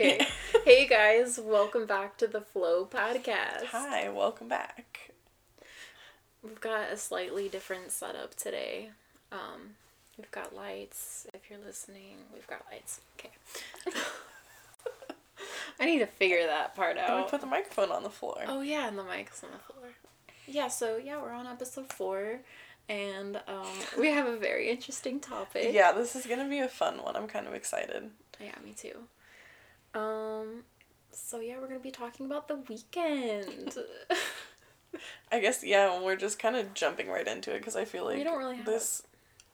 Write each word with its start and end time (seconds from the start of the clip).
Okay. 0.00 0.26
hey 0.64 0.86
guys, 0.86 1.38
welcome 1.38 1.84
back 1.84 2.16
to 2.16 2.26
the 2.26 2.40
Flow 2.40 2.86
podcast. 2.86 3.66
Hi, 3.66 4.08
welcome 4.08 4.48
back. 4.48 5.10
We've 6.42 6.58
got 6.58 6.90
a 6.90 6.96
slightly 6.96 7.50
different 7.50 7.92
setup 7.92 8.34
today. 8.34 8.92
Um, 9.30 9.74
we've 10.16 10.30
got 10.30 10.56
lights. 10.56 11.26
If 11.34 11.50
you're 11.50 11.58
listening, 11.58 12.16
we've 12.32 12.46
got 12.46 12.64
lights. 12.72 13.02
Okay. 13.18 13.28
I 15.78 15.84
need 15.84 15.98
to 15.98 16.06
figure 16.06 16.46
that 16.46 16.74
part 16.74 16.96
out. 16.96 17.10
And 17.10 17.24
we 17.24 17.30
put 17.30 17.42
the 17.42 17.46
microphone 17.46 17.92
on 17.92 18.02
the 18.02 18.08
floor. 18.08 18.42
Oh 18.48 18.62
yeah, 18.62 18.88
and 18.88 18.96
the 18.96 19.04
mic's 19.04 19.44
on 19.44 19.50
the 19.50 19.58
floor. 19.58 19.90
Yeah, 20.46 20.68
so 20.68 20.96
yeah, 20.96 21.20
we're 21.20 21.32
on 21.32 21.46
episode 21.46 21.92
four, 21.92 22.40
and 22.88 23.36
um, 23.46 23.66
we 23.98 24.08
have 24.08 24.26
a 24.26 24.38
very 24.38 24.70
interesting 24.70 25.20
topic. 25.20 25.74
Yeah, 25.74 25.92
this 25.92 26.16
is 26.16 26.24
gonna 26.24 26.48
be 26.48 26.60
a 26.60 26.68
fun 26.68 27.02
one. 27.02 27.16
I'm 27.16 27.28
kind 27.28 27.46
of 27.46 27.52
excited. 27.52 28.08
Yeah, 28.40 28.54
me 28.64 28.72
too. 28.72 29.00
Um, 29.94 30.64
so 31.12 31.40
yeah, 31.40 31.58
we're 31.60 31.68
gonna 31.68 31.80
be 31.80 31.90
talking 31.90 32.26
about 32.26 32.48
the 32.48 32.56
Weeknd. 32.56 33.78
I 35.32 35.40
guess 35.40 35.62
yeah, 35.64 36.00
we're 36.00 36.16
just 36.16 36.38
kind 36.38 36.56
of 36.56 36.74
jumping 36.74 37.08
right 37.08 37.26
into 37.26 37.54
it 37.54 37.58
because 37.58 37.76
I 37.76 37.84
feel 37.84 38.04
like 38.04 38.16
we 38.16 38.24
don't 38.24 38.38
really 38.38 38.56
have 38.56 38.66
this 38.66 39.02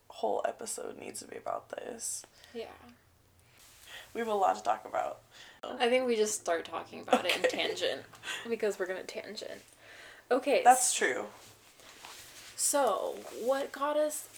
whole 0.08 0.42
episode 0.46 0.98
needs 0.98 1.20
to 1.20 1.26
be 1.26 1.36
about 1.36 1.68
this. 1.70 2.24
Yeah, 2.54 2.64
We 4.14 4.20
have 4.20 4.28
a 4.28 4.34
lot 4.34 4.56
to 4.56 4.62
talk 4.62 4.86
about. 4.88 5.18
I 5.78 5.88
think 5.88 6.06
we 6.06 6.16
just 6.16 6.40
start 6.40 6.64
talking 6.64 7.00
about 7.00 7.26
it 7.26 7.36
in 7.36 7.42
tangent 7.50 8.02
because 8.48 8.78
we're 8.78 8.86
gonna 8.86 9.02
tangent. 9.02 9.60
Okay, 10.30 10.62
That's 10.64 10.94
true. 10.94 11.26
So, 12.56 13.16
what 13.42 13.70
got 13.72 13.96
us 13.98 14.28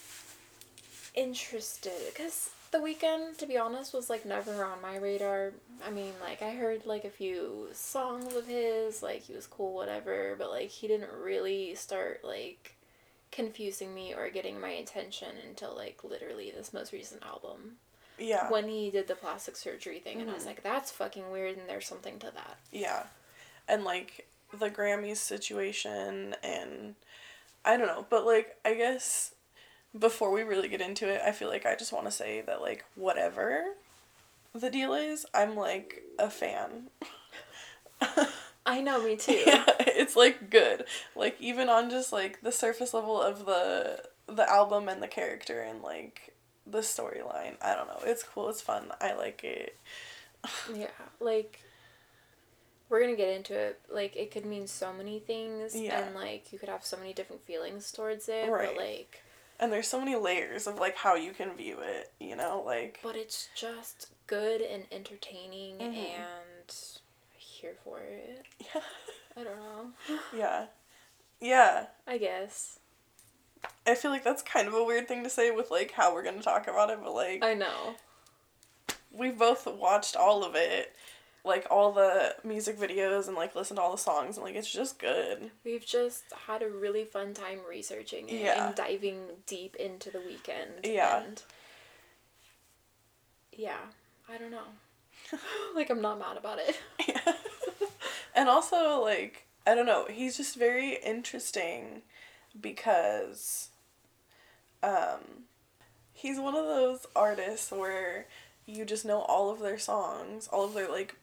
interested? 1.15 1.93
Because 2.11 2.49
the 2.71 2.77
Weeknd, 2.79 3.37
to 3.37 3.45
be 3.45 3.57
honest, 3.57 3.93
was 3.93 4.09
like 4.09 4.25
never 4.25 4.63
on 4.63 4.81
my 4.81 4.97
radar. 4.97 5.53
I 5.85 5.89
mean, 5.89 6.13
like, 6.21 6.41
I 6.41 6.51
heard 6.51 6.85
like 6.85 7.05
a 7.05 7.09
few 7.09 7.67
songs 7.73 8.35
of 8.35 8.47
his, 8.47 9.01
like, 9.01 9.21
he 9.23 9.33
was 9.33 9.47
cool, 9.47 9.73
whatever, 9.73 10.35
but 10.37 10.49
like, 10.49 10.69
he 10.69 10.87
didn't 10.87 11.11
really 11.13 11.75
start 11.75 12.21
like 12.23 12.75
confusing 13.31 13.93
me 13.93 14.13
or 14.13 14.29
getting 14.29 14.59
my 14.59 14.69
attention 14.69 15.29
until 15.47 15.75
like 15.75 16.03
literally 16.03 16.51
this 16.55 16.73
most 16.73 16.91
recent 16.91 17.23
album 17.23 17.75
Yeah. 18.17 18.49
when 18.49 18.67
he 18.67 18.89
did 18.89 19.07
the 19.07 19.15
plastic 19.15 19.55
surgery 19.55 19.99
thing, 19.99 20.19
and 20.19 20.29
I 20.29 20.33
was 20.33 20.43
Mhm. 20.43 20.47
like, 20.47 20.63
that's 20.63 20.91
fucking 20.91 21.31
weird, 21.31 21.57
and 21.57 21.69
there's 21.69 21.87
something 21.87 22.17
to 22.19 22.31
that. 22.31 22.57
Yeah. 22.71 23.05
And 23.67 23.83
like 23.83 24.27
the 24.51 24.69
Grammys 24.71 25.17
situation 25.17 26.35
and 26.41 26.95
I 27.63 27.77
don't 27.77 27.87
know, 27.87 28.05
but 28.09 28.25
like 28.25 28.57
I 28.65 28.73
guess 28.73 29.33
before 29.97 30.31
we 30.31 30.43
really 30.43 30.67
get 30.67 30.81
into 30.81 31.07
it, 31.07 31.21
I 31.25 31.31
feel 31.31 31.49
like 31.49 31.65
I 31.65 31.75
just 31.75 31.91
want 31.93 32.05
to 32.05 32.11
say 32.11 32.41
that 32.41 32.61
like 32.61 32.85
whatever 32.95 33.63
the 34.53 34.69
deal 34.69 34.93
is, 34.93 35.25
I'm 35.33 35.55
like 35.55 36.03
a 36.17 36.29
fan. 36.29 36.89
I 38.65 38.81
know, 38.81 39.03
me 39.03 39.15
too. 39.17 39.41
yeah, 39.45 39.65
it's 39.79 40.15
like 40.15 40.49
good. 40.49 40.85
Like 41.15 41.37
even 41.39 41.69
on 41.69 41.89
just 41.89 42.11
like 42.13 42.41
the 42.41 42.51
surface 42.51 42.93
level 42.93 43.21
of 43.21 43.45
the 43.45 44.03
the 44.27 44.47
album 44.49 44.87
and 44.87 45.01
the 45.01 45.07
character 45.07 45.61
and 45.61 45.81
like 45.81 46.33
the 46.67 46.79
storyline. 46.79 47.55
I 47.61 47.73
don't 47.75 47.87
know. 47.87 47.99
It's 48.05 48.21
cool. 48.23 48.49
It's 48.49 48.61
fun. 48.61 48.91
I 49.01 49.13
like 49.15 49.43
it. 49.43 49.75
Yeah, 50.73 50.87
like 51.19 51.59
we're 52.89 53.01
gonna 53.01 53.15
get 53.17 53.35
into 53.35 53.53
it. 53.57 53.79
Like 53.91 54.15
it 54.15 54.31
could 54.31 54.45
mean 54.45 54.67
so 54.67 54.93
many 54.93 55.19
things, 55.19 55.75
Yeah. 55.75 55.99
and 56.05 56.15
like 56.15 56.53
you 56.53 56.59
could 56.59 56.69
have 56.69 56.85
so 56.85 56.95
many 56.95 57.11
different 57.11 57.43
feelings 57.43 57.91
towards 57.91 58.29
it. 58.29 58.49
Right. 58.49 58.69
But 58.69 58.77
like, 58.77 59.21
And 59.59 59.71
there's 59.73 59.87
so 59.87 59.99
many 59.99 60.15
layers 60.15 60.67
of 60.67 60.77
like 60.79 60.95
how 60.95 61.15
you 61.15 61.31
can 61.33 61.55
view 61.55 61.79
it, 61.81 62.11
you 62.19 62.35
know? 62.35 62.63
Like 62.65 62.99
but 63.03 63.15
it's 63.15 63.49
just 63.55 64.07
good 64.27 64.61
and 64.61 64.85
entertaining, 64.91 65.77
Mhm. 65.79 65.93
and 65.95 66.75
here 67.37 67.75
for 67.83 67.99
it. 67.99 68.45
yeah. 68.73 68.81
I 69.37 69.43
don't 69.43 69.57
know. 69.59 69.91
Yeah. 70.35 70.65
Yeah. 71.41 71.87
I 72.07 72.17
guess 72.17 72.79
I 73.85 73.95
feel 73.95 74.11
like 74.11 74.23
that's 74.23 74.41
kind 74.41 74.67
of 74.67 74.73
a 74.73 74.83
weird 74.83 75.07
thing 75.07 75.23
to 75.23 75.29
say 75.29 75.51
with 75.51 75.69
like 75.71 75.91
how 75.91 76.13
we're 76.13 76.23
gonna 76.23 76.41
talk 76.41 76.67
about 76.67 76.89
it, 76.89 76.99
but 77.03 77.13
like 77.13 77.43
I 77.43 77.53
know. 77.53 77.95
we've 79.11 79.37
both 79.37 79.65
watched 79.67 80.15
all 80.15 80.43
of 80.45 80.55
it, 80.55 80.95
like 81.45 81.65
all 81.71 81.91
the 81.93 82.35
music 82.43 82.77
videos 82.77 83.27
and 83.27 83.35
like 83.35 83.55
listen 83.55 83.77
to 83.77 83.81
all 83.81 83.91
the 83.91 83.97
songs 83.97 84.35
and 84.37 84.45
like 84.45 84.55
it's 84.55 84.71
just 84.71 84.99
good. 84.99 85.51
We've 85.63 85.85
just 85.85 86.23
had 86.47 86.61
a 86.61 86.69
really 86.69 87.05
fun 87.05 87.33
time 87.33 87.59
researching 87.67 88.27
it 88.29 88.41
Yeah. 88.41 88.67
and 88.67 88.75
diving 88.75 89.21
deep 89.47 89.75
into 89.77 90.11
the 90.11 90.19
Weeknd. 90.19 90.85
Yeah. 90.85 91.23
And 91.23 91.41
yeah, 93.53 93.77
I 94.29 94.37
don't 94.37 94.51
know. 94.51 94.67
like 95.75 95.89
I'm 95.89 96.01
not 96.01 96.19
mad 96.19 96.37
about 96.37 96.59
it. 96.59 96.77
Yeah. 97.07 97.33
and 98.35 98.49
also 98.49 99.01
like 99.01 99.45
I 99.65 99.75
don't 99.75 99.85
know, 99.85 100.05
he's 100.09 100.37
just 100.37 100.55
very 100.57 100.97
interesting 101.05 102.01
because 102.59 103.69
um 104.83 105.45
he's 106.13 106.39
one 106.39 106.55
of 106.55 106.65
those 106.65 107.05
artists 107.15 107.71
where 107.71 108.25
you 108.65 108.85
just 108.85 109.05
know 109.05 109.19
all 109.21 109.49
of 109.49 109.59
their 109.59 109.79
songs, 109.79 110.47
all 110.51 110.65
of 110.65 110.73
their 110.73 110.89
like 110.89 111.15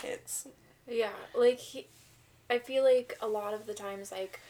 hits. 0.00 0.46
Yeah, 0.88 1.10
like 1.34 1.58
he, 1.58 1.86
I 2.50 2.58
feel 2.58 2.84
like 2.84 3.16
a 3.20 3.26
lot 3.26 3.54
of 3.54 3.66
the 3.66 3.74
times, 3.74 4.12
like 4.12 4.40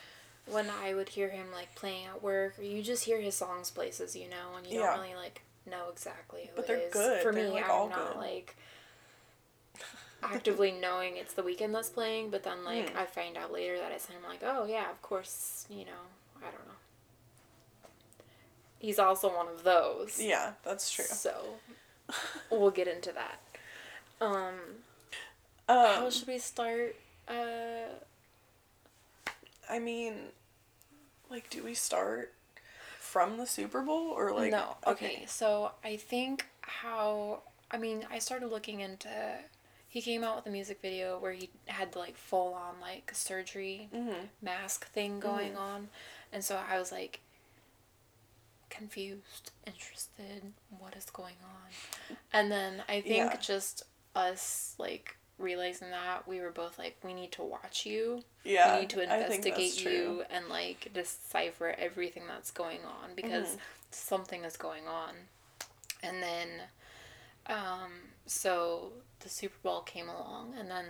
when 0.51 0.67
I 0.71 0.95
would 0.95 1.11
hear 1.11 1.31
him 1.31 1.47
like 1.53 1.75
playing 1.75 2.07
at 2.07 2.23
work, 2.23 2.59
or 2.59 2.63
you 2.63 2.83
just 2.83 3.05
hear 3.05 3.21
his 3.21 3.35
songs 3.35 3.71
places, 3.71 4.15
you 4.15 4.29
know, 4.29 4.57
and 4.57 4.67
you 4.67 4.75
Yeah. 4.75 4.93
don't 4.93 5.03
really 5.03 5.15
like 5.15 5.43
know 5.69 5.89
exactly 5.93 6.51
who 6.53 6.57
But 6.57 6.67
it 6.67 6.69
they're 6.69 6.77
is. 6.89 6.93
good. 6.93 7.23
For 7.23 7.33
They're, 7.33 7.45
me, 7.45 7.53
like, 7.53 7.65
I'm 7.65 7.71
all 7.71 7.89
not 7.89 8.15
good. 8.15 8.19
like 8.19 8.57
actively 10.23 10.73
knowing 10.73 11.17
it's 11.17 11.35
the 11.35 11.43
Weeknd 11.43 11.73
that's 11.73 11.89
playing, 11.89 12.31
but 12.31 12.43
then 12.43 12.65
like 12.65 12.91
Hmm. 12.91 12.99
I 12.99 13.05
find 13.07 13.37
out 13.37 13.53
later 13.53 13.79
that 13.79 13.93
it's 13.93 14.07
him. 14.07 14.23
Like, 14.29 14.41
oh 14.43 14.67
yeah, 14.67 14.91
of 14.91 15.01
course, 15.03 15.67
you 15.71 15.85
know, 15.85 16.03
I 16.39 16.45
don't 16.51 16.67
know. 16.67 16.75
He's 18.79 18.99
also 18.99 19.35
one 19.35 19.49
of 19.49 19.65
those. 19.65 20.21
Yeah, 20.21 20.53
that's 20.63 20.91
true. 20.91 21.05
So 21.07 21.33
we'll 22.51 22.71
get 22.71 22.89
into 22.89 23.13
that. 23.13 23.41
Um, 24.21 24.55
how 25.69 26.05
Um, 26.07 26.11
should 26.11 26.29
we 26.29 26.39
start? 26.39 26.97
Uh, 27.29 27.93
I 29.69 29.79
mean, 29.79 30.15
like, 31.31 31.51
do 31.51 31.63
we 31.65 31.75
start 31.75 32.33
from 33.01 33.37
the 33.37 33.47
Super 33.47 33.83
Bowl 33.83 34.11
or 34.11 34.33
like? 34.33 34.51
no. 34.51 34.77
Okay. 34.87 35.25
So 35.27 35.73
I 35.85 35.97
think 35.97 36.47
how 36.63 37.41
I 37.71 37.79
mean 37.79 38.07
I 38.11 38.19
started 38.19 38.49
looking 38.49 38.81
into. 38.81 39.09
He 39.89 40.03
came 40.03 40.23
out 40.25 40.37
with 40.37 40.47
a 40.47 40.51
music 40.51 40.81
video 40.83 41.19
where 41.19 41.33
he 41.33 41.49
had 41.67 41.93
the, 41.93 41.99
like 42.01 42.17
full 42.17 42.53
on 42.55 42.81
like 42.81 43.11
surgery 43.15 43.89
Mm-hmm. 43.95 44.27
mask 44.43 44.91
thing 44.93 45.21
going 45.21 45.53
Mhm. 45.53 45.57
on, 45.57 45.89
and 46.33 46.45
so 46.45 46.57
I 46.69 46.79
was 46.79 46.93
like 46.93 47.21
confused, 48.71 49.53
interested, 49.67 50.53
what 50.79 50.95
is 50.97 51.07
going 51.07 51.37
on, 51.43 51.71
and 52.33 52.51
then 52.51 52.83
I 52.89 53.01
think 53.01 53.33
Yeah. 53.33 53.37
just 53.41 53.85
us 54.15 54.75
like 54.79 55.17
realizing 55.39 55.91
that 55.91 56.27
we 56.27 56.41
were 56.41 56.51
both 56.51 56.79
like 56.79 56.97
we 57.05 57.13
need 57.13 57.31
to 57.33 57.43
watch 57.43 57.85
you 57.85 58.23
Yeah. 58.45 58.75
we 58.75 58.81
need 58.81 58.91
to 58.91 59.03
I 59.03 59.07
think 59.07 59.45
that's 59.45 59.49
investigate 59.49 59.85
you 59.85 60.25
and 60.31 60.49
like 60.49 60.91
decipher 60.95 61.75
everything 61.79 62.23
that's 62.27 62.51
going 62.51 62.81
on 62.85 63.15
because 63.15 63.49
Mhm. 63.49 63.59
something 63.91 64.45
is 64.45 64.57
going 64.57 64.87
on 64.89 65.15
and 66.03 66.23
then 66.23 66.49
um 67.47 67.93
so 68.27 68.93
the 69.21 69.29
super 69.29 69.57
bowl 69.63 69.81
came 69.83 70.09
along 70.09 70.55
and 70.59 70.71
then 70.71 70.87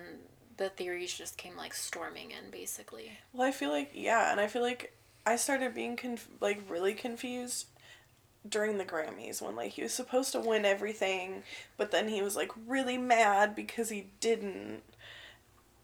the 0.57 0.69
theories 0.71 1.13
just 1.13 1.37
came 1.37 1.57
like 1.57 1.75
storming 1.75 2.31
in 2.31 2.51
basically 2.51 3.19
Well, 3.33 3.47
I 3.47 3.53
feel 3.53 3.71
like 3.71 3.91
yeah, 3.95 4.31
and 4.33 4.41
I 4.41 4.47
feel 4.47 4.63
like 4.63 4.93
I 5.27 5.37
started 5.37 5.75
being 5.75 5.97
conf- 5.97 6.29
like 6.41 6.61
really 6.69 6.95
confused 6.95 7.67
during 8.49 8.79
the 8.79 8.85
Grammys 8.85 9.41
when 9.43 9.57
like 9.57 9.73
he 9.73 9.83
was 9.83 9.93
supposed 9.95 10.33
to 10.33 10.41
win 10.41 10.65
everything, 10.65 11.43
but 11.77 11.91
then 11.91 12.09
he 12.09 12.23
was 12.23 12.37
like 12.37 12.51
really 12.67 12.99
mad 12.99 13.55
because 13.55 13.89
he 13.91 14.09
didn't. 14.21 14.83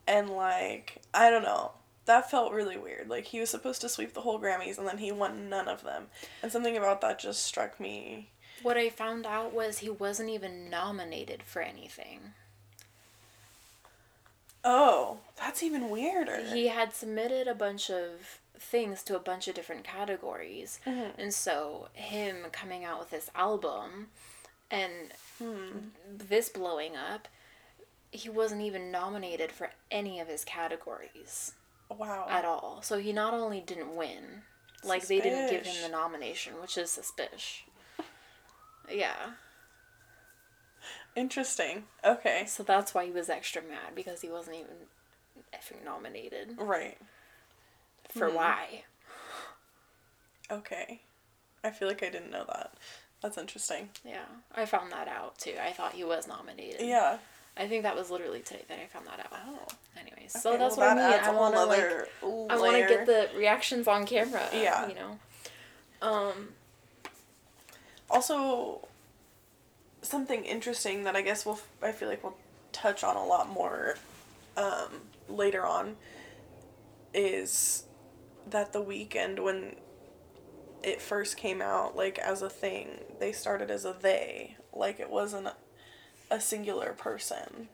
And 0.06 0.30
like, 0.30 1.00
I 1.14 1.30
don't 1.30 1.42
know. 1.44 1.72
That 2.06 2.30
felt 2.30 2.52
really 2.52 2.76
weird. 2.76 3.08
Like 3.08 3.26
he 3.26 3.38
was 3.40 3.50
supposed 3.50 3.80
to 3.82 3.88
sweep 3.88 4.14
the 4.14 4.20
whole 4.22 4.40
Grammys 4.40 4.76
and 4.78 4.86
then 4.86 4.98
he 4.98 5.12
won 5.12 5.48
none 5.48 5.68
of 5.68 5.82
them. 5.84 6.06
And 6.42 6.50
something 6.50 6.76
about 6.76 7.00
that 7.02 7.18
just 7.20 7.44
struck 7.44 7.78
me. 7.78 8.28
what 8.62 8.76
i 8.76 8.88
found 8.90 9.26
out 9.26 9.52
was 9.52 9.78
he 9.78 9.90
wasn't 9.90 10.28
even 10.28 10.68
nominated 10.70 11.42
for 11.42 11.62
anything 11.62 12.20
Oh, 14.64 15.18
that's 15.36 15.62
even 15.62 15.90
weirder. 15.90 16.44
he 16.52 16.68
had 16.68 16.94
submitted 16.94 17.48
a 17.48 17.54
bunch 17.54 17.90
of 17.90 18.38
things 18.62 19.02
to 19.02 19.16
a 19.16 19.20
bunch 19.20 19.48
of 19.48 19.54
different 19.54 19.84
categories 19.84 20.80
Mhm. 20.86 21.12
and 21.18 21.34
so 21.34 21.88
him 21.94 22.46
coming 22.52 22.84
out 22.84 22.98
with 23.00 23.10
this 23.10 23.30
album 23.34 24.10
and 24.70 25.12
Hmm. 25.38 25.88
this 26.06 26.48
blowing 26.48 26.96
up, 26.96 27.28
he 28.10 28.28
wasn't 28.28 28.60
even 28.62 28.90
nominated 28.90 29.50
for 29.52 29.72
any 29.90 30.20
of 30.20 30.28
his 30.28 30.44
categories 30.44 31.54
Wow. 31.90 32.26
at 32.28 32.44
all. 32.44 32.80
So 32.82 32.98
he 32.98 33.12
not 33.12 33.34
only 33.34 33.60
didn't 33.60 33.94
win, 33.96 34.44
like 34.82 35.06
they 35.06 35.20
didn't 35.20 35.48
give 35.50 35.64
him 35.66 35.82
the 35.82 35.88
nomination, 35.88 36.60
which 36.60 36.76
is 36.78 36.90
suspicious. 36.90 37.62
Yeah. 38.88 39.34
Interesting. 41.14 41.86
Okay. 42.04 42.46
So 42.46 42.62
that's 42.62 42.94
why 42.94 43.04
he 43.04 43.10
was 43.10 43.28
extra 43.28 43.62
mad 43.62 43.94
because 43.94 44.20
he 44.22 44.28
wasn't 44.28 44.56
even 44.56 44.88
effing 45.54 45.84
nominated. 45.84 46.56
Right. 46.58 46.98
For 48.12 48.28
Hmm. 48.28 48.36
why? 48.36 48.84
Okay. 50.50 51.00
I 51.64 51.70
feel 51.70 51.88
like 51.88 52.02
I 52.02 52.10
didn't 52.10 52.30
know 52.30 52.44
that. 52.46 52.74
That's 53.22 53.38
interesting. 53.38 53.90
Yeah, 54.04 54.24
I 54.54 54.66
found 54.66 54.90
that 54.92 55.08
out 55.08 55.38
too. 55.38 55.54
I 55.64 55.70
thought 55.72 55.92
he 55.92 56.04
was 56.04 56.26
nominated. 56.26 56.80
Yeah. 56.86 57.18
I 57.56 57.68
think 57.68 57.82
that 57.84 57.94
was 57.94 58.10
literally 58.10 58.40
today 58.40 58.64
that 58.68 58.78
I 58.78 58.86
found 58.86 59.06
that 59.06 59.20
out. 59.20 59.28
Oh. 59.46 59.66
Anyways, 59.98 60.32
so 60.32 60.56
that's 60.56 60.76
well, 60.76 60.94
what 60.96 61.04
I 61.04 61.10
mean. 61.10 61.20
I 61.20 61.30
want 61.30 61.54
to 61.54 61.64
like, 61.64 62.08
I 62.50 62.58
want 62.58 62.76
to 62.76 62.88
get 62.88 63.06
the 63.06 63.28
reactions 63.36 63.86
on 63.86 64.06
camera. 64.06 64.42
Yeah. 64.52 64.88
You 64.88 64.94
know. 64.94 65.18
Um. 66.02 66.48
also 68.10 68.88
something 70.02 70.44
interesting 70.44 71.04
that 71.04 71.14
I 71.14 71.22
guess 71.22 71.46
we'll 71.46 71.60
I 71.82 71.92
feel 71.92 72.08
like 72.08 72.22
we'll 72.24 72.36
touch 72.72 73.04
on 73.04 73.16
a 73.16 73.24
lot 73.24 73.48
more 73.48 73.96
um, 74.56 74.88
later 75.28 75.64
on 75.64 75.96
is 77.14 77.84
that 78.48 78.72
the 78.72 78.82
Weeknd 78.82 79.40
when 79.42 79.76
it 80.82 81.00
first 81.00 81.36
came 81.36 81.62
out 81.62 81.96
like 81.96 82.18
as 82.18 82.42
a 82.42 82.50
thing 82.50 82.88
they 83.20 83.30
started 83.32 83.70
as 83.70 83.84
a 83.84 83.94
they 84.00 84.56
like 84.72 84.98
it 84.98 85.10
wasn't 85.10 85.48
a 86.30 86.40
singular 86.40 86.92
person 86.92 87.68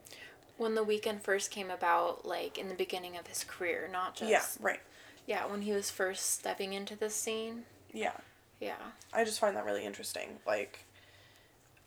When 0.59 0.75
the 0.75 0.85
Weeknd 0.85 1.23
first 1.23 1.51
came 1.51 1.71
about, 1.71 2.27
like 2.27 2.59
in 2.59 2.69
the 2.69 2.75
beginning 2.75 3.17
of 3.17 3.29
his 3.29 3.45
career, 3.45 3.89
not 3.91 4.15
just 4.17 4.31
yeah 4.31 4.43
right 4.61 4.81
yeah, 5.27 5.47
when 5.47 5.63
he 5.63 5.73
was 5.73 5.91
first 5.91 6.31
stepping 6.33 6.73
into 6.73 6.97
this 6.97 7.15
scene. 7.15 7.65
yeah 7.93 8.17
Yeah. 8.61 8.93
I 9.13 9.25
just 9.25 9.39
find 9.41 9.57
that 9.57 9.65
really 9.65 9.85
interesting 9.87 10.39
like 10.47 10.85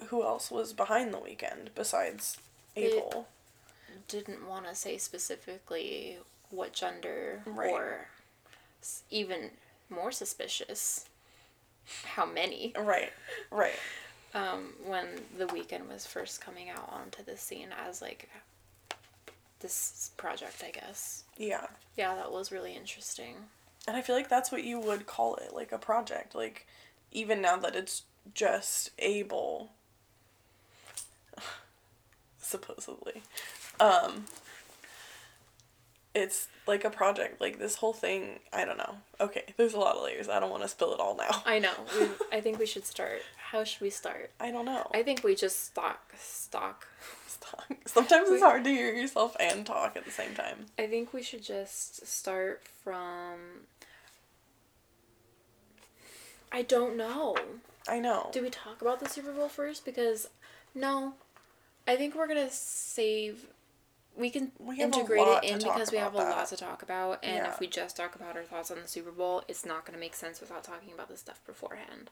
who 0.07 0.23
else 0.23 0.49
was 0.49 0.73
behind 0.73 1.13
the 1.13 1.17
Weeknd 1.19 1.69
besides 1.75 2.37
It- 2.75 2.93
Abel 2.93 3.27
Didn't 4.07 4.47
want 4.47 4.65
to 4.67 4.73
say 4.73 4.97
specifically 4.97 6.17
what 6.49 6.73
gender 6.73 7.43
Right. 7.45 7.69
or 7.71 8.07
even 9.09 9.51
more 9.89 10.11
suspicious 10.11 11.05
how 12.05 12.25
many 12.25 12.73
right 12.77 13.11
right 13.49 13.75
um, 14.33 14.73
when 14.85 15.07
the 15.37 15.45
Weeknd 15.45 15.89
was 15.91 16.05
first 16.05 16.39
coming 16.39 16.69
out 16.69 16.89
onto 16.89 17.23
the 17.23 17.35
scene 17.35 17.69
as 17.85 18.01
like 18.01 18.29
this 19.61 20.11
project, 20.17 20.63
I 20.65 20.71
guess. 20.71 21.23
yeah 21.37 21.67
Yeah, 21.95 22.15
that 22.15 22.31
was 22.31 22.51
really 22.51 22.75
interesting. 22.75 23.35
And 23.87 23.95
I 23.95 24.01
feel 24.01 24.15
like 24.15 24.29
that's 24.29 24.51
what 24.51 24.63
you 24.63 24.79
would 24.79 25.07
call 25.07 25.35
it, 25.35 25.53
like 25.53 25.71
a 25.71 25.77
project. 25.77 26.35
Like, 26.35 26.67
even 27.11 27.41
now 27.41 27.57
that 27.57 27.75
it's 27.75 28.03
just 28.33 28.91
Abel 28.99 29.71
supposedly, 32.39 33.23
um, 33.79 34.25
it's 36.13 36.47
like 36.67 36.83
a 36.83 36.89
project. 36.89 37.39
Like, 37.41 37.59
this 37.59 37.75
whole 37.75 37.93
thing, 37.93 38.39
I 38.51 38.65
don't 38.65 38.77
know. 38.77 38.95
Okay, 39.19 39.53
there's 39.57 39.73
a 39.73 39.79
lot 39.79 39.95
of 39.95 40.03
layers. 40.03 40.29
I 40.29 40.39
don't 40.39 40.51
want 40.51 40.63
to 40.63 40.69
spill 40.69 40.93
it 40.93 40.99
all 40.99 41.15
now. 41.15 41.43
I 41.45 41.59
know. 41.59 41.73
We, 41.99 42.07
I 42.31 42.41
think 42.41 42.59
we 42.59 42.65
should 42.65 42.85
start. 42.85 43.21
How 43.37 43.63
should 43.63 43.81
we 43.81 43.89
start? 43.89 44.31
I 44.39 44.51
don't 44.51 44.65
know. 44.65 44.89
I 44.93 45.03
think 45.03 45.23
we 45.23 45.35
just 45.35 45.65
stock. 45.65 46.13
stock 46.17 46.87
stock. 47.41 47.65
Sometimes 47.85 48.29
it's 48.29 48.43
hard 48.43 48.63
to 48.63 48.69
hear 48.69 48.93
yourself 48.93 49.35
and 49.39 49.65
talk 49.65 49.95
at 49.95 50.05
the 50.05 50.11
same 50.11 50.33
time. 50.33 50.65
I 50.77 50.87
think 50.87 51.13
we 51.13 51.23
should 51.23 51.43
just 51.43 52.05
start 52.05 52.61
from. 52.83 53.65
I 56.51 56.61
don't 56.63 56.97
know. 56.97 57.35
I 57.87 57.99
know. 57.99 58.29
Do 58.31 58.41
we 58.41 58.49
talk 58.49 58.81
about 58.81 58.99
the 58.99 59.09
Super 59.09 59.31
Bowl 59.31 59.47
first? 59.49 59.85
Because 59.85 60.27
no, 60.75 61.13
I 61.87 61.95
think 61.95 62.15
we're 62.15 62.27
gonna 62.27 62.49
save. 62.51 63.47
We 64.15 64.29
can 64.29 64.51
We 64.59 64.79
integrate 64.79 65.27
it 65.27 65.43
in 65.43 65.57
because 65.59 65.91
we 65.91 65.97
have 65.97 66.13
a 66.13 66.17
that. 66.17 66.29
lot 66.29 66.47
to 66.49 66.57
talk 66.57 66.83
about, 66.83 67.19
and 67.23 67.37
Yeah. 67.45 67.51
if 67.51 67.59
we 67.59 67.67
just 67.67 67.95
talk 67.95 68.13
about 68.15 68.35
our 68.35 68.43
thoughts 68.43 68.69
on 68.69 68.79
the 68.81 68.87
Super 68.87 69.11
Bowl, 69.11 69.43
it's 69.47 69.65
not 69.65 69.85
gonna 69.85 69.97
make 69.97 70.15
sense 70.15 70.41
without 70.41 70.63
talking 70.63 70.91
about 70.93 71.07
the 71.07 71.17
stuff 71.17 71.39
beforehand. 71.45 72.09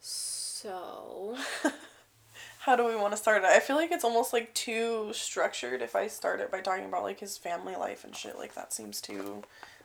So 0.00 1.36
How 2.60 2.76
do 2.76 2.84
we 2.86 2.96
want 2.96 3.12
to 3.12 3.16
start 3.18 3.42
it? 3.44 3.48
I 3.48 3.60
feel 3.60 3.76
like 3.76 3.92
it's 3.92 4.04
almost 4.04 4.32
like 4.32 4.54
too 4.54 5.10
structured 5.12 5.82
if 5.82 5.94
I 5.94 6.06
start 6.08 6.40
it 6.40 6.50
by 6.50 6.60
talking 6.60 6.86
about 6.86 7.02
like 7.02 7.20
his 7.20 7.36
family 7.36 7.76
life 7.76 8.04
and 8.04 8.16
shit. 8.16 8.38
Like 8.38 8.54
that 8.54 8.72
seems 8.72 9.00
too. 9.02 9.42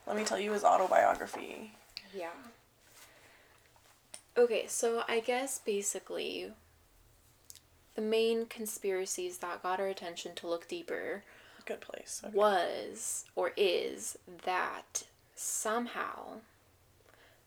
Let 0.08 0.16
me 0.16 0.24
tell 0.24 0.40
you 0.40 0.54
his 0.54 0.64
autobiography. 0.64 1.74
yeah. 2.14 2.30
Okay, 4.38 4.66
so 4.68 5.04
I 5.08 5.20
guess 5.20 5.60
basically 5.60 6.54
the 8.00 8.06
main 8.06 8.46
conspiracies 8.46 9.40
that 9.40 9.62
got 9.62 9.78
our 9.78 9.88
attention 9.88 10.34
to 10.34 10.48
look 10.48 10.70
deeper 10.70 11.22
Good 11.66 11.82
place. 11.82 12.22
Okay. 12.24 12.34
was 12.34 13.26
or 13.36 13.52
is 13.58 14.18
that 14.46 15.04
somehow 15.36 16.38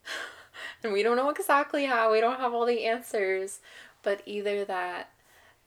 and 0.84 0.92
we 0.92 1.02
don't 1.02 1.16
know 1.16 1.30
exactly 1.30 1.86
how 1.86 2.12
we 2.12 2.20
don't 2.20 2.38
have 2.38 2.52
all 2.52 2.66
the 2.66 2.84
answers 2.84 3.60
but 4.02 4.20
either 4.26 4.62
that 4.66 5.08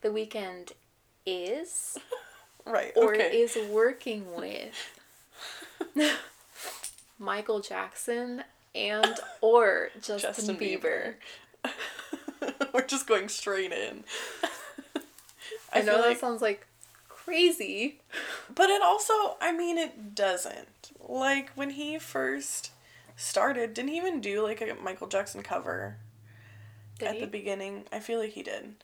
the 0.02 0.08
Weeknd 0.08 0.70
is 1.26 1.98
Right. 2.64 2.92
or 2.94 3.12
okay. 3.14 3.36
is 3.36 3.58
working 3.68 4.24
with 4.36 4.92
michael 7.18 7.58
jackson 7.58 8.44
and 8.72 9.18
or 9.40 9.88
justin, 10.00 10.32
Justin 10.32 10.56
bieber, 10.56 11.14
Bieber. 11.64 11.72
We're 12.72 12.86
just 12.86 13.06
going 13.08 13.28
straight 13.28 13.72
in. 13.72 14.04
I, 15.72 15.80
know 15.80 15.92
feel 15.92 16.02
that 16.02 16.08
like- 16.08 16.18
sounds 16.18 16.42
like 16.42 16.66
crazy 17.08 18.00
But 18.54 18.70
it 18.70 18.82
also, 18.82 19.36
I 19.40 19.52
mean, 19.56 19.78
it 19.78 20.14
doesn't. 20.14 20.92
Like 21.00 21.50
when 21.54 21.70
he 21.70 21.98
first 21.98 22.70
started, 23.16 23.74
didn't 23.74 23.90
he 23.90 23.96
even 23.96 24.20
do 24.20 24.42
like 24.42 24.60
a 24.60 24.74
Michael 24.82 25.08
Jackson 25.08 25.42
cover? 25.42 25.96
Did 26.98 27.08
at 27.08 27.14
he? 27.16 27.20
the 27.22 27.26
beginning. 27.26 27.84
I 27.92 27.98
feel 28.00 28.18
like 28.20 28.30
he 28.32 28.42
did. 28.42 28.76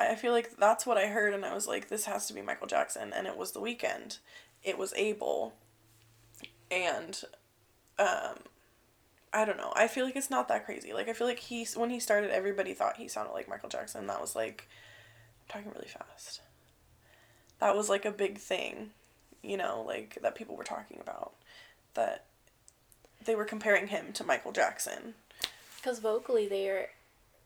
I 0.00 0.10
I 0.12 0.14
feel 0.14 0.32
like 0.32 0.56
that's 0.58 0.86
what 0.86 0.96
I 0.98 1.06
heard, 1.06 1.32
and 1.34 1.44
I 1.44 1.54
was 1.54 1.66
like, 1.66 1.88
this 1.88 2.04
has 2.06 2.26
to 2.26 2.34
be 2.34 2.42
Michael 2.42 2.66
Jackson, 2.66 3.12
and 3.14 3.26
it 3.26 3.36
was 3.36 3.52
the 3.52 3.60
Weeknd. 3.60 4.18
It 4.62 4.76
was 4.78 4.92
Abel. 4.94 5.54
And, 6.70 7.22
um, 7.98 8.38
I 9.32 9.44
don't 9.44 9.56
know. 9.56 9.72
I 9.76 9.86
feel 9.86 10.04
like 10.04 10.16
it's 10.16 10.30
not 10.30 10.48
that 10.48 10.64
crazy. 10.64 10.92
Like, 10.92 11.08
I 11.08 11.12
feel 11.12 11.26
like 11.26 11.38
he, 11.38 11.64
when 11.76 11.90
he 11.90 12.00
started, 12.00 12.30
everybody 12.30 12.74
thought 12.74 12.96
he 12.96 13.06
sounded 13.08 13.32
like 13.32 13.48
Michael 13.48 13.68
Jackson. 13.68 14.06
That 14.08 14.20
was 14.20 14.34
like, 14.34 14.68
I'm 15.54 15.62
talking 15.62 15.72
really 15.74 15.88
fast. 15.88 16.40
That 17.60 17.74
was 17.76 17.88
like 17.88 18.04
a 18.04 18.10
big 18.10 18.38
thing, 18.38 18.90
you 19.42 19.56
know, 19.56 19.82
like 19.86 20.18
that 20.22 20.34
people 20.34 20.56
were 20.56 20.64
talking 20.64 20.98
about. 21.00 21.32
That 21.94 22.24
they 23.24 23.34
were 23.34 23.44
comparing 23.44 23.88
him 23.88 24.12
to 24.14 24.24
Michael 24.24 24.52
Jackson. 24.52 25.14
because 25.76 25.98
vocally 26.00 26.46
they 26.48 26.68
are 26.68 26.90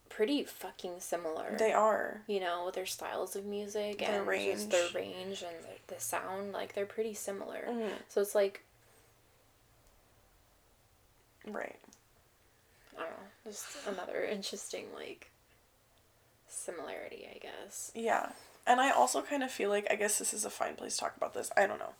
pretty 0.09 0.43
fucking 0.43 0.95
similar 0.99 1.55
They 1.57 1.73
are. 1.73 2.23
you 2.27 2.41
know, 2.41 2.65
with 2.67 2.75
their 2.75 2.85
styles 2.87 3.37
of 3.37 3.45
music 3.47 3.99
Their 3.99 4.29
and 4.33 4.45
just 4.45 4.71
their 4.71 4.89
range. 4.93 5.15
range 5.15 5.43
and 5.43 5.65
the, 5.87 5.95
the 5.95 6.01
sound, 6.01 6.53
like 6.53 6.75
they're 6.75 6.85
pretty 6.87 7.15
similar. 7.15 7.65
Mhm. 7.69 7.91
So 8.09 8.21
it's 8.21 8.35
like 8.35 8.63
Right. 11.47 11.77
I 12.99 13.03
don't 13.03 13.11
know, 13.11 13.17
just 13.51 13.67
another 13.87 14.25
interesting 14.31 14.87
like 14.95 15.30
similarity, 16.61 17.27
I 17.35 17.39
guess. 17.39 17.91
Yeah. 17.95 18.31
And 18.67 18.81
I 18.81 18.91
also 18.91 19.23
kind 19.23 19.43
of 19.43 19.51
feel 19.51 19.71
like 19.71 19.87
I 19.91 19.97
guess 19.97 20.19
this 20.19 20.35
is 20.35 20.45
a 20.45 20.51
fine 20.51 20.75
place 20.75 20.95
to 20.95 21.01
talk 21.01 21.17
about 21.17 21.35
this. 21.35 21.51
I 21.57 21.67
don't 21.67 21.81
know. 21.81 21.95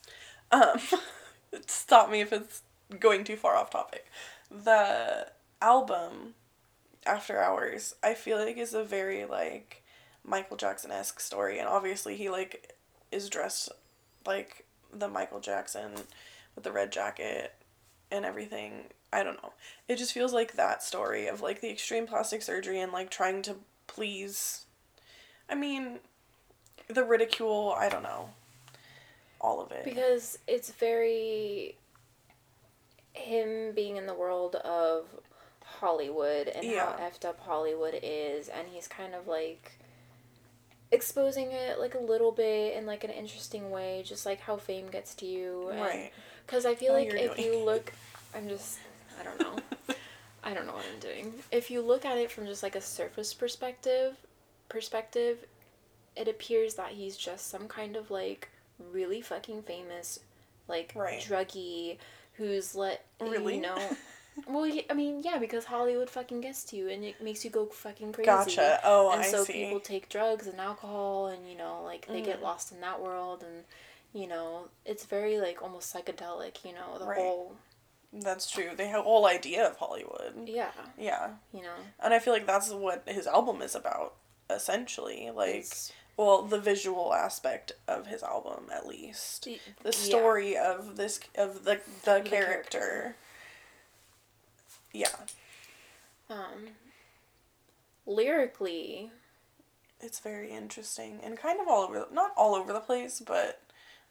Um 0.51 0.79
stop 1.67 2.11
me 2.11 2.21
if 2.21 2.33
it's 2.33 2.63
going 2.99 3.25
too 3.25 3.37
far 3.37 3.57
off 3.57 3.71
topic. 3.71 4.07
The 4.51 5.29
album 5.61 6.35
After 7.07 7.41
Hours, 7.41 7.95
I 8.03 8.15
feel 8.15 8.39
like 8.39 8.57
is 8.57 8.75
a 8.75 8.85
very 8.85 9.25
like 9.25 9.83
Michael 10.25 10.57
Jackson 10.57 10.91
esque 10.91 11.21
story 11.21 11.59
and 11.59 11.69
obviously 11.69 12.17
he 12.17 12.29
like 12.29 12.75
is 13.11 13.29
dressed 13.29 13.71
like 14.27 14.67
the 14.93 15.09
Michael 15.09 15.41
Jackson 15.41 15.93
with 16.55 16.65
the 16.65 16.73
red 16.73 16.93
jacket 16.93 17.55
and 18.11 18.25
everything. 18.25 18.85
I 19.13 19.23
don't 19.23 19.43
know. 19.43 19.53
It 19.89 19.97
just 19.97 20.13
feels 20.13 20.33
like 20.33 20.53
that 20.53 20.83
story 20.83 21.27
of 21.27 21.41
like 21.41 21.61
the 21.61 21.71
extreme 21.71 22.07
plastic 22.07 22.43
surgery 22.43 22.81
and 22.81 22.93
like 22.93 23.11
trying 23.11 23.43
to 23.43 23.57
please 23.95 24.67
I 25.51 25.57
mean, 25.57 25.99
the 26.89 27.03
ridicule, 27.03 27.75
I 27.77 27.89
don't 27.89 28.05
know. 28.05 28.31
All 29.41 29.61
of 29.61 29.73
it. 29.73 29.85
Because 29.85 30.39
it's 30.47 30.71
very 30.71 31.77
him 33.15 33.73
being 33.75 33.97
in 33.97 34.07
the 34.07 34.15
world 34.15 34.55
of 34.57 35.07
Hollywood 35.65 36.47
and 36.47 36.65
Yeah. 36.65 36.93
how 36.97 37.05
effed 37.05 37.25
up 37.25 37.41
Hollywood 37.41 37.99
is 38.01 38.49
and 38.49 38.69
he's 38.69 38.87
kind 38.87 39.15
of 39.15 39.27
like 39.27 39.73
exposing 40.93 41.51
it 41.53 41.79
like 41.79 41.95
a 41.95 41.99
little 42.01 42.33
bit 42.33 42.75
in 42.77 42.87
like 42.87 43.05
an 43.05 43.11
interesting 43.11 43.71
way 43.71 44.03
just 44.05 44.27
like 44.27 44.41
how 44.41 44.57
fame 44.57 44.87
gets 44.89 45.15
to 45.17 45.27
you 45.27 45.69
and 45.71 45.81
right. 45.81 46.13
Because 46.47 46.65
I 46.67 46.75
feel 46.75 46.93
Oh, 46.93 46.97
like 46.97 47.13
if 47.15 47.37
doing 47.37 47.47
you 47.47 47.65
look, 47.65 47.93
I'm 48.35 48.49
just, 48.49 48.79
I 49.19 49.25
don't 49.25 49.41
know. 49.41 49.57
I 50.43 50.55
don't 50.55 50.67
know 50.67 50.75
what 50.75 50.87
I'm 50.93 51.01
doing. 51.01 51.35
If 51.53 51.71
you 51.71 51.83
look 51.83 52.05
at 52.05 52.19
it 52.19 52.31
from 52.31 52.47
just 52.47 52.63
like 52.63 52.77
a 52.77 52.81
surface 52.81 53.35
perspective, 53.35 54.17
perspective, 54.69 55.39
it 56.17 56.29
appears 56.29 56.75
that 56.75 56.91
he's 56.93 57.17
just 57.17 57.49
some 57.49 57.69
kind 57.69 57.97
of 57.97 58.11
like 58.11 58.49
really 58.93 59.21
fucking 59.21 59.63
famous, 59.63 60.21
like 60.69 60.95
Right. 60.95 61.21
druggie 61.21 61.99
who's 62.35 62.75
let 62.75 63.05
Really? 63.21 63.57
you 63.57 63.61
know. 63.63 63.97
well, 64.49 64.71
I 64.89 64.95
mean, 64.95 65.21
yeah, 65.23 65.39
because 65.39 65.65
Hollywood 65.67 66.09
fucking 66.09 66.41
gets 66.41 66.65
to 66.65 66.77
you 66.77 66.89
and 66.89 67.05
it 67.05 67.23
makes 67.23 67.45
you 67.45 67.51
go 67.51 67.67
fucking 67.67 68.13
crazy. 68.13 68.27
Gotcha. 68.27 68.81
Oh, 68.85 69.11
and 69.11 69.21
I 69.21 69.31
so 69.31 69.45
see. 69.45 69.65
people 69.65 69.81
take 69.81 70.09
drugs 70.09 70.47
and 70.47 70.59
alcohol 70.61 71.27
and 71.27 71.49
you 71.49 71.57
know 71.57 71.83
like 71.85 72.07
they 72.07 72.23
get 72.23 72.39
Mhm. 72.39 72.43
lost 72.43 72.73
in 72.73 72.81
that 72.81 73.01
world 73.01 73.43
and 73.43 73.65
you 74.13 74.27
know 74.27 74.69
it's 74.85 75.05
very 75.05 75.39
like 75.39 75.63
almost 75.63 75.95
psychedelic 75.95 76.65
you 76.65 76.73
know 76.73 76.99
the 76.99 77.05
Right. 77.05 77.17
whole 77.19 77.57
That's 78.13 78.51
true. 78.51 78.71
They 78.77 78.89
have 78.89 79.05
whole 79.05 79.27
idea 79.27 79.67
of 79.69 79.77
Hollywood. 79.77 80.35
yeah 80.49 80.71
Yeah. 80.99 81.35
you 81.53 81.63
know 81.63 81.75
And 82.03 82.13
I 82.13 82.19
feel 82.19 82.33
like 82.33 82.47
that's 82.47 82.71
what 82.71 83.05
his 83.09 83.27
album 83.27 83.63
is 83.63 83.75
about, 83.75 84.15
essentially. 84.49 85.31
Like, 85.31 85.51
it's- 85.57 85.93
well, 86.17 86.43
the 86.43 86.59
visual 86.59 87.15
aspect 87.15 87.73
of 87.89 88.07
his 88.09 88.23
album, 88.23 88.67
at 88.75 88.87
least. 88.87 89.45
The 89.45 89.59
yeah. 89.85 89.91
story 89.93 90.57
of 90.57 90.97
this, 90.97 91.21
of 91.37 91.65
the, 91.65 91.81
the, 92.05 92.21
The 92.23 92.29
character. 92.29 92.79
character. 92.79 93.17
Yeah. 94.93 95.17
um 96.29 96.71
lyrically 98.07 99.11
It's 100.01 100.19
very 100.21 100.51
interesting 100.51 101.21
and 101.23 101.39
kind 101.39 101.61
of 101.61 101.69
all 101.69 101.83
over, 101.85 102.07
not 102.13 102.33
all 102.37 102.55
over 102.55 102.73
the 102.73 102.81
place, 102.81 103.21
but 103.25 103.61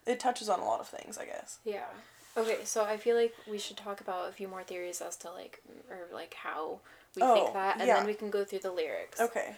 it 0.06 0.20
touches 0.20 0.48
on 0.50 0.60
a 0.60 0.66
lot 0.66 0.80
of 0.80 0.88
things, 0.88 1.18
I 1.18 1.26
guess. 1.26 1.60
yeah 1.66 1.86
okay 2.38 2.60
so 2.64 2.84
i 2.84 2.98
feel 2.98 3.16
like 3.16 3.34
we 3.50 3.58
should 3.58 3.78
talk 3.78 4.02
about 4.02 4.30
a 4.30 4.32
few 4.32 4.48
more 4.48 4.64
theories 4.64 5.02
as 5.02 5.16
to 5.16 5.30
like 5.32 5.62
or 5.90 5.98
like 6.14 6.34
how 6.34 6.80
we 7.16 7.22
Oh, 7.22 7.34
think 7.36 7.54
that 7.54 7.78
and 7.80 7.88
yeah. 7.88 7.98
then 7.98 8.06
we 8.06 8.14
can 8.14 8.30
go 8.30 8.44
through 8.46 8.60
the 8.60 8.72
lyrics 8.72 9.20
Okay. 9.20 9.56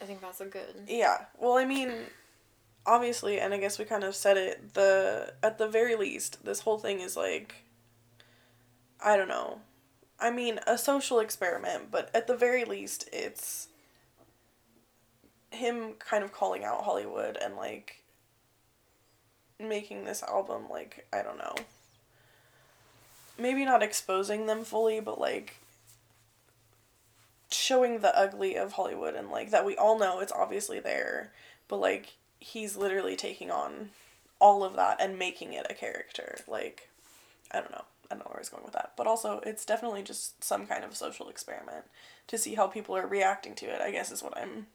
i 0.00 0.04
think 0.04 0.20
that's 0.20 0.40
a 0.40 0.46
good 0.46 0.74
Yeah. 0.88 1.24
Well, 1.38 1.56
I 1.56 1.64
mean, 1.64 1.92
obviously, 2.86 3.38
and 3.40 3.54
I 3.54 3.58
guess 3.58 3.78
we 3.78 3.84
kind 3.84 4.04
of 4.04 4.14
said 4.16 4.36
it, 4.36 4.74
the 4.74 5.32
at 5.42 5.58
the 5.58 5.68
very 5.68 5.94
least, 5.96 6.44
this 6.44 6.60
whole 6.60 6.78
thing 6.78 7.00
is 7.00 7.16
like 7.16 7.54
I 9.04 9.16
don't 9.16 9.28
know. 9.28 9.60
I 10.20 10.30
mean, 10.30 10.60
a 10.66 10.78
social 10.78 11.18
experiment, 11.18 11.90
but 11.90 12.10
at 12.14 12.26
the 12.28 12.36
very 12.36 12.64
least, 12.64 13.08
it's 13.12 13.68
him 15.50 15.94
kind 15.98 16.24
of 16.24 16.32
calling 16.32 16.64
out 16.64 16.84
Hollywood 16.84 17.36
and 17.36 17.56
like 17.56 18.02
making 19.58 20.04
this 20.04 20.22
album 20.22 20.68
like, 20.70 21.06
I 21.12 21.22
don't 21.22 21.38
know. 21.38 21.54
Maybe 23.38 23.64
not 23.64 23.82
exposing 23.82 24.46
them 24.46 24.64
fully, 24.64 25.00
but 25.00 25.20
like 25.20 25.56
showing 27.50 28.00
the 28.00 28.16
ugly 28.16 28.56
of 28.56 28.72
Hollywood 28.72 29.14
and 29.14 29.30
like 29.30 29.50
that 29.50 29.66
we 29.66 29.76
all 29.76 29.98
know 29.98 30.20
it's 30.20 30.32
obviously 30.32 30.80
there, 30.80 31.32
but 31.68 31.78
like 31.78 32.14
he's 32.40 32.76
literally 32.76 33.16
taking 33.16 33.50
on 33.50 33.90
all 34.38 34.64
of 34.64 34.74
that 34.74 35.00
and 35.00 35.18
making 35.18 35.52
it 35.52 35.66
a 35.68 35.74
character. 35.74 36.38
Like 36.46 36.88
I 37.50 37.60
don't 37.60 37.72
know. 37.72 37.84
I 38.10 38.14
don't 38.14 38.20
know 38.20 38.30
where 38.30 38.38
I 38.38 38.40
was 38.40 38.48
going 38.48 38.64
with 38.64 38.74
that. 38.74 38.92
But 38.96 39.06
also 39.06 39.40
it's 39.44 39.64
definitely 39.64 40.02
just 40.02 40.42
some 40.42 40.66
kind 40.66 40.84
of 40.84 40.96
social 40.96 41.28
experiment 41.28 41.84
to 42.28 42.38
see 42.38 42.54
how 42.54 42.66
people 42.66 42.96
are 42.96 43.06
reacting 43.06 43.54
to 43.56 43.66
it, 43.66 43.80
I 43.80 43.90
guess 43.90 44.10
is 44.10 44.22
what 44.22 44.36
I'm 44.36 44.66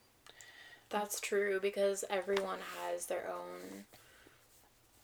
that's 0.90 1.20
true 1.20 1.60
because 1.60 2.06
everyone 2.10 2.60
has 2.82 3.08
their 3.08 3.28
own 3.30 3.86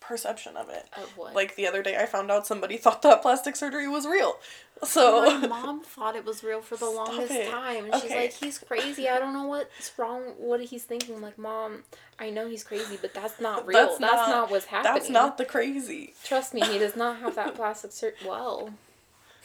perception 0.06 0.56
of 0.56 0.68
it. 0.68 0.84
of 0.96 1.16
what 1.16 1.34
Like 1.34 1.56
the 1.56 1.66
other 1.66 1.82
day 1.82 1.96
I 1.96 2.06
found 2.06 2.30
out 2.30 2.46
somebody 2.46 2.76
thought 2.84 3.02
that 3.02 3.22
plastic 3.22 3.56
surgery 3.56 3.88
was 3.88 4.06
real. 4.06 4.36
So 4.82 5.22
my 5.40 5.46
mom 5.48 5.82
thought 5.82 6.16
it 6.16 6.24
was 6.24 6.42
real 6.42 6.60
for 6.60 6.76
the 6.76 6.90
Stop 6.90 7.08
longest 7.08 7.32
it. 7.32 7.50
time. 7.50 7.84
And 7.86 7.94
she's 7.94 8.04
Okay. 8.04 8.22
like, 8.22 8.32
he's 8.32 8.58
crazy. 8.58 9.08
I 9.08 9.18
don't 9.18 9.32
know 9.32 9.44
what's 9.46 9.92
wrong, 9.96 10.22
what 10.38 10.60
he's 10.60 10.82
thinking. 10.84 11.14
I'm 11.16 11.22
like, 11.22 11.38
Mom, 11.38 11.84
I 12.18 12.30
know 12.30 12.48
he's 12.48 12.64
crazy, 12.64 12.98
but 13.00 13.14
that's 13.14 13.40
not 13.40 13.66
real. 13.66 13.78
That's 13.78 13.98
That's, 13.98 14.12
not- 14.12 14.28
not, 14.28 14.50
what's 14.50 14.66
happening. 14.66 14.94
that's 14.94 15.08
not 15.10 15.38
the 15.38 15.44
crazy. 15.44 16.14
Trust 16.24 16.54
me, 16.54 16.60
he 16.62 16.78
does 16.78 16.96
not 16.96 17.18
have 17.20 17.34
that 17.36 17.54
plastic 17.54 17.92
surgery. 17.92 18.18
Well, 18.28 18.70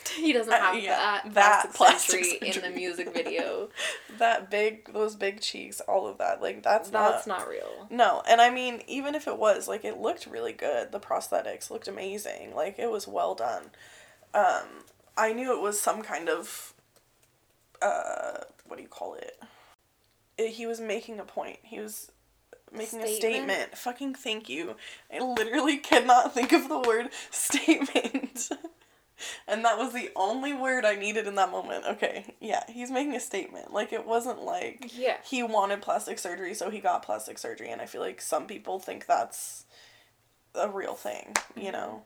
he 0.16 0.34
doesn't 0.34 0.52
Uh, 0.54 0.58
have 0.60 0.84
yeah, 0.84 0.90
that, 1.24 1.34
that 1.34 1.74
plastic, 1.74 2.22
plastic 2.22 2.26
surgery, 2.42 2.50
in 2.66 2.74
the 2.74 2.78
music 2.80 3.14
video. 3.14 3.70
That 4.18 4.50
big 4.50 4.92
those 4.94 5.16
big 5.16 5.42
cheeks, 5.42 5.82
all 5.82 6.08
of 6.08 6.18
that. 6.20 6.42
Like 6.42 6.64
that's 6.64 6.90
that's 6.90 7.28
not 7.28 7.40
not 7.40 7.50
real. 7.50 7.88
No, 7.90 8.22
and 8.28 8.40
I 8.42 8.50
mean, 8.50 8.82
even 8.88 9.16
if 9.16 9.28
it 9.28 9.38
was, 9.38 9.68
like, 9.68 9.84
it 9.86 9.98
looked 9.98 10.26
really 10.28 10.54
good. 10.54 10.92
The 10.92 11.00
prosthetics 11.00 11.70
looked 11.72 11.88
amazing. 11.88 12.54
Like, 12.56 12.78
it 12.80 12.90
was 12.92 13.08
well 13.08 13.34
done. 13.36 13.72
Um, 14.34 14.84
I 15.18 15.34
knew 15.34 15.54
it 15.56 15.62
was 15.62 15.80
some 15.80 16.02
kind 16.04 16.30
of, 16.30 16.74
uh, 17.82 18.40
what 18.66 18.78
do 18.78 18.84
you 18.84 18.90
call 18.90 19.16
it? 19.16 19.42
It- 20.38 20.52
he 20.52 20.66
was 20.66 20.80
making 20.80 21.20
a 21.20 21.24
point. 21.26 21.60
He 21.64 21.80
was 21.80 22.12
making 22.72 23.02
a 23.02 23.08
Statement? 23.08 23.20
statement. 23.50 23.78
Fucking 23.78 24.16
thank 24.16 24.48
you. 24.50 24.76
I 25.14 25.20
literally 25.20 25.78
cannot 25.92 26.34
think 26.34 26.52
of 26.54 26.70
the 26.70 26.80
word 26.80 27.10
statement. 27.32 28.50
And 29.48 29.64
that 29.66 29.78
was 29.78 29.94
the 29.94 30.10
only 30.16 30.54
word 30.54 30.86
I 30.86 30.96
needed 30.96 31.28
in 31.28 31.36
that 31.36 31.52
moment. 31.52 31.86
Okay, 31.86 32.36
yeah, 32.40 32.64
he's 32.68 32.92
making 32.92 33.16
a 33.16 33.20
statement. 33.20 33.74
Like, 33.74 33.92
it 33.94 34.06
wasn't 34.06 34.44
like 34.44 34.92
Yeah. 34.96 35.18
he 35.24 35.44
wanted 35.44 35.82
plastic 35.82 36.20
surgery, 36.20 36.54
so 36.54 36.70
he 36.70 36.80
got 36.80 37.04
plastic 37.04 37.38
surgery, 37.38 37.70
and 37.70 37.82
I 37.82 37.86
feel 37.86 38.02
like 38.02 38.22
some 38.22 38.48
people 38.48 38.80
think 38.80 39.06
that's 39.06 39.66
a 40.56 40.68
real 40.70 40.96
thing, 40.96 41.36
you 41.56 41.64
mm-hmm. 41.64 41.72
know? 41.72 42.04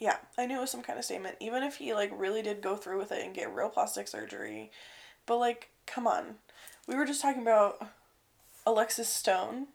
Yeah, 0.00 0.16
I 0.36 0.46
knew 0.46 0.58
it 0.58 0.60
was 0.60 0.70
some 0.70 0.82
kind 0.82 0.98
of 0.98 1.04
statement, 1.04 1.36
even 1.40 1.62
if 1.62 1.76
he, 1.76 1.94
like, 1.94 2.10
really 2.14 2.42
did 2.42 2.60
go 2.60 2.76
through 2.76 2.98
with 2.98 3.12
it 3.12 3.24
and 3.24 3.34
get 3.34 3.54
real 3.54 3.68
plastic 3.68 4.08
surgery. 4.08 4.70
But, 5.26 5.38
like, 5.38 5.70
come 5.86 6.06
on. 6.06 6.34
We 6.88 6.96
were 6.96 7.06
just 7.06 7.22
talking 7.22 7.42
about 7.42 7.86
Alexis 8.66 9.08
Stone. 9.08 9.68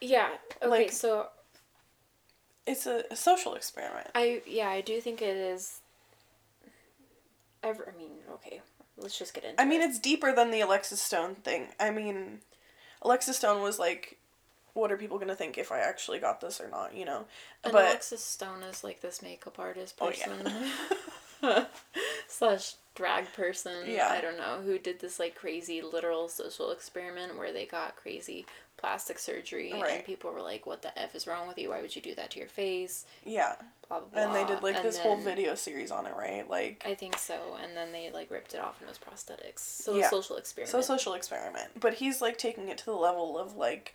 Yeah. 0.00 0.28
Okay, 0.62 0.68
Like- 0.68 0.92
so 0.92 1.28
It's 2.66 2.86
a, 2.86 3.04
a 3.10 3.16
social 3.16 3.54
experiment. 3.54 4.08
I, 4.14 4.42
yeah, 4.46 4.68
I 4.70 4.80
do 4.80 5.00
think 5.00 5.22
it 5.22 5.36
is. 5.36 5.80
Ever, 7.66 7.92
I 7.92 7.98
mean, 7.98 8.12
okay, 8.34 8.60
let's 8.96 9.18
just 9.18 9.34
get 9.34 9.44
into 9.44 9.60
I 9.60 9.64
mean, 9.64 9.80
it. 9.82 9.86
it's 9.90 9.98
deeper 9.98 10.32
than 10.34 10.50
the 10.50 10.60
Alexis 10.60 11.00
Stone 11.02 11.36
thing. 11.36 11.68
I 11.80 11.90
mean, 11.90 12.40
Alexis 13.02 13.36
Stone 13.36 13.62
was 13.62 13.78
like, 13.78 14.18
what 14.74 14.92
are 14.92 14.96
people 14.96 15.18
gonna 15.18 15.34
think 15.34 15.58
if 15.58 15.72
I 15.72 15.80
actually 15.80 16.18
got 16.18 16.40
this 16.40 16.60
or 16.60 16.68
not, 16.68 16.94
you 16.94 17.04
know? 17.04 17.24
And 17.64 17.72
but 17.72 17.84
Alexis 17.86 18.22
Stone 18.22 18.62
is 18.62 18.84
like 18.84 19.00
this 19.00 19.22
makeup 19.22 19.58
artist 19.58 19.96
Oh, 20.00 20.10
yeah. 20.16 20.26
person 21.42 21.66
slash 22.28 22.74
drag 22.94 23.32
person. 23.32 23.84
Yeah. 23.86 24.08
I 24.10 24.20
don't 24.20 24.38
know 24.38 24.60
who 24.64 24.78
did 24.78 25.00
this 25.00 25.18
like 25.18 25.34
crazy 25.34 25.82
literal 25.82 26.28
social 26.28 26.70
experiment 26.70 27.36
where 27.36 27.52
they 27.52 27.66
got 27.66 27.96
crazy 27.96 28.46
plastic 28.76 29.18
surgery 29.18 29.72
Right. 29.72 29.90
and 29.92 30.04
people 30.04 30.30
were 30.32 30.42
like, 30.42 30.66
"What 30.66 30.82
the 30.82 30.96
f 30.98 31.14
is 31.14 31.26
wrong 31.26 31.48
with 31.48 31.58
you? 31.58 31.70
Why 31.70 31.80
would 31.80 31.96
you 31.96 32.02
do 32.02 32.14
that 32.14 32.30
to 32.32 32.38
your 32.38 32.48
face?" 32.48 33.06
yeah, 33.24 33.56
Blah 33.88 34.00
blah 34.00 34.08
blah. 34.08 34.22
and 34.22 34.34
they 34.34 34.44
did 34.52 34.62
like 34.62 34.76
And 34.76 34.84
this 34.84 34.98
whole 34.98 35.16
video 35.16 35.54
series 35.54 35.90
on 35.90 36.06
it, 36.06 36.14
right? 36.16 36.48
Like, 36.48 36.82
I 36.86 36.94
think 36.94 37.18
so, 37.18 37.56
and 37.62 37.76
then 37.76 37.92
they 37.92 38.10
like 38.10 38.30
ripped 38.30 38.54
it 38.54 38.60
off 38.60 38.80
and 38.80 38.88
it 38.88 38.90
was 38.90 38.98
prosthetics. 38.98 39.60
So 39.60 39.94
Yeah. 39.96 40.06
a 40.06 40.10
social 40.10 40.36
experiment. 40.36 40.70
so 40.72 40.80
social 40.82 41.14
experiment. 41.14 41.80
But 41.80 41.94
he's 41.94 42.20
like 42.20 42.36
taking 42.38 42.68
it 42.68 42.78
to 42.78 42.84
the 42.84 42.92
level 42.96 43.38
of 43.38 43.56
like, 43.56 43.94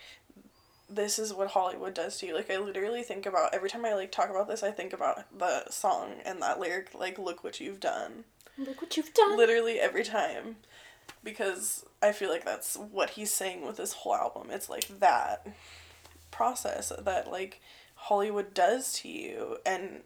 this 0.89 1.17
is 1.19 1.33
what 1.33 1.49
Hollywood 1.49 1.93
does 1.93 2.17
to 2.17 2.25
you. 2.27 2.35
Like, 2.35 2.49
I 2.51 2.57
literally 2.57 3.03
think 3.03 3.25
about 3.25 3.53
every 3.53 3.69
time 3.69 3.85
I 3.85 3.93
like 3.93 4.11
talk 4.11 4.29
about 4.29 4.47
this, 4.47 4.61
I 4.63 4.71
think 4.71 4.91
about 4.93 5.37
the 5.37 5.69
song 5.69 6.15
and 6.25 6.41
that 6.41 6.59
lyric, 6.59 6.93
like, 6.93 7.17
look 7.17 7.43
what 7.43 7.59
you've 7.59 7.79
done. 7.79 8.25
Look 8.57 8.81
what 8.81 8.97
you've 8.97 9.13
done. 9.13 9.37
literally 9.37 9.79
every 9.79 10.03
time 10.03 10.57
because 11.23 11.85
I 12.01 12.11
feel 12.11 12.29
like 12.29 12.45
that's 12.45 12.75
what 12.75 13.11
he's 13.11 13.31
saying 13.31 13.65
with 13.65 13.77
this 13.77 13.93
whole 13.93 14.15
album. 14.15 14.47
It's 14.49 14.69
like 14.69 14.99
that 14.99 15.47
process 16.31 16.91
that 16.97 17.29
like 17.31 17.61
Hollywood 17.95 18.53
does 18.53 18.93
to 19.01 19.09
you 19.09 19.57
and 19.65 20.01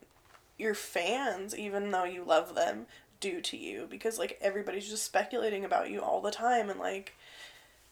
your 0.57 0.74
fans 0.74 1.57
even 1.57 1.91
though 1.91 2.03
you 2.03 2.24
love 2.24 2.55
them 2.55 2.88
do 3.19 3.41
to 3.41 3.57
you 3.57 3.88
because 3.89 4.19
like 4.19 4.38
everybody's 4.41 4.89
just 4.89 5.03
speculating 5.03 5.63
about 5.63 5.89
you 5.89 6.01
all 6.01 6.22
the 6.22 6.31
time 6.31 6.69
and 6.69 6.79
like 6.79 7.15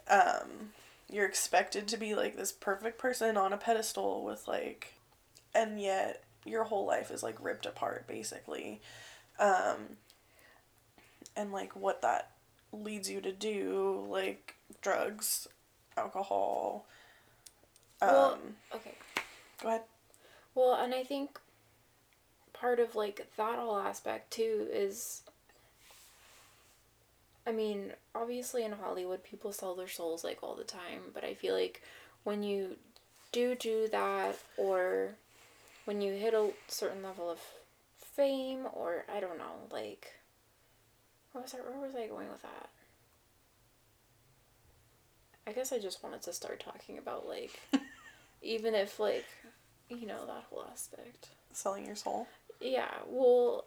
um 0.10 0.72
you're 1.10 1.26
expected 1.26 1.88
to 1.88 1.98
be 1.98 2.16
like 2.16 2.36
this 2.36 2.52
perfect 2.52 2.98
person 2.98 3.38
on 3.38 3.54
a 3.54 3.58
pedestal 3.58 4.24
with 4.24 4.48
like 4.48 4.94
and 5.54 5.80
yet 5.80 6.24
your 6.46 6.66
whole 6.66 6.86
life 6.86 7.12
is 7.12 7.24
like 7.24 7.44
ripped 7.44 7.66
apart 7.66 8.08
basically 8.08 8.82
um 9.40 9.98
and 11.36 11.52
like 11.52 11.76
what 11.76 12.02
that 12.02 12.33
leads 12.74 13.10
you 13.10 13.22
to 13.22 13.32
do 13.32 14.06
like 14.10 14.56
drugs 14.82 15.48
alcohol 15.96 16.86
um 18.02 18.10
Well- 18.12 18.40
Okay. 18.76 18.96
go 19.62 19.68
ahead 19.70 19.82
Well, 20.56 20.74
and 20.74 20.94
I 20.94 21.04
think 21.04 21.40
part 22.54 22.80
of 22.80 22.96
like 22.96 23.28
that 23.38 23.60
whole 23.60 23.78
aspect 23.78 24.32
too 24.32 24.68
is 24.72 25.22
I 27.46 27.52
mean, 27.52 27.94
obviously 28.16 28.64
in 28.64 28.72
Hollywood 28.72 29.24
people 29.24 29.52
sell 29.52 29.76
their 29.76 29.88
souls 29.90 30.24
like 30.24 30.42
all 30.42 30.56
the 30.56 30.64
time, 30.64 31.12
but 31.14 31.24
I 31.26 31.34
feel 31.34 31.54
like 31.54 31.82
when 32.24 32.42
you 32.42 32.78
do 33.34 33.54
do 33.56 33.90
that 33.92 34.38
or 34.58 35.16
when 35.86 36.00
you 36.02 36.14
hit 36.14 36.34
a 36.34 36.52
certain 36.70 37.04
level 37.04 37.30
of 37.30 37.40
fame 37.98 38.66
or 38.74 39.04
I 39.14 39.20
don't 39.20 39.38
know, 39.38 39.68
like 39.72 40.14
where 41.34 41.42
was 41.42 41.54
I 41.54 41.58
where 41.58 41.80
was 41.86 41.96
I 41.96 42.08
going 42.08 42.30
with 42.30 42.42
that? 42.44 42.70
I 45.46 45.52
guess 45.52 45.74
I 45.74 45.80
just 45.80 46.04
wanted 46.04 46.22
to 46.24 46.34
start 46.34 46.64
talking 46.64 46.98
about 46.98 47.28
like, 47.28 47.60
even 48.42 48.74
if 48.76 49.00
like, 49.00 49.26
you 49.90 50.08
know 50.08 50.26
that 50.26 50.46
whole 50.50 50.66
aspect. 50.72 51.30
Selling 51.52 51.86
your 51.86 51.96
soul. 51.96 52.28
Yeah, 52.62 52.92
well, 53.08 53.66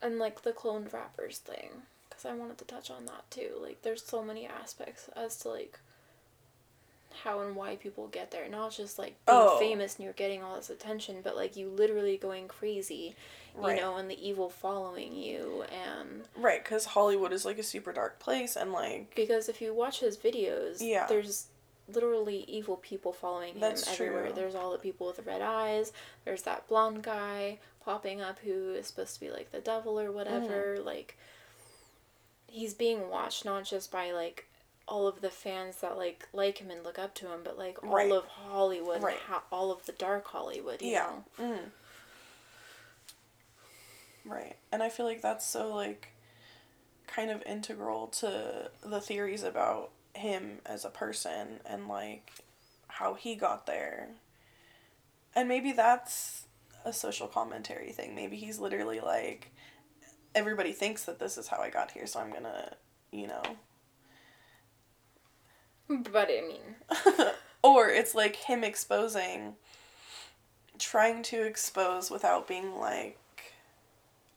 and 0.00 0.18
like 0.18 0.42
the 0.42 0.52
cloned 0.52 0.92
rappers 0.92 1.38
thing, 1.38 1.70
because 2.08 2.24
I 2.24 2.32
wanted 2.32 2.58
to 2.58 2.64
touch 2.64 2.90
on 2.90 3.04
that 3.06 3.30
too. 3.30 3.50
Like, 3.60 3.82
there's 3.82 4.04
so 4.04 4.24
many 4.24 4.46
aspects 4.46 5.10
as 5.14 5.36
to 5.40 5.50
like 5.50 5.78
how 7.24 7.40
and 7.40 7.56
why 7.56 7.76
people 7.76 8.06
get 8.08 8.30
there. 8.30 8.48
Not 8.48 8.72
just 8.72 8.98
like 8.98 9.14
being 9.26 9.38
Oh. 9.38 9.58
famous 9.58 9.96
and 9.96 10.04
you're 10.04 10.12
getting 10.14 10.42
all 10.42 10.56
this 10.56 10.70
attention, 10.70 11.20
but 11.22 11.36
like 11.36 11.56
you 11.56 11.68
literally 11.68 12.16
going 12.16 12.48
crazy, 12.48 13.14
you 13.56 13.62
Right. 13.66 13.80
know, 13.80 13.96
and 13.96 14.10
the 14.10 14.26
evil 14.26 14.48
following 14.48 15.14
you. 15.14 15.64
And 15.72 16.22
Right, 16.36 16.62
because 16.62 16.84
Hollywood 16.86 17.32
is 17.32 17.44
like 17.44 17.58
a 17.58 17.62
super 17.64 17.92
dark 17.92 18.18
place, 18.20 18.56
and 18.56 18.72
like 18.72 19.14
because 19.14 19.48
if 19.48 19.60
you 19.60 19.74
watch 19.74 20.00
his 20.00 20.16
videos, 20.16 20.78
Yeah. 20.80 21.06
there's 21.06 21.46
literally 21.88 22.44
evil 22.46 22.76
people 22.76 23.12
following 23.12 23.54
him 23.54 23.60
That's 23.60 23.88
everywhere. 23.88 24.26
true. 24.26 24.32
There's 24.32 24.54
all 24.54 24.70
the 24.70 24.78
people 24.78 25.08
with 25.08 25.16
the 25.16 25.22
red 25.22 25.42
eyes. 25.42 25.92
There's 26.24 26.42
that 26.42 26.68
blonde 26.68 27.02
guy 27.02 27.58
popping 27.84 28.20
up 28.20 28.38
who 28.40 28.74
is 28.74 28.86
supposed 28.86 29.14
to 29.14 29.20
be 29.20 29.30
like 29.30 29.50
the 29.50 29.60
devil 29.60 29.98
or 29.98 30.12
whatever. 30.12 30.76
Mm-hmm. 30.76 30.86
Like 30.86 31.16
he's 32.46 32.74
being 32.74 33.08
watched 33.08 33.44
not 33.44 33.64
just 33.64 33.90
by 33.90 34.12
like 34.12 34.46
all 34.88 35.06
of 35.06 35.20
the 35.20 35.30
fans 35.30 35.76
that 35.82 35.96
like 35.96 36.28
like 36.32 36.58
him 36.58 36.70
and 36.70 36.82
look 36.84 36.98
up 36.98 37.14
to 37.16 37.26
him, 37.32 37.40
but 37.44 37.56
like 37.58 37.82
all 37.82 37.90
Right. 37.94 38.10
of 38.10 38.24
Hollywood, 38.26 39.02
Right. 39.02 39.16
ha- 39.18 39.44
all 39.52 39.70
of 39.70 39.86
the 39.86 39.92
dark 39.92 40.26
Hollywood. 40.26 40.82
You 40.82 40.90
yeah, 40.92 41.10
know? 41.38 41.44
mm. 41.44 41.70
right, 44.24 44.56
and 44.72 44.82
I 44.82 44.88
feel 44.88 45.06
like 45.06 45.22
that's 45.22 45.46
so 45.46 45.74
like 45.74 46.08
kind 47.06 47.30
of 47.30 47.42
integral 47.42 48.06
to 48.08 48.70
the 48.84 49.00
theories 49.00 49.42
about 49.42 49.90
him 50.14 50.58
as 50.66 50.84
a 50.84 50.90
person 50.90 51.60
and 51.66 51.88
like 51.88 52.30
how 52.88 53.14
he 53.14 53.34
got 53.34 53.66
there, 53.66 54.08
and 55.34 55.48
maybe 55.48 55.72
that's 55.72 56.44
a 56.84 56.92
social 56.92 57.26
commentary 57.28 57.92
thing. 57.92 58.14
Maybe 58.14 58.36
he's 58.36 58.58
literally 58.58 59.00
like, 59.00 59.50
everybody 60.34 60.72
thinks 60.72 61.04
that 61.04 61.18
this 61.18 61.36
is 61.38 61.48
how 61.48 61.58
I 61.60 61.70
got 61.70 61.90
here, 61.92 62.06
so 62.06 62.20
I'm 62.20 62.32
gonna, 62.32 62.74
you 63.12 63.26
know. 63.26 63.42
But 65.90 66.30
I 66.30 66.42
mean, 66.46 67.32
or 67.62 67.88
it's 67.88 68.14
like 68.14 68.36
him 68.36 68.62
exposing 68.62 69.54
trying 70.78 71.22
to 71.22 71.42
expose 71.42 72.10
without 72.10 72.46
being 72.48 72.78
like 72.78 73.18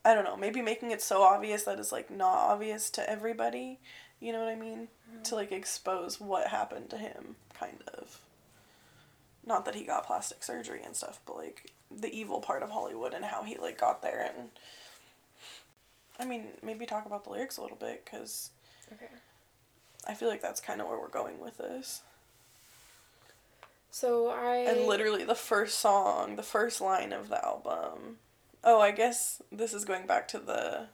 I 0.06 0.14
don't 0.14 0.26
know, 0.26 0.36
maybe 0.36 0.62
making 0.62 0.92
it 0.92 1.02
so 1.02 1.22
obvious 1.22 1.64
that 1.64 1.80
it's 1.80 1.92
like 1.92 2.12
not 2.12 2.36
obvious 2.36 2.90
to 2.92 3.10
everybody. 3.10 3.80
You 4.20 4.34
know 4.34 4.40
what 4.40 4.50
I 4.50 4.56
mean? 4.56 4.90
Mm-hmm. 5.10 5.24
To 5.24 5.36
like 5.36 5.52
expose 5.52 6.20
what 6.20 6.48
happened 6.48 6.90
to 6.90 6.98
him, 6.98 7.36
kind 7.58 7.82
of. 7.94 8.20
Not 9.46 9.66
that 9.66 9.76
he 9.76 9.84
got 9.84 10.08
plastic 10.08 10.44
surgery 10.44 10.82
and 10.84 10.96
stuff, 10.96 11.20
but 11.26 11.38
like 11.38 11.72
the 11.92 12.14
evil 12.14 12.42
part 12.42 12.64
of 12.64 12.72
Hollywood 12.72 13.14
and 13.14 13.26
how 13.26 13.44
he 13.44 13.58
like 13.58 13.78
got 13.78 14.02
there 14.02 14.32
and 14.36 14.50
I 16.20 16.26
mean, 16.26 16.48
maybe 16.62 16.86
talk 16.86 17.06
about 17.06 17.24
the 17.24 17.32
lyrics 17.32 17.58
a 17.58 17.62
little 17.62 17.78
bit 17.78 18.06
cuz 18.06 18.50
okay. 18.92 19.08
I 20.08 20.14
feel 20.14 20.30
like 20.30 20.42
that's 20.42 20.62
kind 20.62 20.82
of 20.82 20.88
where 20.88 21.00
we're 21.00 21.08
going 21.08 21.40
with 21.40 21.58
this. 21.58 22.02
So 23.90 24.30
I 24.30 24.58
And 24.58 24.88
literally 24.88 25.24
the 25.24 25.36
first 25.36 25.80
song, 25.80 26.36
the 26.36 26.44
first 26.44 26.82
line 26.82 27.14
of 27.14 27.30
the 27.30 27.44
album. 27.46 28.18
Oh, 28.64 28.80
I 28.80 28.92
guess 28.92 29.42
this 29.52 29.74
is 29.74 29.86
going 29.86 30.08
back 30.08 30.28
to 30.30 30.40
the. 30.40 30.88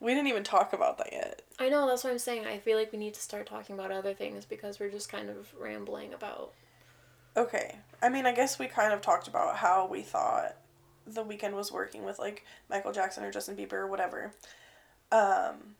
We 0.00 0.14
didn't 0.14 0.28
even 0.28 0.44
talk 0.44 0.72
about 0.72 0.96
that 0.98 1.12
yet. 1.12 1.42
I 1.58 1.68
know 1.68 1.86
that's 1.86 2.04
what 2.04 2.10
I'm 2.10 2.18
saying. 2.18 2.46
I 2.46 2.58
feel 2.58 2.78
like 2.78 2.92
we 2.92 2.98
need 2.98 3.14
to 3.14 3.20
start 3.20 3.46
talking 3.46 3.74
about 3.74 3.90
other 3.90 4.14
things 4.14 4.44
because 4.44 4.78
we're 4.78 4.90
just 4.90 5.10
kind 5.10 5.28
of 5.28 5.52
rambling 5.58 6.14
about. 6.14 6.52
Okay. 7.36 7.76
I 8.00 8.08
mean, 8.08 8.24
I 8.24 8.32
guess 8.32 8.58
we 8.58 8.68
kind 8.68 8.92
of 8.92 9.00
talked 9.00 9.28
about 9.28 9.56
how 9.56 9.86
we 9.86 10.02
thought 10.02 10.56
the 11.06 11.24
Weeknd 11.24 11.52
was 11.52 11.72
working 11.72 12.04
with 12.04 12.18
like 12.18 12.44
Michael 12.70 12.92
Jackson 12.92 13.24
or 13.24 13.30
Justin 13.30 13.56
Bieber 13.56 13.74
or 13.74 13.86
whatever. 13.86 14.32
Um, 15.10 15.74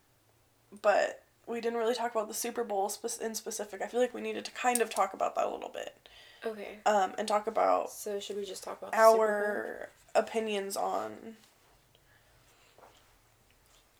but 0.83 1.23
we 1.49 1.61
didn't 1.61 1.79
really 1.79 1.95
talk 1.95 2.13
about 2.13 2.29
the 2.29 2.35
Super 2.35 2.63
Bowl 2.65 2.89
spe- 2.89 3.21
in 3.21 3.35
specific. 3.35 3.81
I 3.83 3.87
feel 3.87 4.01
like 4.01 4.15
we 4.15 4.21
needed 4.21 4.45
to 4.45 4.51
kind 4.53 4.81
of 4.81 4.91
talk 4.91 5.15
about 5.15 5.35
that 5.37 5.47
a 5.47 5.51
little 5.51 5.71
bit. 5.71 6.09
Okay. 6.47 6.79
Um, 6.87 7.15
and 7.19 7.27
talk 7.27 7.47
about 7.47 7.91
So 7.91 8.21
should 8.21 8.37
we 8.37 8.45
just 8.45 8.63
talk 8.63 8.79
about 8.81 8.93
the 8.93 8.99
Super 8.99 9.17
Bowl? 9.17 9.21
our 9.21 9.89
opinions 10.15 10.77
on 10.77 11.37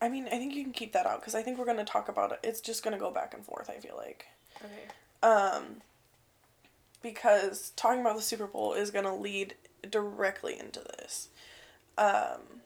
I 0.01 0.07
mean, 0.07 0.27
I 0.27 0.37
think 0.37 0.55
you 0.55 0.63
can 0.63 0.71
keep 0.71 0.93
that 0.93 1.05
out 1.05 1.19
because 1.19 1.35
I 1.35 1.41
think 1.41 1.57
we're 1.57 1.65
going 1.65 1.77
to 1.77 1.83
talk 1.83 2.07
about 2.07 2.31
it. 2.31 2.39
It's 2.41 2.61
just 2.61 2.83
going 2.83 2.93
to 2.93 2.99
go 2.99 3.11
back 3.11 3.33
and 3.33 3.43
forth, 3.45 3.69
I 3.69 3.79
feel 3.79 3.97
like. 3.97 4.27
Okay. 4.63 5.27
Um 5.27 5.81
because 7.01 7.71
talking 7.75 8.01
about 8.01 8.15
the 8.15 8.21
Super 8.21 8.47
Bowl 8.47 8.73
is 8.73 8.91
going 8.91 9.05
to 9.05 9.13
lead 9.13 9.55
directly 9.89 10.57
into 10.57 10.79
this. 10.79 11.29
Um 11.97 12.61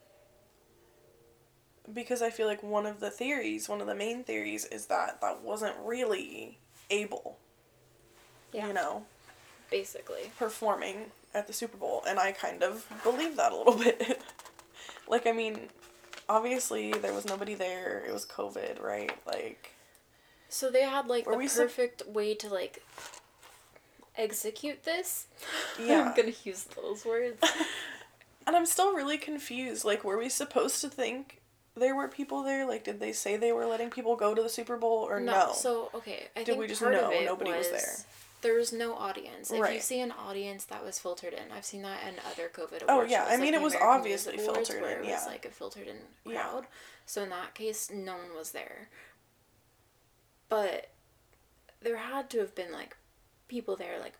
because 1.92 2.22
I 2.22 2.30
feel 2.30 2.46
like 2.46 2.62
one 2.62 2.86
of 2.86 3.00
the 3.00 3.10
theories, 3.10 3.68
one 3.68 3.80
of 3.80 3.86
the 3.86 3.94
main 3.94 4.24
theories 4.24 4.64
is 4.66 4.86
that 4.86 5.20
that 5.20 5.42
wasn't 5.42 5.74
really 5.84 6.58
Abel, 6.90 7.38
Yeah. 8.52 8.66
you 8.68 8.72
know, 8.72 9.04
Basically. 9.70 10.30
performing 10.38 11.10
at 11.34 11.46
the 11.46 11.52
Super 11.52 11.76
Bowl, 11.76 12.02
and 12.06 12.18
I 12.18 12.32
kind 12.32 12.62
of 12.62 12.86
believe 13.02 13.36
that 13.36 13.52
a 13.52 13.56
little 13.56 13.74
bit. 13.78 14.20
like, 15.08 15.26
I 15.26 15.32
mean, 15.32 15.68
obviously 16.28 16.92
there 16.92 17.12
was 17.12 17.26
nobody 17.26 17.54
there. 17.54 18.04
It 18.06 18.12
was 18.12 18.24
COVID, 18.24 18.80
right? 18.82 19.12
Like, 19.26 19.70
So 20.48 20.70
they 20.70 20.82
had 20.82 21.06
like 21.08 21.24
the 21.24 21.32
perfect 21.32 22.06
way 22.06 22.34
to 22.36 22.48
like 22.48 22.82
execute 24.16 24.84
this. 24.84 25.26
Yeah. 25.78 26.02
I'm 26.08 26.14
gonna 26.14 26.32
use 26.44 26.64
those 26.80 27.04
words. 27.04 27.42
and 28.46 28.54
I'm 28.54 28.64
still 28.66 28.94
really 28.94 29.18
confused. 29.18 29.84
Like, 29.84 30.04
were 30.04 30.16
we 30.16 30.28
supposed 30.28 30.80
to 30.82 30.88
think 30.88 31.40
there 31.76 31.94
were 31.94 32.08
people 32.08 32.42
there? 32.42 32.66
Like, 32.66 32.84
did 32.84 33.00
they 33.00 33.12
say 33.12 33.36
they 33.36 33.52
were 33.52 33.66
letting 33.66 33.90
people 33.90 34.16
go 34.16 34.34
to 34.34 34.42
the 34.42 34.48
Super 34.48 34.76
Bowl 34.76 34.98
or 35.08 35.20
no? 35.20 35.52
So 35.54 35.90
okay, 35.94 36.28
I 36.36 36.40
Did 36.40 36.46
think 36.46 36.58
we 36.60 36.66
just 36.68 36.80
part 36.80 36.94
know 36.94 37.06
of 37.06 37.12
it 37.12 37.24
nobody 37.24 37.50
was 37.50 37.70
was 37.70 37.82
there? 37.82 37.96
There 38.42 38.54
was 38.58 38.72
no 38.74 38.94
audience. 38.94 39.50
If 39.50 39.72
you 39.72 39.80
see 39.80 40.00
an 40.00 40.12
audience 40.12 40.64
that 40.66 40.84
was 40.84 40.98
filtered 40.98 41.32
in, 41.32 41.50
I've 41.50 41.64
seen 41.64 41.80
that 41.82 42.00
in 42.06 42.16
other 42.30 42.50
COVID 42.52 42.82
awards. 42.82 42.90
Oh, 42.90 43.02
yeah. 43.02 43.24
I 43.26 43.36
mean, 43.38 43.52
like 43.52 43.54
it 43.54 43.62
was 43.62 43.72
American 43.74 43.98
obviously 44.00 44.36
filtered 44.36 44.82
in, 44.82 45.04
It 45.06 45.12
was 45.12 45.26
like 45.26 45.46
a 45.46 45.48
filtered 45.48 45.86
in 45.88 45.96
Yeah. 46.30 46.42
crowd. 46.42 46.66
So 47.06 47.22
in 47.22 47.30
that 47.30 47.54
case, 47.54 47.90
no 47.90 48.12
one 48.16 48.34
was 48.36 48.50
there. 48.52 48.88
But 50.50 50.90
there 51.80 51.96
had 51.96 52.28
to 52.30 52.38
have 52.40 52.54
been 52.54 52.70
like 52.70 52.96
people 53.48 53.76
there, 53.76 53.98
like 53.98 54.14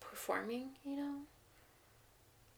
performing. 0.00 0.70
You 0.84 0.96
know. 0.96 1.14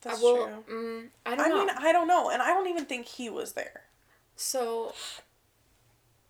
That's 0.01 0.19
I 0.19 0.23
will, 0.23 0.47
true. 0.47 0.65
Mm, 0.75 1.09
I 1.27 1.37
don't 1.37 1.47
I 1.47 1.49
know. 1.49 1.59
mean, 1.59 1.71
I 1.79 1.93
don't 1.93 2.09
know, 2.09 2.31
and 2.31 2.43
I 2.43 2.49
don't 2.49 2.67
even 2.69 2.87
think 2.87 3.07
he 3.07 3.29
was 3.31 3.53
there. 3.53 3.83
So 4.37 4.95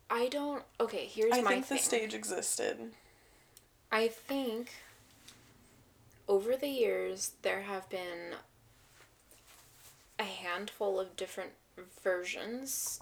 I 0.09 0.27
don't. 0.27 0.63
Okay, 0.79 1.05
here's 1.05 1.33
I 1.33 1.41
my 1.41 1.51
think 1.51 1.65
thing. 1.65 1.77
the 1.77 1.83
stage 1.83 2.13
existed. 2.13 2.91
I 3.91 4.07
think 4.07 4.71
over 6.27 6.55
the 6.55 6.67
years 6.67 7.33
there 7.41 7.61
have 7.61 7.89
been 7.89 8.35
a 10.19 10.23
handful 10.23 10.99
of 10.99 11.15
different 11.15 11.51
versions 12.03 12.99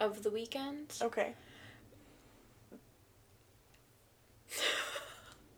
of 0.00 0.22
the 0.22 0.30
Weeknd. 0.30 1.00
Okay. 1.02 1.34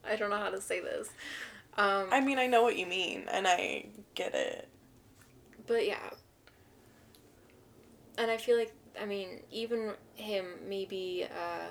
I 0.04 0.16
don't 0.16 0.30
know 0.30 0.38
how 0.38 0.50
to 0.50 0.60
say 0.60 0.80
this. 0.80 1.08
Um, 1.76 2.08
I 2.12 2.20
mean, 2.20 2.38
I 2.38 2.46
know 2.46 2.62
what 2.62 2.76
you 2.78 2.86
mean, 2.86 3.24
and 3.30 3.46
I 3.48 3.86
get 4.14 4.34
it. 4.34 4.68
but 5.66 5.86
yeah. 5.86 6.10
And 8.18 8.30
I 8.30 8.36
feel 8.36 8.56
like, 8.56 8.72
I 9.00 9.06
mean, 9.06 9.40
even 9.50 9.92
him 10.14 10.46
maybe 10.68 11.26
uh, 11.30 11.66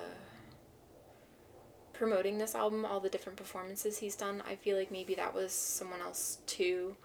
promoting 1.92 2.38
this 2.38 2.54
album, 2.54 2.84
all 2.84 3.00
the 3.00 3.08
different 3.08 3.38
performances 3.38 3.98
he's 3.98 4.16
done, 4.16 4.42
I 4.48 4.56
feel 4.56 4.76
like 4.76 4.90
maybe 4.90 5.14
that 5.14 5.34
was 5.34 5.52
someone 5.52 6.00
else 6.00 6.38
too. 6.46 6.96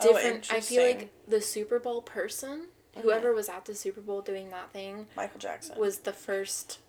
Oh, 0.00 0.12
Different. 0.12 0.52
I 0.52 0.60
feel 0.60 0.82
like 0.82 1.10
the 1.26 1.40
Super 1.40 1.78
Bowl 1.78 2.02
person, 2.02 2.66
whoever 3.00 3.32
was 3.32 3.48
at 3.48 3.64
the 3.64 3.74
Super 3.74 4.02
Bowl 4.02 4.20
doing 4.20 4.50
that 4.50 4.72
thing, 4.72 5.06
Michael 5.16 5.38
Jackson. 5.38 5.78
was 5.78 6.00
the 6.00 6.12
first 6.12 6.80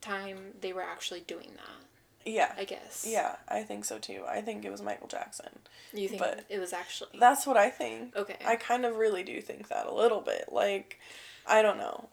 time 0.00 0.52
they 0.60 0.72
were 0.72 0.82
actually 0.82 1.20
doing 1.22 1.50
that. 1.56 1.83
Yeah. 2.24 2.52
I 2.56 2.64
guess. 2.64 3.06
Yeah, 3.08 3.36
I 3.48 3.62
think 3.62 3.84
so 3.84 3.98
too. 3.98 4.22
I 4.28 4.40
think 4.40 4.64
it 4.64 4.70
was 4.70 4.82
Michael 4.82 5.08
Jackson. 5.08 5.58
You 5.92 6.08
think 6.08 6.20
But 6.20 6.44
it 6.48 6.58
was 6.58 6.72
actually 6.72 7.18
That's 7.18 7.46
what 7.46 7.56
I 7.56 7.70
think. 7.70 8.16
okay? 8.16 8.36
I 8.44 8.56
kind 8.56 8.84
of 8.84 8.96
really 8.96 9.22
do 9.22 9.40
think 9.40 9.68
that 9.68 9.86
a 9.86 9.94
little 9.94 10.20
bit. 10.20 10.46
Like, 10.50 10.98
I 11.46 11.62
don't 11.62 11.78
know. 11.78 12.08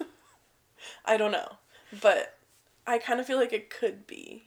I 1.04 1.16
don't 1.16 1.32
know. 1.32 1.56
But 2.00 2.38
I 2.86 2.98
kind 2.98 3.20
of 3.20 3.26
feel 3.26 3.38
like 3.38 3.52
it 3.52 3.70
could 3.70 4.06
be. 4.06 4.44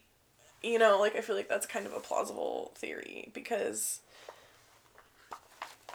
You 0.63 0.79
know, 0.79 0.99
like 0.99 1.15
I 1.15 1.21
feel 1.21 1.35
like 1.35 1.49
that's 1.49 1.67
kind 1.67 1.85
of 1.85 1.93
a 1.93 1.99
plausible 1.99 2.71
theory 2.75 3.29
because 3.33 3.99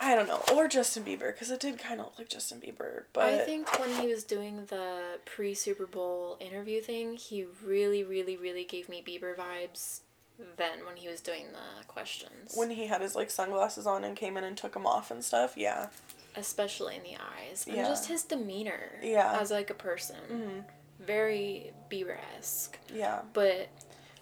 I 0.02 0.14
don't 0.14 0.26
know, 0.28 0.42
or 0.54 0.66
Justin 0.66 1.04
Bieber 1.04 1.32
because 1.32 1.50
it 1.50 1.60
did 1.60 1.78
kind 1.78 2.00
of 2.00 2.06
look 2.06 2.18
like 2.18 2.28
Justin 2.30 2.58
Bieber, 2.60 3.02
but 3.12 3.24
I 3.24 3.38
think 3.38 3.78
when 3.78 3.90
he 4.00 4.06
was 4.08 4.24
doing 4.24 4.64
the 4.66 5.18
pre 5.26 5.54
Super 5.54 5.86
Bowl 5.86 6.38
interview 6.40 6.80
thing, 6.80 7.16
he 7.16 7.44
really, 7.64 8.02
really, 8.02 8.36
really 8.36 8.64
gave 8.64 8.88
me 8.88 9.02
Bieber 9.06 9.36
vibes. 9.36 10.00
Then 10.56 10.86
when 10.86 10.96
he 10.96 11.06
was 11.06 11.20
doing 11.20 11.48
the 11.52 11.84
questions, 11.86 12.54
when 12.54 12.70
he 12.70 12.86
had 12.86 13.02
his 13.02 13.14
like 13.14 13.30
sunglasses 13.30 13.86
on 13.86 14.04
and 14.04 14.16
came 14.16 14.38
in 14.38 14.44
and 14.44 14.56
took 14.56 14.72
them 14.72 14.86
off 14.86 15.10
and 15.10 15.22
stuff, 15.22 15.52
yeah, 15.54 15.88
especially 16.34 16.96
in 16.96 17.02
the 17.02 17.16
eyes 17.38 17.66
and 17.66 17.76
Yeah. 17.76 17.84
just 17.86 18.06
his 18.08 18.22
demeanor, 18.22 18.98
Yeah. 19.02 19.36
as 19.38 19.50
like 19.50 19.68
a 19.68 19.74
person, 19.74 20.16
hmm 20.28 20.60
very 20.98 21.72
Bieber 21.90 22.16
esque. 22.38 22.78
yeah. 22.94 23.20
But 23.34 23.68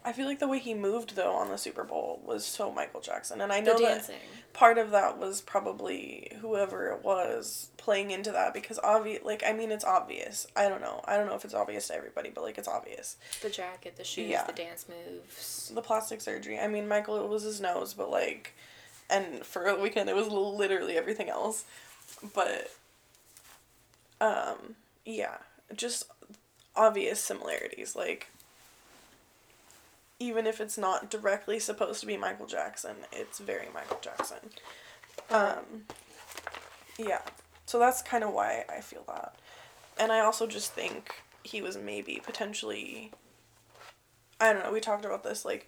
I 0.04 0.12
feel 0.12 0.26
like 0.26 0.38
the 0.38 0.48
way 0.48 0.58
he 0.58 0.74
moved 0.74 1.16
though 1.16 1.34
on 1.34 1.48
the 1.48 1.58
Super 1.58 1.84
Bowl 1.84 2.22
was 2.24 2.44
so 2.44 2.72
Michael 2.72 3.00
Jackson, 3.00 3.40
and 3.40 3.52
I 3.52 3.60
know 3.60 3.78
that 3.78 4.10
part 4.52 4.78
of 4.78 4.90
that 4.92 5.18
was 5.18 5.40
probably 5.40 6.32
whoever 6.40 6.88
it 6.92 7.04
was 7.04 7.68
playing 7.76 8.10
into 8.10 8.32
that 8.32 8.54
because 8.54 8.78
obvious 8.82 9.22
like 9.24 9.42
I 9.46 9.52
mean 9.52 9.70
it's 9.70 9.84
obvious. 9.84 10.46
I 10.56 10.68
don't 10.68 10.80
know. 10.80 11.02
I 11.04 11.16
don't 11.16 11.26
know 11.26 11.34
if 11.34 11.44
it's 11.44 11.54
obvious 11.54 11.88
to 11.88 11.94
everybody, 11.94 12.30
but 12.30 12.42
like 12.44 12.58
it's 12.58 12.68
obvious. 12.68 13.16
the 13.42 13.50
jacket, 13.50 13.96
the 13.96 14.04
shoes, 14.04 14.30
Yeah. 14.30 14.44
the 14.44 14.52
dance 14.52 14.86
moves. 14.88 15.70
The 15.74 15.82
plastic 15.82 16.20
surgery. 16.20 16.58
I 16.58 16.68
mean 16.68 16.88
Michael 16.88 17.22
it 17.22 17.28
was 17.28 17.42
his 17.42 17.60
nose, 17.60 17.92
but 17.94 18.10
like 18.10 18.54
and 19.10 19.44
for 19.44 19.66
a 19.66 19.74
Weeknd 19.76 20.08
it 20.08 20.16
was 20.16 20.28
literally 20.28 20.96
everything 20.96 21.28
else. 21.28 21.64
But 22.34 22.70
um 24.20 24.76
yeah, 25.04 25.38
just 25.74 26.04
obvious 26.76 27.20
similarities 27.20 27.94
like 27.96 28.28
even 30.18 30.46
if 30.46 30.60
it's 30.60 30.78
not 30.78 31.10
directly 31.10 31.58
supposed 31.58 32.00
to 32.00 32.06
be 32.06 32.16
Michael 32.16 32.46
Jackson, 32.46 32.96
it's 33.12 33.38
very 33.38 33.68
Michael 33.72 34.00
Jackson. 34.00 34.38
Um, 35.30 35.84
yeah. 36.98 37.22
So 37.66 37.78
that's 37.78 38.02
kind 38.02 38.24
of 38.24 38.32
why 38.32 38.64
I 38.68 38.80
feel 38.80 39.04
that. 39.08 39.36
And 39.98 40.10
I 40.10 40.20
also 40.20 40.46
just 40.46 40.72
think 40.72 41.14
he 41.44 41.62
was 41.62 41.76
maybe 41.76 42.20
potentially 42.24 43.12
I 44.40 44.52
don't 44.52 44.62
know, 44.62 44.72
we 44.72 44.80
talked 44.80 45.04
about 45.04 45.24
this 45.24 45.44
like 45.44 45.66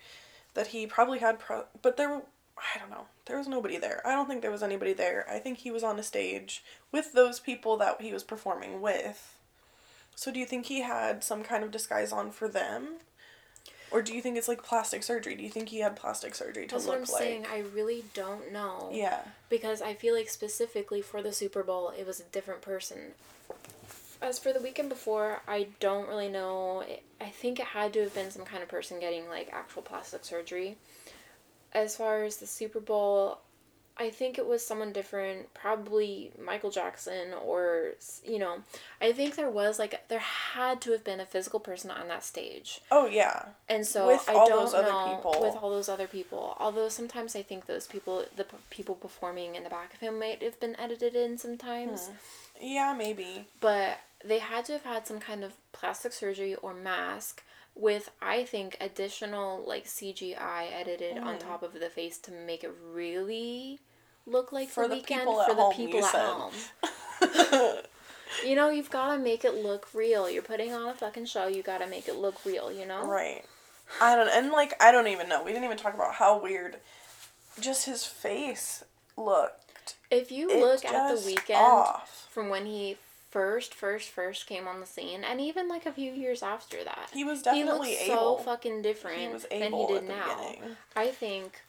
that 0.55 0.69
he 0.69 0.87
probably 0.87 1.19
had 1.19 1.39
pro- 1.39 1.67
but 1.83 1.97
there 1.97 2.23
I 2.59 2.79
don't 2.79 2.91
know. 2.91 3.07
There 3.27 3.39
was 3.39 3.49
nobody 3.49 3.79
there. 3.79 4.03
I 4.07 4.13
don't 4.13 4.29
think 4.29 4.43
there 4.43 4.51
was 4.51 4.63
anybody 4.63 4.93
there. 4.93 5.27
I 5.31 5.39
think 5.39 5.59
he 5.59 5.71
was 5.71 5.83
on 5.83 5.99
a 5.99 6.03
stage 6.03 6.63
with 6.93 7.13
those 7.13 7.41
people 7.41 7.77
that 7.79 8.03
he 8.03 8.13
was 8.13 8.23
performing 8.23 8.81
with. 8.83 9.39
So 10.15 10.31
do 10.31 10.39
you 10.39 10.45
think 10.45 10.67
he 10.67 10.83
had 10.83 11.25
some 11.25 11.43
kind 11.43 11.65
of 11.65 11.71
disguise 11.71 12.13
on 12.13 12.31
for 12.31 12.49
them? 12.49 12.97
Or 13.91 14.03
do 14.03 14.15
you 14.15 14.23
think 14.23 14.37
it's 14.37 14.49
like 14.49 14.63
plastic 14.63 15.03
surgery? 15.03 15.35
Do 15.35 15.43
you 15.43 15.51
think 15.51 15.69
he 15.69 15.81
had 15.81 15.97
plastic 15.97 16.35
surgery 16.35 16.67
to 16.67 16.75
That's 16.75 16.87
look 16.87 17.01
what 17.01 17.09
I'm 17.09 17.13
like? 17.13 17.23
saying. 17.23 17.47
I 17.53 17.65
really 17.75 18.05
don't 18.15 18.53
know. 18.53 18.91
Yeah. 18.93 19.21
Because 19.49 19.83
I 19.83 19.95
feel 19.95 20.15
like 20.15 20.29
specifically 20.29 21.03
for 21.03 21.23
the 21.23 21.33
Super 21.33 21.63
Bowl, 21.63 21.93
it 21.99 22.07
was 22.07 22.21
a 22.21 22.25
different 22.25 22.63
person. 22.63 22.99
As 24.23 24.39
for 24.39 24.53
the 24.53 24.59
Weeknd 24.59 24.89
before, 24.91 25.41
I 25.49 25.69
don't 25.81 26.07
really 26.07 26.29
know. 26.29 26.85
I 27.21 27.31
think 27.31 27.59
it 27.59 27.67
had 27.67 27.93
to 27.95 28.03
have 28.03 28.15
been 28.15 28.31
some 28.31 28.45
kind 28.45 28.63
of 28.63 28.69
person 28.69 29.01
getting 29.01 29.29
like 29.29 29.51
actual 29.53 29.83
plastic 29.83 30.25
surgery. 30.25 30.77
As 31.73 31.97
far 31.97 32.25
as 32.25 32.37
the 32.37 32.47
Super 32.47 32.81
Bowl, 32.81 33.41
I 34.01 34.11
think 34.11 34.39
it 34.39 34.47
was 34.47 34.67
someone 34.67 34.93
different, 34.93 35.53
probably 35.55 36.33
Michael 36.43 36.71
Jackson 36.71 37.35
or 37.45 37.91
you 38.25 38.39
know, 38.39 38.63
I 39.01 39.13
think 39.13 39.37
there 39.37 39.51
was 39.51 39.79
like 39.79 40.09
there 40.09 40.19
had 40.55 40.81
to 40.83 40.93
have 40.93 41.05
been 41.05 41.21
a 41.21 41.27
physical 41.27 41.61
person 41.61 41.91
on 41.91 42.09
that 42.09 42.25
stage. 42.25 42.81
Oh 42.91 43.07
yeah. 43.07 43.45
And 43.69 43.87
so 43.87 44.07
With 44.07 44.27
I 44.29 44.33
all 44.35 44.49
don't 44.49 44.65
those 44.65 44.75
other 44.75 45.15
people. 45.17 45.39
with 45.43 45.55
all 45.63 45.71
those 45.71 45.89
other 45.91 46.07
people. 46.07 46.57
Although 46.59 46.89
sometimes 46.89 47.37
I 47.37 47.43
think 47.43 47.67
those 47.67 47.87
people, 47.87 48.25
the 48.35 48.45
p- 48.45 48.57
people 48.71 48.95
performing 48.95 49.55
in 49.55 49.63
the 49.65 49.71
back 49.71 49.93
of 49.95 50.01
him, 50.01 50.19
might 50.19 50.43
have 50.43 50.59
been 50.59 50.75
edited 50.81 51.15
in 51.15 51.37
sometimes. 51.39 52.07
Hmm. 52.09 52.13
Yeah, 52.63 52.95
maybe. 52.97 53.47
But 53.61 53.99
they 54.25 54.39
had 54.39 54.65
to 54.67 54.73
have 54.73 54.85
had 54.85 55.07
some 55.07 55.21
kind 55.21 55.45
of 55.45 55.53
plastic 55.73 56.13
surgery 56.13 56.55
or 56.57 56.75
mask 56.75 57.43
with, 57.75 58.11
I 58.21 58.45
think, 58.45 58.77
additional 58.81 59.63
like 59.67 59.87
CGI 59.87 60.67
edited 60.73 61.17
on 61.19 61.35
Hmm. 61.35 61.39
top 61.49 61.63
of 61.63 61.73
the 61.79 61.89
face 61.89 62.19
to 62.19 62.33
make 62.33 62.65
it 62.65 62.73
really 62.93 63.79
look 64.27 64.53
like 64.53 64.69
For 64.69 64.87
the 64.89 64.97
the 64.97 65.01
Weeknd 65.03 65.19
people 65.19 65.41
at 65.41 65.49
for 65.49 65.55
the 65.55 65.63
home, 65.63 65.75
people 65.75 66.05
at 66.05 66.15
home. 66.15 66.53
You 68.47 68.55
know, 68.55 68.71
you've 68.71 68.91
got 68.91 69.13
to 69.17 69.19
make 69.19 69.45
it 69.45 69.55
look 69.57 69.89
real. 69.93 70.31
You're 70.31 70.41
putting 70.43 70.73
on 70.73 70.89
a 70.89 70.95
fucking 70.95 71.25
show. 71.27 71.49
You 71.49 71.63
got 71.65 71.79
to 71.79 71.87
make 71.89 72.07
it 72.07 72.15
look 72.17 72.37
real. 72.47 72.71
You 72.73 72.87
know. 72.87 73.05
right. 73.05 73.45
I 74.01 74.15
don't 74.15 74.29
and 74.29 74.51
like 74.53 74.81
I 74.81 74.93
don't 74.93 75.09
even 75.09 75.29
know. 75.29 75.43
We 75.43 75.51
didn't 75.51 75.65
even 75.65 75.77
talk 75.77 75.95
about 75.95 76.15
how 76.15 76.41
weird 76.41 76.77
just 77.61 77.87
his 77.87 78.05
face 78.07 78.85
looked. 79.17 79.97
If 80.13 80.31
you 80.31 80.49
It 80.49 80.61
look 80.61 80.85
at 80.85 81.09
the 81.15 81.21
Weeknd 81.21 81.57
off. 81.57 82.29
from 82.31 82.49
when 82.51 82.67
he 82.67 82.97
first, 83.31 83.75
first, 83.75 84.09
first 84.11 84.47
came 84.47 84.69
on 84.69 84.79
the 84.79 84.87
scene, 84.87 85.25
and 85.25 85.41
even 85.41 85.69
like 85.69 85.85
a 85.85 85.93
few 85.93 86.13
years 86.13 86.41
after 86.43 86.85
that, 86.85 87.11
He 87.13 87.25
was 87.25 87.43
definitely 87.43 87.91
looks 87.91 88.03
Abel. 88.03 88.39
so 88.39 88.45
fucking 88.45 88.83
different 88.83 89.43
he 89.51 89.59
than 89.59 89.73
he 89.73 89.87
did 89.89 90.05
now. 90.05 90.37
beginning. 90.53 90.77
I 90.95 91.09
think. 91.09 91.61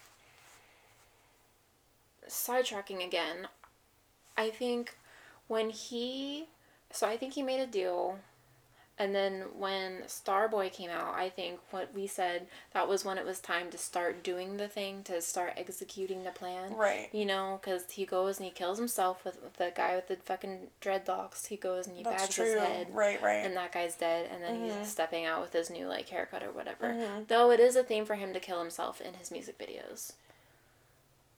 Sidetracking 2.31 3.05
again, 3.05 3.49
I 4.37 4.49
think 4.49 4.95
when 5.47 5.69
he, 5.69 6.45
so 6.89 7.05
I 7.05 7.17
think 7.17 7.33
he 7.33 7.43
made 7.43 7.59
a 7.59 7.67
deal. 7.67 8.19
And 8.97 9.13
then 9.15 9.45
when 9.57 10.03
Starboy 10.05 10.71
came 10.71 10.89
out, 10.91 11.15
I 11.15 11.27
think 11.27 11.59
what 11.71 11.91
we 11.93 12.05
said 12.07 12.45
that 12.73 12.87
was 12.87 13.03
when 13.03 13.17
it 13.17 13.25
was 13.25 13.39
time 13.39 13.69
to 13.71 13.77
start 13.77 14.23
doing 14.23 14.55
the 14.57 14.67
thing, 14.67 15.01
to 15.05 15.21
start 15.21 15.53
executing 15.57 16.23
the 16.23 16.29
plan. 16.29 16.73
Right. 16.75 17.09
You 17.11 17.25
know, 17.25 17.59
because 17.61 17.83
he 17.89 18.05
goes 18.05 18.37
and 18.37 18.45
he 18.45 18.51
kills 18.51 18.77
himself 18.77 19.25
with, 19.25 19.41
with 19.41 19.55
the 19.57 19.73
guy 19.75 19.95
with 19.95 20.07
the 20.07 20.17
fucking 20.17 20.67
dreadlocks. 20.81 21.47
He 21.47 21.57
goes 21.57 21.87
and 21.87 21.97
he 21.97 22.03
That's 22.03 22.23
bags 22.23 22.35
true. 22.35 22.45
his 22.45 22.59
head, 22.59 22.87
Right, 22.93 23.21
right. 23.21 23.43
and 23.45 23.57
that 23.57 23.71
guy's 23.73 23.95
dead. 23.95 24.29
And 24.31 24.41
then 24.43 24.61
Mhm. 24.69 24.79
he's 24.79 24.89
stepping 24.89 25.25
out 25.25 25.41
with 25.41 25.51
his 25.53 25.69
new 25.69 25.87
like 25.87 26.07
haircut 26.09 26.43
or 26.43 26.51
whatever. 26.51 26.89
Mhm. 26.93 27.27
Though 27.27 27.49
it 27.51 27.59
is 27.59 27.75
a 27.75 27.83
theme 27.83 28.05
for 28.05 28.15
him 28.15 28.33
to 28.33 28.39
kill 28.39 28.59
himself 28.59 29.01
in 29.01 29.15
his 29.15 29.31
music 29.31 29.57
videos. 29.57 30.13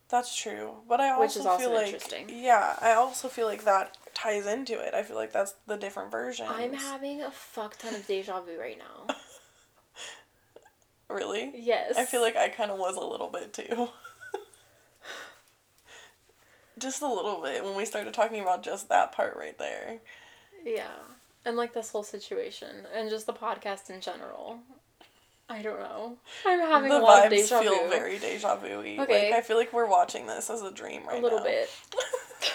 That's 0.10 0.36
true. 0.36 0.76
But 0.88 1.00
I 1.00 1.10
also 1.10 1.22
Which 1.22 1.38
is 1.38 1.46
also 1.46 1.63
feel 1.63 1.74
like 1.74 1.88
interesting. 1.88 2.30
yeah, 2.30 2.76
I 2.82 2.94
also 2.94 3.28
feel 3.28 3.48
like 3.48 3.63
that 3.66 3.98
ties 4.13 4.46
into 4.46 4.80
it. 4.80 4.94
I 4.94 5.04
feel 5.04 5.16
like 5.16 5.34
that's 5.34 5.56
the 5.66 5.78
different 5.78 6.12
version. 6.12 6.46
I'm 6.48 6.74
having 6.74 7.22
a 7.22 7.32
fuck 7.32 7.78
ton 7.78 7.96
of 7.96 8.06
deja 8.06 8.42
vu 8.42 8.60
right 8.60 8.78
now. 8.78 9.16
Really? 11.10 11.52
Yes. 11.56 11.94
I 11.96 12.06
feel 12.06 12.22
like 12.22 12.36
I 12.36 12.50
kind 12.50 12.72
of 12.72 12.80
was 12.80 12.96
a 12.96 13.06
little 13.06 13.30
bit 13.30 13.54
too. 13.54 13.89
just 16.80 17.02
a 17.02 17.08
little 17.08 17.42
bit 17.42 17.63
when 17.63 17.76
we 17.76 17.86
started 17.86 18.13
talking 18.13 18.42
about 18.42 18.63
just 18.63 18.89
that 18.89 19.12
part 19.12 19.36
right 19.38 19.58
there. 19.58 20.00
Yeah. 20.66 20.88
And 21.46 21.56
like 21.56 21.74
this 21.74 21.92
whole 21.92 22.04
situation 22.04 22.88
and 22.96 23.10
just 23.10 23.28
the 23.28 23.34
podcast 23.34 23.89
in 23.89 24.02
general. 24.02 24.60
I 25.54 25.62
don't 25.62 25.80
know. 25.80 26.18
I'm 26.48 26.60
having 26.60 26.89
the 26.89 26.98
a 26.98 27.00
lot 27.00 27.24
vibes 27.24 27.26
of 27.26 27.32
deja 27.32 27.60
feel 27.62 27.88
very 27.89 28.18
deja 28.18 28.56
vu 28.56 28.68
Okay. 28.68 28.98
Like 28.98 29.34
I 29.34 29.42
feel 29.42 29.56
like 29.58 29.72
we're 29.72 29.89
watching 29.89 30.26
this 30.26 30.50
as 30.50 30.63
a 30.63 30.72
dream 30.72 31.06
right 31.08 31.22
now. 31.22 31.22
a 31.22 31.24
little 31.24 31.39
now. 31.39 31.46
bit. 31.46 31.70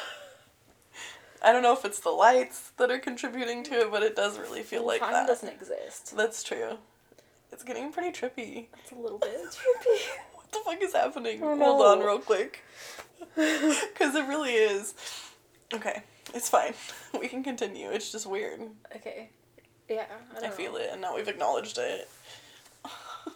I 1.42 1.52
don't 1.52 1.62
know 1.62 1.72
if 1.72 1.84
it's 1.84 2.00
the 2.00 2.10
lights 2.10 2.72
that 2.78 2.90
are 2.90 2.98
contributing 2.98 3.62
to 3.64 3.74
it, 3.82 3.90
but 3.92 4.02
it 4.02 4.16
does 4.16 4.36
really 4.36 4.62
feel 4.62 4.84
like 4.84 4.98
Time 4.98 5.12
that. 5.12 5.28
doesn't 5.28 5.48
exist. 5.48 6.16
That's 6.16 6.42
true. 6.42 6.78
It's 7.52 7.62
getting 7.62 7.92
pretty 7.92 8.10
trippy. 8.10 8.66
It's 8.82 8.90
a 8.90 8.96
little 8.96 9.18
bit 9.18 9.30
trippy. 9.44 9.98
What 10.34 10.50
the 10.50 10.58
fuck 10.64 10.82
is 10.82 10.94
happening? 10.94 11.40
Oh, 11.40 11.56
Hold 11.56 11.82
on, 11.86 12.04
real 12.04 12.18
quick. 12.18 12.64
Because 13.34 14.14
it 14.14 14.26
really 14.26 14.54
is. 14.54 14.94
Okay, 15.72 16.02
it's 16.34 16.48
fine. 16.48 16.74
We 17.18 17.28
can 17.28 17.44
continue. 17.44 17.90
It's 17.90 18.10
just 18.10 18.26
weird. 18.26 18.60
Okay. 18.96 19.30
Yeah. 19.88 20.06
I, 20.40 20.46
I, 20.46 20.50
feel 20.50 20.76
it, 20.76 20.88
and 20.92 21.00
now 21.00 21.14
we've 21.16 21.28
acknowledged 21.28 21.78
it. 21.78 22.08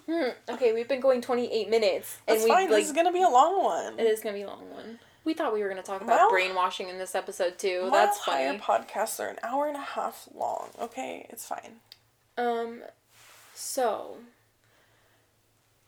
Okay, 0.49 0.73
we've 0.73 0.89
been 0.89 1.01
going 1.01 1.21
28 1.21 1.69
minutes. 1.71 2.19
And 2.27 2.37
That's 2.37 2.45
we 2.45 2.51
fine. 2.51 2.71
like 2.71 2.81
this 2.81 2.87
is 2.89 2.93
gonna 2.93 3.13
be 3.13 3.23
a 3.23 3.29
long 3.29 3.63
one. 3.63 3.99
it 3.99 4.07
is 4.07 4.21
gonna 4.21 4.37
be 4.37 4.43
a 4.43 4.47
long 4.47 4.71
one. 4.71 4.99
We 5.25 5.35
thought 5.35 5.55
we 5.55 5.63
were 5.63 5.69
gonna 5.69 5.83
talk 5.83 6.03
about 6.03 6.31
brainwashing 6.31 6.89
in 6.89 6.99
this 6.99 7.15
episode 7.15 7.59
too. 7.59 7.89
That's 7.93 8.19
funny. 8.19 8.59
podcasts 8.59 9.21
are 9.21 9.29
an 9.29 9.37
hour 9.43 9.69
and 9.69 9.77
a 9.77 9.81
half 9.81 10.29
long. 10.35 10.71
Okay, 10.81 11.27
it's 11.31 11.47
fine. 11.47 11.77
Um, 12.37 12.83
so 13.55 14.17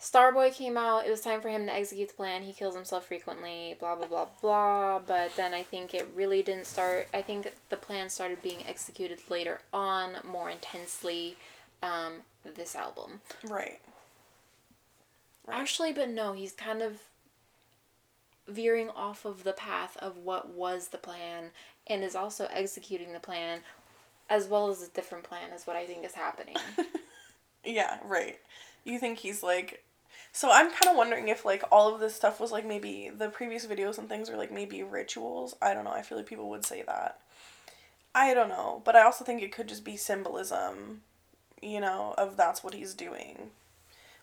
Starboy 0.01 0.53
came 0.55 0.77
out. 0.77 1.07
It 1.07 1.11
was 1.11 1.23
time 1.23 1.41
for 1.41 1.49
him 1.49 1.67
to 1.67 1.75
execute 1.75 2.09
the 2.11 2.15
plan. 2.15 2.43
He 2.43 2.53
kills 2.53 2.75
himself 2.75 3.07
frequently. 3.07 3.75
Blah 3.81 3.97
blah 3.97 4.07
blah 4.07 4.27
blah. 4.41 4.99
But 5.01 5.35
then 5.37 5.55
I 5.55 5.63
think 5.63 5.95
it 5.95 6.07
really 6.15 6.43
didn't 6.43 6.67
start. 6.67 7.09
I 7.15 7.23
think 7.23 7.53
the 7.71 7.77
plan 7.77 8.11
started 8.11 8.43
being 8.43 8.65
executed 8.69 9.19
later 9.31 9.61
on, 9.73 10.17
more 10.23 10.51
intensely. 10.51 11.37
Um, 11.83 12.21
this 12.55 12.75
album. 12.77 13.21
Right. 13.49 13.81
Actually, 15.51 15.93
but 15.93 16.09
no, 16.09 16.33
he's 16.33 16.53
kind 16.53 16.83
of 16.83 17.01
veering 18.49 18.91
off 18.91 19.25
of 19.25 19.45
the 19.45 19.53
path 19.53 19.97
of 19.99 20.19
what 20.19 20.51
was 20.51 20.89
the 20.89 20.99
plan 20.99 21.51
and 21.87 22.03
is 22.05 22.15
also 22.15 22.47
executing 22.53 23.13
the 23.13 23.21
plan 23.21 23.61
as 24.29 24.47
well 24.47 24.69
as 24.69 24.83
a 24.83 24.89
different 24.91 25.25
plan 25.25 25.51
is 25.51 25.67
what 25.67 25.77
I 25.77 25.87
think 25.87 26.05
is 26.05 26.15
happening. 26.15 26.57
Yeah, 27.65 27.99
right. 28.05 28.39
You 28.85 28.99
think 28.99 29.19
he's 29.19 29.43
like 29.43 29.83
So 30.33 30.51
I'm 30.51 30.71
kind 30.71 30.91
of 30.91 30.97
wondering 30.97 31.29
if 31.29 31.45
like 31.45 31.65
all 31.73 31.95
of 31.95 32.01
this 32.01 32.15
stuff 32.15 32.41
was 32.41 32.53
like 32.53 32.67
maybe 32.67 33.11
the 33.17 33.29
previous 33.29 33.67
videos 33.67 33.99
and 33.99 34.09
things 34.09 34.29
are 34.29 34.37
like 34.37 34.53
maybe 34.53 34.83
rituals. 34.83 35.57
I 35.63 35.73
don't 35.75 35.85
know. 35.85 35.93
I 35.93 36.03
feel 36.03 36.19
like 36.19 36.27
people 36.27 36.51
would 36.51 36.65
say 36.65 36.83
that. 36.83 37.21
I 38.15 38.35
don't 38.35 38.49
know, 38.49 38.83
but 38.85 38.95
I 38.95 39.03
also 39.03 39.25
think 39.25 39.43
it 39.43 39.51
could 39.53 39.69
just 39.69 39.85
be 39.85 39.97
symbolism, 39.97 41.03
you 41.61 41.81
know, 41.81 42.15
of 42.17 42.37
that's 42.37 42.63
what 42.63 42.75
he's 42.75 42.95
doing, 42.95 43.51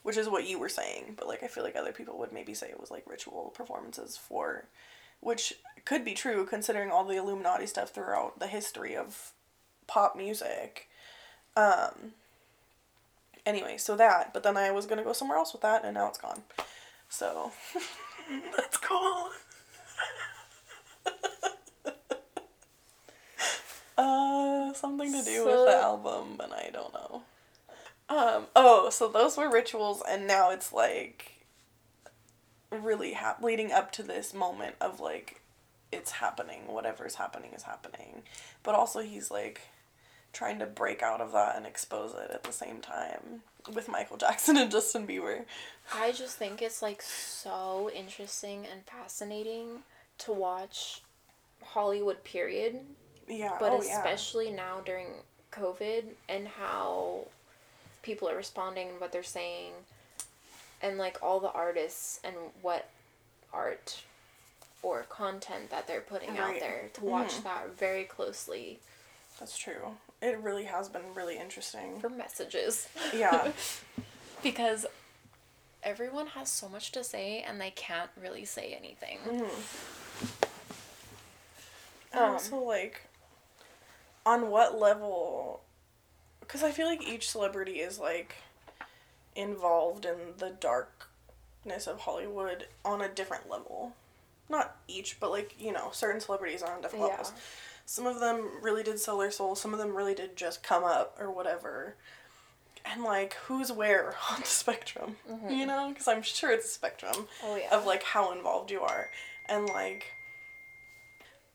which 0.04 0.18
is 0.18 0.30
what 0.30 0.48
you 0.48 0.60
were 0.60 0.70
saying. 0.70 1.16
But 1.18 1.28
like 1.28 1.44
I 1.44 1.48
feel 1.48 1.64
like 1.64 1.76
other 1.76 1.92
people 1.92 2.18
would 2.20 2.32
maybe 2.32 2.54
say 2.54 2.68
it 2.70 2.80
was 2.80 2.92
like 2.92 3.10
ritual 3.10 3.54
performances 3.56 4.18
for, 4.18 4.66
which 5.20 5.54
could 5.86 6.04
be 6.04 6.14
true 6.14 6.46
considering 6.46 6.92
all 6.92 7.04
the 7.06 7.18
Illuminati 7.18 7.68
stuff 7.68 7.90
throughout 7.92 8.40
the 8.40 8.48
history 8.48 8.96
of 8.96 9.32
pop 9.88 10.16
music. 10.16 10.88
Um, 11.56 12.14
anyway, 13.46 13.78
so 13.78 13.96
that, 13.96 14.34
but 14.34 14.44
then 14.44 14.58
I 14.58 14.72
was 14.72 14.86
gonna 14.86 15.04
go 15.04 15.14
somewhere 15.14 15.38
else 15.38 15.54
with 15.54 15.62
that, 15.62 15.84
and 15.86 15.94
now 15.94 16.08
it's 16.08 16.18
gone. 16.18 16.42
So 17.10 17.52
that's 18.56 18.78
cool. 18.78 19.30
uh, 23.98 24.74
something 24.74 25.12
to 25.12 25.24
do 25.24 25.46
with 25.46 25.66
the 25.68 25.78
album, 25.82 26.36
but 26.38 26.52
I 26.52 26.70
don't 26.72 26.94
know. 26.94 27.24
Um. 28.12 28.48
Oh, 28.56 28.90
so 28.90 29.08
those 29.08 29.38
were 29.38 29.50
rituals, 29.50 30.04
and 30.08 30.28
now 30.28 30.52
it's 30.52 30.74
like 30.74 31.46
really 32.72 33.14
hap- 33.14 33.42
leading 33.44 33.72
up 33.72 33.92
to 33.94 34.04
this 34.04 34.34
moment 34.34 34.76
of 34.80 35.00
like 35.00 35.42
it's 35.92 36.12
happening 36.12 36.62
whatever's 36.68 37.16
happening 37.16 37.52
is 37.54 37.64
happening 37.64 38.24
but 38.64 38.74
also 38.74 39.02
he's 39.02 39.30
like 39.30 39.60
trying 40.32 40.58
to 40.58 40.66
break 40.66 41.04
out 41.04 41.20
of 41.20 41.34
that 41.34 41.58
and 41.58 41.66
expose 41.66 42.14
it 42.14 42.32
at 42.32 42.44
the 42.44 42.52
same 42.54 42.80
time 42.80 43.42
with 43.74 43.90
Michael 43.90 44.16
Jackson 44.16 44.56
and 44.62 44.72
Justin 44.72 45.06
Bieber. 45.06 45.44
I 45.94 46.14
just 46.14 46.38
think 46.38 46.62
it's 46.62 46.82
like 46.82 47.02
so 47.02 47.92
interesting 47.94 48.66
and 48.72 48.82
fascinating 48.86 49.80
to 50.20 50.32
watch 50.32 51.02
Hollywood 51.62 52.24
period, 52.24 52.80
Yeah. 53.28 53.58
but 53.60 53.74
oh, 53.74 53.84
yeah. 53.84 53.98
especially 53.98 54.50
now 54.52 54.80
during 54.86 55.08
COVID 55.52 56.06
and 56.30 56.48
how 56.48 57.28
people 58.02 58.28
are 58.30 58.36
responding 58.36 58.90
and 58.90 59.00
what 59.00 59.12
they're 59.12 59.24
saying 59.24 59.72
and 60.82 60.98
like 60.98 61.18
all 61.22 61.40
the 61.40 61.52
artists 61.52 62.20
and 62.24 62.36
what 62.62 62.90
art 63.54 64.02
or 64.84 65.04
content 65.10 65.70
that 65.70 65.88
they're 65.88 66.02
putting 66.02 66.38
out 66.38 66.60
there 66.60 66.90
to 66.94 67.06
watch 67.06 67.34
Mhm. 67.36 67.44
that 67.44 67.70
very 67.78 68.04
closely 68.04 68.80
That's 69.40 69.58
true. 69.58 69.98
It 70.22 70.38
really 70.40 70.66
has 70.66 70.88
been 70.90 71.14
really 71.16 71.38
interesting. 71.40 72.00
for 72.00 72.10
messages. 72.10 72.88
Yeah. 73.14 73.52
because 74.44 74.86
everyone 75.84 76.28
has 76.28 76.50
so 76.50 76.68
much 76.70 76.92
to 76.92 77.04
say 77.04 77.42
and 77.42 77.60
they 77.62 77.72
can't 77.72 78.12
really 78.20 78.46
say 78.46 78.74
anything. 78.80 79.20
And 82.14 82.22
Um, 82.24 82.34
also, 82.34 82.58
like, 82.58 83.02
on 84.26 84.50
what 84.50 84.78
level? 84.78 85.62
Because 86.52 86.64
I 86.64 86.72
feel 86.72 86.86
like 86.88 87.08
each 87.08 87.30
celebrity 87.30 87.80
is 87.80 87.98
like 87.98 88.36
involved 89.38 90.04
in 90.06 90.18
the 90.38 90.50
darkness 90.50 91.88
of 91.88 92.02
Hollywood 92.02 92.66
on 92.84 93.00
a 93.02 93.08
different 93.08 93.50
level. 93.50 93.94
Not 94.50 94.76
each, 94.90 95.18
but 95.22 95.32
like 95.32 95.56
you 95.58 95.72
know, 95.72 95.92
certain 95.94 96.20
celebrities 96.20 96.62
are 96.62 96.76
on 96.76 96.82
different 96.82 97.06
Yeah. 97.06 97.12
levels. 97.12 97.32
Some 97.86 98.06
of 98.06 98.20
them 98.20 98.50
really 98.62 98.84
did 98.84 99.00
sell 99.00 99.18
their 99.18 99.32
soul. 99.32 99.56
Some 99.56 99.72
of 99.72 99.80
them 99.80 99.96
really 99.96 100.14
did 100.14 100.36
just 100.36 100.62
come 100.62 100.84
up 100.84 101.16
or 101.20 101.32
whatever. 101.32 101.96
And 102.84 103.04
like, 103.04 103.36
who's 103.46 103.72
where 103.72 104.16
on 104.32 104.42
the 104.42 104.46
spectrum? 104.48 105.16
Mm-hmm. 105.30 105.50
You 105.52 105.66
know, 105.66 105.88
because 105.90 106.10
I'm 106.10 106.22
sure 106.22 106.52
it's 106.52 106.66
a 106.66 106.70
spectrum 106.70 107.28
Oh 107.46 107.56
yeah. 107.56 107.74
of 107.74 107.86
like 107.86 108.04
how 108.04 108.34
involved 108.34 108.72
you 108.72 108.82
are 108.82 109.10
and 109.48 109.68
like 109.70 110.08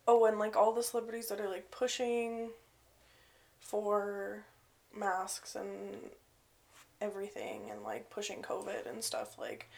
oh 0.08 0.24
and 0.24 0.38
like 0.38 0.56
all 0.56 0.72
the 0.72 0.82
celebrities 0.82 1.28
that 1.28 1.38
are 1.40 1.50
like 1.50 1.70
pushing 1.70 2.48
for 3.60 4.44
masks 4.96 5.54
and 5.54 5.96
everything 7.00 7.62
and 7.70 7.82
like 7.82 8.08
pushing 8.08 8.40
covid 8.40 8.88
and 8.88 9.04
stuff 9.04 9.38
like 9.38 9.68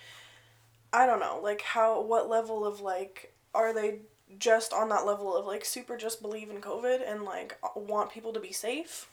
i 0.92 1.04
don't 1.04 1.18
know 1.18 1.40
like 1.42 1.62
how 1.62 2.00
what 2.00 2.28
level 2.28 2.64
of 2.64 2.80
like 2.80 3.34
are 3.54 3.74
they 3.74 3.98
just 4.38 4.72
on 4.72 4.88
that 4.90 5.06
level 5.06 5.34
of 5.34 5.46
like 5.46 5.64
super 5.64 5.96
just 5.96 6.20
believe 6.20 6.50
in 6.50 6.60
covid 6.60 7.00
and 7.06 7.24
like 7.24 7.58
want 7.74 8.10
people 8.10 8.32
to 8.32 8.40
be 8.40 8.52
safe? 8.52 9.08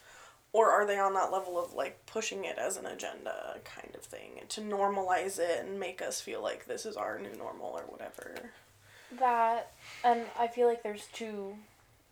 Or 0.54 0.72
are 0.72 0.86
they 0.86 0.98
on 0.98 1.13
that 1.15 1.34
level 1.34 1.62
of 1.62 1.74
like 1.74 2.06
pushing 2.06 2.46
it 2.46 2.58
as 2.58 2.78
an 2.78 2.86
agenda 2.86 3.58
kind 3.65 3.94
of 3.94 4.02
thing 4.02 4.39
to 4.50 4.62
normalize 4.62 5.38
it 5.38 5.65
and 5.65 5.80
make 5.80 6.02
us 6.02 6.22
feel 6.22 6.41
like 6.41 6.65
this 6.65 6.86
is 6.86 6.96
our 6.96 7.20
new 7.20 7.36
normal 7.38 7.72
or 7.78 7.84
whatever? 7.84 8.52
That 9.20 9.74
and 10.04 10.22
I 10.39 10.48
feel 10.48 10.68
like 10.68 10.82
there's 10.82 11.08
two 11.08 11.58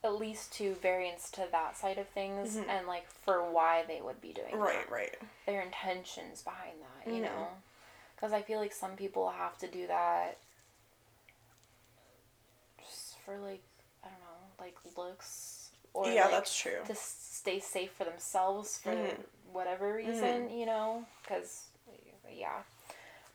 at 0.04 0.20
least 0.20 0.52
two 0.54 0.76
variants 0.76 1.30
to 1.32 1.48
that 1.52 1.78
side 1.78 1.98
of 1.98 2.08
things 2.10 2.56
Mhm. 2.58 2.68
and 2.68 2.88
like 2.88 3.08
for 3.10 3.50
why 3.50 3.84
they 3.88 4.02
would 4.02 4.20
be 4.22 4.34
doing 4.34 4.58
right 4.58 4.86
that. 4.86 4.92
right 4.92 5.16
Their 5.46 5.62
intentions 5.62 6.42
behind 6.42 6.82
that, 6.82 7.12
you 7.12 7.20
Mhm. 7.20 7.24
know. 7.24 7.48
Cuz 8.18 8.34
I 8.34 8.42
feel 8.42 8.60
like 8.60 8.74
some 8.74 8.96
people 8.96 9.30
have 9.30 9.58
to 9.60 9.68
do 9.68 9.88
that 9.88 10.38
just 12.80 13.18
for 13.20 13.38
like 13.38 13.64
I 14.04 14.10
don't 14.10 14.20
know, 14.20 14.52
like 14.60 14.76
looks 14.98 15.72
or 15.94 16.08
yeah 16.08 16.24
like, 16.24 16.32
that's 16.32 16.58
true 16.58 16.84
to 16.86 16.96
stay 16.96 17.60
safe 17.60 17.92
for 17.94 18.04
themselves 18.04 18.78
for 18.80 18.92
Mhm. 18.92 19.26
whatever 19.52 19.94
reason, 19.94 20.50
you 20.50 20.66
know, 20.66 21.06
because 21.22 21.68
yeah, 22.30 22.64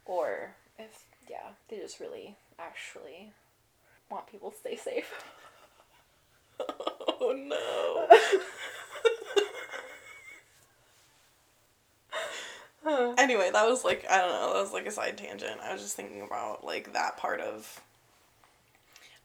or 0.05 0.55
if 0.79 1.05
yeah, 1.29 1.53
they 1.69 1.79
just 1.79 2.01
really 2.01 2.37
actually 2.59 3.33
want 4.11 4.27
people 4.27 4.51
to 4.51 4.57
stay 4.59 4.77
safe. 4.77 5.25
oh 7.21 7.35
no. 7.37 8.19
Anyway 13.19 13.51
that 13.53 13.69
was 13.69 13.85
like 13.85 14.07
i 14.09 14.17
don't 14.19 14.31
know 14.31 14.55
that 14.55 14.63
was 14.63 14.73
like 14.73 14.87
a 14.87 14.91
side 14.91 15.19
tangent. 15.19 15.61
I 15.63 15.73
was 15.73 15.83
just 15.83 15.97
thinking 15.97 16.23
about 16.23 16.65
like 16.65 16.93
that 16.95 17.17
part 17.19 17.41
of 17.41 17.81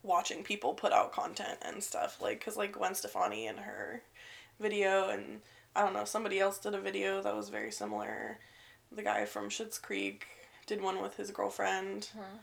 watching 0.02 0.44
people 0.44 0.74
put 0.74 0.92
out 0.92 1.14
content 1.14 1.60
and 1.62 1.82
stuff 1.82 2.22
like 2.22 2.40
because 2.40 2.58
like 2.58 2.74
gwen 2.74 2.94
stefani 2.94 3.48
and 3.48 3.60
her 3.60 4.02
video 4.60 5.08
and 5.10 5.40
i 5.76 5.82
don't 5.82 5.94
know 5.94 6.04
somebody 6.04 6.40
else 6.40 6.58
did 6.58 6.76
a 6.76 6.82
video 6.82 7.22
that 7.22 7.36
was 7.36 7.50
very 7.50 7.72
similar. 7.72 8.38
The 8.92 9.04
guy 9.04 9.26
from 9.26 9.50
Schitt's 9.50 9.80
creek 9.80 10.26
did 10.68 10.82
one 10.82 11.02
with 11.02 11.16
his 11.16 11.32
girlfriend 11.32 12.10
Mhm. 12.18 12.40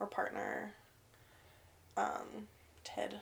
or 0.00 0.06
partner. 0.06 0.72
Um 1.96 2.48
ted 2.84 3.20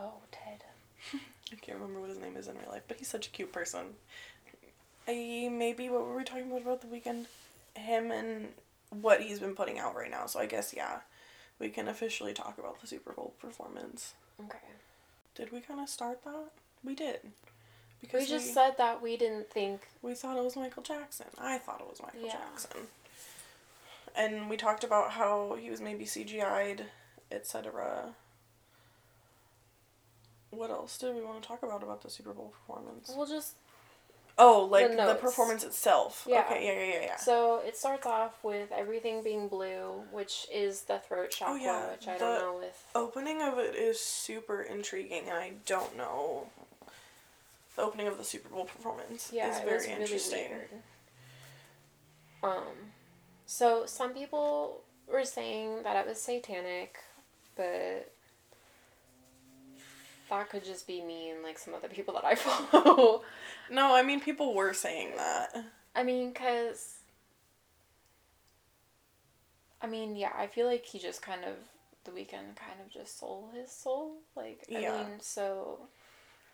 Oh, 0.00 0.14
Ted. 0.32 0.64
I 1.52 1.56
can't 1.56 1.78
remember 1.78 2.00
what 2.00 2.08
his 2.10 2.18
name 2.18 2.36
is 2.36 2.48
in 2.48 2.54
real 2.56 2.70
life, 2.70 2.82
but 2.88 2.96
he's 2.98 3.08
such 3.08 3.26
a 3.26 3.30
cute 3.30 3.52
person. 3.52 3.80
I 5.08 5.48
maybe 5.52 5.88
what 5.88 6.06
were 6.06 6.16
we 6.16 6.24
talking 6.24 6.46
about 6.50 6.62
about 6.62 6.80
the 6.80 6.86
Weeknd? 6.86 7.26
Him 7.74 8.10
and 8.10 8.48
what 9.00 9.20
he's 9.22 9.40
been 9.40 9.54
putting 9.54 9.78
out 9.78 9.94
right 9.94 10.10
now. 10.10 10.26
So 10.26 10.40
I 10.40 10.46
guess 10.46 10.72
yeah, 10.76 10.98
we 11.58 11.68
can 11.68 11.88
officially 11.88 12.32
talk 12.32 12.58
about 12.58 12.80
the 12.80 12.86
Super 12.86 13.12
Bowl 13.12 13.34
performance. 13.40 14.14
Okay. 14.44 14.58
Did 15.34 15.52
we 15.52 15.60
kind 15.60 15.80
of 15.80 15.88
start 15.88 16.24
that? 16.24 16.50
We 16.84 16.94
did. 16.94 17.20
Because 18.00 18.22
We 18.22 18.26
just 18.26 18.54
said 18.54 18.76
that 18.78 19.02
we 19.02 19.16
didn't 19.16 19.50
think. 19.50 19.82
we 20.02 20.14
thought 20.14 20.36
it 20.38 20.42
was 20.44 20.56
Michael 20.56 20.82
Jackson. 20.82 21.26
I 21.38 21.58
thought 21.58 21.80
it 21.80 21.88
was 21.88 22.00
Michael 22.02 22.22
Yeah. 22.24 22.32
Jackson. 22.32 22.80
And 24.16 24.48
we 24.50 24.56
talked 24.56 24.82
about 24.84 25.12
how 25.12 25.56
he 25.60 25.70
was 25.70 25.80
maybe 25.80 26.04
CGI'd, 26.04 26.84
etc. 27.30 28.14
What 30.50 30.70
else 30.70 30.98
did 30.98 31.14
we 31.14 31.22
want 31.22 31.40
to 31.42 31.46
talk 31.48 31.62
about 31.62 31.82
about 31.82 32.02
the 32.02 32.10
Super 32.10 32.32
Bowl 32.32 32.52
performance? 32.66 33.12
We'll 33.16 33.26
just. 33.26 33.54
Oh, 34.38 34.64
like 34.70 34.88
the, 34.90 34.94
notes. 34.96 35.20
performance 35.20 35.64
itself. 35.64 36.26
Yeah. 36.28 36.44
Okay, 36.48 36.64
yeah, 36.64 36.72
yeah, 36.72 36.94
yeah, 37.00 37.06
yeah. 37.08 37.16
So 37.16 37.60
it 37.66 37.76
starts 37.76 38.06
off 38.06 38.42
with 38.42 38.72
everything 38.72 39.22
being 39.22 39.48
blue, 39.48 40.02
which 40.12 40.46
is 40.52 40.82
the 40.82 40.98
throat 40.98 41.30
chakra, 41.30 41.54
Oh, 41.54 41.56
yeah, 41.56 41.90
which 41.90 42.08
I 42.08 42.14
the- 42.14 42.18
don't 42.20 42.38
know 42.40 42.56
with. 42.58 42.86
Opening 42.94 43.42
of 43.42 43.58
it 43.58 43.74
is 43.74 44.00
super 44.00 44.62
intriguing, 44.62 45.24
and 45.28 45.36
I 45.36 45.52
don't 45.66 45.94
know. 45.96 46.46
The 47.76 47.82
opening 47.82 48.06
of 48.08 48.16
the 48.18 48.24
Super 48.24 48.48
Bowl 48.48 48.64
performance 48.64 49.30
Yeah, 49.32 49.50
is 49.50 49.58
very 49.62 49.78
really 49.86 49.92
interesting. 50.02 50.48
weird. 50.50 50.68
Um, 52.42 52.62
so 53.46 53.84
some 53.86 54.14
people 54.14 54.80
were 55.06 55.24
saying 55.24 55.82
that 55.82 55.96
it 55.96 56.08
was 56.08 56.20
satanic, 56.20 56.98
but 57.56 58.10
that 60.30 60.48
could 60.50 60.64
just 60.64 60.86
be 60.86 61.02
me 61.02 61.30
and 61.30 61.42
like 61.42 61.58
some 61.58 61.74
of 61.74 61.82
the 61.82 61.88
people 61.88 62.14
that 62.14 62.24
I 62.24 62.34
follow. 62.36 63.22
No, 63.70 63.94
I 63.94 64.02
mean 64.02 64.20
people 64.20 64.54
were 64.54 64.72
saying 64.72 65.12
that. 65.16 65.64
I 65.94 66.02
mean, 66.02 66.32
cause. 66.32 66.96
I 69.82 69.86
mean, 69.86 70.14
yeah, 70.16 70.32
I 70.36 70.46
feel 70.46 70.66
like 70.66 70.84
he 70.84 70.98
just 70.98 71.22
kind 71.22 71.44
of 71.44 71.54
the 72.04 72.10
Weeknd 72.10 72.56
kind 72.56 72.80
of 72.84 72.90
just 72.92 73.18
sold 73.18 73.50
his 73.54 73.70
soul. 73.70 74.12
Like, 74.36 74.64
I 74.74 74.78
Yeah. 74.78 74.96
mean, 75.04 75.20
so 75.20 75.80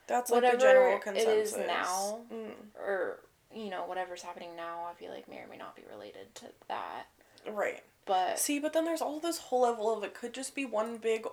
That's 0.06 0.30
like 0.30 0.42
the 0.42 0.46
Whatever 0.46 0.60
general 0.60 0.98
consensus. 0.98 1.52
is 1.52 1.56
now. 1.66 2.20
Mm. 2.32 2.52
or 2.78 3.20
you 3.54 3.70
know, 3.70 3.84
whatever's 3.86 4.22
happening 4.22 4.54
now, 4.56 4.86
I 4.90 4.94
feel 4.94 5.10
like 5.10 5.28
may 5.28 5.38
or 5.38 5.46
may 5.48 5.56
not 5.56 5.74
be 5.76 5.82
related 5.90 6.34
to 6.36 6.46
that. 6.68 7.06
Right. 7.48 7.82
But 8.04 8.38
See, 8.38 8.58
but 8.60 8.72
then 8.72 8.84
there's 8.84 9.00
all 9.00 9.18
this 9.18 9.38
whole 9.38 9.62
level 9.62 9.96
of 9.96 10.04
it 10.04 10.14
could 10.14 10.32
just 10.34 10.54
be 10.54 10.64
one 10.64 10.98
big, 10.98 11.26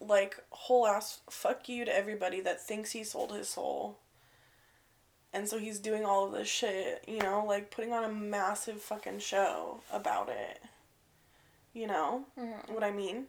like, 0.00 0.36
whole 0.50 0.86
ass 0.86 1.20
fuck 1.30 1.68
you 1.68 1.84
to 1.84 1.96
everybody 1.96 2.40
that 2.40 2.60
thinks 2.60 2.92
he 2.92 3.04
sold 3.04 3.32
his 3.32 3.48
soul. 3.48 3.98
And 5.32 5.48
so 5.48 5.58
he's 5.58 5.78
doing 5.78 6.04
all 6.04 6.26
of 6.26 6.32
this 6.32 6.48
shit, 6.48 7.04
you 7.06 7.18
know, 7.18 7.44
like 7.44 7.70
putting 7.70 7.92
on 7.92 8.04
a 8.04 8.12
massive 8.12 8.80
fucking 8.80 9.18
show 9.18 9.80
about 9.92 10.28
it. 10.28 10.62
You 11.72 11.86
know 11.86 12.24
Mhm. 12.38 12.70
what 12.70 12.84
I 12.84 12.90
mean? 12.90 13.28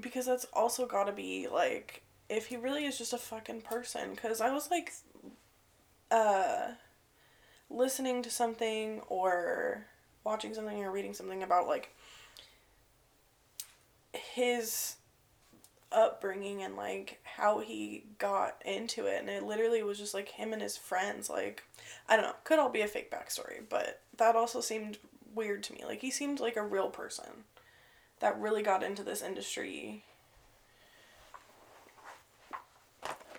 Because 0.00 0.26
that's 0.26 0.44
also 0.52 0.86
gotta 0.86 1.12
be, 1.12 1.48
like, 1.48 2.02
if 2.28 2.46
he 2.46 2.56
really 2.56 2.84
is 2.84 2.98
just 2.98 3.12
a 3.14 3.18
fucking 3.18 3.62
person. 3.62 4.14
Because 4.14 4.40
I 4.40 4.50
was, 4.50 4.70
like, 4.70 4.92
uh, 6.10 6.74
listening 7.70 8.22
to 8.22 8.30
something 8.30 9.00
or 9.08 9.86
watching 10.24 10.54
something 10.54 10.84
or 10.84 10.90
reading 10.90 11.14
something 11.14 11.42
about 11.42 11.66
like 11.66 11.94
his 14.12 14.96
upbringing 15.90 16.62
and 16.62 16.76
like 16.76 17.18
how 17.22 17.60
he 17.60 18.04
got 18.18 18.60
into 18.64 19.06
it 19.06 19.20
and 19.20 19.30
it 19.30 19.42
literally 19.42 19.82
was 19.82 19.98
just 19.98 20.12
like 20.12 20.28
him 20.28 20.52
and 20.52 20.60
his 20.60 20.76
friends 20.76 21.30
like 21.30 21.62
i 22.08 22.14
don't 22.14 22.24
know 22.24 22.34
could 22.44 22.58
all 22.58 22.68
be 22.68 22.82
a 22.82 22.86
fake 22.86 23.10
backstory 23.10 23.60
but 23.68 24.02
that 24.16 24.36
also 24.36 24.60
seemed 24.60 24.98
weird 25.34 25.62
to 25.62 25.72
me 25.72 25.84
like 25.86 26.00
he 26.00 26.10
seemed 26.10 26.40
like 26.40 26.56
a 26.56 26.62
real 26.62 26.88
person 26.88 27.44
that 28.20 28.38
really 28.38 28.62
got 28.62 28.82
into 28.82 29.02
this 29.02 29.22
industry 29.22 30.04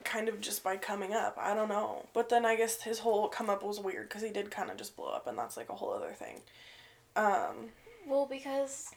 kind 0.10 0.28
of 0.28 0.42
just 0.42 0.64
by 0.64 0.76
coming 0.76 1.14
up. 1.14 1.38
I 1.40 1.54
don't 1.54 1.70
know. 1.70 2.08
But 2.14 2.30
then 2.30 2.46
I 2.46 2.56
guess 2.56 2.82
his 2.82 3.00
whole 3.00 3.28
come 3.28 3.50
up 3.50 3.64
was 3.64 3.80
weird 3.80 4.10
because 4.10 4.24
he 4.24 4.32
did 4.32 4.50
kind 4.50 4.72
of 4.72 4.78
just 4.78 4.96
blow 4.96 5.10
up, 5.10 5.28
and 5.28 5.38
that's 5.38 5.56
like 5.56 5.70
a 5.70 5.76
whole 5.76 5.94
other 5.94 6.14
thing. 6.14 6.42
Um, 7.16 7.70
well, 8.08 8.26
because 8.26 8.92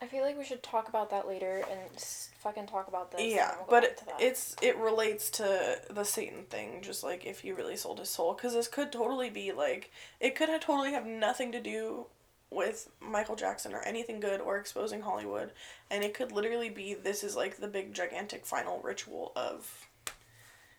I 0.00 0.06
feel 0.06 0.22
like 0.22 0.38
we 0.38 0.44
should 0.44 0.62
talk 0.62 0.88
about 0.88 1.10
that 1.10 1.26
later 1.26 1.64
and 1.70 2.00
fucking 2.38 2.66
talk 2.66 2.86
about 2.86 3.10
this. 3.10 3.20
yeah, 3.20 3.54
we'll 3.56 3.66
but 3.68 3.84
it, 3.84 4.02
it's 4.20 4.54
it 4.62 4.76
relates 4.76 5.28
to 5.30 5.80
the 5.90 6.04
Satan 6.04 6.44
thing, 6.44 6.82
just 6.82 7.02
like 7.02 7.26
if 7.26 7.40
he 7.40 7.50
really 7.50 7.76
sold 7.76 7.98
his 7.98 8.08
soul, 8.08 8.34
because 8.34 8.54
this 8.54 8.68
could 8.68 8.92
totally 8.92 9.28
be 9.28 9.50
like 9.52 9.90
it 10.20 10.36
could 10.36 10.48
have 10.48 10.60
totally 10.60 10.92
have 10.92 11.04
nothing 11.06 11.50
to 11.52 11.60
do 11.60 12.06
with 12.50 12.90
Michael 13.00 13.36
Jackson 13.36 13.74
or 13.74 13.80
anything 13.80 14.20
good 14.20 14.40
or 14.40 14.56
exposing 14.56 15.00
Hollywood, 15.00 15.50
and 15.90 16.04
it 16.04 16.14
could 16.14 16.32
literally 16.32 16.70
be 16.70 16.94
this 16.94 17.24
is 17.24 17.34
like 17.34 17.56
the 17.58 17.68
big 17.68 17.92
gigantic 17.92 18.46
final 18.46 18.80
ritual 18.82 19.32
of 19.34 19.88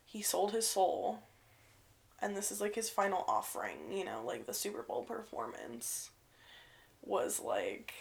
he 0.05 0.21
sold 0.21 0.53
his 0.53 0.65
soul, 0.65 1.19
and 2.21 2.35
this 2.35 2.51
is 2.51 2.61
like 2.61 2.75
his 2.75 2.89
final 2.89 3.25
offering, 3.27 3.91
you 3.91 4.05
know, 4.05 4.23
like 4.25 4.45
the 4.45 4.53
Super 4.53 4.81
Bowl 4.81 5.03
performance 5.03 6.09
was 7.03 7.39
like, 7.39 7.93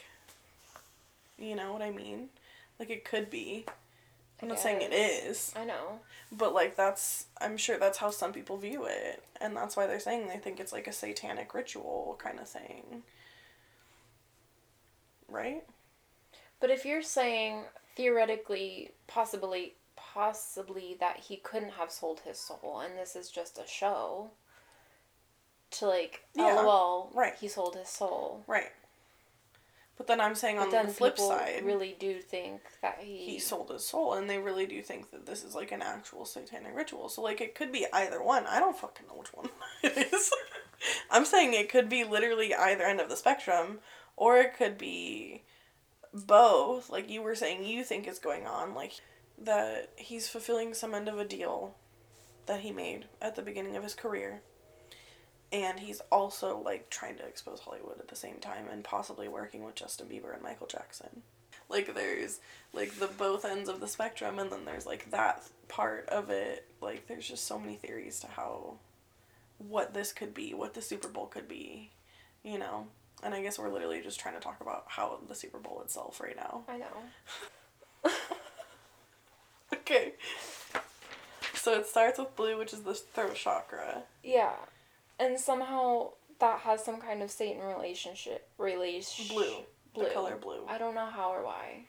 you 1.39 1.55
know 1.55 1.73
what 1.73 1.83
I 1.83 1.91
mean? 1.91 2.29
Like 2.79 2.91
it 2.91 3.05
could 3.05 3.31
be. 3.31 3.65
I'm 4.41 4.49
not 4.49 4.61
saying 4.61 4.83
it 4.83 4.93
is. 4.95 5.53
I 5.57 5.65
know. 5.65 5.99
but 6.31 6.55
like 6.55 6.77
that's 6.77 7.27
I'm 7.41 7.57
sure 7.57 7.77
that's 7.77 7.99
how 7.99 8.11
some 8.11 8.33
people 8.33 8.57
view 8.57 8.85
it, 8.87 9.25
and 9.41 9.57
that's 9.57 9.77
why 9.77 9.87
they're 9.87 9.99
saying 9.99 10.29
they 10.29 10.37
think 10.39 10.61
it's 10.61 10.73
like 10.73 10.87
a 10.87 10.93
satanic 10.93 11.55
ritual 11.55 12.17
kind 12.23 12.39
of 12.39 12.49
thing. 12.49 13.03
Right? 15.29 15.65
But 16.61 16.71
if 16.71 16.85
you're 16.85 17.03
saying 17.03 17.63
theoretically, 17.97 18.93
possibly, 19.07 19.75
possibly 19.97 20.97
that 21.01 21.19
he 21.19 21.37
couldn't 21.37 21.73
have 21.73 21.91
sold 21.91 22.21
his 22.21 22.39
soul, 22.39 22.83
and 22.85 22.97
this 22.99 23.15
is 23.17 23.31
just 23.31 23.59
a 23.59 23.67
show, 23.67 24.31
to 25.73 25.87
like, 25.87 26.25
oh, 26.39 26.47
Yeah, 26.47 26.61
lol, 26.63 27.11
right. 27.15 27.35
he 27.41 27.49
sold 27.49 27.77
his 27.77 27.89
soul. 27.89 28.43
Right. 28.47 28.71
But 29.99 30.07
then 30.07 30.21
I'm 30.21 30.37
saying 30.37 30.57
But 30.57 30.73
on 30.73 30.87
the 30.87 30.93
flip 30.93 31.19
side, 31.19 31.65
really 31.65 31.97
do 31.99 32.21
think 32.21 32.61
that 32.83 32.99
he, 33.01 33.27
he 33.27 33.39
sold 33.41 33.71
his 33.71 33.85
soul, 33.85 34.15
and 34.15 34.31
they 34.31 34.39
really 34.39 34.65
do 34.65 34.81
think 34.81 35.11
that 35.11 35.27
this 35.27 35.43
is 35.43 35.57
like 35.57 35.73
an 35.73 35.83
actual 35.83 36.25
satanic 36.25 36.75
ritual. 36.75 37.09
So 37.09 37.21
like 37.21 37.41
it 37.41 37.57
could 37.57 37.73
be 37.73 37.85
either 37.93 38.23
one. 38.23 38.47
I 38.47 38.61
don't 38.61 38.79
fucking 38.79 39.09
know 39.09 39.17
which 39.17 39.35
one 39.35 39.49
it 39.83 40.13
is. 40.13 40.31
I'm 41.11 41.25
saying 41.25 41.53
it 41.53 41.69
could 41.69 41.89
be 41.89 42.05
literally 42.05 42.55
either 42.55 42.85
end 42.85 43.01
of 43.01 43.09
the 43.09 43.17
spectrum, 43.17 43.81
or 44.17 44.39
it 44.39 44.57
could 44.57 44.79
be 44.79 45.43
both. 46.15 46.89
Like 46.89 47.11
you 47.11 47.21
were 47.21 47.35
saying, 47.35 47.65
you 47.65 47.83
think 47.83 48.07
is 48.07 48.21
going 48.21 48.47
on, 48.47 48.75
like 48.75 48.93
that 49.37 49.91
he's 49.97 50.29
fulfilling 50.29 50.75
some 50.75 50.95
end 50.95 51.09
of 51.09 51.19
a 51.19 51.25
deal 51.25 51.75
that 52.47 52.61
he 52.61 52.71
made 52.71 53.07
at 53.21 53.35
the 53.35 53.43
beginning 53.43 53.77
of 53.77 53.83
his 53.83 53.95
career. 53.95 54.43
And 55.53 55.81
he's 55.81 56.01
also 56.13 56.59
like 56.59 56.91
trying 56.91 57.17
to 57.17 57.27
expose 57.27 57.61
Hollywood 57.61 57.99
at 57.99 58.09
the 58.09 58.17
same 58.17 58.37
time 58.37 58.67
and 58.71 58.85
possibly 58.85 59.29
working 59.29 59.65
with 59.65 59.77
Justin 59.77 60.09
Bieber 60.09 60.35
and 60.35 60.43
Michael 60.43 60.67
Jackson. 60.67 61.23
Like 61.69 61.95
there's 61.95 62.41
like 62.73 62.99
the 62.99 63.07
both 63.07 63.45
ends 63.45 63.69
of 63.69 63.81
the 63.81 63.89
spectrum 63.89 64.39
and 64.39 64.51
then 64.51 64.65
there's 64.65 64.87
like 64.87 65.11
that 65.11 65.45
part 65.69 66.09
of 66.09 66.31
it. 66.31 66.67
Like 66.81 67.07
there's 67.07 67.29
just 67.29 67.47
so 67.47 67.59
many 67.59 67.77
theories 67.77 68.21
to 68.21 68.27
how 68.27 68.77
what 69.59 69.95
this 69.95 70.13
could 70.13 70.35
be, 70.35 70.55
what 70.55 70.75
the 70.75 70.83
Super 70.83 71.09
Bowl 71.09 71.27
could 71.27 71.49
be, 71.49 71.91
you 72.43 72.59
know. 72.59 72.87
And 73.23 73.35
I 73.35 73.43
guess 73.43 73.59
we're 73.59 73.73
literally 73.73 74.01
just 74.01 74.21
trying 74.21 74.35
to 74.35 74.41
talk 74.41 74.61
about 74.61 74.85
how 74.87 75.19
the 75.27 75.35
Super 75.35 75.59
Bowl 75.59 75.81
itself 75.83 76.21
right 76.21 76.37
now. 76.37 76.63
I 76.69 76.79
know. 76.79 78.11
Okay. 79.89 80.13
So 81.55 81.73
it 81.75 81.87
starts 81.87 82.19
with 82.19 82.37
blue, 82.37 82.59
which 82.59 82.75
is 82.75 82.83
the 82.83 82.93
throat 82.93 83.35
chakra. 83.35 84.03
Yeah, 84.23 84.53
and 85.19 85.39
somehow 85.39 86.11
that 86.41 86.61
has 86.61 86.85
some 86.85 87.01
kind 87.01 87.23
of 87.23 87.31
Satan 87.31 87.63
relationship. 87.63 88.49
Relation. 88.59 89.27
Blue. 89.35 89.45
Blue. 89.95 90.05
The 90.05 90.11
color 90.11 90.37
blue. 90.37 90.61
I 90.69 90.79
don't 90.79 90.95
know 90.95 91.07
how 91.07 91.31
or 91.31 91.45
why. 91.45 91.85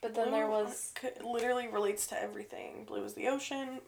But 0.00 0.14
then 0.14 0.32
there 0.32 0.48
was. 0.48 0.92
literally 1.24 1.68
relates 1.68 2.06
to 2.08 2.20
everything. 2.20 2.84
Blue 2.86 3.04
is 3.04 3.14
the 3.14 3.28
ocean. 3.28 3.80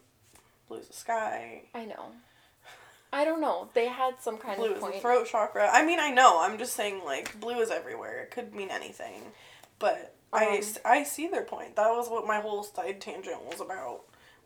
Blue 0.67 0.77
is 0.77 0.87
the 0.87 0.93
sky. 0.93 1.63
I 1.75 1.85
know. 1.85 2.11
I 3.11 3.23
don't 3.23 3.41
know. 3.41 3.69
They 3.73 3.87
had 3.87 4.15
some 4.21 4.37
kind 4.37 4.57
blue 4.57 4.71
of 4.71 4.77
is 4.77 4.79
point. 4.79 4.95
the 4.95 4.99
throat 5.01 5.27
chakra. 5.27 5.69
I 5.71 5.85
mean, 5.85 5.99
I 5.99 6.09
know. 6.11 6.41
I'm 6.41 6.57
just 6.57 6.73
saying, 6.73 7.01
like, 7.05 7.39
blue 7.39 7.59
is 7.59 7.69
everywhere. 7.69 8.21
It 8.23 8.31
could 8.31 8.53
mean 8.55 8.69
anything. 8.71 9.21
But 9.79 10.15
I, 10.33 10.57
Um, 10.57 10.63
I 10.83 11.03
see 11.03 11.27
their 11.27 11.43
point. 11.43 11.75
That 11.75 11.89
was 11.89 12.09
what 12.09 12.25
my 12.25 12.39
whole 12.41 12.63
side 12.63 12.99
tangent 12.99 13.43
was 13.45 13.61
about. 13.61 14.01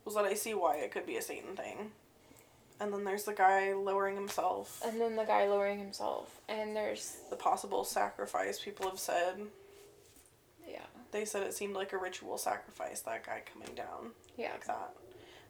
Was 0.06 0.16
that 0.16 0.26
I 0.26 0.34
see 0.34 0.54
why 0.54 0.78
it 0.78 0.92
could 0.92 1.06
be 1.06 1.18
a 1.18 1.22
Satan 1.22 1.56
thing. 1.56 1.92
And 2.82 2.94
then 2.94 3.04
there's 3.04 3.26
the 3.26 3.34
guy 3.34 3.74
lowering 3.74 4.16
himself. 4.16 4.82
And 4.86 5.00
then 5.02 5.16
the 5.16 5.26
guy 5.26 5.48
lowering 5.48 5.80
himself. 5.80 6.40
And 6.48 6.76
there's. 6.76 7.18
The 7.30 7.36
possible 7.36 7.84
sacrifice 7.84 8.60
people 8.60 8.90
have 8.90 9.00
said. 9.00 9.36
Yeah. 10.68 10.86
They 11.12 11.26
said 11.26 11.44
it 11.44 11.54
seemed 11.54 11.76
like 11.76 11.92
a 11.94 11.98
ritual 11.98 12.38
sacrifice, 12.38 13.02
that 13.02 13.26
guy 13.26 13.42
coming 13.52 13.76
down 13.76 14.12
Yeah. 14.38 14.52
like 14.52 14.66
that. 14.68 14.94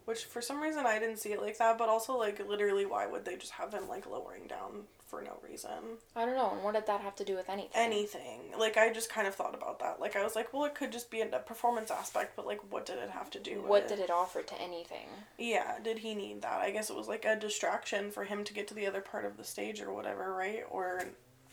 Which 0.06 0.26
for 0.26 0.42
some 0.42 0.60
reason 0.62 0.86
I 0.86 0.98
didn't 0.98 1.18
see 1.18 1.34
it 1.34 1.42
like 1.42 1.58
that, 1.60 1.78
but 1.78 1.88
also 1.90 2.18
like 2.18 2.40
literally 2.48 2.86
why 2.86 3.06
would 3.06 3.26
they 3.26 3.36
just 3.36 3.52
have 3.54 3.72
him 3.74 3.88
like 3.88 4.08
lowering 4.10 4.48
down 4.48 4.84
for 5.10 5.22
no 5.22 5.38
reason? 5.48 5.72
I 6.16 6.26
don't 6.26 6.36
know. 6.36 6.52
And 6.52 6.64
what 6.64 6.76
did 6.76 6.86
that 6.88 7.02
have 7.02 7.16
to 7.18 7.26
do 7.26 7.36
with 7.36 7.50
anything? 7.50 7.72
Anything. 7.76 8.42
Like 8.58 8.78
I 8.78 8.92
just 8.94 9.10
kind 9.10 9.28
of 9.28 9.36
thought 9.36 9.56
about 9.56 9.80
that. 9.80 10.00
Like 10.00 10.16
I 10.16 10.24
was 10.24 10.36
like, 10.36 10.54
well 10.54 10.66
it 10.66 10.76
could 10.76 10.92
just 10.92 11.10
be 11.10 11.22
a 11.22 11.26
performance 11.26 11.92
aspect, 11.92 12.36
but 12.36 12.46
like 12.46 12.60
what 12.72 12.86
did 12.86 12.98
it 13.00 13.10
have 13.10 13.30
to 13.32 13.40
do 13.40 13.62
with 13.62 13.70
What 13.70 13.84
it? 13.84 13.88
did 13.90 14.00
it 14.00 14.12
offer 14.12 14.42
to 14.42 14.62
anything? 14.62 15.08
Yeah, 15.38 15.80
did 15.84 16.00
he 16.00 16.14
need 16.16 16.42
that? 16.44 16.60
I 16.60 16.72
guess 16.72 16.90
it 16.90 16.96
was 16.96 17.08
like 17.08 17.26
a 17.26 17.36
distraction 17.36 18.12
for 18.12 18.24
him 18.24 18.44
to 18.44 18.54
get 18.54 18.68
to 18.70 18.74
the 18.74 18.86
other 18.88 19.02
part 19.02 19.26
of 19.26 19.38
the 19.38 19.44
stage 19.44 19.82
or 19.82 19.92
whatever, 19.94 20.34
right? 20.34 20.64
Or 20.70 21.04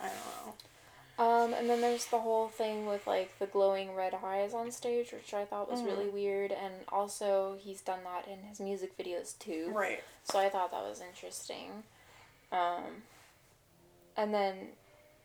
I 0.01 0.07
don't 0.09 0.14
know. 0.47 0.55
Um, 1.19 1.55
and 1.55 1.71
then 1.71 1.81
there's 1.81 2.05
the 2.07 2.19
whole 2.19 2.49
thing 2.49 2.85
with 2.85 3.07
like 3.07 3.38
the 3.38 3.47
glowing 3.47 3.95
red 3.95 4.14
eyes 4.23 4.53
on 4.53 4.71
stage, 4.71 5.12
which 5.12 5.33
I 5.33 5.47
thought 5.47 5.71
was 5.71 5.81
Mhm. 5.81 5.87
really 5.87 6.09
weird. 6.11 6.53
And 6.53 6.75
also, 6.90 7.57
he's 7.59 7.81
done 7.81 8.01
that 8.05 8.29
in 8.29 8.42
his 8.42 8.61
music 8.61 8.99
videos 8.99 9.38
too. 9.38 9.71
Right. 9.73 10.05
So 10.25 10.38
I 10.38 10.50
thought 10.50 10.73
that 10.73 10.83
was 10.83 11.00
interesting. 11.00 11.85
Um, 12.52 13.02
and 14.17 14.33
then, 14.35 14.69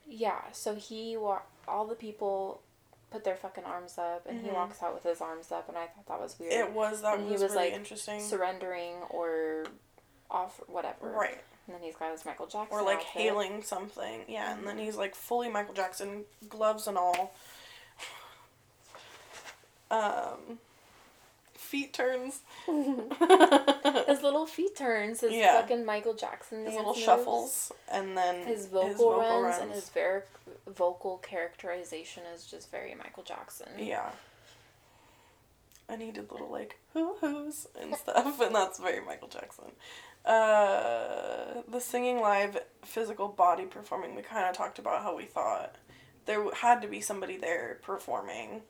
yeah, 0.08 0.42
so 0.52 0.76
he 0.76 1.18
wa- 1.18 1.42
all 1.68 1.86
the 1.86 1.96
people 1.96 2.62
put 3.12 3.24
their 3.24 3.36
fucking 3.36 3.64
arms 3.66 3.98
up, 3.98 4.26
and 4.28 4.42
he 4.42 4.48
Mhm. 4.50 4.54
walks 4.54 4.82
out 4.82 4.94
with 4.94 5.04
his 5.04 5.20
arms 5.22 5.52
up, 5.52 5.68
and 5.70 5.78
I 5.78 5.88
thought 5.88 6.06
that 6.08 6.20
was 6.20 6.40
weird. 6.40 6.54
It 6.54 6.72
was 6.72 7.02
that 7.02 7.16
And 7.20 7.26
he 7.28 7.34
was, 7.34 7.42
was, 7.44 7.52
really 7.52 7.66
like, 7.66 7.74
interesting. 7.74 8.22
Surrendering 8.22 8.96
or 9.10 9.66
off 10.30 10.62
whatever. 10.68 11.10
right. 11.10 11.44
And 11.68 11.76
then 11.76 11.84
he's 11.84 11.96
got 11.96 12.12
his 12.12 12.26
Michael 12.26 12.48
Jackson. 12.48 12.76
or 12.78 12.82
like 12.82 12.98
outfit. 13.00 13.12
hailing 13.12 13.64
something. 13.64 14.26
Yeah, 14.28 14.54
and 14.54 14.66
then 14.68 14.78
he's 14.78 14.96
like 14.96 15.14
fully 15.14 15.48
Michael 15.50 15.74
Jackson, 15.74 16.26
gloves 16.50 16.88
and 16.88 16.98
all. 16.98 17.34
Um, 19.92 20.60
feet 21.72 21.94
turns. 21.94 22.42
His 22.68 24.22
little 24.22 24.46
feet 24.46 24.76
turns, 24.76 25.22
his 25.22 25.32
Yeah. 25.34 25.62
fucking 25.62 25.86
Michael 25.86 26.14
Jackson 26.14 26.66
his 26.66 26.74
little 26.76 26.94
moves, 26.94 27.04
shuffles, 27.06 27.72
and 27.92 28.18
then 28.18 28.46
his 28.46 28.68
vocal, 28.68 29.14
runs, 29.20 29.58
and 29.62 29.72
his 29.72 29.90
ver- 29.90 30.26
vocal 30.68 31.18
characterization 31.20 32.24
is 32.36 32.46
just 32.46 32.70
very 32.72 32.94
Michael 32.96 33.24
Jackson. 33.24 33.70
yeah. 33.78 34.12
and 35.90 36.02
he 36.02 36.12
did 36.12 36.32
little 36.32 36.50
like 36.52 36.78
hoo 36.94 37.16
hoos 37.22 37.68
and 37.80 37.96
stuff, 38.04 38.40
and 38.42 38.54
that's 38.56 38.80
very 38.80 39.04
Michael 39.06 39.28
Jackson. 39.30 39.72
Uh, 40.26 41.62
the 41.68 41.80
singing 41.80 42.20
live 42.22 42.58
physical 42.84 43.28
body 43.28 43.66
performing, 43.66 44.16
we 44.16 44.22
kind 44.22 44.48
of 44.50 44.56
talked 44.56 44.78
about 44.80 45.02
how 45.04 45.16
we 45.18 45.26
thought 45.26 45.76
there 46.26 46.44
had 46.54 46.82
to 46.82 46.88
be 46.88 47.02
somebody 47.02 47.38
there 47.38 47.80
performing. 47.82 48.62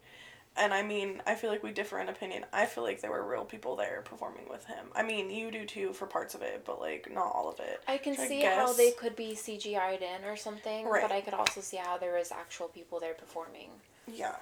And 0.58 0.74
I 0.74 0.84
mean, 0.84 1.22
I 1.26 1.36
feel 1.36 1.50
like 1.50 1.64
we 1.64 1.72
differ 1.72 1.98
in 2.00 2.10
opinion. 2.10 2.46
I 2.52 2.66
feel 2.66 2.84
like 2.84 3.00
there 3.02 3.12
were 3.12 3.26
real 3.26 3.46
people 3.46 3.78
there 3.78 4.02
performing 4.04 4.50
with 4.50 4.66
him. 4.66 4.88
I 4.94 5.02
mean, 5.02 5.30
you 5.30 5.50
do 5.50 5.66
too 5.66 5.94
for 5.94 6.06
parts 6.06 6.36
of 6.36 6.42
it, 6.42 6.64
but 6.66 6.80
like 6.80 7.10
not 7.12 7.32
all 7.34 7.50
of 7.50 7.60
it. 7.62 7.82
I 7.88 7.98
can 7.98 8.16
see 8.16 8.42
how 8.42 8.74
they 8.74 8.92
could 8.92 9.16
be 9.16 9.34
CGI'd 9.34 10.02
in 10.02 10.26
or 10.26 10.36
something, 10.36 10.86
Right. 10.86 11.02
but 11.02 11.12
I 11.12 11.22
could 11.22 11.34
also 11.34 11.62
see 11.62 11.78
how 11.78 11.98
there 11.98 12.16
was 12.18 12.32
actual 12.32 12.68
people 12.68 13.00
there 13.00 13.14
performing. 13.14 13.70
Yeah. 14.08 14.36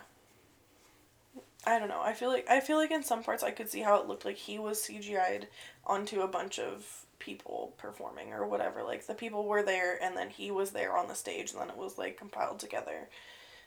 I 1.68 1.78
don't 1.78 1.90
know. 1.90 2.02
I 2.02 2.14
feel 2.14 2.30
like 2.30 2.50
I 2.50 2.60
feel 2.60 2.78
like 2.78 2.92
in 2.92 3.04
some 3.04 3.22
parts 3.22 3.44
I 3.44 3.52
could 3.52 3.70
see 3.70 3.82
how 3.82 3.98
it 4.02 4.08
looked 4.08 4.26
like 4.26 4.38
he 4.38 4.58
was 4.58 4.80
CGI'd 4.82 5.48
onto 5.86 6.22
a 6.22 6.28
bunch 6.28 6.58
of 6.58 7.06
people 7.20 7.74
performing 7.78 8.34
or 8.34 8.48
whatever. 8.48 8.82
Like 8.82 9.06
the 9.06 9.14
people 9.14 9.46
were 9.46 9.62
there 9.62 10.02
and 10.02 10.18
then 10.18 10.30
he 10.30 10.50
was 10.52 10.72
there 10.72 10.98
on 10.98 11.08
the 11.08 11.16
stage 11.16 11.52
and 11.52 11.62
then 11.62 11.70
it 11.70 11.78
was 11.78 11.98
like 12.00 12.18
compiled 12.18 12.60
together. 12.60 13.10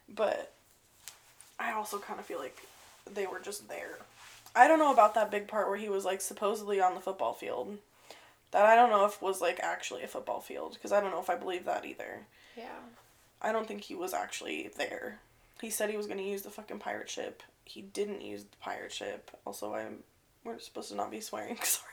But 0.08 0.54
I 1.62 1.72
also 1.72 1.98
kind 1.98 2.18
of 2.18 2.26
feel 2.26 2.38
like 2.38 2.58
they 3.12 3.26
were 3.26 3.40
just 3.40 3.68
there. 3.68 3.98
I 4.54 4.68
don't 4.68 4.78
know 4.78 4.92
about 4.92 5.14
that 5.14 5.30
big 5.30 5.48
part 5.48 5.68
where 5.68 5.78
he 5.78 5.88
was 5.88 6.04
like 6.04 6.20
supposedly 6.20 6.80
on 6.80 6.94
the 6.94 7.00
football 7.00 7.32
field. 7.32 7.78
That 8.50 8.66
I 8.66 8.74
don't 8.74 8.90
know 8.90 9.06
if 9.06 9.22
was 9.22 9.40
like 9.40 9.60
actually 9.60 10.02
a 10.02 10.08
football 10.08 10.40
field 10.40 10.74
because 10.74 10.92
I 10.92 11.00
don't 11.00 11.10
know 11.10 11.20
if 11.20 11.30
I 11.30 11.36
believe 11.36 11.64
that 11.64 11.86
either. 11.86 12.26
Yeah. 12.56 12.80
I 13.40 13.50
don't 13.50 13.66
think 13.66 13.82
he 13.82 13.94
was 13.94 14.12
actually 14.12 14.70
there. 14.76 15.20
He 15.60 15.70
said 15.70 15.88
he 15.88 15.96
was 15.96 16.06
going 16.06 16.18
to 16.18 16.24
use 16.24 16.42
the 16.42 16.50
fucking 16.50 16.80
pirate 16.80 17.08
ship. 17.08 17.42
He 17.64 17.80
didn't 17.80 18.20
use 18.20 18.44
the 18.44 18.56
pirate 18.60 18.92
ship. 18.92 19.30
Also, 19.46 19.74
I'm 19.74 19.98
we're 20.44 20.58
supposed 20.58 20.90
to 20.90 20.96
not 20.96 21.10
be 21.10 21.20
swearing. 21.20 21.56
Sorry. 21.62 21.88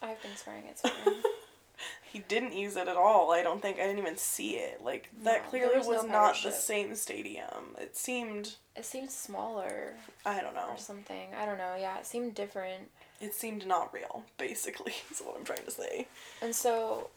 I've 0.00 0.22
been 0.22 0.36
swearing 0.36 0.64
it's 0.68 0.82
fine. 0.82 0.92
He 2.12 2.20
didn't 2.20 2.54
use 2.54 2.76
it 2.76 2.88
at 2.88 2.96
all. 2.96 3.32
I 3.32 3.42
don't 3.42 3.60
think 3.60 3.76
I 3.78 3.82
didn't 3.82 3.98
even 3.98 4.16
see 4.16 4.52
it. 4.52 4.82
Like 4.82 5.10
that 5.24 5.44
No, 5.44 5.50
clearly 5.50 5.76
was, 5.78 5.86
was 5.86 6.04
no 6.04 6.12
not 6.12 6.42
the 6.42 6.50
same 6.52 6.94
stadium. 6.94 7.76
It 7.78 7.96
seemed 7.96 8.54
it 8.74 8.86
seemed 8.86 9.10
smaller 9.10 9.94
I 10.24 10.40
don't 10.40 10.54
know. 10.54 10.68
or 10.70 10.78
something. 10.78 11.28
I 11.38 11.44
don't 11.44 11.58
know. 11.58 11.76
Yeah, 11.78 11.98
it 11.98 12.06
seemed 12.06 12.34
different. 12.34 12.90
It 13.20 13.34
seemed 13.34 13.66
not 13.66 13.92
real. 13.92 14.24
Basically, 14.38 14.94
is 15.10 15.20
what 15.20 15.36
I'm 15.36 15.44
trying 15.44 15.64
to 15.66 15.70
say. 15.70 16.06
And 16.40 16.54
so, 16.56 17.10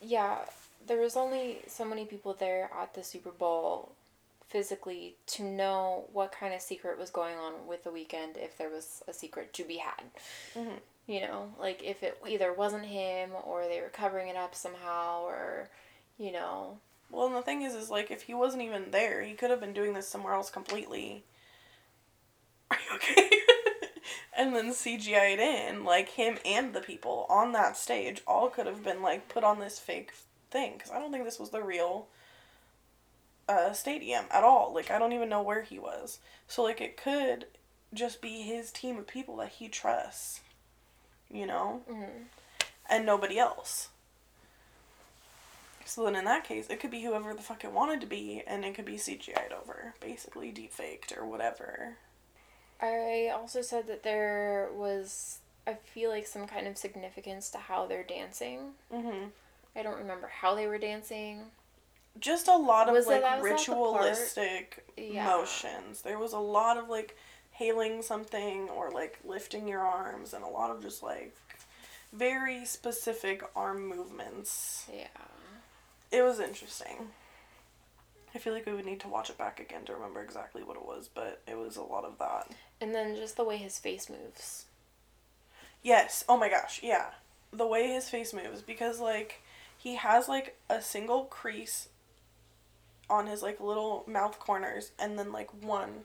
yeah, 0.00 0.38
there 0.88 0.98
was 0.98 1.16
only 1.16 1.58
so 1.68 1.84
many 1.84 2.04
people 2.04 2.34
there 2.34 2.68
at 2.76 2.94
the 2.94 3.04
Super 3.04 3.30
Bowl 3.30 3.92
physically 4.48 5.14
to 5.26 5.42
know 5.44 6.04
what 6.12 6.32
kind 6.32 6.52
of 6.52 6.60
secret 6.60 6.98
was 6.98 7.10
going 7.10 7.36
on 7.36 7.66
with 7.66 7.84
the 7.84 7.90
Weeknd 7.90 8.36
if 8.36 8.58
there 8.58 8.68
was 8.68 9.02
a 9.08 9.12
secret 9.12 9.52
to 9.54 9.64
be 9.64 9.76
had. 9.78 10.04
Mhm. 10.56 10.80
You 11.06 11.20
know, 11.22 11.52
like 11.58 11.82
if 11.82 12.02
it 12.02 12.18
either 12.28 12.52
wasn't 12.52 12.86
him 12.86 13.30
or 13.44 13.66
they 13.66 13.80
were 13.80 13.88
covering 13.88 14.28
it 14.28 14.36
up 14.36 14.54
somehow 14.54 15.22
or, 15.24 15.68
you 16.16 16.32
know, 16.32 16.78
Well, 17.10 17.26
and 17.26 17.36
the 17.36 17.42
thing 17.42 17.62
is, 17.62 17.74
is 17.74 17.90
like 17.90 18.10
if 18.10 18.22
he 18.22 18.34
wasn't 18.34 18.62
even 18.62 18.90
there, 18.92 19.22
he 19.22 19.34
could 19.34 19.50
have 19.50 19.60
been 19.60 19.72
doing 19.72 19.94
this 19.94 20.08
somewhere 20.08 20.34
else 20.34 20.48
completely. 20.50 21.24
Are 22.70 22.78
you 22.88 22.96
okay? 22.96 23.30
and 24.36 24.54
then 24.54 24.70
CGI'd 24.70 25.40
in, 25.40 25.84
like 25.84 26.10
him 26.10 26.38
and 26.44 26.72
the 26.72 26.80
people 26.80 27.26
on 27.28 27.52
that 27.52 27.76
stage, 27.76 28.22
all 28.26 28.48
could 28.48 28.66
have 28.66 28.84
been 28.84 29.02
like 29.02 29.28
put 29.28 29.44
on 29.44 29.58
this 29.58 29.78
fake 29.78 30.12
thing. 30.50 30.74
Because 30.78 30.92
I 30.92 30.98
don't 30.98 31.10
think 31.12 31.24
this 31.24 31.40
was 31.40 31.50
the 31.50 31.62
real 31.62 32.06
uh, 33.48 33.72
stadium 33.72 34.24
at 34.30 34.44
all. 34.44 34.72
Like 34.74 34.90
I 34.90 34.98
don't 34.98 35.12
even 35.12 35.28
know 35.28 35.42
where 35.42 35.62
he 35.62 35.78
was. 35.78 36.18
So 36.46 36.62
like 36.62 36.80
it 36.80 36.96
could 36.96 37.46
just 37.92 38.22
be 38.22 38.42
his 38.42 38.70
team 38.70 38.98
of 38.98 39.06
people 39.06 39.36
that 39.36 39.50
he 39.50 39.68
trusts. 39.68 40.40
You 41.32 41.46
know 41.46 41.80
mhm. 41.90 42.24
and 42.90 43.06
nobody 43.06 43.38
else. 43.38 43.88
So 45.84 46.04
then 46.04 46.14
in 46.14 46.24
that 46.26 46.44
case, 46.44 46.68
it 46.70 46.78
could 46.80 46.90
be 46.90 47.02
whoever 47.02 47.34
the 47.34 47.42
fuck 47.42 47.64
it 47.64 47.72
wanted 47.72 48.00
to 48.02 48.06
be, 48.06 48.42
and 48.46 48.64
it 48.64 48.74
could 48.74 48.84
be 48.84 48.96
CGI'd 48.96 49.52
over, 49.52 49.94
basically 50.00 50.50
deep 50.52 50.72
faked 50.72 51.12
or 51.16 51.26
whatever. 51.26 51.96
I 52.80 53.30
also 53.34 53.62
said 53.62 53.88
that 53.88 54.02
there 54.02 54.68
was, 54.74 55.38
I 55.66 55.74
feel 55.74 56.10
like, 56.10 56.26
some 56.26 56.46
kind 56.46 56.66
of 56.68 56.78
significance 56.78 57.50
to 57.50 57.58
how 57.58 57.86
they're 57.86 58.04
dancing. 58.04 58.72
hmm 58.92 59.26
I 59.74 59.82
don't 59.82 59.98
remember 59.98 60.28
how 60.28 60.54
they 60.54 60.66
were 60.66 60.78
dancing. 60.78 61.44
Just 62.20 62.46
a 62.46 62.56
lot 62.56 62.88
of 62.88 62.94
Was 62.94 63.06
like 63.06 63.22
that- 63.22 63.38
the 63.38 63.44
ritualistic 63.44 64.84
Yeah. 64.96 65.24
motions. 65.24 66.02
There 66.02 66.18
was 66.18 66.32
a 66.34 66.38
lot 66.38 66.76
of 66.76 66.88
like 66.90 67.16
hailing 67.52 68.02
something 68.02 68.68
or 68.68 68.90
like 68.90 69.18
lifting 69.24 69.68
your 69.68 69.80
arms, 69.80 70.34
and 70.34 70.44
a 70.44 70.48
lot 70.48 70.70
of 70.70 70.82
just 70.82 71.02
like 71.02 71.34
very 72.12 72.64
specific 72.64 73.42
arm 73.56 73.86
movements. 73.88 74.86
Yeah. 74.92 75.06
It 76.10 76.22
was 76.22 76.40
interesting. 76.40 77.08
I 78.34 78.38
feel 78.38 78.52
like 78.52 78.66
we 78.66 78.72
would 78.72 78.86
need 78.86 79.00
to 79.00 79.08
watch 79.08 79.30
it 79.30 79.38
back 79.38 79.60
again 79.60 79.84
to 79.84 79.94
remember 79.94 80.22
exactly 80.22 80.62
what 80.62 80.76
it 80.76 80.84
was, 80.84 81.08
but 81.12 81.42
it 81.46 81.56
was 81.56 81.76
a 81.76 81.82
lot 81.82 82.04
of 82.04 82.18
that. 82.18 82.50
And 82.80 82.94
then 82.94 83.16
just 83.16 83.36
the 83.36 83.44
way 83.44 83.58
his 83.58 83.78
face 83.78 84.08
moves. 84.08 84.66
Yes. 85.82 86.24
Oh 86.28 86.38
my 86.38 86.48
gosh. 86.48 86.80
Yeah. 86.82 87.10
The 87.52 87.66
way 87.66 87.88
his 87.88 88.08
face 88.08 88.32
moves 88.32 88.62
because 88.62 89.00
like 89.00 89.42
he 89.76 89.96
has 89.96 90.28
like 90.28 90.56
a 90.70 90.80
single 90.80 91.24
crease 91.24 91.88
on 93.10 93.26
his 93.26 93.42
like 93.42 93.60
little 93.60 94.04
mouth 94.06 94.38
corners 94.38 94.92
and 94.98 95.18
then 95.18 95.32
like 95.32 95.50
one 95.62 96.04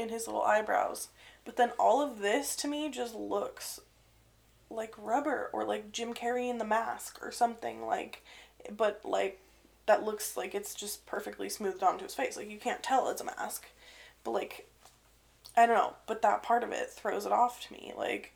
in 0.00 0.08
his 0.08 0.26
little 0.26 0.42
eyebrows. 0.42 1.08
But 1.44 1.56
then 1.56 1.70
all 1.78 2.02
of 2.02 2.20
this 2.20 2.54
to 2.56 2.68
me 2.68 2.90
just 2.90 3.14
looks 3.14 3.80
like 4.68 4.94
rubber 4.96 5.50
or 5.52 5.64
like 5.64 5.92
Jim 5.92 6.14
Carrey 6.14 6.48
in 6.48 6.58
the 6.58 6.64
mask 6.64 7.18
or 7.22 7.32
something 7.32 7.84
like 7.84 8.22
but 8.76 9.00
like 9.04 9.40
that 9.86 10.04
looks 10.04 10.36
like 10.36 10.54
it's 10.54 10.74
just 10.74 11.04
perfectly 11.06 11.48
smoothed 11.48 11.82
onto 11.82 12.04
his 12.04 12.14
face. 12.14 12.36
Like 12.36 12.50
you 12.50 12.58
can't 12.58 12.82
tell 12.82 13.08
it's 13.08 13.20
a 13.20 13.24
mask. 13.24 13.66
But 14.22 14.32
like 14.32 14.68
I 15.56 15.66
don't 15.66 15.76
know, 15.76 15.94
but 16.06 16.22
that 16.22 16.42
part 16.42 16.62
of 16.62 16.70
it 16.70 16.90
throws 16.90 17.26
it 17.26 17.32
off 17.32 17.66
to 17.66 17.72
me. 17.72 17.92
Like 17.96 18.32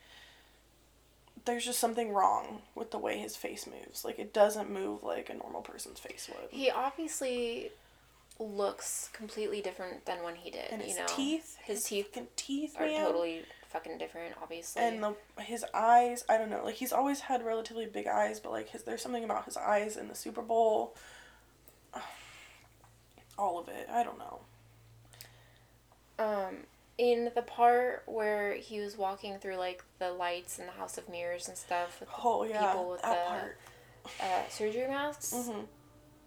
there's 1.44 1.64
just 1.64 1.78
something 1.78 2.10
wrong 2.12 2.62
with 2.74 2.90
the 2.90 2.98
way 2.98 3.18
his 3.18 3.36
face 3.36 3.66
moves. 3.66 4.04
Like 4.04 4.18
it 4.18 4.32
doesn't 4.32 4.70
move 4.70 5.04
like 5.04 5.30
a 5.30 5.34
normal 5.34 5.62
person's 5.62 6.00
face 6.00 6.28
would. 6.28 6.50
He 6.50 6.70
obviously 6.70 7.70
looks 8.38 9.10
completely 9.12 9.60
different 9.60 10.04
than 10.06 10.22
when 10.22 10.34
he 10.36 10.50
did. 10.50 10.66
and 10.70 10.82
you 10.82 10.88
his 10.88 10.98
know, 10.98 11.06
teeth, 11.08 11.56
his 11.64 11.84
teeth 11.84 12.16
teeth, 12.36 12.74
are 12.78 12.86
man. 12.86 13.04
totally 13.04 13.42
fucking 13.68 13.98
different. 13.98 14.34
Obviously. 14.42 14.82
and 14.82 15.02
the 15.02 15.14
his 15.42 15.64
eyes, 15.74 16.24
I 16.28 16.36
don't 16.38 16.50
know. 16.50 16.64
Like 16.64 16.74
he's 16.76 16.92
always 16.92 17.20
had 17.20 17.44
relatively 17.44 17.86
big 17.86 18.06
eyes, 18.06 18.40
but 18.40 18.50
like 18.52 18.68
his 18.70 18.82
there's 18.82 19.02
something 19.02 19.24
about 19.24 19.44
his 19.44 19.56
eyes 19.56 19.96
in 19.96 20.08
the 20.08 20.14
Super 20.14 20.42
Bowl. 20.42 20.96
All 23.38 23.58
of 23.58 23.68
it, 23.68 23.88
I 23.90 24.02
don't 24.04 24.18
know. 24.18 24.40
um, 26.18 26.56
in 26.98 27.30
the 27.34 27.42
part 27.42 28.04
where 28.06 28.54
he 28.54 28.78
was 28.78 28.96
walking 28.96 29.38
through 29.38 29.56
like 29.56 29.82
the 29.98 30.12
lights 30.12 30.58
in 30.60 30.66
the 30.66 30.72
House 30.72 30.96
of 30.98 31.08
Mirrors 31.08 31.48
and 31.48 31.56
stuff 31.58 31.98
with 31.98 32.08
the 32.08 32.14
Oh 32.24 32.44
yeah, 32.44 32.66
people 32.68 32.90
with 32.90 33.02
the 33.02 33.08
uh, 34.22 34.48
surgery 34.48 34.86
masks. 34.86 35.32
hmm 35.34 35.60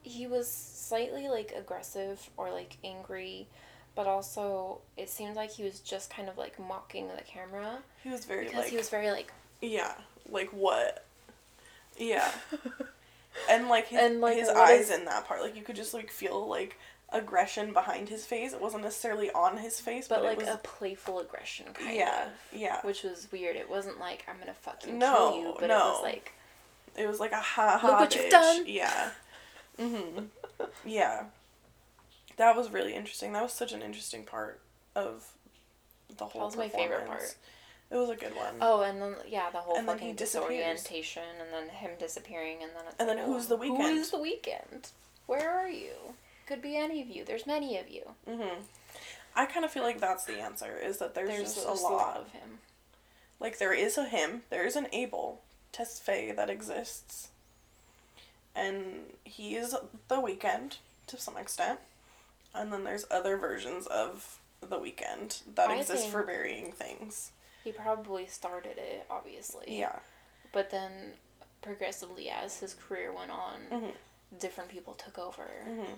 he 0.08 0.28
was 0.28 0.48
slightly 0.52 1.28
like 1.28 1.54
aggressive 1.56 2.30
or 2.38 2.52
like 2.52 2.78
angry, 2.84 3.48
but 3.96 4.08
also 4.08 4.80
it 4.96 5.10
seemed 5.10 5.36
like 5.36 5.52
he 5.52 5.64
was 5.64 5.80
just 5.80 6.10
kind 6.10 6.30
of 6.30 6.38
like 6.38 6.60
mocking 6.60 7.08
the 7.08 7.22
camera 7.24 7.80
He 8.04 8.10
was 8.10 8.26
very 8.26 8.46
because 8.46 8.60
like 8.60 8.70
he 8.70 8.78
was 8.78 8.90
very 8.90 9.12
like 9.12 9.32
yeah, 9.62 9.94
like 10.30 10.50
what? 10.50 11.06
Yeah. 11.98 12.32
And 13.50 13.70
like 13.70 13.88
his, 13.88 14.00
And, 14.00 14.20
like, 14.20 14.36
his 14.38 14.50
eyes 14.50 14.90
is- 14.90 14.92
in 15.00 15.06
that 15.06 15.28
part, 15.28 15.42
like 15.42 15.56
you 15.56 15.62
could 15.62 15.76
just 15.76 15.94
like 15.94 16.10
feel 16.10 16.48
like 16.48 16.78
aggression 17.14 17.72
behind 17.72 18.10
his 18.10 18.26
face. 18.26 18.52
It 18.52 18.60
wasn't 18.60 18.84
necessarily 18.84 19.30
on 19.32 19.58
his 19.58 19.80
face, 19.80 20.08
but, 20.08 20.16
but 20.18 20.24
like 20.26 20.40
it 20.40 20.46
was 20.46 20.56
a 20.56 20.58
playful 20.58 21.20
aggression 21.20 21.68
kind 21.74 21.96
yeah, 21.96 22.26
of, 22.26 22.32
yeah. 22.52 22.82
which 22.82 23.04
was 23.04 23.28
weird. 23.32 23.56
It 23.56 23.70
wasn't 23.70 24.00
like 24.00 24.26
I'm 24.28 24.40
gonna 24.40 24.54
fucking 24.54 24.98
No, 24.98 25.30
kill 25.32 25.40
you, 25.40 25.56
but 25.60 25.70
it 25.70 25.74
was 25.74 26.04
like 26.04 26.34
It 26.98 27.08
was 27.08 27.20
like 27.20 27.32
a 27.32 27.40
ha 27.40 27.78
ha. 27.78 27.88
Look 27.88 28.00
what 28.00 28.16
you've 28.16 28.32
done. 28.32 28.64
Yeah. 28.66 29.12
Mhm. 29.80 30.28
yeah. 30.86 31.26
That 32.38 32.56
was 32.56 32.70
really 32.70 32.94
interesting. 32.94 33.34
That 33.34 33.44
was 33.44 33.54
such 33.54 33.72
an 33.72 33.82
interesting 33.82 34.24
part 34.24 34.60
of 34.96 35.26
the 36.18 36.26
whole. 36.26 36.42
That 36.42 36.46
was 36.46 36.58
my 36.58 36.70
favorite 36.70 37.00
performance. 37.02 37.36
It 37.90 37.96
was 37.96 38.10
a 38.10 38.16
good 38.16 38.36
one. 38.36 38.56
oh, 38.62 38.82
and 38.82 39.02
then 39.02 39.16
yeah, 39.28 39.50
the 39.50 39.60
whole 39.60 39.78
And 39.78 39.88
then 39.88 39.98
he 39.98 40.02
fucking 40.06 40.16
disorientation, 40.18 41.24
and 41.40 41.54
then 41.54 41.70
him 41.70 41.92
disappearing, 41.98 42.58
and 42.62 42.72
then 42.76 42.84
it's 42.88 42.96
And 43.00 43.08
like, 43.08 43.18
then 43.18 43.26
oh, 43.28 43.34
who's 43.34 43.48
the 43.48 43.58
Weeknd? 43.58 43.78
Who 43.78 43.82
is 43.88 44.12
the 44.12 44.18
Weeknd? 44.18 44.92
Where 45.26 45.50
are 45.50 45.70
you? 45.70 45.94
Could 46.48 46.62
be 46.62 46.76
any 46.78 47.02
of 47.02 47.10
you. 47.10 47.24
There's 47.26 47.48
many 47.48 47.78
of 47.78 47.90
you. 47.90 48.04
Mhm. 48.28 48.64
I 49.36 49.46
kind 49.46 49.64
of 49.64 49.72
feel 49.72 49.84
like 49.84 50.00
that's 50.00 50.26
the 50.26 50.40
answer. 50.42 50.78
Is 50.78 50.98
that 50.98 51.14
there's, 51.16 51.30
There's, 51.30 51.54
just 51.56 51.66
just 51.68 51.84
a 51.84 51.86
lot. 51.88 52.18
of 52.18 52.32
him. 52.32 52.60
Like 53.40 53.58
there 53.60 53.74
is 53.74 53.98
a 53.98 54.06
him, 54.06 54.42
there 54.50 54.66
is 54.66 54.76
an 54.76 54.88
Abel 54.92 55.42
Tesfaye 55.72 56.36
that 56.36 56.50
exists, 56.50 57.30
and 58.58 59.14
he 59.24 59.56
is 59.56 59.76
the 60.08 60.16
Weeknd 60.16 60.78
to 61.08 61.18
some 61.18 61.38
extent, 61.38 61.80
and 62.54 62.74
then 62.74 62.84
there's 62.84 63.06
other 63.12 63.38
versions 63.38 63.88
of 63.88 64.40
the 64.62 64.78
Weeknd 64.78 65.42
that 65.56 65.70
I 65.70 65.78
exist 65.78 66.10
for 66.10 66.24
varying 66.24 66.72
things. 66.72 67.32
He 67.64 67.72
probably 67.72 68.26
started 68.28 68.78
it, 68.78 69.06
obviously. 69.10 69.66
Yeah. 69.78 70.00
But 70.52 70.70
then, 70.72 71.14
progressively, 71.62 72.30
as 72.30 72.60
his 72.60 72.74
career 72.74 73.12
went 73.14 73.32
on, 73.32 73.68
Mhm. 73.72 73.94
different 74.40 74.70
people 74.70 74.94
took 74.94 75.18
over. 75.20 75.48
hmm 75.64 75.94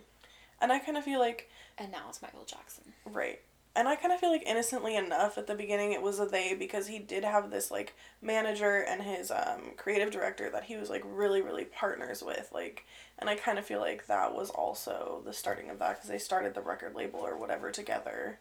And 0.62 0.72
I 0.74 0.80
kind 0.80 0.98
of 0.98 1.04
feel 1.06 1.20
like 1.20 1.50
And 1.78 1.92
now 1.94 2.10
it's 2.10 2.22
Michael 2.22 2.44
Jackson. 2.44 2.94
Right. 3.06 3.42
And 3.80 3.88
I 3.88 3.96
kind 3.96 4.14
of 4.14 4.20
feel 4.20 4.30
like 4.30 4.44
innocently 4.46 4.98
enough 4.98 5.38
at 5.38 5.48
the 5.48 5.56
beginning 5.56 5.94
it 5.94 6.02
was 6.02 6.20
a 6.20 6.26
they 6.26 6.54
because 6.54 6.88
he 6.88 7.00
did 7.00 7.24
have 7.24 7.50
this 7.50 7.72
like 7.72 7.96
manager 8.22 8.86
and 8.86 9.02
his 9.02 9.32
um 9.32 9.72
creative 9.78 10.12
director 10.12 10.50
that 10.50 10.66
he 10.66 10.76
was 10.76 10.90
like 10.90 11.02
really 11.06 11.42
really 11.42 11.64
partners 11.64 12.22
with 12.22 12.50
like 12.54 12.86
and 13.18 13.30
I 13.30 13.36
kind 13.36 13.58
of 13.58 13.64
feel 13.64 13.80
like 13.80 14.08
that 14.08 14.36
was 14.36 14.50
also 14.50 15.22
the 15.24 15.32
starting 15.32 15.70
of 15.70 15.80
that 15.80 15.96
because 15.96 16.10
they 16.10 16.18
started 16.18 16.56
the 16.56 16.62
record 16.62 16.94
label 16.94 17.22
or 17.22 17.38
whatever 17.38 17.72
together 17.72 18.40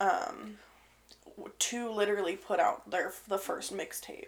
um 0.00 0.58
to 1.58 1.90
literally 1.90 2.36
put 2.36 2.60
out 2.60 2.88
their 2.92 3.12
the 3.26 3.38
first 3.38 3.74
mixtape. 3.76 4.26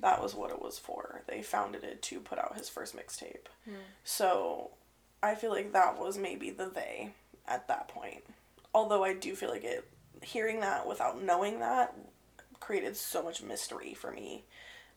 That 0.00 0.22
was 0.22 0.34
what 0.34 0.50
it 0.50 0.60
was 0.60 0.78
for. 0.78 1.22
They 1.26 1.40
founded 1.40 1.82
it 1.82 2.02
to 2.02 2.20
put 2.20 2.38
out 2.38 2.58
his 2.58 2.68
first 2.68 2.94
mixtape. 2.94 3.46
So 4.04 4.72
I 5.22 5.34
feel 5.34 5.50
like 5.50 5.72
that 5.72 5.98
was 5.98 6.18
maybe 6.18 6.50
the 6.50 6.66
they 6.66 7.12
at 7.48 7.68
that 7.68 7.88
point. 7.88 8.24
Although 8.74 9.04
I 9.04 9.14
do 9.14 9.34
feel 9.34 9.50
like 9.50 9.64
it, 9.64 9.84
hearing 10.22 10.60
that 10.60 10.86
without 10.86 11.22
knowing 11.22 11.60
that, 11.60 11.94
created 12.60 12.96
so 12.96 13.22
much 13.22 13.42
mystery 13.42 13.94
for 13.94 14.10
me. 14.12 14.44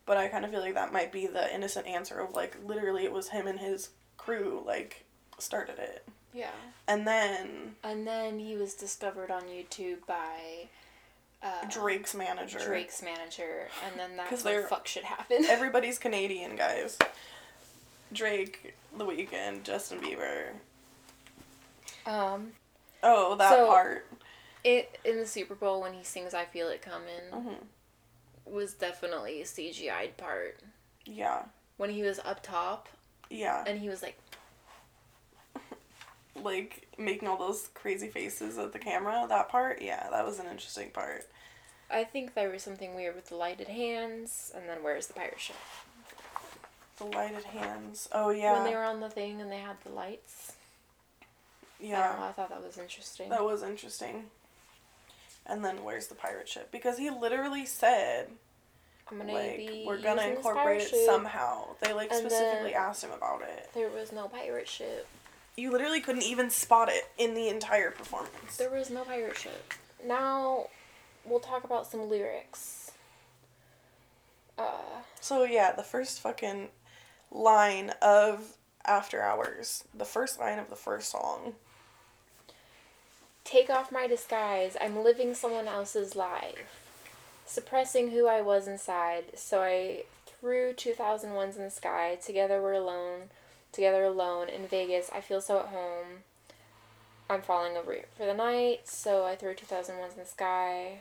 But 0.06 0.16
I 0.18 0.28
kind 0.28 0.44
of 0.44 0.50
feel 0.50 0.60
like 0.60 0.74
that 0.74 0.92
might 0.92 1.10
be 1.12 1.26
the 1.26 1.52
innocent 1.54 1.86
answer 1.86 2.18
of 2.20 2.34
like 2.34 2.56
literally 2.64 3.04
it 3.04 3.12
was 3.12 3.28
him 3.30 3.46
and 3.46 3.58
his 3.58 3.90
crew 4.16 4.62
like 4.66 5.04
started 5.38 5.78
it. 5.78 6.06
Yeah. 6.32 6.50
And 6.86 7.06
then 7.06 7.76
And 7.82 8.06
then 8.06 8.38
he 8.38 8.56
was 8.56 8.74
discovered 8.74 9.30
on 9.30 9.44
YouTube 9.44 10.04
by 10.06 10.68
uh, 11.42 11.66
Drake's 11.70 12.14
manager. 12.14 12.58
Drake's 12.58 13.02
manager, 13.02 13.68
and 13.86 13.98
then 14.00 14.16
that's 14.16 14.44
when 14.44 14.54
they're- 14.54 14.66
fuck 14.66 14.86
shit 14.86 15.04
happened. 15.04 15.46
Everybody's 15.48 15.98
Canadian, 15.98 16.56
guys. 16.56 16.98
Drake, 18.12 18.74
The 18.96 19.04
Weeknd, 19.04 19.62
Justin 19.62 20.00
Bieber. 20.00 20.48
um, 22.06 22.52
Oh, 23.04 23.36
that 23.36 23.50
So- 23.50 23.66
part. 23.68 24.06
it 24.64 24.98
in 25.04 25.18
the 25.18 25.26
Super 25.26 25.54
Bowl 25.54 25.80
when 25.82 25.92
he 25.92 26.02
sings 26.02 26.32
"I 26.34 26.44
Feel 26.46 26.68
It 26.68 26.82
Coming" 26.82 27.30
hmm 27.32 27.54
was 28.46 28.74
definitely 28.74 29.40
a 29.40 29.44
CGI'd 29.44 30.16
part. 30.18 30.60
Yeah. 31.06 31.44
When 31.78 31.90
he 31.90 32.02
was 32.02 32.18
up 32.20 32.42
top 32.42 32.88
Yeah. 33.30 33.64
and 33.66 33.78
he 33.78 33.88
was 33.88 34.02
like, 34.02 34.18
like 36.42 36.86
making 36.98 37.28
all 37.28 37.36
those 37.38 37.68
crazy 37.74 38.08
faces 38.08 38.58
at 38.58 38.72
the 38.72 38.78
camera 38.78 39.24
that 39.28 39.48
part 39.48 39.80
yeah 39.80 40.08
that 40.10 40.24
was 40.26 40.38
an 40.40 40.46
interesting 40.46 40.90
part 40.90 41.26
I 41.90 42.02
think 42.04 42.34
there 42.34 42.50
was 42.50 42.62
something 42.62 42.94
weird 42.94 43.14
with 43.14 43.26
the 43.28 43.36
lighted 43.36 43.68
hands, 43.68 44.50
and 44.54 44.66
then 44.68 44.82
where's 44.82 45.06
the 45.06 45.12
pirate 45.14 45.38
ship? 45.38 45.54
the 46.96 47.04
lighted 47.04 47.44
hands 47.44 48.08
oh 48.12 48.30
yeah 48.30 48.54
When 48.54 48.64
they 48.70 48.76
were 48.76 48.84
on 48.84 49.00
the 49.00 49.10
thing 49.10 49.40
and 49.40 49.50
they 49.50 49.58
had 49.58 49.76
the 49.84 49.90
lights. 49.90 50.52
I 51.80 51.84
yeah 51.84 52.16
I 52.28 52.32
thought 52.32 52.48
that 52.50 52.62
was 52.62 52.78
interesting. 52.78 53.28
that 53.30 53.44
was 53.44 53.62
interesting 53.62 54.24
and 55.46 55.64
then 55.64 55.84
where's 55.84 56.06
the 56.06 56.14
pirate 56.14 56.48
ship 56.48 56.70
because 56.72 56.98
he 56.98 57.10
literally 57.10 57.66
said 57.66 58.28
I'm 59.10 59.18
gonna 59.18 59.32
like 59.32 59.56
be 59.58 59.84
we're 59.86 60.00
gonna 60.00 60.22
incorporate 60.22 60.80
it 60.82 60.88
ship. 60.88 60.98
somehow 61.06 61.66
they 61.82 61.92
like 61.92 62.10
And 62.10 62.20
specifically 62.20 62.74
asked 62.74 63.04
him 63.04 63.10
about 63.12 63.42
it 63.42 63.68
There 63.74 63.90
was 63.90 64.12
no 64.12 64.28
pirate 64.28 64.68
ship. 64.68 65.06
you 65.56 65.70
literally 65.70 66.00
couldn't 66.00 66.22
even 66.22 66.48
spot 66.48 66.88
it 66.88 67.04
in 67.18 67.34
the 67.34 67.48
entire 67.48 67.90
performance 67.90 68.56
There 68.56 68.70
was 68.70 68.88
no 68.90 69.04
pirate 69.04 69.36
ship. 69.36 69.74
Now, 70.06 70.66
we'll 71.24 71.40
talk 71.40 71.64
about 71.64 71.86
some 71.90 72.08
lyrics. 72.10 72.92
Uh, 74.56 75.02
so 75.20 75.44
yeah 75.44 75.72
the 75.72 75.82
first 75.82 76.20
fucking 76.20 76.68
line 77.30 77.90
of 78.00 78.56
after 78.86 79.20
hours 79.20 79.84
the 79.92 80.04
first 80.04 80.38
line 80.38 80.58
of 80.58 80.70
the 80.70 80.76
first 80.76 81.10
song 81.10 81.54
take 83.44 83.70
off 83.70 83.92
my 83.92 84.06
disguise. 84.06 84.76
I'm 84.80 85.04
living 85.04 85.34
someone 85.34 85.68
else's 85.68 86.16
life. 86.16 86.80
Suppressing 87.46 88.10
who 88.10 88.26
I 88.26 88.40
was 88.40 88.66
inside. 88.66 89.24
So 89.36 89.62
I 89.62 90.04
threw 90.26 90.72
2001s 90.72 91.56
in 91.56 91.62
the 91.62 91.70
sky. 91.70 92.16
Together 92.16 92.60
we're 92.60 92.72
alone. 92.72 93.30
Together 93.70 94.04
alone 94.04 94.48
in 94.48 94.66
Vegas. 94.66 95.10
I 95.14 95.20
feel 95.20 95.40
so 95.40 95.60
at 95.60 95.66
home. 95.66 96.24
I'm 97.28 97.42
falling 97.42 97.76
over 97.76 97.96
for 98.16 98.26
the 98.26 98.34
night. 98.34 98.88
So 98.88 99.24
I 99.24 99.36
threw 99.36 99.54
2001s 99.54 100.14
in 100.14 100.18
the 100.18 100.26
sky. 100.26 100.98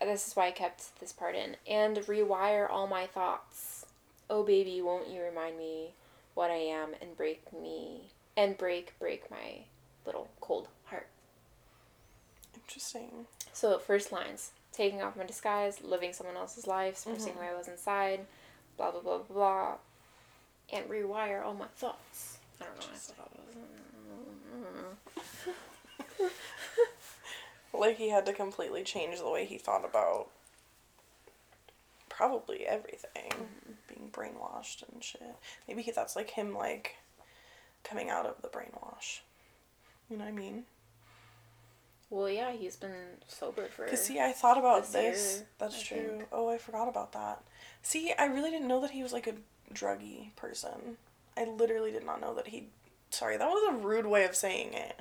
This 0.00 0.26
is 0.28 0.36
why 0.36 0.48
I 0.48 0.52
kept 0.52 0.98
this 1.00 1.12
part 1.12 1.34
in. 1.34 1.56
And 1.68 1.96
rewire 1.98 2.70
all 2.70 2.86
my 2.86 3.06
thoughts. 3.06 3.86
Oh 4.30 4.42
baby, 4.42 4.80
won't 4.80 5.08
you 5.08 5.22
remind 5.22 5.58
me 5.58 5.90
what 6.34 6.50
I 6.50 6.56
am 6.56 6.90
and 7.00 7.16
break 7.16 7.52
me 7.52 8.10
and 8.36 8.58
break 8.58 8.98
break 8.98 9.30
my 9.30 9.64
little 10.06 10.28
cold 10.40 10.68
heart. 10.86 11.06
interesting 12.54 13.26
So 13.52 13.78
first 13.78 14.10
lines: 14.12 14.50
taking 14.72 15.02
off 15.02 15.16
my 15.16 15.24
disguise, 15.24 15.80
living 15.82 16.12
someone 16.12 16.36
else's 16.36 16.66
life, 16.66 16.96
suppressing 16.96 17.34
Mhm. 17.34 17.36
who 17.36 17.42
I 17.54 17.54
was 17.54 17.68
inside, 17.68 18.26
blah 18.76 18.90
blah 18.90 19.00
blah 19.00 19.18
blah 19.18 19.34
blah, 19.34 19.78
and 20.72 20.88
rewire 20.90 21.44
all 21.44 21.54
my 21.54 21.68
thoughts. 21.76 22.38
I 22.60 22.64
don't 22.64 22.78
know. 22.78 22.86
I 22.92 22.96
thought. 22.96 23.30
Like 27.76 27.96
he 27.96 28.08
had 28.10 28.24
to 28.26 28.32
completely 28.32 28.84
change 28.84 29.18
the 29.18 29.28
way 29.28 29.44
he 29.44 29.58
thought 29.58 29.84
about 29.84 30.28
probably 32.08 32.64
everything. 32.66 33.48
Being 33.88 34.10
brainwashed 34.12 34.84
and 34.92 35.02
shit. 35.02 35.34
Maybe 35.66 35.82
he 35.82 35.90
that's 35.90 36.14
like 36.14 36.30
him 36.30 36.54
like 36.54 36.96
coming 37.82 38.08
out 38.08 38.26
of 38.26 38.40
the 38.42 38.48
brainwash. 38.48 39.20
You 40.10 40.16
know 40.18 40.24
what 40.24 40.30
I 40.30 40.36
mean? 40.36 40.64
Well, 42.10 42.28
yeah, 42.28 42.52
he's 42.52 42.76
been 42.76 42.92
sober 43.26 43.66
for. 43.66 43.86
Cause 43.86 44.02
see, 44.04 44.20
I 44.20 44.32
thought 44.32 44.58
about 44.58 44.82
this 44.82 44.92
this. 44.92 45.36
year, 45.38 45.46
That's 45.58 45.80
I 45.80 45.82
true. 45.82 46.08
think. 46.18 46.24
Oh, 46.32 46.48
I 46.48 46.58
forgot 46.58 46.88
about 46.88 47.12
that. 47.12 47.42
See, 47.82 48.12
I 48.18 48.26
really 48.26 48.50
didn't 48.50 48.68
know 48.68 48.80
that 48.80 48.90
he 48.92 49.02
was 49.02 49.12
like 49.12 49.26
a 49.26 49.34
druggy 49.74 50.34
person. 50.36 50.96
I 51.36 51.44
literally 51.44 51.90
did 51.90 52.04
not 52.06 52.20
know 52.20 52.34
that 52.34 52.48
he. 52.48 52.68
Sorry, 53.10 53.36
that 53.36 53.48
was 53.48 53.74
a 53.74 53.76
rude 53.78 54.06
way 54.06 54.24
of 54.24 54.36
saying 54.36 54.74
it. 54.74 55.00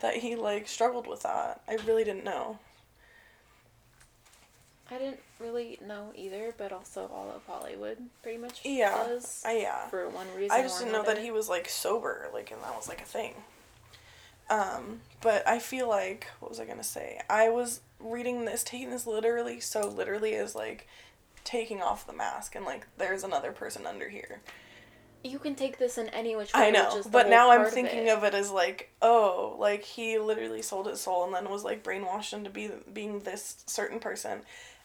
That 0.00 0.16
he 0.16 0.34
like 0.34 0.66
struggled 0.66 1.06
with 1.06 1.22
that. 1.22 1.60
I 1.68 1.76
really 1.86 2.04
didn't 2.04 2.24
know. 2.24 2.58
I 4.90 4.98
didn't 4.98 5.20
really 5.40 5.78
know 5.86 6.12
either, 6.14 6.54
but 6.58 6.72
also 6.72 7.10
all 7.12 7.30
of 7.34 7.42
Hollywood 7.46 7.98
pretty 8.22 8.38
much 8.38 8.60
Yeah, 8.64 8.90
does 9.06 9.42
I 9.46 9.58
yeah. 9.58 9.86
for 9.88 10.08
one 10.08 10.26
reason. 10.36 10.50
I 10.56 10.62
just 10.62 10.78
didn't 10.78 10.92
know 10.92 11.02
that 11.04 11.18
he 11.18 11.30
was 11.30 11.48
like 11.48 11.68
sober, 11.68 12.28
like, 12.34 12.50
and 12.50 12.60
that 12.62 12.74
was 12.76 12.88
like 12.88 13.00
a 13.00 13.04
thing. 13.06 13.34
Um, 14.50 15.00
but 15.22 15.46
I 15.48 15.58
feel 15.58 15.88
like 15.88 16.26
what 16.40 16.50
was 16.50 16.60
I 16.60 16.66
gonna 16.66 16.84
say? 16.84 17.20
I 17.30 17.48
was 17.48 17.80
reading 17.98 18.44
this, 18.44 18.62
taking 18.62 18.90
this 18.90 19.06
literally 19.06 19.60
so 19.60 19.88
literally 19.88 20.34
as 20.34 20.54
like 20.54 20.86
taking 21.44 21.80
off 21.82 22.06
the 22.06 22.12
mask 22.12 22.54
and 22.54 22.64
like 22.64 22.86
there's 22.98 23.24
another 23.24 23.52
person 23.52 23.86
under 23.86 24.08
here. 24.08 24.40
You 25.22 25.38
can 25.38 25.54
take 25.54 25.78
this 25.78 25.96
in 25.96 26.08
any 26.10 26.36
which 26.36 26.52
way. 26.52 26.68
I 26.68 26.70
know, 26.70 27.02
but 27.10 27.30
now 27.30 27.50
I'm 27.50 27.64
thinking 27.70 28.08
it. 28.08 28.10
of 28.10 28.24
it 28.24 28.34
as 28.34 28.50
like, 28.50 28.90
oh, 29.00 29.56
like 29.58 29.82
he 29.82 30.18
literally 30.18 30.60
sold 30.60 30.86
his 30.86 31.00
soul 31.00 31.24
and 31.24 31.34
then 31.34 31.48
was 31.48 31.64
like 31.64 31.82
brainwashed 31.82 32.34
into 32.34 32.50
be 32.50 32.70
being 32.92 33.20
this 33.20 33.64
certain 33.66 34.00
person, 34.00 34.40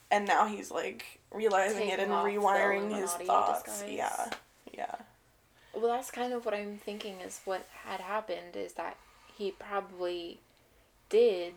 and 0.10 0.26
now 0.26 0.48
he's 0.48 0.72
like 0.72 1.20
realizing 1.34 1.90
it 1.90 2.00
and 2.00 2.12
rewiring 2.12 2.96
his 2.96 3.12
thoughts. 3.12 3.64
disguise. 3.64 3.92
Yeah, 3.92 4.30
yeah. 4.74 4.96
Well, 5.74 5.92
that's 5.92 6.10
kind 6.10 6.32
of 6.32 6.46
what 6.46 6.54
I'm 6.54 6.78
thinking 6.78 7.20
is 7.20 7.42
what 7.44 7.68
had 7.84 8.00
happened 8.00 8.56
is 8.56 8.74
that 8.74 8.96
he 9.40 9.52
probably 9.52 10.42
did 11.08 11.54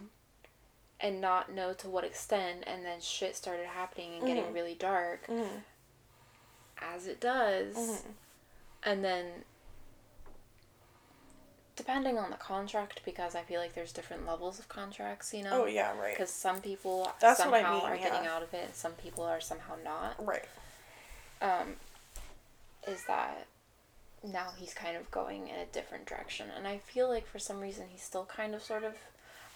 and 1.01 1.21
not 1.21 1.51
know 1.53 1.73
to 1.75 1.89
what 1.89 2.05
extent, 2.05 2.63
and 2.65 2.85
then 2.87 3.01
shit 3.01 3.35
started 3.35 3.67
happening 3.67 4.15
and 4.15 4.25
getting 4.27 4.45
Mhm. 4.45 4.55
really 4.55 4.75
dark, 4.77 5.27
Mm-hmm. 5.27 5.59
as 6.79 7.09
it 7.09 7.19
does. 7.21 7.75
Mhm. 7.77 8.15
And 8.85 9.05
then, 9.05 9.45
depending 11.75 12.19
on 12.19 12.31
the 12.31 12.37
contract, 12.37 13.01
because 13.05 13.35
I 13.35 13.43
feel 13.43 13.61
like 13.61 13.75
there's 13.75 13.93
different 13.93 14.27
levels 14.27 14.61
of 14.61 14.69
contracts, 14.69 15.35
you 15.35 15.43
know? 15.43 15.63
Oh 15.65 15.67
yeah, 15.67 15.97
right. 15.99 16.15
Because 16.15 16.31
some 16.33 16.61
people 16.61 17.13
That's 17.19 17.41
what 17.41 17.53
I 17.65 17.69
mean, 17.73 17.83
are 17.83 17.97
getting 17.97 18.27
out 18.29 18.43
of 18.45 18.55
it, 18.55 18.67
and 18.67 18.75
some 18.77 18.93
people 18.93 19.25
are 19.25 19.41
somehow 19.41 19.75
not. 19.83 20.25
Right. 20.25 20.45
um, 21.41 21.77
is 22.87 23.05
that 23.07 23.49
now 24.25 24.49
he's 24.57 24.75
kind 24.75 24.97
of 24.97 25.11
going 25.11 25.49
in 25.49 25.57
a 25.57 25.67
different 25.67 26.07
direction. 26.07 26.47
And 26.57 26.67
I 26.67 26.79
feel 26.79 27.09
like 27.09 27.27
for 27.27 27.39
some 27.39 27.61
reason 27.61 27.87
he's 27.91 28.03
still 28.03 28.25
kind 28.25 28.55
of 28.55 28.63
sort 28.63 28.85
of. 28.85 28.95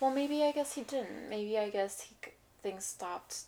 Well, 0.01 0.11
maybe 0.11 0.43
I 0.45 0.53
guess 0.53 0.75
he 0.75 0.83
didn't. 0.83 1.29
Maybe 1.31 1.59
I 1.59 1.71
guess 1.71 2.01
he 2.03 2.15
things 2.63 2.85
stopped 2.85 3.43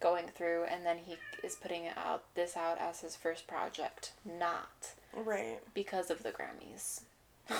going 0.00 0.26
through, 0.28 0.64
and 0.64 0.84
then 0.86 0.98
he 0.98 1.16
is 1.44 1.54
putting 1.56 1.88
out 1.88 2.22
this 2.34 2.56
out 2.56 2.78
as 2.80 3.00
his 3.00 3.16
first 3.16 3.46
project, 3.46 4.12
not 4.24 4.92
Right. 5.14 5.58
because 5.74 6.10
of 6.10 6.22
the 6.22 6.30
Grammys. 6.30 7.00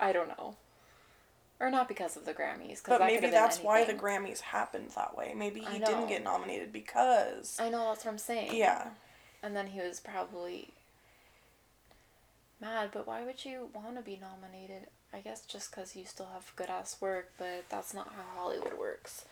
I 0.00 0.12
don't 0.12 0.28
know. 0.28 0.56
Or 1.60 1.70
not 1.70 1.88
because 1.88 2.16
of 2.16 2.26
the 2.26 2.34
Grammys. 2.34 2.82
But 2.86 2.98
that 2.98 3.06
maybe 3.06 3.30
that's 3.30 3.60
why 3.60 3.84
the. 3.84 3.94
Grammys 3.94 4.40
happened 4.40 4.90
that 4.96 5.16
way. 5.16 5.32
Maybe 5.36 5.60
he 5.60 5.78
didn't 5.78 6.08
get 6.08 6.22
nominated 6.24 6.72
because. 6.72 7.56
I 7.60 7.68
know 7.68 7.88
that's 7.88 8.04
what 8.04 8.10
I'm 8.12 8.18
saying. 8.18 8.54
Yeah. 8.54 8.88
And 9.42 9.54
then 9.54 9.68
he 9.68 9.80
was 9.80 10.00
probably 10.00 10.73
mad, 12.60 12.90
but 12.92 13.06
why 13.06 13.24
would 13.24 13.44
you 13.44 13.68
want 13.74 13.96
to 13.96 14.02
be 14.02 14.18
nominated? 14.20 14.88
I 15.12 15.20
guess 15.20 15.42
just 15.46 15.70
because 15.70 15.94
you 15.94 16.04
still 16.04 16.28
have 16.32 16.52
good 16.56 16.68
ass 16.68 16.96
work, 17.00 17.30
but 17.38 17.64
that's 17.68 17.94
not 17.94 18.12
how 18.16 18.40
Hollywood 18.40 18.78
works. 18.78 19.24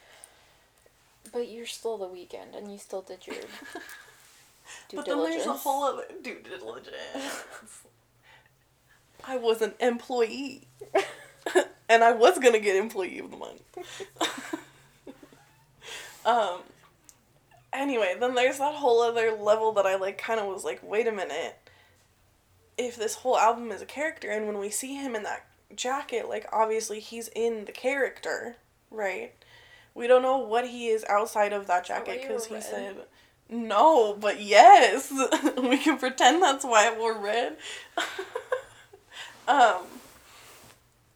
But 1.32 1.48
you're 1.48 1.66
still 1.66 1.98
the 1.98 2.06
Weeknd, 2.06 2.56
and 2.56 2.70
you 2.70 2.78
still 2.78 3.02
did 3.02 3.26
your 3.26 3.36
due 4.88 4.96
but 4.96 5.06
then 5.06 5.18
there's 5.24 5.46
a 5.46 5.52
whole 5.52 5.84
other 5.84 6.04
due 6.22 6.38
diligence. 6.38 7.82
I 9.24 9.36
was 9.36 9.62
an 9.62 9.74
employee. 9.80 10.68
and 11.88 12.04
I 12.04 12.12
was 12.12 12.38
gonna 12.38 12.58
get 12.58 12.76
employee 12.76 13.18
of 13.18 13.30
the 13.30 13.36
month. 13.36 13.62
um 16.24 16.60
anyway, 17.72 18.14
then 18.18 18.34
there's 18.34 18.58
that 18.58 18.74
whole 18.74 19.02
other 19.02 19.32
level 19.32 19.72
that 19.72 19.86
I 19.86 19.96
like 19.96 20.18
kind 20.18 20.40
of 20.40 20.46
was 20.46 20.64
like, 20.64 20.80
wait 20.82 21.06
a 21.06 21.12
minute. 21.12 21.61
If 22.82 22.96
this 22.96 23.16
whole 23.16 23.38
album 23.38 23.70
is 23.70 23.82
a 23.82 23.86
character 23.86 24.30
and 24.30 24.46
when 24.46 24.58
we 24.58 24.70
see 24.70 24.96
him 24.96 25.14
in 25.14 25.22
that 25.22 25.46
jacket, 25.74 26.28
like 26.28 26.46
obviously 26.52 27.00
he's 27.00 27.28
in 27.28 27.64
the 27.64 27.72
character, 27.72 28.56
right? 28.90 29.32
We 29.94 30.06
don't 30.06 30.22
know 30.22 30.38
what 30.38 30.68
he 30.68 30.88
is 30.88 31.04
outside 31.08 31.52
of 31.52 31.66
that 31.66 31.84
jacket 31.84 32.22
because 32.22 32.46
he 32.46 32.54
red. 32.54 32.64
said 32.64 32.96
no, 33.48 34.14
but 34.18 34.40
yes, 34.40 35.12
we 35.58 35.76
can 35.76 35.98
pretend 35.98 36.42
that's 36.42 36.64
why 36.64 36.88
I 36.88 36.98
wore 36.98 37.18
red. 37.18 37.56
um, 39.48 39.82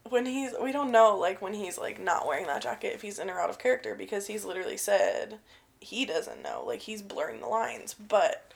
when 0.07 0.27
he's, 0.27 0.51
we 0.61 0.71
don't 0.71 0.91
know 0.91 1.17
like 1.17 1.41
when 1.41 1.55
he's 1.55 1.77
like 1.77 1.99
not 1.99 2.27
wearing 2.27 2.45
that 2.47 2.61
jacket 2.61 2.93
if 2.93 3.01
he's 3.01 3.17
in 3.17 3.29
or 3.29 3.39
out 3.39 3.49
of 3.49 3.57
character 3.57 3.95
because 3.95 4.27
he's 4.27 4.45
literally 4.45 4.77
said 4.77 5.39
he 5.79 6.05
doesn't 6.05 6.43
know, 6.43 6.63
like 6.65 6.81
he's 6.81 7.01
blurring 7.01 7.41
the 7.41 7.47
lines. 7.47 7.95
But 7.95 8.46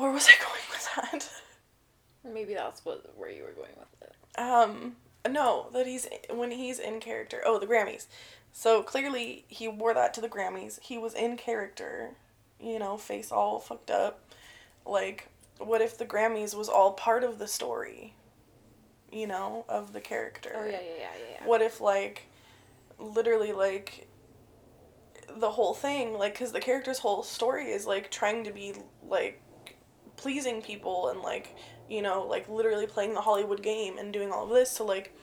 where 0.00 0.10
was 0.10 0.28
I 0.28 0.42
going 0.42 0.60
with 0.70 0.88
that? 0.96 1.30
Maybe 2.32 2.54
that's 2.54 2.84
what 2.84 3.12
where 3.16 3.30
you 3.30 3.42
were 3.42 3.52
going 3.52 3.72
with 3.78 4.02
it. 4.02 4.40
Um, 4.40 4.96
no, 5.28 5.66
that 5.72 5.86
he's 5.86 6.08
when 6.30 6.50
he's 6.50 6.78
in 6.78 7.00
character. 7.00 7.42
Oh, 7.44 7.58
the 7.58 7.66
Grammys. 7.66 8.06
So 8.52 8.82
clearly 8.82 9.44
he 9.48 9.68
wore 9.68 9.94
that 9.94 10.14
to 10.14 10.20
the 10.20 10.28
Grammys. 10.28 10.80
He 10.80 10.98
was 10.98 11.14
in 11.14 11.36
character, 11.36 12.10
you 12.58 12.78
know, 12.78 12.96
face 12.96 13.30
all 13.30 13.58
fucked 13.60 13.90
up. 13.90 14.20
Like, 14.86 15.28
what 15.58 15.82
if 15.82 15.98
the 15.98 16.06
Grammys 16.06 16.54
was 16.54 16.68
all 16.68 16.92
part 16.92 17.22
of 17.22 17.38
the 17.38 17.48
story? 17.48 18.14
You 19.12 19.26
know, 19.26 19.64
of 19.68 19.92
the 19.92 20.00
character. 20.00 20.52
Oh 20.54 20.64
yeah, 20.64 20.72
yeah, 20.72 20.78
yeah, 20.78 20.98
yeah. 20.98 21.36
yeah. 21.40 21.46
What 21.46 21.62
if 21.62 21.80
like, 21.80 22.26
literally 22.98 23.52
like. 23.52 24.06
The 25.32 25.52
whole 25.52 25.74
thing, 25.74 26.14
like, 26.18 26.32
because 26.32 26.50
the 26.50 26.60
character's 26.60 26.98
whole 26.98 27.22
story 27.22 27.66
is 27.70 27.86
like 27.86 28.10
trying 28.10 28.42
to 28.42 28.50
be 28.50 28.74
like 29.08 29.40
pleasing 30.20 30.60
people 30.60 31.08
and 31.08 31.20
like 31.20 31.56
you 31.88 32.02
know 32.02 32.26
like 32.26 32.46
literally 32.50 32.86
playing 32.86 33.14
the 33.14 33.20
hollywood 33.22 33.62
game 33.62 33.96
and 33.96 34.12
doing 34.12 34.30
all 34.30 34.44
of 34.44 34.50
this 34.50 34.70
so 34.70 34.84
like 34.84 35.16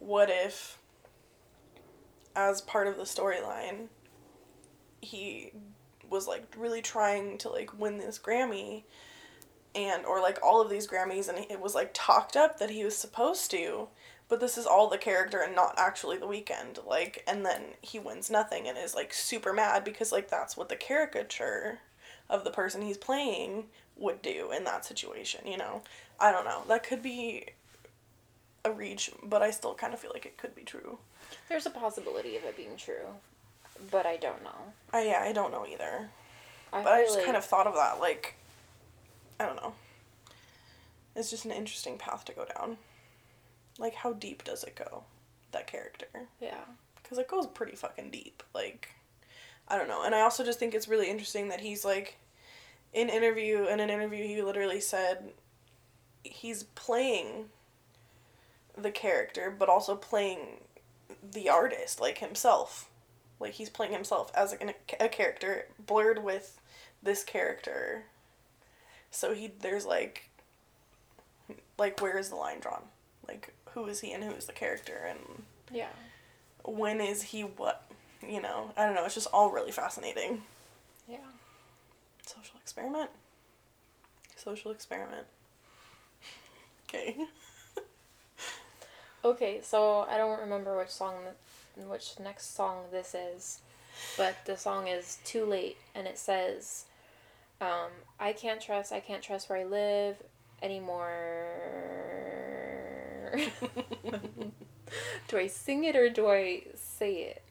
what 0.00 0.28
if 0.28 0.78
as 2.34 2.60
part 2.60 2.88
of 2.88 2.96
the 2.96 3.04
storyline 3.04 3.86
he 5.00 5.52
was 6.10 6.26
like 6.26 6.44
really 6.58 6.82
trying 6.82 7.38
to 7.38 7.48
like 7.48 7.78
win 7.78 7.98
this 7.98 8.18
grammy 8.18 8.82
and 9.76 10.04
or 10.04 10.20
like 10.20 10.40
all 10.42 10.60
of 10.60 10.68
these 10.68 10.88
grammys 10.88 11.28
and 11.28 11.38
it 11.48 11.60
was 11.60 11.76
like 11.76 11.90
talked 11.94 12.36
up 12.36 12.58
that 12.58 12.70
he 12.70 12.84
was 12.84 12.96
supposed 12.96 13.48
to 13.48 13.86
but 14.28 14.40
this 14.40 14.58
is 14.58 14.66
all 14.66 14.88
the 14.88 14.98
character 14.98 15.40
and 15.40 15.54
not 15.54 15.74
actually 15.78 16.16
the 16.16 16.26
Weeknd 16.26 16.84
like 16.84 17.22
and 17.28 17.46
then 17.46 17.62
he 17.80 18.00
wins 18.00 18.28
nothing 18.28 18.66
and 18.66 18.76
is 18.76 18.94
like 18.94 19.14
super 19.14 19.52
mad 19.52 19.84
because 19.84 20.10
like 20.10 20.28
that's 20.28 20.56
what 20.56 20.68
the 20.68 20.74
caricature 20.74 21.78
of 22.28 22.42
the 22.42 22.50
person 22.50 22.82
he's 22.82 22.98
playing 22.98 23.66
would 23.96 24.22
do 24.22 24.50
in 24.52 24.64
that 24.64 24.84
situation, 24.84 25.46
you 25.46 25.56
know? 25.56 25.82
I 26.20 26.30
don't 26.32 26.44
know. 26.44 26.62
That 26.68 26.82
could 26.82 27.02
be 27.02 27.46
a 28.64 28.70
reach, 28.72 29.10
but 29.22 29.42
I 29.42 29.50
still 29.50 29.74
kind 29.74 29.94
of 29.94 30.00
feel 30.00 30.10
like 30.12 30.26
it 30.26 30.36
could 30.36 30.54
be 30.54 30.62
true. 30.62 30.98
There's 31.48 31.66
a 31.66 31.70
possibility 31.70 32.36
of 32.36 32.44
it 32.44 32.56
being 32.56 32.76
true, 32.76 33.06
but 33.90 34.06
I 34.06 34.16
don't 34.16 34.42
know. 34.42 34.72
I 34.92 35.04
yeah, 35.06 35.20
I 35.22 35.32
don't 35.32 35.52
know 35.52 35.66
either. 35.66 36.08
I 36.72 36.82
But 36.82 36.92
I 36.92 37.02
just 37.04 37.16
like- 37.16 37.24
kind 37.24 37.36
of 37.36 37.44
thought 37.44 37.66
of 37.66 37.74
that 37.74 38.00
like 38.00 38.34
I 39.38 39.44
don't 39.46 39.56
know. 39.56 39.74
It's 41.14 41.30
just 41.30 41.44
an 41.44 41.50
interesting 41.52 41.96
path 41.98 42.24
to 42.26 42.32
go 42.32 42.44
down. 42.56 42.78
Like 43.78 43.94
how 43.94 44.12
deep 44.12 44.44
does 44.44 44.64
it 44.64 44.74
go? 44.74 45.04
That 45.52 45.66
character. 45.66 46.06
yeah. 46.40 46.64
Cuz 47.04 47.18
it 47.18 47.28
goes 47.28 47.46
pretty 47.46 47.76
fucking 47.76 48.10
deep. 48.10 48.42
Like 48.54 48.90
I 49.68 49.76
don't 49.78 49.88
know. 49.88 50.02
And 50.02 50.14
I 50.14 50.20
also 50.22 50.44
just 50.44 50.58
think 50.58 50.74
it's 50.74 50.88
really 50.88 51.08
interesting 51.10 51.48
that 51.48 51.60
he's 51.60 51.84
like 51.84 52.16
in 52.96 53.08
interview 53.08 53.66
in 53.66 53.78
an 53.78 53.90
interview 53.90 54.26
he 54.26 54.40
literally 54.42 54.80
said 54.80 55.30
he's 56.24 56.64
playing 56.64 57.46
the 58.76 58.90
character 58.90 59.54
but 59.56 59.68
also 59.68 59.94
playing 59.94 60.38
the 61.22 61.48
artist 61.48 62.00
like 62.00 62.18
himself. 62.18 62.88
Like 63.38 63.52
he's 63.52 63.68
playing 63.70 63.92
himself 63.92 64.32
as 64.34 64.54
a, 64.54 64.74
a 65.04 65.08
character 65.08 65.66
blurred 65.78 66.24
with 66.24 66.58
this 67.02 67.22
character. 67.22 68.04
So 69.10 69.34
he 69.34 69.52
there's 69.60 69.84
like 69.86 70.30
like 71.78 72.00
where 72.00 72.18
is 72.18 72.30
the 72.30 72.36
line 72.36 72.60
drawn? 72.60 72.82
Like 73.28 73.52
who 73.72 73.84
is 73.86 74.00
he 74.00 74.12
and 74.12 74.24
who 74.24 74.30
is 74.30 74.46
the 74.46 74.52
character 74.54 75.06
and 75.08 75.18
Yeah. 75.70 75.88
when 76.64 77.00
is 77.00 77.22
he 77.22 77.42
what? 77.42 77.82
You 78.26 78.40
know, 78.40 78.72
I 78.76 78.86
don't 78.86 78.94
know. 78.94 79.04
It's 79.04 79.14
just 79.14 79.28
all 79.32 79.50
really 79.50 79.70
fascinating. 79.72 80.42
Social 82.26 82.58
experiment. 82.60 83.10
Social 84.36 84.70
experiment. 84.70 85.26
Okay. 86.88 87.16
Okay, 89.24 89.60
so 89.60 90.06
I 90.08 90.18
don't 90.18 90.38
remember 90.38 90.78
which 90.78 90.90
song, 90.90 91.14
which 91.88 92.20
next 92.20 92.54
song 92.54 92.84
this 92.92 93.12
is, 93.12 93.58
but 94.16 94.36
the 94.44 94.56
song 94.56 94.86
is 94.86 95.18
"Too 95.24 95.44
Late," 95.44 95.78
and 95.96 96.06
it 96.06 96.16
says, 96.16 96.84
um, 97.60 97.90
"I 98.20 98.32
can't 98.32 98.60
trust, 98.60 98.92
I 98.92 99.00
can't 99.00 99.24
trust 99.24 99.48
where 99.48 99.58
I 99.58 99.64
live 99.64 100.22
anymore." 100.62 101.48
do 105.28 105.38
I 105.38 105.48
sing 105.48 105.82
it 105.82 105.96
or 105.96 106.08
do 106.08 106.28
I 106.28 106.62
say 106.76 107.14
it? 107.14 107.42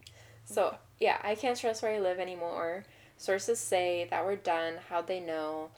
So 0.45 0.77
yeah, 0.97 1.17
I 1.23 1.35
can't 1.35 1.59
trust 1.59 1.83
where 1.83 1.93
I 1.93 1.99
live 1.99 2.19
anymore. 2.19 2.85
Sources 3.17 3.59
say 3.59 4.07
that 4.09 4.25
we're 4.25 4.35
done. 4.35 4.75
How'd 4.89 5.07
they 5.07 5.19
know? 5.19 5.69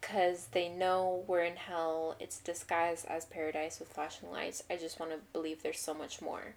Cause 0.00 0.48
they 0.50 0.68
know 0.68 1.22
we're 1.28 1.44
in 1.44 1.56
hell. 1.56 2.16
It's 2.18 2.40
disguised 2.40 3.06
as 3.06 3.24
paradise 3.24 3.78
with 3.78 3.88
flashing 3.88 4.30
lights. 4.32 4.64
I 4.68 4.76
just 4.76 4.98
want 4.98 5.12
to 5.12 5.18
believe 5.32 5.62
there's 5.62 5.78
so 5.78 5.94
much 5.94 6.20
more. 6.20 6.54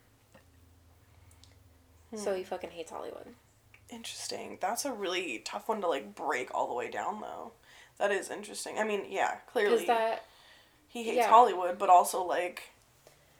So 2.15 2.31
hmm. 2.31 2.37
he 2.37 2.43
fucking 2.43 2.71
hates 2.71 2.91
Hollywood. 2.91 3.27
Interesting. 3.89 4.57
That's 4.59 4.85
a 4.85 4.91
really 4.91 5.41
tough 5.45 5.69
one 5.69 5.81
to 5.81 5.87
like 5.87 6.15
break 6.15 6.53
all 6.53 6.67
the 6.67 6.73
way 6.73 6.89
down 6.89 7.21
though. 7.21 7.51
That 7.99 8.11
is 8.11 8.29
interesting. 8.29 8.79
I 8.79 8.83
mean, 8.83 9.03
yeah, 9.09 9.35
clearly 9.47 9.85
that 9.85 10.25
he 10.87 11.03
hates 11.03 11.17
yeah. 11.17 11.29
Hollywood, 11.29 11.77
but 11.77 11.89
also 11.89 12.23
like 12.23 12.71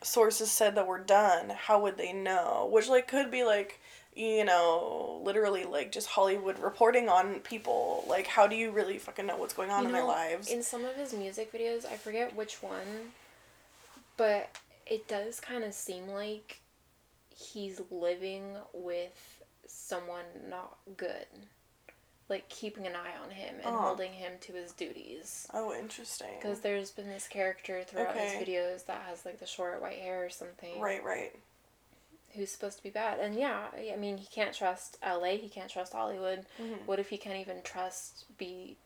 sources 0.01 0.51
said 0.51 0.75
that 0.75 0.87
we're 0.87 0.99
done. 0.99 1.49
How 1.49 1.81
would 1.81 1.97
they 1.97 2.13
know? 2.13 2.69
Which 2.71 2.87
like 2.87 3.07
could 3.07 3.31
be 3.31 3.43
like 3.43 3.79
you 4.15 4.45
know, 4.45 5.21
literally 5.23 5.65
like 5.65 5.91
just 5.91 6.07
Hollywood 6.07 6.57
reporting 6.59 7.09
on 7.09 7.39
people. 7.41 8.05
Like, 8.07 8.27
how 8.27 8.47
do 8.47 8.55
you 8.55 8.71
really 8.71 8.97
fucking 8.97 9.25
know 9.25 9.35
what's 9.37 9.53
going 9.53 9.71
on 9.71 9.81
you 9.81 9.87
in 9.87 9.93
their 9.93 10.05
lives? 10.05 10.49
In 10.49 10.63
some 10.63 10.85
of 10.85 10.95
his 10.95 11.13
music 11.13 11.51
videos, 11.51 11.85
I 11.85 11.97
forget 11.97 12.35
which 12.35 12.63
one, 12.63 13.11
but 14.17 14.49
it 14.85 15.07
does 15.07 15.39
kind 15.39 15.63
of 15.63 15.73
seem 15.73 16.07
like 16.07 16.61
he's 17.29 17.81
living 17.91 18.55
with 18.73 19.43
someone 19.67 20.25
not 20.49 20.77
good. 20.95 21.25
Like 22.29 22.47
keeping 22.49 22.87
an 22.87 22.93
eye 22.95 23.13
on 23.23 23.29
him 23.29 23.55
and 23.63 23.75
Oh. 23.75 23.79
holding 23.79 24.13
him 24.13 24.33
to 24.41 24.53
his 24.53 24.71
duties. 24.71 25.47
oh, 25.53 25.73
interesting. 25.77 26.29
Because 26.39 26.61
there's 26.61 26.89
been 26.91 27.07
this 27.07 27.27
character 27.27 27.83
throughout 27.83 28.15
Okay. 28.15 28.37
his 28.39 28.47
videos 28.47 28.85
that 28.87 29.01
has 29.07 29.25
like 29.25 29.39
the 29.39 29.45
short 29.45 29.79
white 29.81 29.99
hair 29.99 30.23
or 30.25 30.29
something. 30.29 30.79
Right, 30.79 31.03
right. 31.03 31.33
Who's 32.35 32.51
supposed 32.51 32.77
to 32.77 32.83
be 32.83 32.89
bad. 32.89 33.19
And 33.19 33.35
yeah, 33.35 33.67
I 33.91 33.95
mean, 33.95 34.17
he 34.17 34.25
can't 34.27 34.53
trust 34.53 34.97
LA, 35.05 35.37
he 35.37 35.49
can't 35.49 35.69
trust 35.69 35.93
Hollywood. 35.93 36.45
Mhm. 36.59 36.85
What 36.85 36.99
if 36.99 37.09
he 37.09 37.17
can't 37.17 37.37
even 37.37 37.61
trust 37.63 38.25
be 38.37 38.77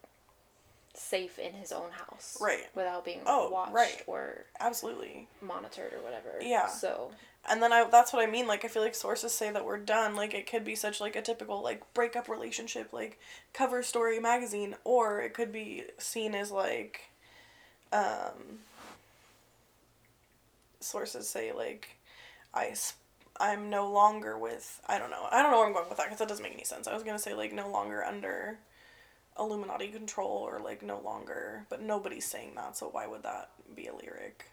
safe 0.94 1.40
in 1.40 1.54
his 1.54 1.72
own 1.72 1.92
house? 1.92 2.38
Right. 2.42 2.68
Without 2.76 3.06
being 3.06 3.22
Oh, 3.26 3.50
watched 3.50 3.74
right. 3.74 4.04
or 4.08 4.46
Absolutely. 4.60 5.28
monitored 5.42 5.94
or 5.94 6.02
whatever. 6.02 6.38
Yeah. 6.42 6.68
So, 6.68 7.12
And 7.46 7.64
then 7.64 7.72
I 7.72 7.86
that's 7.86 8.12
what 8.14 8.22
I 8.22 8.30
mean. 8.30 8.48
Like 8.48 8.66
I 8.66 8.68
feel 8.68 8.82
like 8.84 8.94
sources 8.96 9.32
say 9.34 9.50
that 9.52 9.64
we're 9.66 9.78
done. 9.78 10.16
Like 10.16 10.34
it 10.34 10.46
could 10.46 10.64
be 10.66 10.76
such 10.76 11.00
like 11.00 11.16
a 11.16 11.22
typical 11.22 11.62
like 11.64 11.82
breakup 11.94 12.28
relationship, 12.28 12.92
like 12.94 13.20
cover 13.54 13.82
story 13.82 14.20
magazine, 14.20 14.76
or 14.84 15.22
it 15.22 15.34
could 15.34 15.52
be 15.52 15.86
seen 15.98 16.36
as 16.36 16.52
like, 16.52 17.10
um, 17.92 18.60
sources 20.80 21.30
say 21.30 21.52
like, 21.52 21.98
I, 22.54 22.74
sp- 22.76 22.98
I'm 23.40 23.70
no 23.70 23.90
longer 23.92 24.38
with. 24.38 24.82
I 24.88 25.00
don't 25.00 25.12
know. 25.12 25.28
I 25.32 25.42
don't 25.42 25.52
know 25.52 25.58
where 25.60 25.68
I'm 25.68 25.74
going 25.74 25.88
with 25.88 25.98
that 25.98 26.08
because 26.08 26.20
that 26.20 26.28
doesn't 26.28 26.44
make 26.44 26.54
any 26.54 26.66
sense. 26.66 26.88
I 26.88 26.94
was 26.94 27.04
gonna 27.04 27.20
say 27.20 27.34
like 27.34 27.54
no 27.54 27.70
longer 27.70 28.04
under 28.04 28.60
Illuminati 29.38 29.88
control 29.88 30.48
or 30.50 30.60
like 30.60 30.82
no 30.82 31.00
longer, 31.00 31.66
but 31.70 31.82
nobody's 31.82 32.26
saying 32.26 32.54
that. 32.56 32.76
So 32.76 32.88
why 32.88 33.08
would 33.08 33.24
that 33.24 33.50
be 33.76 33.88
a 33.88 33.96
lyric? 33.96 34.46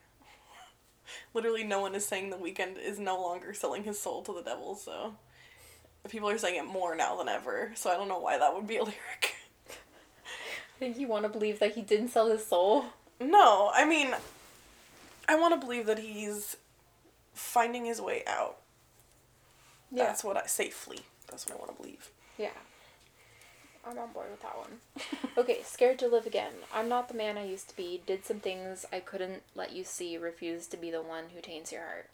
Literally, 1.35 1.65
no 1.65 1.81
one 1.81 1.95
is 1.95 2.07
saying 2.07 2.31
the 2.31 2.37
Weeknd 2.37 2.79
is 2.79 2.99
no 2.99 3.21
longer 3.21 3.53
selling 3.53 3.85
his 3.85 4.01
soul 4.01 4.23
to 4.23 4.33
the 4.33 4.43
devil. 4.43 4.77
So 4.77 5.15
people 6.09 6.31
are 6.31 6.39
saying 6.39 6.57
it 6.57 6.67
more 6.67 6.95
now 6.95 7.17
than 7.17 7.29
ever. 7.29 7.73
So 7.75 7.91
I 7.91 7.97
don't 7.97 8.09
know 8.09 8.21
why 8.21 8.39
that 8.39 8.55
would 8.55 8.67
be 8.67 8.77
a 8.77 8.83
lyric. 8.85 9.35
I 9.69 10.79
think 10.79 10.99
you 10.99 11.09
want 11.09 11.25
to 11.25 11.29
believe 11.29 11.59
that 11.59 11.75
he 11.75 11.83
didn't 11.83 12.09
sell 12.09 12.31
his 12.31 12.47
soul. 12.47 12.87
No, 13.19 13.71
I 13.75 13.87
mean, 13.87 14.15
I 15.27 15.37
want 15.37 15.59
to 15.59 15.67
believe 15.67 15.87
that 15.87 15.99
he's 15.99 16.57
finding 17.33 17.87
his 17.87 18.01
way 18.01 18.23
out. 18.27 18.59
Yeah. 19.91 20.05
That's 20.07 20.25
what 20.25 20.37
I 20.37 20.47
safely. 20.47 21.01
That's 21.29 21.47
what 21.47 21.57
I 21.57 21.59
want 21.59 21.71
to 21.77 21.83
believe. 21.83 22.11
Yeah. 22.39 22.51
I'm 23.89 23.99
on 23.99 24.13
board 24.13 24.27
with 24.31 24.43
that 24.43 24.57
one. 24.57 24.79
Okay, 25.39 25.61
scared 25.63 25.99
to 25.99 26.09
live 26.09 26.27
again. 26.27 26.53
I'm 26.75 26.89
not 26.89 27.09
the 27.09 27.15
man 27.15 27.37
I 27.37 27.45
used 27.45 27.69
to 27.69 27.77
be. 27.77 28.01
Did 28.07 28.25
some 28.25 28.41
things 28.41 28.87
I 28.91 29.01
couldn't 29.01 29.43
let 29.55 29.73
you 29.73 29.85
see. 29.85 30.17
Refused 30.17 30.71
to 30.71 30.79
be 30.79 30.91
the 30.91 31.03
one 31.03 31.25
who 31.35 31.43
taints 31.43 31.71
your 31.71 31.83
heart. 31.83 32.09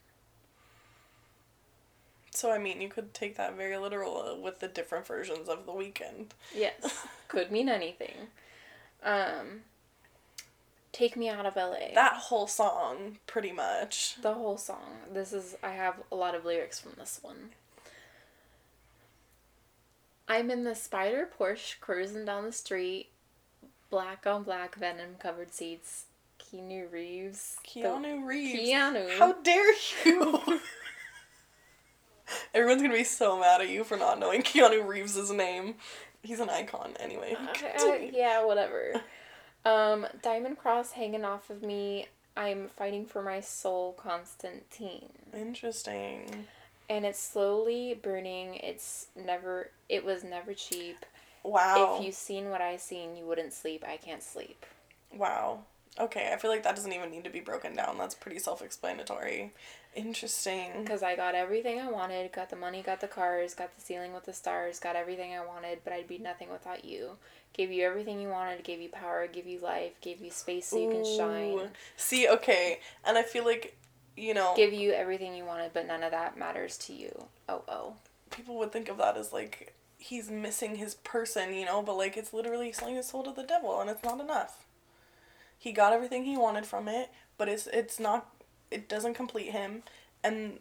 So 2.33 2.51
I 2.51 2.59
mean, 2.59 2.81
you 2.81 2.89
could 2.89 3.15
take 3.15 3.37
that 3.37 3.57
very 3.57 3.77
literal 3.79 4.17
uh, 4.21 4.35
with 4.41 4.59
the 4.59 4.67
different 4.67 5.07
versions 5.07 5.49
of 5.49 5.67
the 5.67 5.73
Weeknd. 5.73 6.31
Yes, 6.55 7.07
could 7.29 7.53
mean 7.53 7.69
anything. 7.69 8.29
Um, 9.05 9.61
take 10.91 11.17
me 11.17 11.29
out 11.29 11.47
of 11.47 11.55
LA. 11.55 11.95
That 11.95 12.15
whole 12.15 12.49
song, 12.49 13.19
pretty 13.29 13.53
much. 13.53 14.17
the 14.21 14.35
whole 14.35 14.59
song. 14.59 14.97
This 15.13 15.33
is 15.33 15.57
I 15.63 15.71
have 15.71 15.97
a 16.11 16.17
lot 16.17 16.35
of 16.35 16.45
lyrics 16.45 16.81
from 16.81 16.93
this 16.99 17.21
one. 17.23 17.51
I'm 20.33 20.51
in 20.51 20.65
the 20.65 20.71
Spyder 20.71 21.27
Porsche 21.39 21.79
cruising 21.79 22.25
down 22.25 22.45
the 22.45 22.53
street, 22.53 23.11
black 23.91 24.27
on 24.27 24.45
black 24.45 24.77
venom 24.77 25.17
covered 25.19 25.53
seats. 25.53 26.07
Keanu 26.41 26.91
Reeves. 26.91 27.59
the- 27.75 27.81
Keanu 27.83 28.27
Reeves. 28.27 28.67
Keanu. 28.71 29.19
How 29.19 29.35
dare 29.35 29.75
you? 30.07 30.41
Everyone's 32.55 32.81
gonna 32.81 32.95
be 32.95 33.05
so 33.05 33.39
mad 33.39 33.61
at 33.61 33.69
you 33.69 33.85
for 33.85 33.99
not 33.99 34.19
knowing 34.19 34.41
Keanu 34.43 34.87
Reeves' 34.87 35.31
name. 35.31 35.75
He's 36.23 36.41
an 36.41 36.49
icon 36.49 36.95
anyway. 36.99 37.37
Uh, 37.39 37.67
uh, 37.91 37.99
yeah, 38.11 38.43
whatever. 38.43 38.95
Um, 39.67 40.07
diamond 40.23 40.57
cross 40.57 40.93
hanging 40.93 41.27
off 41.27 41.51
of 41.51 41.63
me. 41.63 42.07
I'm 42.39 42.69
fighting 42.69 43.05
for 43.05 43.21
my 43.23 43.41
soul, 43.41 43.93
Constantine. 43.93 45.11
Interesting. 45.37 46.47
And 46.93 47.07
it's 47.07 47.19
slowly 47.19 47.99
burning. 48.01 48.57
It's 48.57 49.07
never. 49.17 49.71
It 49.89 50.05
was 50.05 50.23
never 50.23 50.53
cheap. 50.53 51.07
Wow. 51.43 51.97
If 51.97 52.05
you've 52.05 52.15
seen 52.15 52.51
what 52.51 52.61
I've 52.61 52.83
seen, 52.83 53.17
you 53.17 53.25
wouldn't 53.25 53.55
sleep. 53.55 53.83
I 53.89 53.97
can't 53.97 54.23
sleep. 54.23 54.67
Wow. 55.11 55.61
Okay, 55.99 56.31
I 56.33 56.37
feel 56.37 56.51
like 56.51 56.63
that 56.63 56.77
doesn't 56.77 56.93
even 56.93 57.11
need 57.11 57.25
to 57.25 57.31
be 57.31 57.41
broken 57.41 57.75
down. 57.75 57.97
That's 57.97 58.15
pretty 58.15 58.39
self 58.39 58.61
explanatory. 58.61 59.53
Interesting. 59.95 60.71
Because 60.81 61.03
I 61.03 61.17
got 61.17 61.35
everything 61.35 61.81
I 61.81 61.91
wanted. 61.91 62.31
Got 62.31 62.51
the 62.51 62.57
money. 62.57 62.83
Got 62.83 63.01
the 63.01 63.09
cars. 63.09 63.55
Got 63.55 63.75
the 63.75 63.81
ceiling 63.81 64.13
with 64.13 64.25
the 64.25 64.33
stars. 64.35 64.79
Got 64.79 64.95
everything 64.95 65.33
I 65.35 65.45
wanted. 65.45 65.81
But 65.85 65.95
I'd 65.95 66.09
be 66.09 66.19
nothing 66.19 66.51
without 66.51 66.85
you. 66.85 67.13
Gave 67.55 67.73
you 67.73 67.85
everything 67.87 68.21
you 68.21 68.29
wanted. 68.29 68.65
Gave 68.65 68.83
you 68.83 68.91
power. 68.91 69.27
Gave 69.27 69.47
you 69.47 69.61
life. 69.61 69.99
Gave 70.03 70.21
you 70.21 70.31
space 70.31 70.67
so 70.67 70.79
you 70.79 70.91
can 70.91 71.05
shine. 71.05 71.71
See, 71.97 72.29
okay, 72.29 72.81
and 73.05 73.17
I 73.17 73.23
feel 73.23 73.45
like, 73.45 73.77
you 74.17 74.35
know, 74.35 74.55
Give 74.57 74.73
you 74.73 74.93
everything 74.93 75.35
you 75.35 75.45
wanted, 75.45 75.73
but 75.73 75.87
none 75.87 76.03
of 76.03 76.11
that 76.11 76.39
matters 76.39 76.77
to 76.79 76.93
you. 76.93 77.27
Oh 77.49 77.63
oh. 77.69 77.95
people 78.31 78.59
would 78.59 78.73
think 78.73 78.89
of 78.89 78.99
that 78.99 79.17
as 79.17 79.33
like 79.33 79.75
he's 79.99 80.31
missing 80.31 80.77
his 80.77 80.95
person, 80.97 81.55
you 81.55 81.65
know, 81.65 81.83
but 81.83 81.97
like 81.97 82.17
it's 82.17 82.33
literally 82.33 82.73
selling 82.73 82.97
his 82.97 83.09
soul 83.09 83.23
to 83.25 83.33
the 83.33 83.43
devil, 83.43 83.81
and 83.81 83.89
it's 83.89 84.05
not 84.05 84.21
enough. 84.21 84.65
He 85.59 85.73
got 85.73 85.93
everything 85.93 86.25
he 86.25 86.37
wanted 86.37 86.67
from 86.67 86.89
it, 86.89 87.11
but 87.39 87.49
it's 87.49 87.67
it's 87.69 87.99
not. 88.01 88.29
It 88.71 88.89
doesn't 88.89 89.15
complete 89.15 89.51
him, 89.51 89.83
and 90.25 90.59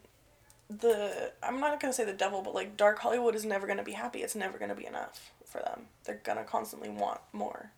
the 0.70 1.32
I'm 1.42 1.60
not 1.60 1.80
gonna 1.80 1.92
say 1.92 2.04
the 2.04 2.12
devil, 2.12 2.42
but 2.42 2.54
like 2.54 2.76
dark 2.76 2.98
Hollywood 3.00 3.34
is 3.34 3.44
never 3.44 3.66
gonna 3.66 3.82
be 3.82 3.92
happy. 3.92 4.22
It's 4.22 4.34
never 4.34 4.58
gonna 4.58 4.74
be 4.74 4.86
enough 4.86 5.32
for 5.44 5.60
them. 5.60 5.86
They're 6.04 6.20
gonna 6.22 6.44
constantly 6.44 6.88
want 6.88 7.20
more. 7.32 7.70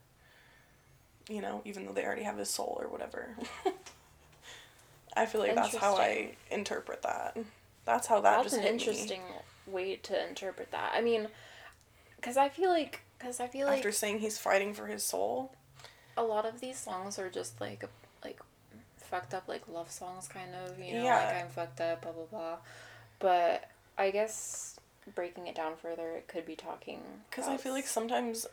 You 1.29 1.41
know, 1.41 1.62
even 1.64 1.87
though 1.87 1.93
they 1.93 2.05
already 2.05 2.25
have 2.25 2.39
his 2.39 2.51
soul 2.51 2.79
or 2.81 2.89
whatever. 2.89 3.37
I 5.16 5.26
feel 5.26 5.40
like 5.40 5.54
that's 5.54 5.76
how 5.76 5.96
I 5.96 6.30
interpret 6.50 7.02
that. 7.02 7.36
That's 7.84 8.06
how 8.06 8.20
that 8.20 8.38
That's 8.42 8.44
just 8.44 8.56
an 8.56 8.62
hit 8.62 8.68
me. 8.74 8.78
interesting 8.78 9.20
way 9.66 9.96
to 9.96 10.28
interpret 10.28 10.70
that. 10.72 10.92
I 10.94 11.00
mean, 11.00 11.28
because 12.16 12.36
I 12.36 12.48
feel 12.48 12.70
like, 12.70 13.02
because 13.18 13.40
I 13.40 13.46
feel 13.46 13.66
like 13.66 13.78
After 13.78 13.92
saying 13.92 14.20
he's 14.20 14.38
fighting 14.38 14.74
for 14.74 14.86
his 14.86 15.02
soul. 15.04 15.52
a 16.16 16.22
lot 16.22 16.46
of 16.46 16.60
these 16.60 16.78
songs 16.78 17.18
are 17.18 17.28
just 17.30 17.60
like 17.60 17.84
like 18.24 18.40
fucked 18.98 19.34
up 19.34 19.44
like 19.48 19.62
love 19.68 19.90
songs 19.90 20.26
kind 20.28 20.54
of 20.54 20.78
you 20.78 20.94
know 20.94 21.04
Yeah. 21.04 21.16
like 21.26 21.44
i'm 21.44 21.48
fucked 21.50 21.80
up 21.80 22.02
blah 22.02 22.12
blah 22.12 22.24
blah 22.30 22.56
but 23.18 23.68
i 23.98 24.10
guess 24.10 24.78
breaking 25.14 25.46
it 25.46 25.54
down 25.54 25.72
further 25.76 26.10
it 26.12 26.26
could 26.26 26.46
be 26.46 26.56
talking 26.56 27.00
Because 27.30 27.46
I 27.48 27.56
feel 27.58 27.72
like 27.72 27.86
sometimes 27.86 28.46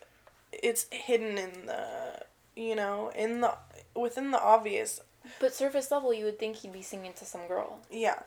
it's 0.51 0.87
hidden 0.91 1.37
in 1.37 1.65
the, 1.67 2.25
you 2.55 2.75
know, 2.75 3.09
in 3.15 3.39
the, 3.41 3.53
within 3.95 4.31
the 4.31 4.41
obvious. 4.41 4.99
But 5.39 5.53
surface 5.53 5.91
level 5.91 6.13
you 6.13 6.25
would 6.25 6.39
think 6.39 6.57
he'd 6.57 6.73
be 6.73 6.81
singing 6.81 7.13
to 7.13 7.25
some 7.25 7.47
girl 7.47 7.79
Yeah. 7.89 8.19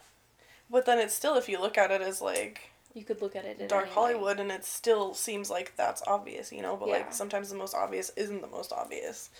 But 0.70 0.86
then 0.86 0.98
it's 0.98 1.14
still, 1.14 1.36
if 1.36 1.48
you 1.48 1.60
look 1.60 1.76
at 1.76 1.90
it 1.90 2.00
as 2.00 2.20
like 2.22 2.70
you 2.94 3.04
could 3.04 3.20
look 3.20 3.34
at 3.36 3.44
it 3.44 3.58
in 3.60 3.66
dark. 3.68 3.88
Hollywood, 3.88 4.38
and 4.40 4.50
it 4.52 4.64
still 4.64 5.14
seems 5.14 5.50
like 5.50 5.74
that's 5.76 6.02
obvious, 6.06 6.52
you 6.52 6.62
know, 6.62 6.76
but 6.76 6.88
Yeah. 6.88 6.94
like 6.98 7.12
sometimes 7.12 7.50
the 7.50 7.56
most 7.56 7.74
obvious 7.74 8.10
isn't 8.16 8.40
the 8.40 8.46
most 8.48 8.72
obvious. 8.72 9.30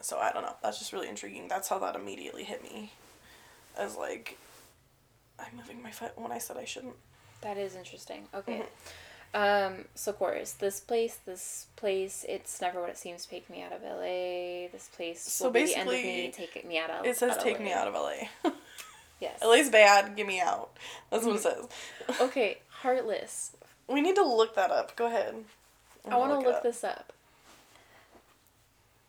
So 0.00 0.18
I 0.18 0.32
don't 0.32 0.42
know. 0.42 0.54
That's 0.62 0.78
just 0.78 0.92
really 0.92 1.08
intriguing. 1.08 1.46
That's 1.48 1.68
how 1.68 1.78
that 1.78 1.94
immediately 1.94 2.44
hit 2.44 2.62
me. 2.62 2.92
As 3.76 3.96
like, 3.96 4.36
I'm 5.38 5.56
moving 5.56 5.82
my 5.82 5.90
foot 5.90 6.12
when 6.16 6.32
I 6.32 6.38
said 6.38 6.56
I 6.56 6.64
shouldn't. 6.64 6.96
that 7.42 7.56
is 7.56 7.74
interesting 7.76 8.26
okay 8.34 8.52
Mm-hmm. 8.58 8.64
Um 9.32 9.84
so 9.94 10.12
chorus 10.12 10.52
this 10.52 10.80
place 10.80 11.18
this 11.24 11.66
place 11.76 12.24
it's 12.28 12.60
never 12.60 12.80
what 12.80 12.90
it 12.90 12.98
seems 12.98 13.26
take 13.26 13.48
me 13.48 13.62
out 13.62 13.72
of 13.72 13.80
la 13.82 14.00
this 14.00 14.90
place 14.94 15.20
So 15.22 15.44
will 15.46 15.52
be 15.52 15.66
the 15.66 15.76
end 15.76 15.88
of 15.88 15.94
me 15.94 16.32
take 16.34 16.66
me 16.66 16.78
out 16.78 16.90
of 16.90 17.06
It 17.06 17.16
says 17.16 17.36
out 17.36 17.40
take 17.40 17.60
me 17.60 17.72
out 17.72 17.86
of 17.86 17.94
LA. 17.94 18.50
yes 19.20 19.40
LA's 19.42 19.70
bad, 19.70 20.16
get 20.16 20.26
me 20.26 20.40
out. 20.40 20.70
That's 21.10 21.24
what 21.24 21.36
it 21.36 21.42
says. 21.42 21.68
okay 22.20 22.58
heartless 22.68 23.52
We 23.86 24.00
need 24.00 24.16
to 24.16 24.24
look 24.24 24.54
that 24.56 24.70
up. 24.70 24.96
Go 24.96 25.06
ahead. 25.06 25.44
I'm 26.06 26.12
I 26.12 26.16
want 26.16 26.32
to 26.32 26.38
look, 26.38 26.56
up. 26.56 26.62
this 26.62 26.82
up. 26.82 27.12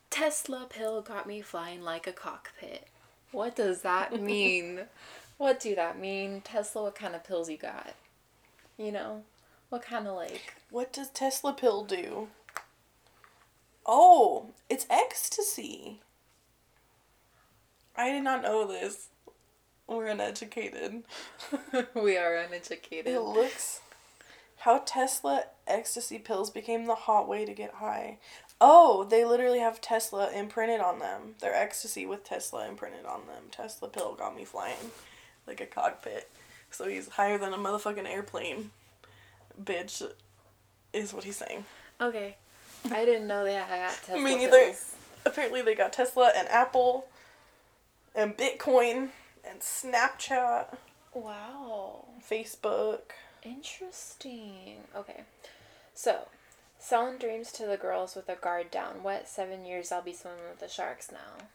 Tesla 0.09 0.67
pill 0.69 1.01
got 1.01 1.25
me 1.25 1.41
flying 1.41 1.81
like 1.81 2.05
a 2.05 2.11
cockpit. 2.11 2.87
What 3.31 3.55
does 3.55 3.81
that 3.81 4.21
mean? 4.21 4.81
what 5.37 5.59
do 5.59 5.73
that 5.73 5.97
mean? 5.99 6.41
Tesla, 6.41 6.83
what 6.83 6.95
kind 6.95 7.15
of 7.15 7.23
pills 7.23 7.49
you 7.49 7.57
got? 7.57 7.95
You 8.77 8.91
know? 8.91 9.23
What 9.71 9.83
kind 9.83 10.05
of 10.05 10.17
like. 10.17 10.55
What 10.69 10.91
does 10.91 11.09
Tesla 11.11 11.53
pill 11.53 11.85
do? 11.85 12.27
Oh, 13.85 14.47
it's 14.69 14.85
ecstasy. 14.89 16.01
I 17.95 18.11
did 18.11 18.25
not 18.25 18.41
know 18.41 18.67
this. 18.67 19.07
We're 19.87 20.07
uneducated. 20.07 21.03
we 21.95 22.17
are 22.17 22.35
uneducated. 22.35 23.13
It 23.13 23.21
looks 23.21 23.79
how 24.57 24.79
Tesla 24.79 25.45
ecstasy 25.65 26.19
pills 26.19 26.49
became 26.49 26.85
the 26.85 26.95
hot 26.95 27.29
way 27.29 27.45
to 27.45 27.53
get 27.53 27.75
high. 27.75 28.17
Oh, 28.59 29.05
they 29.05 29.23
literally 29.23 29.59
have 29.59 29.79
Tesla 29.79 30.31
imprinted 30.31 30.81
on 30.81 30.99
them. 30.99 31.35
They're 31.39 31.55
ecstasy 31.55 32.05
with 32.05 32.25
Tesla 32.25 32.67
imprinted 32.67 33.05
on 33.05 33.21
them. 33.25 33.43
Tesla 33.51 33.87
pill 33.87 34.15
got 34.15 34.35
me 34.35 34.43
flying 34.43 34.91
like 35.47 35.61
a 35.61 35.65
cockpit. 35.65 36.29
So 36.71 36.89
he's 36.89 37.07
higher 37.07 37.37
than 37.37 37.53
a 37.53 37.57
motherfucking 37.57 38.05
airplane. 38.05 38.71
Bitch 39.61 40.03
is 40.93 41.13
what 41.13 41.23
he's 41.23 41.37
saying. 41.37 41.65
Okay. 41.99 42.35
I 42.91 43.05
didn't 43.05 43.27
know 43.27 43.43
they 43.43 43.53
had 43.53 43.91
Tesla 44.03 44.19
Me 44.21 44.35
neither. 44.37 44.57
pills. 44.57 44.95
Apparently 45.25 45.61
they 45.61 45.75
got 45.75 45.93
Tesla 45.93 46.31
and 46.35 46.47
Apple 46.49 47.05
and 48.15 48.35
Bitcoin 48.35 49.09
and 49.47 49.59
Snapchat, 49.59 50.75
Wow. 51.13 52.05
Facebook. 52.29 52.99
Interesting. 53.43 54.77
Okay. 54.95 55.21
So, 55.93 56.27
selling 56.79 57.17
dreams 57.17 57.51
to 57.53 57.65
the 57.65 57.77
girls 57.77 58.15
with 58.15 58.29
a 58.29 58.35
guard 58.35 58.71
down. 58.71 59.03
What 59.03 59.27
seven 59.27 59.65
years 59.65 59.91
I'll 59.91 60.01
be 60.01 60.13
swimming 60.13 60.39
with 60.49 60.59
the 60.59 60.67
sharks 60.67 61.09
now. 61.11 61.45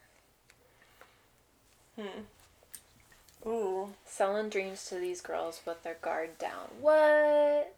Hmm. 2.05 3.49
Ooh. 3.49 3.94
Selling 4.05 4.49
dreams 4.49 4.86
to 4.88 4.97
these 4.97 5.20
girls 5.20 5.61
with 5.66 5.82
their 5.82 5.97
guard 6.03 6.38
down. 6.38 6.68
What? 6.80 7.74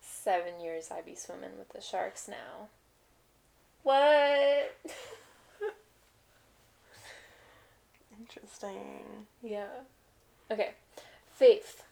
Seven 0.00 0.60
years 0.60 0.90
I 0.90 1.00
be 1.00 1.14
swimming 1.14 1.58
with 1.58 1.70
the 1.70 1.80
sharks 1.80 2.28
now. 2.28 2.68
What? 3.82 4.76
Interesting. 8.18 9.26
Yeah. 9.42 9.66
Okay. 10.50 10.70
Faith. 11.32 11.82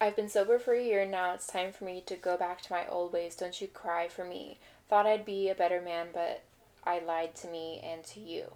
I've 0.00 0.14
been 0.14 0.28
sober 0.28 0.58
for 0.58 0.74
a 0.74 0.84
year 0.84 1.06
now. 1.06 1.32
It's 1.32 1.46
time 1.46 1.72
for 1.72 1.84
me 1.84 2.02
to 2.06 2.16
go 2.16 2.36
back 2.36 2.60
to 2.62 2.72
my 2.72 2.86
old 2.86 3.12
ways. 3.12 3.34
Don't 3.34 3.60
you 3.60 3.66
cry 3.66 4.08
for 4.08 4.24
me. 4.24 4.58
Thought 4.88 5.06
I'd 5.06 5.24
be 5.24 5.48
a 5.48 5.54
better 5.54 5.80
man, 5.80 6.08
but 6.12 6.42
I 6.84 7.00
lied 7.00 7.34
to 7.36 7.48
me 7.48 7.80
and 7.82 8.04
to 8.04 8.20
you. 8.20 8.52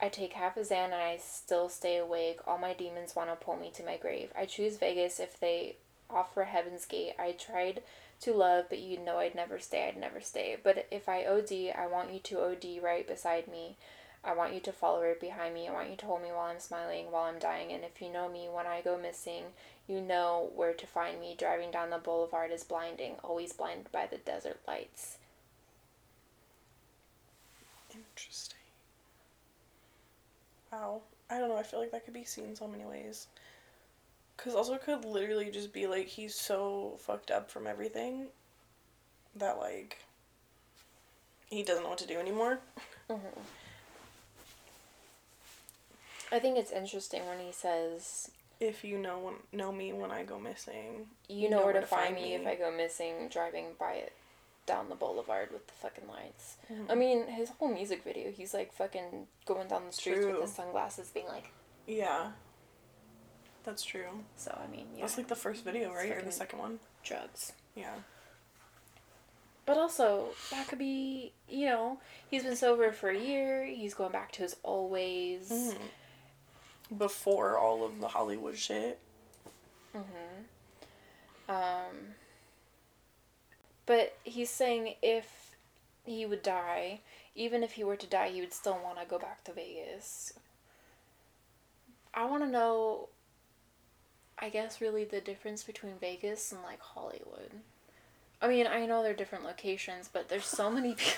I 0.00 0.08
take 0.08 0.32
half 0.32 0.56
a 0.56 0.60
Xan 0.60 0.86
and 0.86 0.94
I 0.94 1.18
still 1.18 1.68
stay 1.68 1.96
awake. 1.96 2.40
All 2.46 2.58
my 2.58 2.72
demons 2.72 3.14
want 3.14 3.30
to 3.30 3.36
pull 3.36 3.56
me 3.56 3.70
to 3.74 3.84
my 3.84 3.96
grave. 3.96 4.30
I 4.36 4.44
choose 4.44 4.76
Vegas 4.76 5.20
if 5.20 5.38
they 5.38 5.76
offer 6.10 6.44
Heaven's 6.44 6.84
Gate. 6.84 7.14
I 7.18 7.32
tried 7.32 7.82
to 8.20 8.32
love, 8.32 8.66
but 8.68 8.78
you 8.78 8.98
know 8.98 9.18
I'd 9.18 9.34
never 9.34 9.58
stay. 9.58 9.88
I'd 9.88 10.00
never 10.00 10.20
stay. 10.20 10.56
But 10.62 10.86
if 10.90 11.08
I 11.08 11.24
OD, 11.24 11.72
I 11.76 11.86
want 11.86 12.12
you 12.12 12.20
to 12.20 12.40
OD 12.40 12.82
right 12.82 13.06
beside 13.06 13.48
me. 13.48 13.76
I 14.24 14.34
want 14.34 14.54
you 14.54 14.60
to 14.60 14.72
follow 14.72 15.02
right 15.02 15.20
behind 15.20 15.54
me. 15.54 15.68
I 15.68 15.72
want 15.72 15.90
you 15.90 15.96
to 15.96 16.06
hold 16.06 16.22
me 16.22 16.30
while 16.30 16.50
I'm 16.50 16.58
smiling, 16.58 17.12
while 17.12 17.24
I'm 17.24 17.38
dying. 17.38 17.72
And 17.72 17.84
if 17.84 18.02
you 18.02 18.12
know 18.12 18.28
me 18.28 18.48
when 18.52 18.66
I 18.66 18.80
go 18.80 18.98
missing, 18.98 19.44
you 19.86 20.00
know 20.00 20.50
where 20.54 20.72
to 20.72 20.86
find 20.86 21.20
me. 21.20 21.36
Driving 21.38 21.70
down 21.70 21.90
the 21.90 21.98
boulevard 21.98 22.50
is 22.50 22.64
blinding, 22.64 23.16
always 23.22 23.52
blinded 23.52 23.92
by 23.92 24.06
the 24.06 24.16
desert 24.18 24.58
lights. 24.66 25.18
Interesting. 27.94 28.58
Wow. 30.72 31.02
I 31.30 31.38
don't 31.38 31.48
know. 31.48 31.56
I 31.56 31.62
feel 31.62 31.80
like 31.80 31.92
that 31.92 32.04
could 32.04 32.14
be 32.14 32.24
seen 32.24 32.56
so 32.56 32.66
many 32.66 32.84
ways. 32.84 33.26
Because 34.36 34.54
also 34.54 34.74
it 34.74 34.82
could 34.82 35.04
literally 35.04 35.50
just 35.50 35.72
be 35.72 35.86
like 35.86 36.06
he's 36.06 36.34
so 36.34 36.96
fucked 37.00 37.30
up 37.30 37.50
from 37.50 37.66
everything 37.66 38.26
that 39.34 39.58
like 39.58 39.98
he 41.48 41.62
doesn't 41.62 41.82
know 41.82 41.90
what 41.90 41.98
to 41.98 42.06
do 42.06 42.18
anymore. 42.18 42.58
Mm-hmm. 43.08 43.40
I 46.32 46.38
think 46.38 46.58
it's 46.58 46.72
interesting 46.72 47.24
when 47.26 47.38
he 47.38 47.52
says, 47.52 48.30
If 48.58 48.84
you 48.84 48.98
know 48.98 49.18
when, 49.18 49.34
know 49.52 49.72
me 49.72 49.92
when 49.92 50.10
I 50.10 50.24
go 50.24 50.38
missing, 50.40 51.06
"You 51.28 51.48
know, 51.48 51.64
where, 51.64 51.72
to, 51.72 51.82
find, 51.82 52.16
me, 52.16 52.34
if 52.34 52.46
I 52.46 52.56
go 52.56 52.70
missing, 52.70 53.28
driving 53.28 53.66
by 53.78 53.92
it 53.92 54.12
down 54.66 54.88
the 54.88 54.96
boulevard 54.96 55.52
with 55.52 55.66
the 55.68 55.72
fucking 55.74 56.08
lights." 56.08 56.56
Mhm. 56.70 56.90
I 56.90 56.94
mean, 56.96 57.26
his 57.28 57.50
whole 57.50 57.68
music 57.72 58.02
video, 58.02 58.32
he's 58.32 58.52
like 58.52 58.72
fucking 58.72 59.28
going 59.44 59.68
down 59.68 59.86
the 59.86 59.92
streets 59.92 60.18
True. 60.18 60.32
with 60.32 60.42
his 60.42 60.52
sunglasses, 60.52 61.10
being 61.10 61.28
like, 61.28 61.52
yeah, 61.86 62.32
that's 63.66 63.84
true. 63.84 64.24
"So 64.36 64.58
I 64.62 64.66
mean, 64.74 64.86
yeah, 64.94 65.02
That's 65.02 65.18
like 65.18 65.28
the 65.28 65.36
first 65.36 65.62
video, 65.64 65.92
right, 65.92 66.10
or 66.12 66.22
the 66.22 66.32
second 66.32 66.58
one? 66.60 66.80
drugs." 67.04 67.52
Yeah. 67.74 67.92
But 69.66 69.76
also, 69.78 70.28
that 70.52 70.68
could 70.68 70.78
be, 70.78 71.32
you 71.48 71.66
know, 71.66 71.98
he's 72.30 72.44
been 72.44 72.54
sober 72.56 72.92
for 72.92 73.10
a 73.10 73.18
year. 73.18 73.64
He's 73.64 73.94
going 73.94 74.12
back 74.12 74.30
to 74.32 74.42
his 74.42 74.56
old 74.64 74.90
ways. 74.92 75.50
Mhm. 75.50 76.96
Before 76.98 77.58
all 77.58 77.84
of 77.84 78.00
the 78.00 78.08
Hollywood 78.08 78.56
shit. 78.56 79.00
Mm-hmm. 79.92 81.50
Um, 81.50 82.14
but 83.86 84.16
he's 84.22 84.50
saying 84.50 84.94
if 85.02 85.56
he 86.04 86.24
would 86.26 86.44
die, 86.44 87.00
even 87.34 87.64
if 87.64 87.72
he 87.72 87.82
were 87.82 87.96
to 87.96 88.06
die, 88.06 88.28
he 88.28 88.40
would 88.40 88.52
still 88.52 88.78
want 88.82 89.00
to 89.00 89.04
go 89.04 89.18
back 89.18 89.42
to 89.44 89.52
Vegas. 89.52 90.32
I 92.14 92.24
want 92.26 92.44
to 92.44 92.48
know, 92.48 93.08
I 94.38 94.48
guess, 94.50 94.80
really 94.80 95.04
the 95.04 95.20
difference 95.20 95.62
between 95.64 95.94
Vegas 95.98 96.52
and 96.52 96.62
like 96.62 96.80
Hollywood. 96.80 97.50
I 98.40 98.48
mean, 98.48 98.66
I 98.66 98.84
know 98.86 99.02
they're 99.02 99.14
different 99.14 99.44
locations, 99.44 100.08
but 100.12 100.28
there's 100.28 100.44
so 100.46 100.70
many 100.70 100.94
people. 100.94 101.14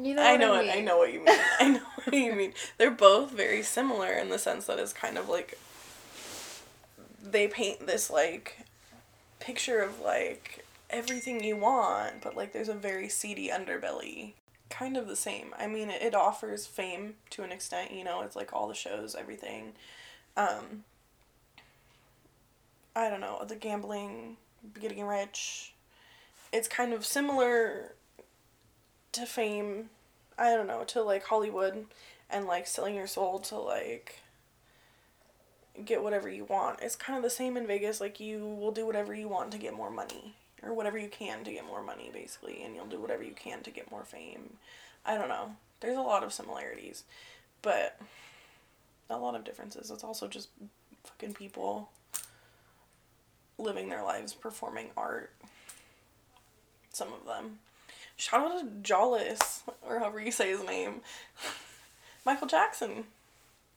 You 0.00 0.14
know 0.14 0.22
I 0.22 0.36
know 0.36 0.54
I 0.54 0.60
it. 0.60 0.62
mean? 0.62 0.70
I 0.70 0.80
know 0.80 0.98
what 0.98 1.12
you 1.12 1.24
mean. 1.24 1.36
I 1.58 1.68
know 1.70 1.80
what 2.04 2.14
you 2.14 2.32
mean. 2.34 2.54
They're 2.78 2.90
both 2.90 3.32
very 3.32 3.62
similar 3.62 4.12
in 4.12 4.28
the 4.28 4.38
sense 4.38 4.66
that 4.66 4.78
it's 4.78 4.92
kind 4.92 5.18
of 5.18 5.28
like 5.28 5.58
they 7.20 7.48
paint 7.48 7.86
this 7.86 8.08
like 8.08 8.60
picture 9.40 9.80
of 9.80 10.00
like 10.00 10.64
everything 10.88 11.42
you 11.42 11.56
want, 11.56 12.22
but 12.22 12.36
like 12.36 12.52
there's 12.52 12.68
a 12.68 12.74
very 12.74 13.08
seedy 13.08 13.48
underbelly. 13.48 14.34
Kind 14.70 14.96
of 14.96 15.08
the 15.08 15.16
same. 15.16 15.54
I 15.58 15.66
mean, 15.66 15.90
it, 15.90 16.14
offers 16.14 16.66
fame 16.66 17.14
to 17.30 17.42
an 17.42 17.52
extent, 17.52 17.90
you 17.90 18.04
know, 18.04 18.22
it's 18.22 18.36
like 18.36 18.52
all 18.52 18.68
the 18.68 18.74
shows, 18.74 19.14
everything. 19.14 19.72
Um 20.36 20.84
I 22.94 23.08
don't 23.10 23.20
know, 23.20 23.44
the 23.46 23.54
gambling, 23.54 24.38
getting 24.78 25.04
rich. 25.04 25.72
It's 26.52 26.66
kind 26.66 26.92
of 26.92 27.06
similar 27.06 27.94
to 29.12 29.26
fame 29.26 29.90
i 30.38 30.54
don't 30.54 30.66
know 30.66 30.84
to 30.84 31.02
like 31.02 31.24
hollywood 31.24 31.86
and 32.30 32.46
like 32.46 32.66
selling 32.66 32.94
your 32.94 33.06
soul 33.06 33.38
to 33.38 33.56
like 33.56 34.20
get 35.84 36.02
whatever 36.02 36.28
you 36.28 36.44
want 36.44 36.78
it's 36.82 36.96
kind 36.96 37.16
of 37.16 37.22
the 37.22 37.30
same 37.30 37.56
in 37.56 37.66
vegas 37.66 38.00
like 38.00 38.20
you 38.20 38.44
will 38.44 38.72
do 38.72 38.86
whatever 38.86 39.14
you 39.14 39.28
want 39.28 39.50
to 39.50 39.58
get 39.58 39.74
more 39.74 39.90
money 39.90 40.34
or 40.62 40.72
whatever 40.74 40.98
you 40.98 41.08
can 41.08 41.44
to 41.44 41.52
get 41.52 41.64
more 41.66 41.82
money 41.82 42.10
basically 42.12 42.62
and 42.62 42.74
you'll 42.74 42.86
do 42.86 43.00
whatever 43.00 43.22
you 43.22 43.32
can 43.34 43.62
to 43.62 43.70
get 43.70 43.90
more 43.90 44.04
fame 44.04 44.54
i 45.06 45.16
don't 45.16 45.28
know 45.28 45.54
there's 45.80 45.96
a 45.96 46.02
lot 46.02 46.22
of 46.24 46.32
similarities 46.32 47.04
but 47.62 48.00
a 49.10 49.16
lot 49.16 49.34
of 49.34 49.44
differences 49.44 49.90
it's 49.90 50.04
also 50.04 50.26
just 50.28 50.48
fucking 51.04 51.34
people 51.34 51.88
living 53.58 53.88
their 53.88 54.02
lives 54.02 54.34
performing 54.34 54.88
art 54.96 55.32
some 56.92 57.08
of 57.12 57.24
them 57.26 57.58
Shout 58.20 58.50
out 58.50 58.58
to 58.58 58.66
Jalles, 58.82 59.60
or 59.88 60.00
however 60.00 60.20
you 60.20 60.32
say 60.32 60.48
his 60.50 60.64
name. 60.64 61.02
Michael 62.26 62.48
Jackson 62.48 63.04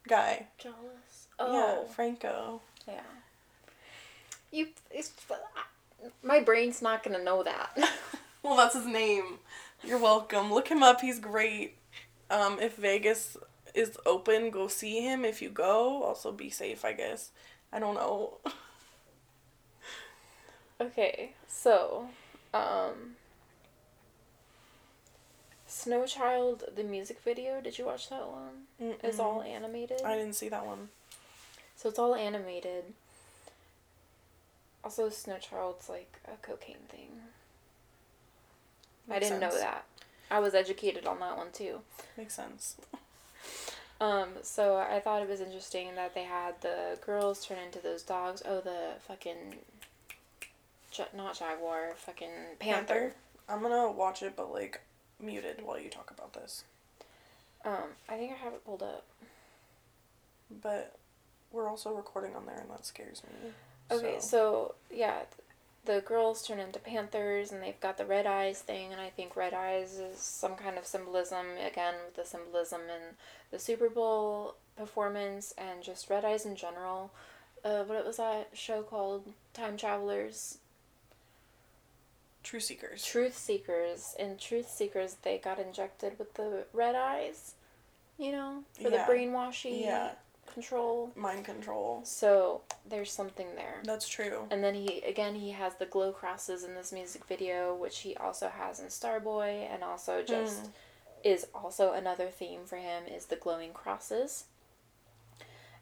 guy. 0.08 0.48
Yeah, 0.66 0.72
Oh, 1.38 1.86
Franco. 1.96 2.60
yeah. 2.88 3.02
You, 4.52 4.70
it's, 4.90 5.12
my 6.24 6.40
brain's 6.40 6.82
not 6.82 7.04
gonna 7.04 7.24
know 7.24 7.44
that. 7.44 7.78
Well, 8.44 8.58
that's 8.58 8.74
his 8.74 8.88
name. 8.88 9.38
You're 9.84 10.00
welcome. 10.00 10.52
Look 10.52 10.68
him 10.70 10.82
up. 10.82 11.02
He's 11.02 11.20
great. 11.20 11.76
Um, 12.32 12.60
if 12.60 12.76
Vegas 12.76 13.38
is 13.76 14.00
open, 14.04 14.50
go 14.50 14.68
see 14.68 15.02
him. 15.02 15.24
If 15.24 15.44
you 15.44 15.50
go, 15.50 16.02
also 16.04 16.32
be 16.32 16.50
safe, 16.50 16.84
I 16.84 16.94
guess. 16.94 17.30
I 17.72 17.78
don't 17.80 17.94
know. 17.94 18.40
okay, 20.82 21.34
so, 21.48 22.08
um, 22.54 23.16
Snow 25.68 26.06
Child, 26.06 26.64
the 26.76 26.84
music 26.84 27.20
video. 27.24 27.62
Did 27.62 27.78
you 27.78 27.86
watch 27.86 28.10
that 28.10 28.28
one? 28.28 28.96
It's 29.04 29.18
Mm-mm. 29.18 29.24
all 29.24 29.42
animated. 29.44 30.02
I 30.04 30.16
didn't 30.16 30.34
see 30.34 30.50
that 30.50 30.66
one. 30.66 30.90
So 31.76 31.90
it's 31.90 32.00
all 32.00 32.16
animated. 32.16 32.86
Also, 34.84 35.10
Snow 35.10 35.38
Child's 35.38 35.90
like 35.90 36.20
a 36.26 36.38
cocaine 36.46 36.76
thing. 36.90 37.10
I 39.10 39.20
didn't 39.20 39.40
know 39.40 39.52
that. 39.52 39.86
I 40.30 40.40
was 40.40 40.54
educated 40.56 41.06
on 41.06 41.20
that 41.20 41.38
one 41.38 41.52
too. 41.52 41.80
Makes 42.18 42.36
sense. 42.36 42.78
Um, 44.02 44.30
so 44.42 44.78
I 44.78 45.00
thought 45.00 45.22
it 45.22 45.30
was 45.30 45.42
interesting 45.42 45.94
that 45.94 46.16
they 46.16 46.24
had 46.24 46.60
the 46.62 46.98
girls 47.06 47.46
turn 47.46 47.60
into 47.60 47.78
those 47.78 48.02
dogs. 48.02 48.42
Oh, 48.44 48.60
the 48.60 48.94
fucking, 49.08 49.58
ja- 50.92 51.06
not 51.16 51.38
jaguar, 51.38 51.92
fucking 51.98 52.30
panther. 52.58 52.94
Panther? 52.96 53.14
I'm 53.48 53.62
gonna 53.62 53.92
watch 53.92 54.24
it, 54.24 54.34
but 54.36 54.52
like 54.52 54.82
muted 55.20 55.64
while 55.64 55.80
you 55.80 55.88
talk 55.92 56.10
about 56.10 56.34
this. 56.34 56.64
Um, 57.64 57.94
I 58.10 58.18
think 58.18 58.32
I 58.34 58.38
have 58.44 58.54
it 58.54 58.66
pulled 58.66 58.82
up. 58.82 59.06
But 60.50 60.96
we're 61.52 61.70
also 61.70 61.94
recording 61.94 62.36
on 62.36 62.48
there, 62.48 62.58
and 62.60 62.72
that 62.72 62.88
scares 62.88 63.22
me. 63.24 63.52
Okay, 63.92 64.20
so, 64.20 64.76
yeah, 64.92 65.20
the 65.86 66.02
girls 66.02 66.46
turn 66.46 66.60
into 66.60 66.80
panthers, 66.80 67.52
and 67.52 67.62
they've 67.62 67.80
got 67.80 67.98
the 67.98 68.06
red 68.06 68.26
eyes 68.26 68.60
thing, 68.62 68.92
and 68.92 69.02
I 69.02 69.10
think 69.10 69.36
red 69.36 69.54
eyes 69.54 69.98
is 70.00 70.20
some 70.20 70.56
kind 70.56 70.78
of 70.78 70.86
symbolism 70.86 71.46
again 71.66 71.96
with 72.06 72.16
the 72.16 72.26
symbolism 72.26 72.82
in 72.82 73.16
the 73.52 73.60
Super 73.60 73.90
Bowl 73.90 74.56
performance 74.78 75.54
and 75.58 75.84
just 75.84 76.10
red 76.10 76.24
eyes 76.26 76.46
in 76.46 76.56
general. 76.56 77.12
Uh, 77.64 77.84
what 77.84 78.06
was 78.06 78.18
that 78.18 78.50
show 78.54 78.82
called? 78.82 79.34
Time 79.54 79.78
Travelers. 79.78 80.58
truth 82.44 82.64
Seekers. 82.64 83.06
Truth 83.06 83.38
Seekers. 83.38 84.16
In 84.18 84.38
Truth 84.38 84.70
Seekers, 84.70 85.18
they 85.22 85.38
got 85.38 85.60
injected 85.60 86.18
with 86.18 86.34
the 86.36 86.66
red 86.74 86.96
eyes, 86.96 87.54
you 88.18 88.32
know, 88.32 88.64
for 88.74 88.90
Yeah. 88.90 88.90
the 88.90 89.04
brainwashing 89.06 89.76
Yeah. 89.80 90.14
Control. 90.54 91.12
Mind 91.16 91.46
control. 91.46 92.02
So 92.04 92.62
there's 92.88 93.12
something 93.12 93.48
there. 93.56 93.82
That's 93.84 94.08
true. 94.08 94.48
And 94.52 94.64
then 94.64 94.74
he 94.76 95.02
again 95.02 95.36
he 95.36 95.52
has 95.52 95.76
the 95.76 95.86
glow 95.86 96.12
crosses 96.12 96.64
in 96.64 96.74
this 96.76 96.92
music 96.92 97.26
video, 97.26 97.74
which 97.76 98.00
he 98.00 98.16
also 98.16 98.50
has 98.50 98.80
in 98.80 98.88
Starboy, 98.88 99.68
and 99.74 99.84
also 99.84 100.22
just 100.22 100.64
Mm. 100.64 100.70
is 101.24 101.48
also 101.54 101.94
another 101.94 102.28
theme 102.28 102.66
for 102.66 102.78
him 102.78 103.06
is 103.08 103.26
the 103.28 103.36
glowing 103.36 103.74
crosses. 103.74 104.46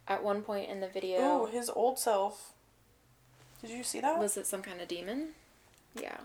At 0.07 0.23
one 0.23 0.41
point 0.41 0.69
in 0.69 0.79
the 0.79 0.87
video, 0.87 1.19
Oh, 1.21 1.45
his 1.45 1.69
old 1.69 1.99
self. 1.99 2.53
Did 3.61 3.71
you 3.71 3.83
see 3.83 3.99
that? 3.99 4.17
was 4.19 4.37
it 4.37 4.47
some 4.47 4.61
kind 4.61 4.81
of 4.81 4.87
demon? 4.87 5.35
Yeah. 5.95 6.17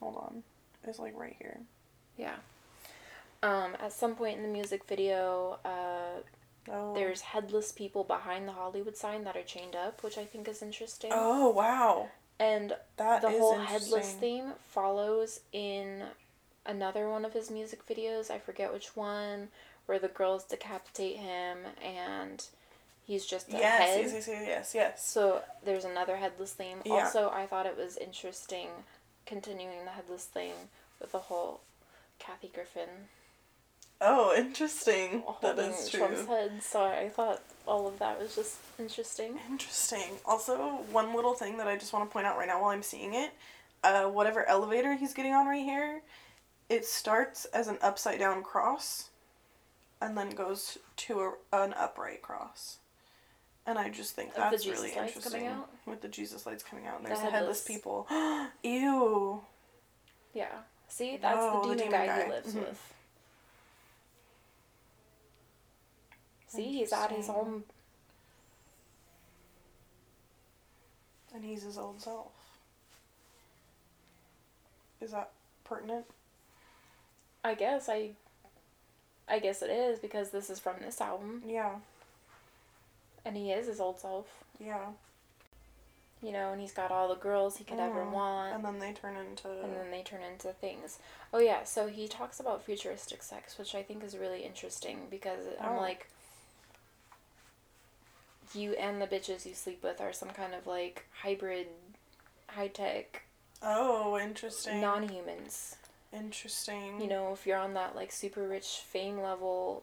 Hold 0.00 0.16
on. 0.16 0.42
It's 0.84 0.98
like 0.98 1.18
right 1.18 1.34
here. 1.38 1.60
Yeah. 2.16 2.36
Um, 3.42 3.76
at 3.80 3.92
some 3.92 4.14
point 4.16 4.36
in 4.36 4.42
the 4.42 4.48
music 4.48 4.84
video, 4.84 5.58
uh, 5.64 6.20
Oh. 6.70 6.92
there's 6.94 7.22
headless 7.22 7.72
people 7.72 8.04
behind 8.04 8.46
the 8.46 8.52
Hollywood 8.52 8.96
sign 8.96 9.24
that 9.24 9.36
are 9.36 9.42
chained 9.42 9.74
up, 9.74 10.02
which 10.02 10.18
I 10.18 10.24
think 10.26 10.46
is 10.48 10.60
interesting. 10.60 11.10
Oh 11.14 11.48
wow. 11.48 12.08
And 12.38 12.76
That 12.96 13.22
the 13.22 13.30
whole 13.30 13.58
headless 13.58 14.12
theme 14.12 14.52
follows 14.68 15.40
in 15.52 16.04
another 16.66 17.08
one 17.08 17.24
of 17.24 17.32
his 17.32 17.50
music 17.50 17.86
videos. 17.86 18.30
I 18.30 18.38
forget 18.38 18.72
which 18.72 18.94
one, 18.96 19.48
where 19.86 19.98
the 19.98 20.08
girls 20.08 20.44
decapitate 20.44 21.16
him 21.16 21.58
and 21.82 22.46
he's 23.06 23.24
just 23.24 23.48
a 23.48 23.52
Yes, 23.56 23.80
head. 23.88 24.00
yes, 24.02 24.12
yes, 24.12 24.28
yes, 24.28 24.46
yes, 24.46 24.74
yes. 24.74 25.06
So 25.08 25.42
there's 25.64 25.86
another 25.86 26.16
headless 26.18 26.52
theme. 26.52 26.82
Yeah. 26.84 27.04
Also, 27.04 27.30
I 27.30 27.46
thought 27.46 27.64
it 27.66 27.78
was 27.78 27.96
interesting 27.96 28.68
continuing 29.24 29.84
the 29.86 29.92
headless 29.92 30.26
theme 30.26 30.68
with 31.00 31.12
the 31.12 31.18
whole 31.18 31.62
Kathy 32.18 32.48
Griffin 32.48 33.08
Oh, 34.00 34.34
interesting. 34.36 35.22
That 35.42 35.58
is 35.58 35.88
true. 35.88 36.00
Trump's 36.00 36.26
head. 36.26 36.62
So 36.62 36.84
I 36.84 37.08
thought 37.08 37.42
all 37.66 37.88
of 37.88 37.98
that 37.98 38.20
was 38.20 38.34
just 38.34 38.56
interesting. 38.78 39.38
Interesting. 39.50 40.18
Also, 40.24 40.56
one 40.92 41.14
little 41.14 41.34
thing 41.34 41.56
that 41.58 41.66
I 41.66 41.76
just 41.76 41.92
want 41.92 42.08
to 42.08 42.12
point 42.12 42.26
out 42.26 42.36
right 42.38 42.46
now 42.46 42.60
while 42.62 42.70
I'm 42.70 42.82
seeing 42.82 43.14
it, 43.14 43.30
uh, 43.82 44.04
whatever 44.04 44.48
elevator 44.48 44.94
he's 44.94 45.14
getting 45.14 45.32
on 45.34 45.46
right 45.46 45.64
here, 45.64 46.02
it 46.68 46.84
starts 46.84 47.44
as 47.46 47.66
an 47.66 47.78
upside 47.82 48.18
down 48.20 48.42
cross, 48.42 49.10
and 50.00 50.16
then 50.16 50.30
goes 50.30 50.78
to 50.96 51.20
a, 51.20 51.32
an 51.64 51.74
upright 51.74 52.22
cross. 52.22 52.78
And 53.66 53.78
I 53.78 53.90
just 53.90 54.14
think 54.14 54.34
that's 54.34 54.64
really 54.66 54.88
lights 54.94 55.16
interesting. 55.16 55.32
coming 55.32 55.46
out? 55.48 55.68
With 55.86 56.00
the 56.02 56.08
Jesus 56.08 56.46
lights 56.46 56.62
coming 56.62 56.86
out, 56.86 56.96
and 56.98 57.04
The 57.04 57.08
there's 57.10 57.20
the 57.20 57.30
headless, 57.30 57.66
headless. 57.66 57.76
people. 57.76 58.06
Ew. 58.62 59.40
Yeah. 60.34 60.46
See, 60.88 61.16
that's 61.20 61.36
the 61.38 61.50
the 61.50 61.60
demon, 61.62 61.76
demon 61.78 61.90
guy, 61.92 62.06
guy. 62.06 62.24
he 62.24 62.30
lives 62.30 62.54
Mhm. 62.54 62.60
with. 62.60 62.94
See, 66.48 66.64
he's 66.78 66.92
at 66.92 67.10
his 67.12 67.26
home. 67.28 67.64
And 71.34 71.44
he's 71.44 71.62
his 71.62 71.78
old 71.78 72.00
self. 72.00 72.32
Is 75.00 75.12
that 75.12 75.30
pertinent? 75.64 76.06
I 77.44 77.54
guess 77.54 77.88
I. 77.88 78.10
I 79.28 79.38
guess 79.40 79.60
it 79.60 79.70
is 79.70 79.98
because 79.98 80.30
this 80.30 80.48
is 80.48 80.58
from 80.58 80.76
this 80.80 81.02
album, 81.02 81.42
Yeah. 81.44 81.76
and 83.26 83.36
he 83.36 83.52
is 83.52 83.66
his 83.66 83.78
old 83.78 84.00
self. 84.00 84.26
Yeah. 84.58 84.92
You 86.22 86.32
know, 86.32 86.50
and 86.52 86.60
he's 86.62 86.72
got 86.72 86.90
all 86.90 87.08
the 87.08 87.14
girls 87.20 87.58
he 87.58 87.64
could 87.64 87.78
ever 87.78 88.04
Mm. 88.06 88.10
want. 88.10 88.54
And 88.54 88.64
then 88.64 88.78
they 88.78 88.94
turn 88.94 89.16
into. 89.18 89.50
and 89.62 89.76
then 89.76 89.90
they 89.90 90.02
turn 90.02 90.22
into 90.22 90.54
things. 90.54 90.98
Oh 91.32 91.40
yeah, 91.40 91.64
so 91.64 91.88
he 91.88 92.08
talks 92.08 92.40
about 92.40 92.62
futuristic 92.64 93.22
sex, 93.22 93.58
which 93.58 93.74
I 93.74 93.82
think 93.82 94.02
is 94.02 94.16
really 94.16 94.44
interesting 94.44 95.08
because 95.10 95.46
I'm 95.60 95.76
Oh. 95.76 95.80
like 95.82 96.08
you 98.54 98.72
and 98.72 99.00
the 99.00 99.06
bitches 99.06 99.44
you 99.46 99.54
sleep 99.54 99.82
with 99.82 100.00
are 100.00 100.12
some 100.12 100.30
kind 100.30 100.54
of 100.54 100.66
like 100.66 101.06
hybrid 101.22 101.66
high 102.48 102.68
tech 102.68 103.22
Oh, 103.62 104.18
interesting. 104.18 104.80
non 104.80 105.08
humans. 105.08 105.76
Interesting. 106.12 107.00
You 107.00 107.08
know, 107.08 107.32
if 107.32 107.46
you're 107.46 107.58
on 107.58 107.74
that 107.74 107.94
like 107.96 108.12
super 108.12 108.46
rich 108.46 108.82
fame 108.86 109.20
level, 109.20 109.82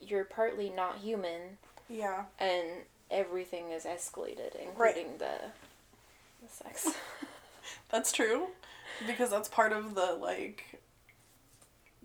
you're 0.00 0.24
partly 0.24 0.68
not 0.70 0.98
human 0.98 1.58
Yeah. 1.88 2.24
and 2.38 2.66
everything 3.10 3.70
is 3.70 3.84
escalated, 3.84 4.54
Right. 4.76 4.96
including 4.96 5.18
the, 5.18 5.30
the 6.42 6.48
sex. 6.48 6.88
That's 7.90 8.12
true. 8.12 8.48
Because 9.06 9.30
that's 9.30 9.48
part 9.48 9.72
of 9.72 9.94
the, 9.94 10.12
like, 10.20 10.78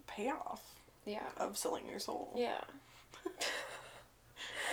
payoff 0.08 0.62
yeah. 1.06 1.24
of 1.38 1.58
selling 1.58 1.86
your 1.88 2.00
soul. 2.00 2.34
Yeah. 2.36 2.62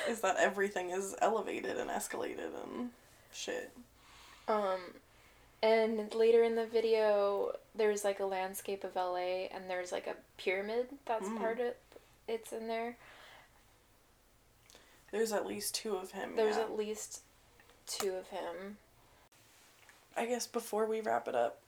Is 0.09 0.21
that 0.21 0.37
everything 0.39 0.91
is 0.91 1.15
elevated 1.21 1.77
and 1.79 1.91
escalated 1.91 2.51
and 2.65 2.91
shit. 3.33 3.71
Um, 4.49 4.79
and 5.63 6.15
later 6.15 6.43
in 6.45 6.55
the 6.55 6.67
video, 6.67 7.53
there's 7.75 8.05
like 8.05 8.21
a 8.21 8.27
landscape 8.27 8.85
of 8.85 8.95
LA, 8.95 9.47
and 9.53 9.69
there's 9.69 9.93
like 9.93 10.07
a 10.07 10.15
pyramid 10.37 10.87
that's 11.07 11.27
Mm. 11.29 11.39
part 11.39 11.61
of 11.61 11.75
it's 12.29 12.53
in 12.53 12.69
there. 12.69 12.97
There's 15.13 15.33
at 15.33 15.47
least 15.47 15.75
two 15.75 15.97
of 15.97 16.13
him. 16.13 16.37
There's 16.37 16.57
yeah. 16.57 16.63
at 16.63 16.77
least 16.77 17.21
two 17.87 18.15
of 18.15 18.29
him. 18.29 18.77
I 20.17 20.27
guess 20.27 20.47
before 20.47 20.87
we 20.87 21.01
wrap 21.01 21.29
it 21.29 21.35
up, 21.35 21.59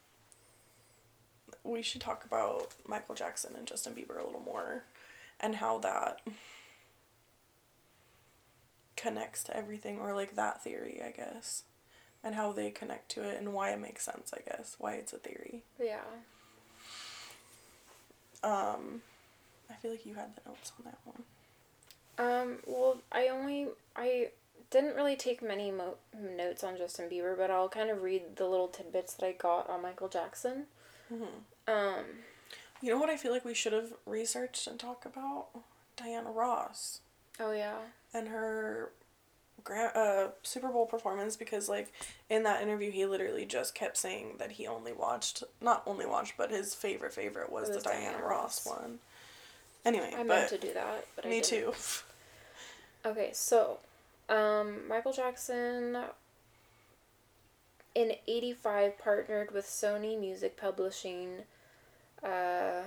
we 1.64 1.82
should 1.82 2.00
talk 2.00 2.24
about 2.24 2.74
Michael 2.86 3.14
Jackson 3.14 3.54
and 3.56 3.66
Justin 3.66 3.94
Bieber 3.94 4.20
a 4.20 4.24
little 4.24 4.42
more 4.44 4.84
and 5.40 5.56
how 5.56 5.78
that 5.78 6.20
connects 8.98 9.42
to 9.44 9.56
everything 9.56 9.98
or 9.98 10.14
like 10.14 10.36
that 10.36 10.62
theory, 10.62 11.00
I 11.02 11.10
guess. 11.10 11.62
And 12.22 12.34
how 12.34 12.52
they 12.52 12.70
connect 12.70 13.08
to 13.12 13.22
it 13.22 13.38
and 13.38 13.54
why 13.54 13.70
it 13.70 13.80
makes 13.80 14.04
sense, 14.04 14.32
I 14.36 14.40
guess. 14.48 14.76
Why 14.78 14.94
it's 14.94 15.12
a 15.12 15.18
theory. 15.18 15.62
Yeah. 15.80 16.00
Um 18.42 19.02
I 19.70 19.74
feel 19.74 19.90
like 19.90 20.06
you 20.06 20.14
had 20.14 20.34
the 20.34 20.48
notes 20.48 20.72
on 20.78 20.84
that 20.86 20.98
one. 21.04 21.22
Um. 22.18 22.58
Well, 22.66 22.98
I 23.12 23.28
only 23.28 23.68
I 23.94 24.30
didn't 24.70 24.96
really 24.96 25.14
take 25.16 25.42
many 25.42 25.70
mo- 25.70 25.96
notes 26.18 26.64
on 26.64 26.76
Justin 26.76 27.08
Bieber, 27.08 27.36
but 27.36 27.50
I'll 27.50 27.68
kind 27.68 27.90
of 27.90 28.02
read 28.02 28.36
the 28.36 28.46
little 28.46 28.68
tidbits 28.68 29.14
that 29.14 29.26
I 29.26 29.32
got 29.32 29.68
on 29.70 29.82
Michael 29.82 30.08
Jackson. 30.08 30.66
Mhm. 31.12 31.28
Um. 31.68 32.04
You 32.80 32.90
know 32.92 32.98
what 32.98 33.10
I 33.10 33.16
feel 33.16 33.32
like 33.32 33.44
we 33.44 33.54
should 33.54 33.72
have 33.72 33.92
researched 34.06 34.66
and 34.66 34.78
talked 34.80 35.04
about? 35.06 35.48
Diana 35.96 36.30
Ross. 36.30 37.00
Oh 37.40 37.52
yeah. 37.52 37.76
and 38.14 38.28
her 38.28 38.90
gra- 39.64 39.92
uh, 39.94 40.28
Super 40.42 40.68
Bowl 40.68 40.86
performance 40.86 41.36
because 41.36 41.68
like 41.68 41.92
in 42.30 42.42
that 42.44 42.62
interview 42.62 42.90
he 42.90 43.06
literally 43.06 43.44
just 43.44 43.74
kept 43.74 43.96
saying 43.96 44.36
that 44.38 44.52
he 44.52 44.66
only 44.66 44.92
watched 44.92 45.42
not 45.60 45.82
only 45.86 46.06
watched 46.06 46.36
but 46.36 46.50
his 46.50 46.74
favorite 46.74 47.12
favorite 47.12 47.50
was, 47.52 47.68
It 47.68 47.74
the 47.74 47.80
Diana, 47.80 48.12
Diana 48.12 48.24
Ross 48.26 48.66
Ross. 48.66 48.78
one. 48.78 48.98
Anyway, 49.84 50.12
I 50.18 50.22
meant 50.22 50.48
to 50.50 50.58
do 50.58 50.72
that, 50.74 51.06
but 51.16 51.24
I 51.26 51.28
me 51.30 51.40
too. 51.40 51.72
Okay, 53.06 53.30
so 53.32 53.78
um, 54.28 54.86
Michael 54.88 55.12
Jackson 55.12 55.96
in 57.94 58.12
85 58.26 58.98
partnered 58.98 59.52
with 59.52 59.64
Sony 59.64 60.18
Music 60.18 60.56
Publishing 60.56 61.44
uh 62.22 62.82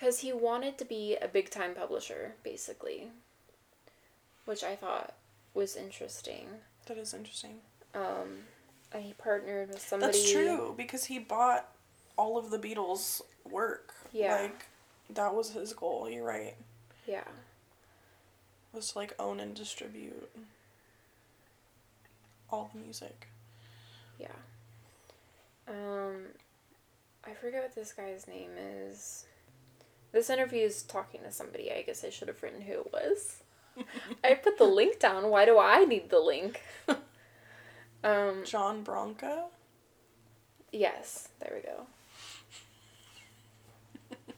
cuz 0.00 0.20
he 0.20 0.32
wanted 0.32 0.78
to 0.78 0.84
be 0.84 1.16
a 1.16 1.28
big 1.28 1.50
time 1.50 1.74
publisher 1.74 2.34
basically, 2.42 3.10
which 4.44 4.64
I 4.64 4.74
thought 4.76 5.14
was 5.54 5.76
interesting. 5.76 6.48
That 6.86 6.98
is 6.98 7.12
interesting. 7.14 7.60
Um 7.94 8.46
and 8.92 9.04
he 9.04 9.12
partnered 9.12 9.68
with 9.68 9.80
somebody 9.80 10.12
That's 10.12 10.32
true 10.32 10.74
because 10.76 11.04
he 11.04 11.18
bought 11.18 11.68
all 12.16 12.38
of 12.38 12.50
the 12.50 12.58
Beatles' 12.58 13.20
work. 13.44 13.94
Yeah. 14.12 14.42
Like 14.42 14.66
that 15.10 15.34
was 15.34 15.52
his 15.52 15.72
goal. 15.72 16.08
You're 16.08 16.24
right. 16.24 16.56
Yeah. 17.06 17.24
Was 18.72 18.92
to 18.92 18.98
like 18.98 19.14
own 19.18 19.40
and 19.40 19.54
distribute 19.54 20.30
all 22.50 22.70
the 22.72 22.80
music. 22.80 23.28
Yeah. 24.18 24.28
Um, 25.68 26.26
I 27.24 27.32
forget 27.32 27.62
what 27.62 27.74
this 27.74 27.92
guy's 27.92 28.26
name 28.26 28.50
is. 28.58 29.24
This 30.12 30.30
interview 30.30 30.64
is 30.64 30.82
talking 30.82 31.20
to 31.22 31.30
somebody. 31.30 31.70
I 31.72 31.82
guess 31.82 32.04
I 32.04 32.10
should 32.10 32.28
have 32.28 32.42
written 32.42 32.62
who 32.62 32.72
it 32.72 32.92
was. 32.92 33.42
I 34.24 34.34
put 34.34 34.58
the 34.58 34.64
link 34.64 34.98
down. 34.98 35.30
Why 35.30 35.44
do 35.44 35.58
I 35.58 35.84
need 35.84 36.10
the 36.10 36.18
link? 36.18 36.60
um, 38.04 38.42
John 38.44 38.82
Branca? 38.82 39.44
yes, 40.72 41.28
there 41.40 41.52
we 41.54 41.62
go. 41.62 41.86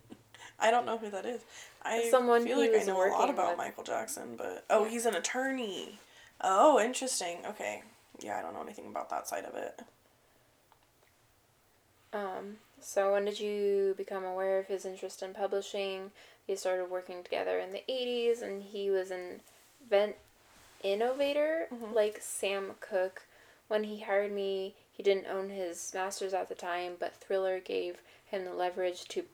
I 0.61 0.71
don't 0.71 0.87
know 0.87 0.99
who 0.99 1.11
that 1.11 1.27
is. 1.27 1.43
I 1.83 2.09
Someone 2.11 2.45
feel 2.45 2.59
like 2.59 2.75
I 2.75 2.85
know 2.85 2.97
a 3.07 3.11
lot 3.11 3.31
about 3.31 3.51
with. 3.51 3.59
Michael 3.59 3.85
Jackson, 3.85 4.35
but 4.37 4.65
oh, 4.71 4.85
he's 4.85 5.07
an 5.07 5.15
attorney. 5.15 5.99
Oh, 6.41 6.81
interesting. 6.81 7.39
Okay, 7.49 7.83
yeah, 8.21 8.39
I 8.39 8.43
don't 8.43 8.55
know 8.55 8.63
anything 8.63 8.87
about 8.87 9.11
that 9.11 9.29
side 9.29 9.45
of 9.45 9.55
it. 9.57 9.81
Um, 12.13 12.57
so 12.83 13.13
when 13.13 13.25
did 13.25 13.41
you 13.41 13.95
become 13.97 14.25
aware 14.25 14.59
of 14.59 14.67
his 14.67 14.85
interest 14.85 15.23
in 15.23 15.33
publishing? 15.35 16.11
They 16.47 16.57
started 16.57 16.91
working 16.91 17.23
together 17.23 17.59
in 17.59 17.73
the 17.73 17.85
80s, 17.89 18.43
and 18.43 18.63
he 18.63 18.91
was 18.91 19.11
an 19.11 19.41
event 19.87 20.17
innovator 20.83 21.69
Mhm. 21.71 21.95
like 21.95 22.21
Sam 22.21 22.75
Cooke. 22.81 23.23
When 23.69 23.85
he 23.85 24.01
hired 24.01 24.33
me, 24.33 24.75
he 24.91 25.03
didn't 25.03 25.27
own 25.27 25.51
his 25.51 25.95
master's 25.95 26.35
at 26.35 26.49
the 26.49 26.55
time, 26.55 26.97
but 26.99 27.15
Thriller 27.15 27.61
gave 27.61 28.03
him 28.27 28.45
the 28.45 28.53
leverage 28.55 29.07
to 29.09 29.27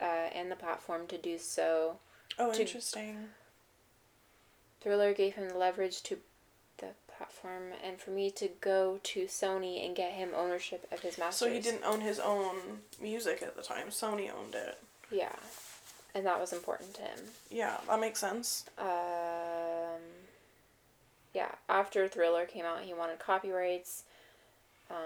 uh, 0.00 0.30
and 0.32 0.50
the 0.50 0.56
platform 0.56 1.06
to 1.06 1.16
do 1.16 1.38
so. 1.38 2.00
Oh, 2.36 2.52
To- 2.52 2.60
interesting. 2.62 3.34
Thriller 4.80 5.14
gave 5.14 5.34
him 5.36 5.48
the 5.48 5.56
leverage 5.58 6.02
to 6.04 6.20
platform 7.22 7.72
and 7.84 8.00
for 8.00 8.10
me 8.10 8.30
to 8.30 8.48
go 8.60 8.98
to 9.02 9.24
Sony 9.26 9.84
and 9.84 9.94
get 9.94 10.12
him 10.12 10.30
ownership 10.36 10.86
of 10.90 11.00
his 11.00 11.18
masters. 11.18 11.36
So 11.48 11.52
he 11.52 11.60
didn't 11.60 11.84
own 11.84 12.00
his 12.00 12.18
own 12.18 12.56
music 13.00 13.42
at 13.42 13.56
the 13.56 13.62
time. 13.62 13.88
Sony 13.88 14.28
owned 14.32 14.54
it. 14.54 14.78
Yeah. 15.10 15.34
And 16.14 16.26
that 16.26 16.40
was 16.40 16.52
important 16.52 16.94
to 16.94 17.02
him. 17.02 17.18
Yeah, 17.50 17.78
that 17.88 18.00
makes 18.00 18.18
sense. 18.20 18.64
Um, 18.78 20.00
yeah, 21.34 21.52
after 21.68 22.08
Thriller 22.08 22.44
came 22.44 22.64
out, 22.64 22.80
he 22.82 22.92
wanted 22.92 23.18
copyrights. 23.18 24.04
Um, 24.90 24.96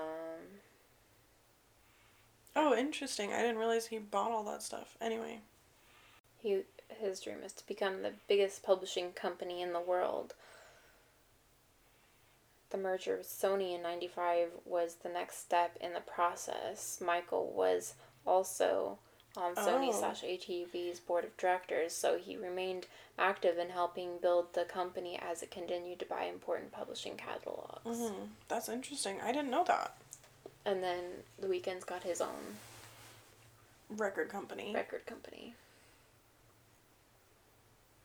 Oh, 2.59 2.75
interesting. 2.75 3.35
I 3.35 3.43
didn't 3.43 3.59
realize 3.59 3.87
he 3.89 3.99
bought 3.99 4.31
all 4.31 4.45
that 4.45 4.63
stuff. 4.63 4.97
Anyway. 5.01 5.41
he 6.43 6.63
his 6.89 7.21
dream 7.21 7.39
is 7.45 7.53
to 7.53 7.67
become 7.67 8.01
the 8.01 8.13
biggest 8.29 8.63
publishing 8.63 9.13
company 9.13 9.61
in 9.61 9.73
the 9.75 9.81
world. 9.81 10.33
The 12.71 12.77
merger 12.79 13.17
with 13.19 13.29
Sony 13.29 13.75
in 13.75 13.83
95 13.83 14.49
was 14.65 14.97
the 14.97 15.09
next 15.09 15.39
step 15.39 15.77
in 15.81 15.93
the 15.93 16.01
process. 16.01 17.01
Michael 17.05 17.53
was 17.57 17.95
also 18.27 18.99
on 19.37 19.55
Sony 19.55 19.91
Oh. 19.91 19.99
slash 20.01 20.23
ATV's 20.23 20.99
board 20.99 21.25
of 21.25 21.37
directors, 21.37 21.93
so 21.95 22.19
he 22.19 22.37
remained 22.37 22.87
active 23.19 23.59
in 23.59 23.71
helping 23.71 24.19
build 24.19 24.53
the 24.55 24.65
company 24.65 25.19
as 25.19 25.43
it 25.43 25.51
continued 25.51 25.99
to 26.01 26.07
buy 26.07 26.25
important 26.25 26.73
publishing 26.73 27.17
catalogs. 27.17 27.83
hmm 27.85 28.25
That's 28.49 28.69
interesting. 28.69 29.21
I 29.21 29.31
didn't 29.33 29.51
know 29.51 29.65
that. 29.65 29.97
And 30.65 30.83
then 30.83 31.23
The 31.39 31.47
Weeknd's 31.47 31.85
got 31.85 32.03
his 32.03 32.21
own 32.21 32.57
Record 33.89 34.29
company. 34.29 34.75
record 34.75 35.07
company. 35.07 35.55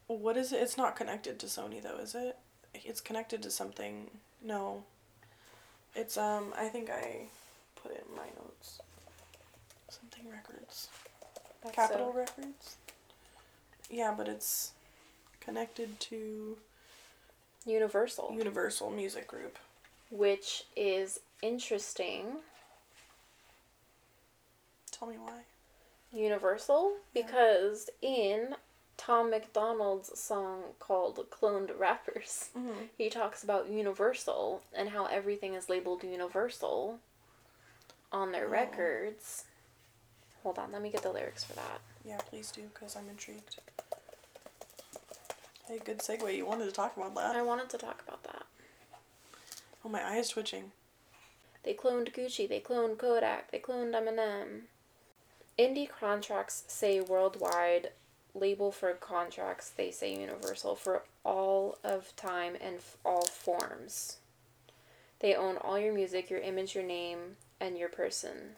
What 0.07 0.37
is 0.37 0.51
it? 0.51 0.61
It's 0.61 0.77
not 0.77 0.95
connected 0.95 1.39
to 1.39 1.45
Sony 1.47 1.81
though, 1.81 1.97
is 1.97 2.13
it? 2.13 2.37
It's 2.75 3.01
connected 3.01 3.41
to 3.43 3.49
something. 3.51 4.11
No. 4.41 4.83
It's 5.95 6.17
um 6.17 6.53
I 6.57 6.67
think 6.67 6.89
I 6.89 7.23
put 7.81 7.91
it 7.91 8.05
in 8.09 8.15
my 8.15 8.27
notes. 8.43 8.79
Something 9.89 10.29
records. 10.29 10.87
That's 11.63 11.75
Capitol 11.75 12.11
so- 12.13 12.17
Records? 12.19 12.77
Yeah, 13.89 14.13
but 14.15 14.27
it's 14.27 14.71
connected 15.41 15.99
to 16.01 16.57
Universal, 17.65 18.33
Universal 18.37 18.89
Music 18.91 19.27
Group. 19.27 19.57
which 20.09 20.63
is 20.75 21.19
interesting. 21.41 22.37
Tell 24.91 25.07
me 25.07 25.17
why. 25.17 25.41
Universal 26.13 26.93
Yeah. 27.13 27.23
because 27.23 27.89
in 28.01 28.55
Tom 28.97 29.31
MacDonald's 29.31 30.17
song 30.19 30.63
called 30.79 31.25
Cloned 31.31 31.77
Rappers, 31.77 32.49
Mm-hmm. 32.57 32.83
he 32.97 33.09
talks 33.09 33.43
about 33.43 33.69
Universal 33.69 34.61
and 34.73 34.89
how 34.89 35.05
everything 35.05 35.55
is 35.55 35.69
labeled 35.69 36.03
Universal 36.03 36.99
on 38.11 38.31
their 38.31 38.45
Oh. 38.45 38.49
records. 38.49 39.45
Hold 40.43 40.59
on, 40.59 40.71
let 40.71 40.81
me 40.81 40.89
get 40.91 41.01
the 41.03 41.11
lyrics 41.11 41.43
for 41.43 41.53
that. 41.53 41.81
Yeah, 42.05 42.17
please 42.17 42.51
do, 42.51 42.63
because 42.73 42.95
I'm 42.95 43.07
intrigued. 43.09 43.57
Hey, 45.67 45.79
good 45.83 45.99
segue. 45.99 46.35
You 46.35 46.45
wanted 46.45 46.65
to 46.65 46.71
talk 46.71 46.97
about 46.97 47.15
that. 47.15 47.35
I 47.35 47.41
wanted 47.43 47.69
to 47.69 47.77
talk 47.77 48.01
about 48.07 48.23
that. 48.23 48.43
Oh, 49.85 49.89
my 49.89 50.01
eye 50.03 50.17
is 50.17 50.29
twitching. 50.29 50.71
They 51.63 51.73
cloned 51.75 52.13
Gucci, 52.13 52.49
they 52.49 52.59
cloned 52.59 52.97
Kodak, 52.97 53.51
they 53.51 53.59
cloned 53.59 53.91
Eminem. 53.93 54.61
Indie 55.59 55.87
contracts 55.87 56.63
say 56.67 56.99
worldwide, 57.01 57.91
label 58.33 58.71
for 58.71 58.93
contracts 58.93 59.69
they 59.69 59.91
say 59.91 60.13
universal 60.15 60.75
for 60.75 61.03
all 61.23 61.77
of 61.83 62.15
time 62.15 62.55
and 62.61 62.77
f- 62.77 62.97
all 63.05 63.25
forms. 63.25 64.17
They 65.19 65.35
own 65.35 65.57
all 65.57 65.77
your 65.77 65.93
music, 65.93 66.29
your 66.29 66.39
image, 66.39 66.73
your 66.73 66.83
name, 66.83 67.37
and 67.59 67.77
your 67.77 67.89
person. 67.89 68.55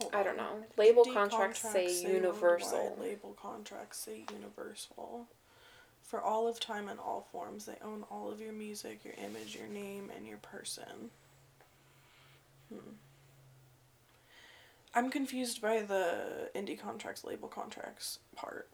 Hold 0.00 0.14
I 0.14 0.22
don't 0.22 0.36
know. 0.36 0.64
Label 0.76 1.04
Indie 1.04 1.14
contracts 1.14 1.60
say 1.60 2.02
universal. 2.02 2.96
Label 3.00 3.36
contracts 3.40 3.98
say 3.98 4.24
universal. 4.32 5.26
For 6.02 6.20
all 6.20 6.48
of 6.48 6.58
time 6.58 6.88
and 6.88 6.98
all 6.98 7.28
forms, 7.30 7.66
they 7.66 7.76
own 7.84 8.04
all 8.10 8.30
of 8.32 8.40
your 8.40 8.52
music, 8.52 9.04
your 9.04 9.14
image, 9.24 9.54
your 9.54 9.68
name, 9.68 10.10
and 10.16 10.26
your 10.26 10.38
person. 10.38 11.10
Hmm. 12.68 12.90
I'm 14.94 15.10
confused 15.10 15.62
by 15.62 15.82
the 15.82 16.50
indie 16.54 16.78
contracts, 16.80 17.24
label 17.24 17.48
contracts 17.48 18.18
part. 18.34 18.68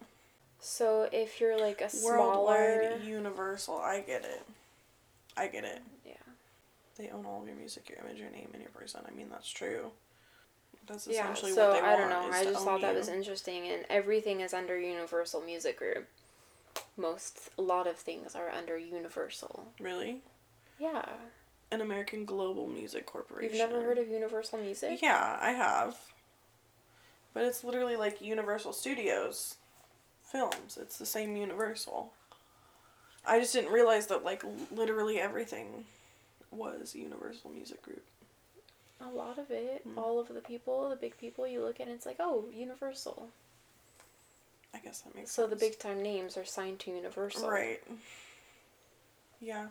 So 0.59 1.07
if 1.11 1.39
you're 1.39 1.59
like 1.59 1.81
a 1.81 1.89
smaller, 1.89 2.87
Worldwide, 2.87 3.03
universal. 3.07 3.77
I 3.77 4.01
get 4.01 4.25
it. 4.25 4.43
I 5.35 5.47
get 5.47 5.63
it. 5.63 5.81
yeah, 6.05 6.13
They 6.97 7.09
own 7.09 7.25
all 7.27 7.41
of 7.41 7.47
your 7.47 7.55
music, 7.55 7.89
your 7.89 7.99
image, 7.99 8.19
your 8.19 8.31
name, 8.31 8.49
and 8.53 8.61
your 8.61 8.71
person. 8.71 9.01
I 9.07 9.11
mean, 9.15 9.27
that's 9.29 9.49
true. 9.49 9.91
That's 10.87 11.05
yeah. 11.05 11.21
essentially 11.31 11.51
So 11.51 11.67
what 11.69 11.73
they 11.81 11.87
I 11.87 11.93
want. 11.93 12.05
I 12.05 12.09
don't 12.09 12.31
know. 12.31 12.37
I 12.37 12.43
just 12.43 12.65
thought 12.65 12.81
that 12.81 12.93
you. 12.93 12.97
was 12.99 13.07
interesting, 13.09 13.67
and 13.67 13.85
everything 13.89 14.41
is 14.41 14.53
under 14.53 14.79
Universal 14.79 15.41
Music 15.41 15.77
Group. 15.77 16.07
Most, 16.95 17.51
a 17.57 17.61
lot 17.61 17.85
of 17.85 17.97
things 17.97 18.35
are 18.35 18.49
under 18.49 18.77
Universal. 18.77 19.67
Really? 19.79 20.21
Yeah. 20.79 21.05
An 21.71 21.81
American 21.81 22.23
Global 22.25 22.67
Music 22.67 23.05
Corporation. 23.05 23.57
You've 23.57 23.69
never 23.69 23.83
heard 23.83 23.97
of 23.97 24.07
Universal 24.07 24.59
Music? 24.59 25.01
Yeah, 25.01 25.37
I 25.41 25.51
have. 25.51 25.97
But 27.33 27.43
it's 27.43 27.63
literally 27.63 27.95
like 27.97 28.21
Universal 28.21 28.73
Studios 28.73 29.55
films. 30.23 30.77
It's 30.81 30.97
the 30.97 31.05
same 31.05 31.35
Universal. 31.35 32.11
I 33.25 33.39
just 33.39 33.53
didn't 33.53 33.71
realize 33.71 34.07
that 34.07 34.23
like 34.23 34.43
literally 34.71 35.19
everything 35.19 35.85
was 36.51 36.95
Universal 36.95 37.51
Music 37.51 37.81
Group. 37.81 38.03
A 39.01 39.09
lot 39.09 39.37
of 39.37 39.51
it, 39.51 39.81
Hmm. 39.83 39.99
all 39.99 40.19
of 40.19 40.29
the 40.29 40.39
people, 40.41 40.89
the 40.89 40.95
big 40.95 41.17
people, 41.17 41.45
you 41.45 41.61
look 41.61 41.79
at 41.79 41.87
and 41.87 41.95
it's 41.95 42.05
like, 42.05 42.15
oh, 42.19 42.45
Universal. 42.53 43.29
I 44.73 44.79
guess 44.79 45.01
that 45.01 45.13
makes 45.15 45.31
So 45.31 45.43
sense. 45.47 45.59
the 45.59 45.65
big 45.67 45.77
time 45.79 46.01
names 46.01 46.37
are 46.37 46.45
signed 46.45 46.79
to 46.79 46.91
Universal. 46.91 47.49
Right. 47.49 47.81
Yeah. 49.39 49.67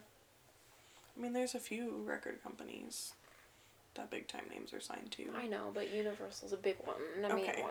I 1.16 1.20
mean, 1.22 1.32
there's 1.32 1.54
a 1.54 1.60
few 1.60 2.02
record 2.06 2.42
companies 2.42 3.14
that 3.94 4.10
big 4.10 4.28
time 4.28 4.44
names 4.50 4.72
are 4.72 4.80
signed 4.80 5.10
to. 5.12 5.24
I 5.36 5.46
know, 5.46 5.70
but 5.72 5.92
Universal's 5.92 6.52
a 6.52 6.56
big 6.56 6.76
one 6.84 6.96
and 7.16 7.24
a 7.24 7.34
main 7.34 7.48
Okay. 7.48 7.62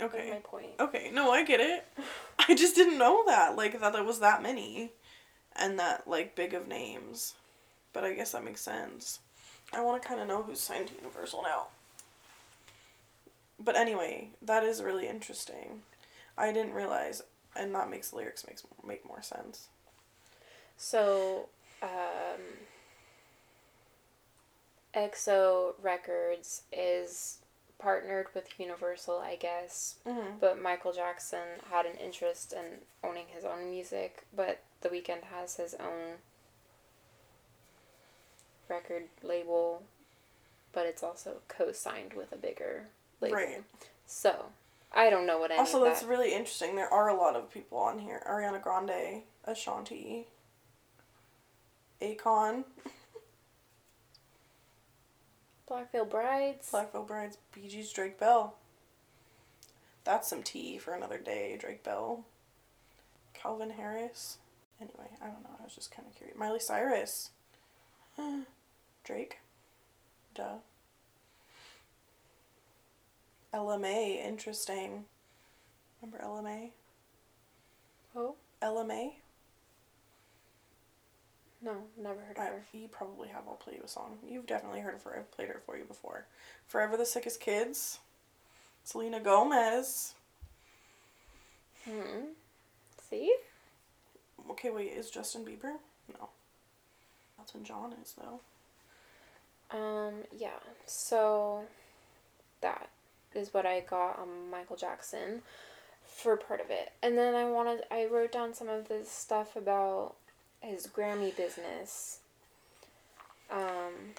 That's 0.00 0.14
Okay. 0.14 0.30
my 0.30 0.36
point. 0.36 0.66
Okay, 0.80 1.10
no, 1.12 1.30
I 1.30 1.44
get 1.44 1.60
it. 1.60 1.86
I 2.48 2.54
just 2.54 2.74
didn't 2.74 2.98
know 2.98 3.24
that, 3.26 3.56
like, 3.56 3.78
that 3.80 3.92
there 3.92 4.04
was 4.04 4.20
that 4.20 4.42
many 4.42 4.90
and 5.56 5.78
that, 5.78 6.08
like, 6.08 6.34
big 6.34 6.54
of 6.54 6.66
names. 6.66 7.34
But 7.92 8.04
I 8.04 8.14
guess 8.14 8.32
that 8.32 8.44
makes 8.44 8.60
sense. 8.60 9.20
I 9.72 9.82
want 9.82 10.02
to 10.02 10.08
kind 10.08 10.20
of 10.20 10.26
know 10.26 10.42
who's 10.42 10.60
signed 10.60 10.88
to 10.88 10.94
Universal 10.96 11.42
now. 11.42 11.66
But 13.58 13.76
anyway, 13.76 14.30
that 14.42 14.64
is 14.64 14.82
really 14.82 15.06
interesting. 15.06 15.82
I 16.36 16.52
didn't 16.52 16.74
realize, 16.74 17.22
and 17.54 17.74
that 17.74 17.88
makes 17.88 18.12
lyrics 18.12 18.44
makes 18.46 18.64
make 18.84 19.06
more 19.06 19.22
sense. 19.22 19.68
So, 20.76 21.48
um, 21.82 22.40
XO 24.94 25.74
Records 25.82 26.62
is 26.72 27.38
partnered 27.78 28.26
with 28.34 28.58
Universal, 28.58 29.18
I 29.18 29.36
guess, 29.36 29.96
Mm-hmm. 30.06 30.38
but 30.40 30.60
Michael 30.62 30.92
Jackson 30.92 31.60
had 31.70 31.86
an 31.86 31.96
interest 31.96 32.52
in 32.52 32.78
owning 33.08 33.26
his 33.34 33.44
own 33.44 33.70
music, 33.70 34.24
but 34.34 34.60
The 34.80 34.88
Weeknd 34.88 35.24
has 35.32 35.56
his 35.56 35.74
own 35.74 36.18
record 38.68 39.04
label, 39.22 39.82
but 40.72 40.86
it's 40.86 41.02
also 41.02 41.36
co-signed 41.48 42.14
with 42.14 42.32
a 42.32 42.36
bigger 42.36 42.84
label. 43.20 43.36
Right. 43.36 43.62
So, 44.06 44.46
I 44.94 45.10
don't 45.10 45.26
know 45.26 45.38
what 45.38 45.50
any 45.50 45.58
Also, 45.60 45.82
that's 45.84 46.00
that. 46.02 46.08
really 46.08 46.32
interesting. 46.32 46.76
There 46.76 46.92
are 46.92 47.08
a 47.08 47.14
lot 47.16 47.36
of 47.36 47.50
people 47.52 47.78
on 47.78 47.98
here: 47.98 48.22
Ariana 48.28 48.62
Grande, 48.62 49.22
Ashanti, 49.44 50.26
Akon, 52.00 52.64
Blackfield 55.74 56.08
Brides. 56.08 56.70
Black 56.70 56.92
Veil 56.92 57.02
Brides, 57.02 57.36
Bee 57.52 57.66
Gees, 57.66 57.92
Drake 57.92 58.16
Bell. 58.16 58.54
That's 60.04 60.28
some 60.28 60.44
tea 60.44 60.78
for 60.78 60.94
another 60.94 61.18
day. 61.18 61.56
Drake 61.58 61.82
Bell, 61.82 62.24
Calvin 63.32 63.70
Harris. 63.70 64.38
Anyway, 64.80 65.10
I 65.20 65.26
don't 65.26 65.42
know. 65.42 65.56
I 65.58 65.64
was 65.64 65.74
just 65.74 65.90
kind 65.90 66.06
of 66.06 66.14
curious. 66.14 66.38
Miley 66.38 66.60
Cyrus, 66.60 67.30
Drake, 69.04 69.38
duh. 70.32 70.58
LMA, 73.52 74.24
interesting. 74.24 75.06
Remember 76.00 76.24
LMA? 76.24 76.70
oh 78.14 78.36
LMA? 78.62 79.14
No, 81.64 81.72
never 82.00 82.20
heard 82.20 82.36
of 82.36 82.42
I, 82.42 82.46
her. 82.46 82.64
you 82.72 82.88
probably 82.88 83.28
have. 83.28 83.42
I'll 83.48 83.54
play 83.54 83.74
you 83.74 83.82
a 83.84 83.88
song. 83.88 84.18
You've 84.28 84.46
definitely 84.46 84.80
heard 84.80 84.94
of 84.94 85.02
her. 85.04 85.16
I've 85.18 85.30
played 85.30 85.48
her 85.48 85.60
for 85.64 85.76
you 85.76 85.84
before. 85.84 86.26
Forever 86.68 86.96
the 86.96 87.06
Sickest 87.06 87.40
Kids. 87.40 87.98
Selena 88.84 89.20
Gomez. 89.20 90.14
Hmm. 91.84 92.32
See? 93.08 93.34
Okay, 94.50 94.70
wait, 94.70 94.92
is 94.92 95.10
Justin 95.10 95.44
Bieber? 95.44 95.76
No. 96.18 96.28
That's 97.38 97.54
when 97.54 97.64
John 97.64 97.94
is, 98.02 98.14
though. 98.18 98.40
Um, 99.76 100.14
yeah. 100.36 100.60
So 100.86 101.64
that 102.60 102.88
is 103.34 103.52
what 103.52 103.66
I 103.66 103.80
got 103.80 104.18
on 104.18 104.50
Michael 104.50 104.76
Jackson 104.76 105.42
for 106.06 106.36
part 106.36 106.60
of 106.60 106.70
it. 106.70 106.92
And 107.02 107.16
then 107.18 107.34
I 107.34 107.44
wanted 107.44 107.82
I 107.90 108.06
wrote 108.06 108.32
down 108.32 108.54
some 108.54 108.68
of 108.68 108.88
the 108.88 109.00
stuff 109.04 109.56
about 109.56 110.14
his 110.64 110.86
Grammy 110.86 111.36
business. 111.36 112.18
Um 113.50 114.14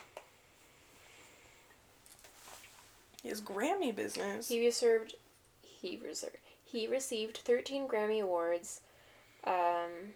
His 3.24 3.42
Grammy 3.42 3.96
business. 3.96 4.48
he 4.48 4.64
reserved 4.66 5.16
he 5.62 6.00
reserved 6.04 6.38
he 6.64 6.88
received 6.88 7.38
13 7.38 7.88
Grammy 7.88 8.22
awards. 8.22 8.82
Um 9.44 10.14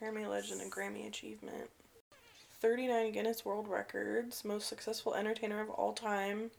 Grammy 0.00 0.28
Legend 0.28 0.60
and 0.60 0.70
Grammy 0.72 1.06
Achievement. 1.06 1.70
39 2.60 3.12
Guinness 3.12 3.44
World 3.44 3.68
Records, 3.68 4.42
most 4.44 4.68
successful 4.68 5.14
entertainer 5.14 5.60
of 5.60 5.68
all 5.68 5.92
time, 5.92 6.50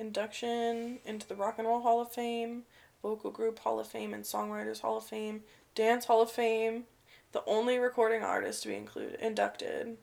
induction 0.00 0.98
into 1.04 1.28
the 1.28 1.36
Rock 1.36 1.58
and 1.58 1.68
Roll 1.68 1.80
Hall 1.80 2.00
of 2.00 2.10
Fame, 2.10 2.64
Vocal 3.02 3.30
Group 3.30 3.60
Hall 3.60 3.78
of 3.78 3.86
Fame 3.86 4.12
and 4.12 4.24
Songwriters 4.24 4.80
Hall 4.80 4.96
of 4.96 5.04
Fame, 5.04 5.44
Dance 5.74 6.04
Hall 6.06 6.22
of 6.22 6.30
Fame, 6.30 6.84
the 7.32 7.42
only 7.46 7.78
recording 7.78 8.22
artist 8.22 8.62
to 8.62 8.68
be 8.68 8.76
included 8.76 9.18
inducted. 9.20 9.96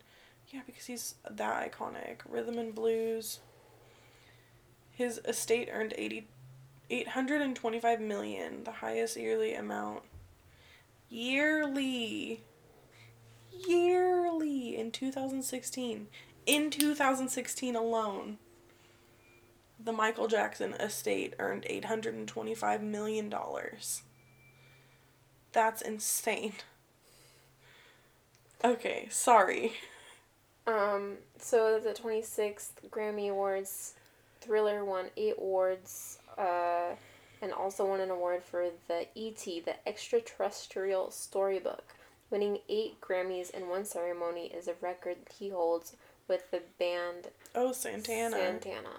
Yeah, 0.49 0.61
because 0.65 0.85
he's 0.85 1.15
that 1.29 1.71
iconic. 1.71 2.17
Rhythm 2.27 2.57
and 2.57 2.75
Blues. 2.75 3.39
His 4.91 5.19
estate 5.25 5.69
earned 5.71 5.93
80 5.97 6.27
825 6.89 8.01
million, 8.01 8.65
the 8.65 8.71
highest 8.71 9.15
yearly 9.15 9.53
amount. 9.53 10.03
Yearly 11.09 12.41
yearly 13.67 14.77
in 14.77 14.91
2016. 14.91 16.07
In 16.45 16.69
2016 16.69 17.75
alone, 17.75 18.37
the 19.83 19.91
Michael 19.91 20.27
Jackson 20.27 20.73
estate 20.73 21.33
earned 21.39 21.65
$825 21.69 22.81
million. 22.81 23.33
That's 25.53 25.81
insane. 25.81 26.53
Okay, 28.63 29.07
sorry. 29.09 29.73
Um, 30.67 31.17
so 31.39 31.79
the 31.79 31.91
26th 31.93 32.69
Grammy 32.89 33.29
Awards, 33.31 33.95
Thriller 34.39 34.85
won 34.85 35.05
eight 35.17 35.35
awards, 35.37 36.19
uh, 36.37 36.91
and 37.41 37.51
also 37.51 37.85
won 37.85 37.99
an 37.99 38.11
award 38.11 38.43
for 38.43 38.67
the 38.87 39.07
E.T., 39.15 39.61
the 39.61 39.87
Extraterrestrial 39.87 41.09
Storybook. 41.09 41.95
Winning 42.29 42.59
eight 42.69 43.01
Grammys 43.01 43.49
in 43.49 43.67
one 43.67 43.83
ceremony 43.83 44.45
is 44.55 44.67
a 44.67 44.75
record 44.79 45.17
he 45.37 45.49
holds 45.49 45.95
with 46.27 46.49
the 46.51 46.61
band 46.79 47.27
Oh, 47.55 47.71
Santana. 47.73 48.37
Santana. 48.37 48.89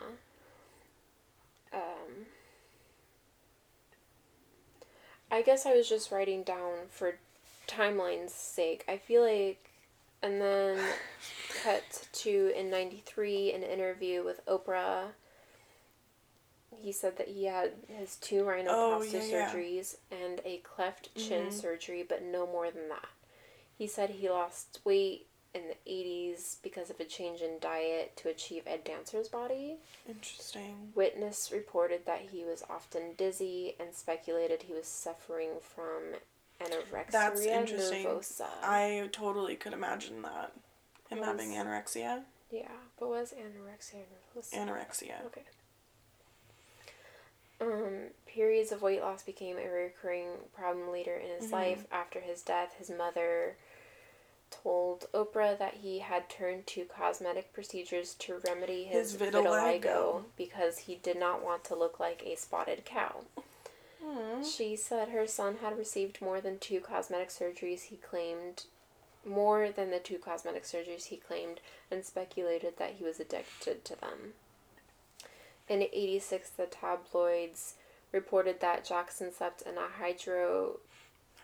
I 5.32 5.42
guess 5.42 5.66
I 5.66 5.74
was 5.74 5.88
just 5.88 6.12
writing 6.12 6.44
down 6.44 6.86
for 6.88 7.18
timeline's 7.66 8.32
sake. 8.32 8.84
I 8.86 8.98
feel 8.98 9.22
like, 9.22 9.70
and 10.22 10.40
then 10.40 10.78
cut 11.48 12.06
to 12.12 12.52
in 12.56 12.70
'93 12.70 13.52
an 13.52 13.64
interview 13.64 14.22
with 14.22 14.46
Oprah. 14.46 15.14
He 16.76 16.90
said 16.92 17.18
that 17.18 17.28
he 17.28 17.44
had 17.44 17.72
his 17.86 18.16
two 18.16 18.42
rhinoplasty 18.44 18.68
Oh, 18.68 19.02
yeah, 19.02 19.24
yeah. 19.24 19.58
surgeries 19.58 19.96
and 20.10 20.40
a 20.44 20.58
cleft 20.58 21.14
chin 21.14 21.50
Mhm. 21.50 21.52
surgery, 21.52 22.02
but 22.02 22.22
no 22.22 22.46
more 22.46 22.70
than 22.70 22.88
that. 22.88 23.08
He 23.78 23.86
said 23.86 24.10
he 24.10 24.28
lost 24.30 24.80
weight 24.84 25.28
in 25.54 25.62
the 25.68 25.76
80s 25.90 26.56
because 26.62 26.88
of 26.88 26.98
a 26.98 27.04
change 27.04 27.40
in 27.42 27.58
diet 27.60 28.16
to 28.16 28.28
achieve 28.28 28.66
a 28.66 28.78
dancer's 28.78 29.28
body. 29.28 29.76
Interesting. 30.08 30.92
Witness 30.94 31.50
reported 31.52 32.06
that 32.06 32.22
he 32.32 32.42
was 32.44 32.64
often 32.70 33.12
dizzy 33.18 33.74
and 33.78 33.94
speculated 33.94 34.62
he 34.62 34.72
was 34.72 34.86
suffering 34.86 35.50
from 35.60 36.14
anorexia 36.60 37.10
That's 37.10 37.40
interesting. 37.44 38.06
nervosa. 38.06 38.46
I 38.62 39.08
totally 39.12 39.56
could 39.56 39.72
imagine 39.74 40.22
that. 40.22 40.52
Him 41.10 41.18
Was- 41.18 41.26
having 41.28 41.50
anorexia. 41.50 42.22
yeah, 42.50 42.68
but 42.98 43.08
was 43.10 43.32
anorexia 43.34 44.00
nervosa? 44.36 44.54
Anorexia. 44.54 45.24
Okay. 45.26 45.42
Um, 47.60 48.08
periods 48.26 48.72
of 48.72 48.82
weight 48.82 49.00
loss 49.02 49.22
became 49.22 49.56
a 49.56 49.68
recurring 49.68 50.28
problem 50.54 50.90
later 50.90 51.14
in 51.14 51.28
his 51.40 51.50
Mhm. 51.50 51.52
life. 51.52 51.86
After 51.92 52.20
his 52.20 52.42
death, 52.42 52.74
his 52.78 52.90
mother 52.90 53.56
told 54.52 55.06
Oprah 55.12 55.58
that 55.58 55.78
he 55.82 55.98
had 56.00 56.28
turned 56.28 56.66
to 56.68 56.84
cosmetic 56.84 57.52
procedures 57.52 58.14
to 58.20 58.40
remedy 58.46 58.84
his, 58.84 59.12
His 59.12 59.20
vitiligo. 59.20 59.80
vitiligo. 59.80 60.24
because 60.36 60.78
he 60.78 60.96
did 60.96 61.18
not 61.18 61.42
want 61.42 61.64
to 61.64 61.74
look 61.74 61.98
like 61.98 62.22
a 62.24 62.36
spotted 62.36 62.84
cow. 62.84 63.22
Hmm. 64.04 64.42
She 64.44 64.76
said 64.76 65.08
her 65.08 65.26
son 65.26 65.56
had 65.62 65.78
received 65.78 66.20
more 66.20 66.40
than 66.40 66.58
two 66.58 66.80
cosmetic 66.80 67.30
surgeries 67.30 67.84
he 67.84 67.96
claimed 67.96 68.64
more 69.24 69.70
than 69.70 69.90
the 69.90 70.00
two 70.00 70.18
cosmetic 70.18 70.64
surgeries 70.64 71.04
he 71.06 71.16
claimed 71.16 71.60
and 71.90 72.04
speculated 72.04 72.76
that 72.78 72.94
he 72.98 73.04
was 73.04 73.20
addicted 73.20 73.84
to 73.84 73.94
them. 74.00 74.32
In 75.68 75.82
86, 75.82 76.50
the 76.50 76.66
tabloids 76.66 77.74
reported 78.10 78.60
that 78.60 78.84
Jackson 78.84 79.32
slept 79.32 79.62
in 79.62 79.78
a 79.78 79.86
hydro 80.00 80.80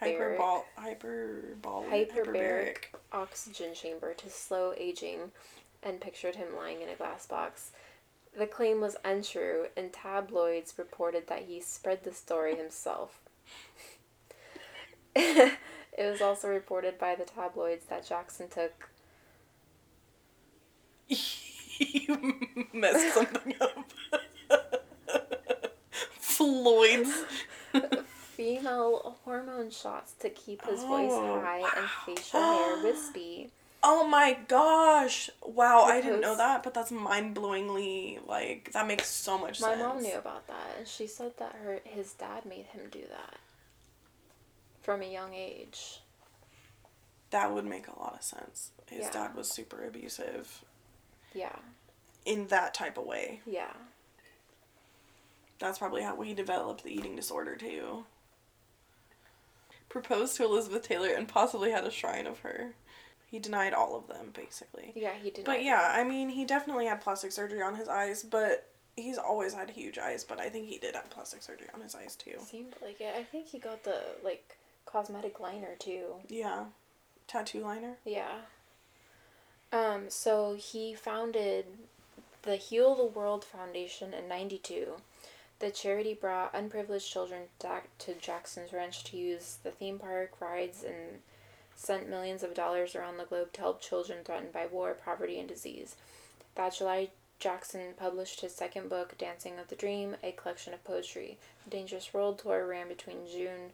Hyperbol 0.00 0.62
hyperbolic 0.76 2.12
hyperbaric 2.14 2.76
oxygen 3.12 3.74
chamber 3.74 4.14
to 4.14 4.30
slow 4.30 4.72
aging 4.76 5.32
and 5.82 6.00
pictured 6.00 6.36
him 6.36 6.48
lying 6.56 6.82
in 6.82 6.88
a 6.88 6.94
glass 6.94 7.26
box. 7.26 7.72
The 8.36 8.46
claim 8.46 8.80
was 8.80 8.96
untrue, 9.04 9.66
and 9.76 9.92
tabloids 9.92 10.74
reported 10.76 11.26
that 11.26 11.44
he 11.48 11.60
spread 11.60 12.04
the 12.04 12.12
story 12.12 12.54
himself. 12.54 13.18
it 15.16 15.58
was 15.98 16.20
also 16.20 16.48
reported 16.48 16.98
by 16.98 17.16
the 17.16 17.24
tabloids 17.24 17.86
that 17.86 18.06
Jackson 18.06 18.48
took 18.48 18.90
you 21.78 22.66
messed 22.72 23.14
something 23.14 23.54
up. 23.60 23.92
Floyd's. 26.20 27.24
Female 28.38 29.16
hormone 29.24 29.68
shots 29.70 30.12
to 30.20 30.30
keep 30.30 30.64
his 30.64 30.80
voice 30.84 31.10
Oh, 31.12 31.40
high 31.42 31.58
and 31.76 31.90
facial 32.06 32.40
hair 32.40 32.82
wispy. 32.84 33.50
Oh 33.80 34.08
my 34.08 34.36
gosh! 34.48 35.30
Wow, 35.40 35.82
I 35.84 36.00
didn't 36.00 36.20
know 36.20 36.36
that, 36.36 36.64
but 36.64 36.74
that's 36.74 36.90
mind 36.90 37.36
blowingly 37.36 38.18
like 38.26 38.72
that 38.72 38.88
makes 38.88 39.06
so 39.08 39.38
much 39.38 39.60
My 39.60 39.68
sense. 39.68 39.80
mom 39.80 40.02
knew 40.02 40.16
about 40.18 40.48
that, 40.48 40.74
and 40.78 40.86
she 40.88 41.06
said 41.06 41.32
that 41.38 41.54
her 41.62 41.78
his 41.84 42.12
dad 42.14 42.44
made 42.44 42.66
him 42.66 42.82
do 42.90 43.02
that 43.08 43.36
from 44.82 45.00
a 45.00 45.04
young 45.12 45.32
age. 45.32 46.00
That 47.30 47.52
would 47.52 47.66
make 47.66 47.86
a 47.86 47.96
lot 48.00 48.14
of 48.14 48.22
sense. 48.24 48.72
His 48.90 49.04
Yeah. 49.04 49.10
dad 49.12 49.36
was 49.36 49.48
super 49.48 49.84
abusive 49.86 50.64
Yeah, 51.32 51.54
in 52.24 52.48
that 52.48 52.74
type 52.74 52.98
of 52.98 53.04
way. 53.06 53.42
yeah. 53.46 53.74
That's 55.60 55.78
probably 55.78 56.02
how 56.02 56.20
he 56.20 56.34
developed 56.34 56.82
the 56.82 56.92
eating 56.92 57.14
disorder 57.14 57.54
too. 57.54 58.06
Proposed 59.88 60.36
to 60.36 60.44
Elizabeth 60.44 60.82
Taylor 60.82 61.08
and 61.08 61.26
possibly 61.26 61.70
had 61.70 61.84
a 61.84 61.90
shrine 61.90 62.26
of 62.26 62.40
her. 62.40 62.74
He 63.26 63.38
denied 63.38 63.74
all 63.74 63.96
of 63.96 64.06
them, 64.06 64.30
basically. 64.32 64.92
Yeah, 64.94 65.12
he 65.22 65.30
did. 65.30 65.44
But 65.44 65.62
yeah, 65.62 65.92
I 65.94 66.04
mean, 66.04 66.30
he 66.30 66.44
definitely 66.44 66.86
had 66.86 67.00
plastic 67.00 67.32
surgery 67.32 67.60
on 67.62 67.74
his 67.74 67.88
eyes, 67.88 68.22
but 68.22 68.68
he's 68.96 69.18
always 69.18 69.54
had 69.54 69.70
huge 69.70 69.98
eyes, 69.98 70.24
but 70.24 70.40
I 70.40 70.48
think 70.48 70.66
he 70.66 70.78
did 70.78 70.94
have 70.94 71.10
plastic 71.10 71.42
surgery 71.42 71.68
on 71.74 71.80
his 71.80 71.94
eyes 71.94 72.16
too. 72.16 72.38
seemed 72.44 72.74
like 72.82 73.00
it. 73.00 73.14
I 73.16 73.22
think 73.22 73.48
he 73.48 73.58
got 73.58 73.84
the 73.84 74.00
like 74.24 74.56
cosmetic 74.86 75.40
liner 75.40 75.74
too. 75.78 76.14
Yeah. 76.28 76.64
Tattoo 77.26 77.60
liner? 77.60 77.96
Yeah. 78.04 78.38
Um. 79.72 80.04
So 80.08 80.56
he 80.58 80.94
founded 80.94 81.66
the 82.42 82.56
Heal 82.56 82.94
the 82.94 83.04
World 83.04 83.44
Foundation 83.44 84.14
in 84.14 84.28
'92. 84.28 84.94
The 85.60 85.70
charity 85.70 86.14
brought 86.14 86.54
unprivileged 86.54 87.10
children 87.10 87.42
back 87.60 87.88
to 87.98 88.14
Jackson's 88.14 88.72
Ranch 88.72 89.02
to 89.04 89.16
use 89.16 89.58
the 89.62 89.70
theme 89.72 89.98
park 89.98 90.40
rides 90.40 90.84
and 90.84 91.20
sent 91.74 92.08
millions 92.08 92.42
of 92.42 92.54
dollars 92.54 92.94
around 92.94 93.16
the 93.16 93.24
globe 93.24 93.52
to 93.54 93.60
help 93.60 93.80
children 93.80 94.18
threatened 94.24 94.52
by 94.52 94.66
war, 94.66 94.94
poverty, 94.94 95.38
and 95.38 95.48
disease. 95.48 95.96
That 96.54 96.74
July, 96.76 97.08
Jackson 97.40 97.94
published 97.96 98.40
his 98.40 98.54
second 98.54 98.88
book, 98.88 99.16
Dancing 99.18 99.58
of 99.58 99.68
the 99.68 99.76
Dream, 99.76 100.16
a 100.22 100.32
collection 100.32 100.74
of 100.74 100.84
poetry. 100.84 101.38
The 101.64 101.70
Dangerous 101.70 102.12
World 102.14 102.38
Tour 102.38 102.66
ran 102.66 102.88
between 102.88 103.26
June 103.30 103.70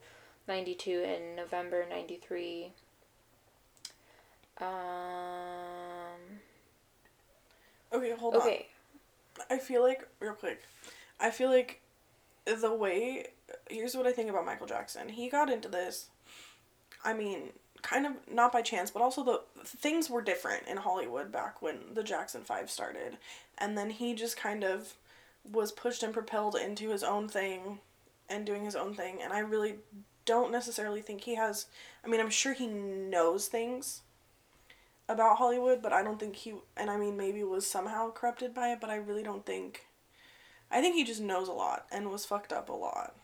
92 0.49 1.03
and 1.07 1.37
November 1.37 1.85
93. 1.89 2.73
Um, 4.61 4.69
Okay, 7.93 8.11
hold 8.13 8.35
on. 8.35 8.41
okay. 8.43 8.67
I 9.51 9.59
feel 9.59 9.83
like, 9.83 10.07
real 10.21 10.33
quick, 10.35 10.61
I 11.21 11.31
feel 11.31 11.51
like 11.51 11.81
the 12.45 12.75
way. 12.75 13.29
Here's 13.69 13.97
what 13.97 14.07
I 14.07 14.13
think 14.13 14.31
about 14.31 14.47
Michael 14.47 14.67
Jackson. 14.67 15.09
He 15.09 15.29
got 15.29 15.51
into 15.51 15.69
this 15.69 16.09
I 17.05 17.13
mean, 17.13 17.51
kind 17.83 18.07
of 18.07 18.13
not 18.31 18.53
by 18.53 18.63
chance, 18.63 18.91
but 18.91 19.03
also 19.03 19.23
the 19.23 19.43
things 19.65 20.09
were 20.09 20.23
different 20.23 20.67
in 20.67 20.79
Hollywood 20.79 21.31
back 21.31 21.61
when 21.61 21.79
the 21.93 22.03
Jackson 22.03 22.43
5 22.43 22.71
started. 22.71 23.19
And 23.59 23.77
then 23.77 23.91
he 23.91 24.15
just 24.15 24.37
kind 24.37 24.65
of 24.65 24.95
was 25.51 25.71
pushed 25.71 26.03
and 26.03 26.15
propelled 26.15 26.57
into 26.57 26.91
his 26.91 27.05
own 27.05 27.29
thing 27.29 27.81
and 28.29 28.47
doing 28.47 28.65
his 28.65 28.75
own 28.75 28.95
thing. 28.95 29.19
And 29.23 29.33
I 29.33 29.41
really 29.41 29.77
don't 30.25 30.51
necessarily 30.51 31.03
think 31.03 31.23
he 31.23 31.35
has. 31.35 31.67
I 32.03 32.09
mean, 32.09 32.21
I'm 32.21 32.31
sure 32.31 32.55
he 32.55 32.67
knows 32.67 33.49
things 33.49 34.01
about 35.07 35.37
Hollywood, 35.37 35.83
but 35.83 35.93
I 35.93 36.03
don't 36.03 36.19
think 36.19 36.37
he. 36.37 36.55
And 36.79 36.91
I 36.91 36.97
mean, 36.97 37.19
maybe 37.19 37.45
was 37.45 37.67
somehow 37.67 38.11
corrupted 38.11 38.55
by 38.55 38.69
it, 38.69 38.81
but 38.81 38.89
I 38.89 38.97
really 38.97 39.23
don't 39.23 39.45
think. 39.45 39.85
I 40.75 40.81
think 40.81 40.95
he 40.97 41.05
just 41.05 41.21
knows 41.21 41.49
a 41.49 41.53
lot 41.53 41.87
and 41.93 42.11
was 42.11 42.27
fucked 42.27 42.53
up 42.53 42.69
a 42.69 42.73
lot. 42.73 43.15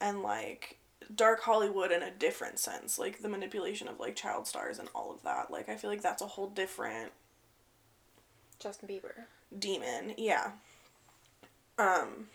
And 0.00 0.22
like 0.22 0.78
dark 1.14 1.40
Hollywood 1.42 1.92
in 1.92 2.02
a 2.02 2.10
different 2.10 2.58
sense, 2.58 2.98
like 2.98 3.20
the 3.20 3.28
manipulation 3.28 3.86
of 3.88 4.00
like 4.00 4.16
child 4.16 4.46
stars 4.48 4.78
and 4.78 4.88
all 4.94 5.12
of 5.12 5.22
that. 5.22 5.50
Like 5.50 5.68
I 5.68 5.76
feel 5.76 5.90
like 5.90 6.02
that's 6.02 6.22
a 6.22 6.26
whole 6.26 6.48
different 6.48 7.12
Justin 8.58 8.88
Bieber. 8.88 9.12
demon. 9.56 10.14
Yeah. 10.16 10.52
Um 11.78 12.28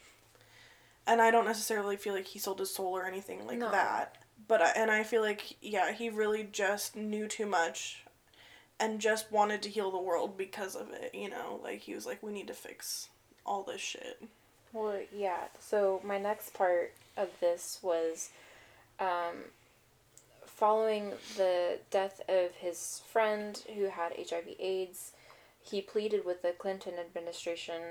and 1.08 1.22
I 1.22 1.32
don't 1.32 1.46
necessarily 1.46 1.98
feel 1.98 2.14
like 2.14 2.28
he 2.28 2.38
sold 2.40 2.60
his 2.60 2.74
soul 2.74 2.96
or 2.96 3.06
anything 3.08 3.46
like 3.48 3.58
No. 3.58 3.72
that. 3.72 4.18
But 4.48 4.62
I, 4.62 4.70
and 4.76 4.92
I 4.92 5.04
feel 5.04 5.22
like 5.24 5.58
yeah, 5.62 5.92
he 5.92 6.10
really 6.10 6.44
just 6.44 6.96
knew 6.96 7.28
too 7.28 7.46
much 7.48 8.04
and 8.80 9.00
just 9.02 9.32
wanted 9.32 9.62
to 9.64 9.70
heal 9.70 9.92
the 9.92 9.98
world 10.00 10.38
because 10.38 10.76
of 10.76 10.92
it, 10.92 11.14
you 11.16 11.30
know? 11.30 11.60
Like 11.64 11.80
he 11.82 11.96
was 11.96 12.06
like 12.06 12.22
we 12.22 12.32
need 12.32 12.48
to 12.48 12.54
fix 12.54 13.10
all 13.50 13.64
this 13.64 13.82
shit. 13.82 14.22
Well, 14.72 15.00
yeah. 15.12 15.46
So 15.60 16.00
my 16.06 16.20
next 16.20 16.54
part 16.54 16.94
of 17.18 17.30
this 17.42 17.80
was 17.82 18.30
um, 19.00 19.46
following 20.46 21.14
the 21.36 21.80
death 21.90 22.22
of 22.30 22.52
his 22.56 23.02
friend 23.12 23.62
who 23.76 23.86
had 23.86 24.14
HIV/AIDS. 24.14 25.12
He 25.62 25.82
pleaded 25.82 26.24
with 26.24 26.42
the 26.44 26.52
Clinton 26.52 26.94
administration 27.00 27.82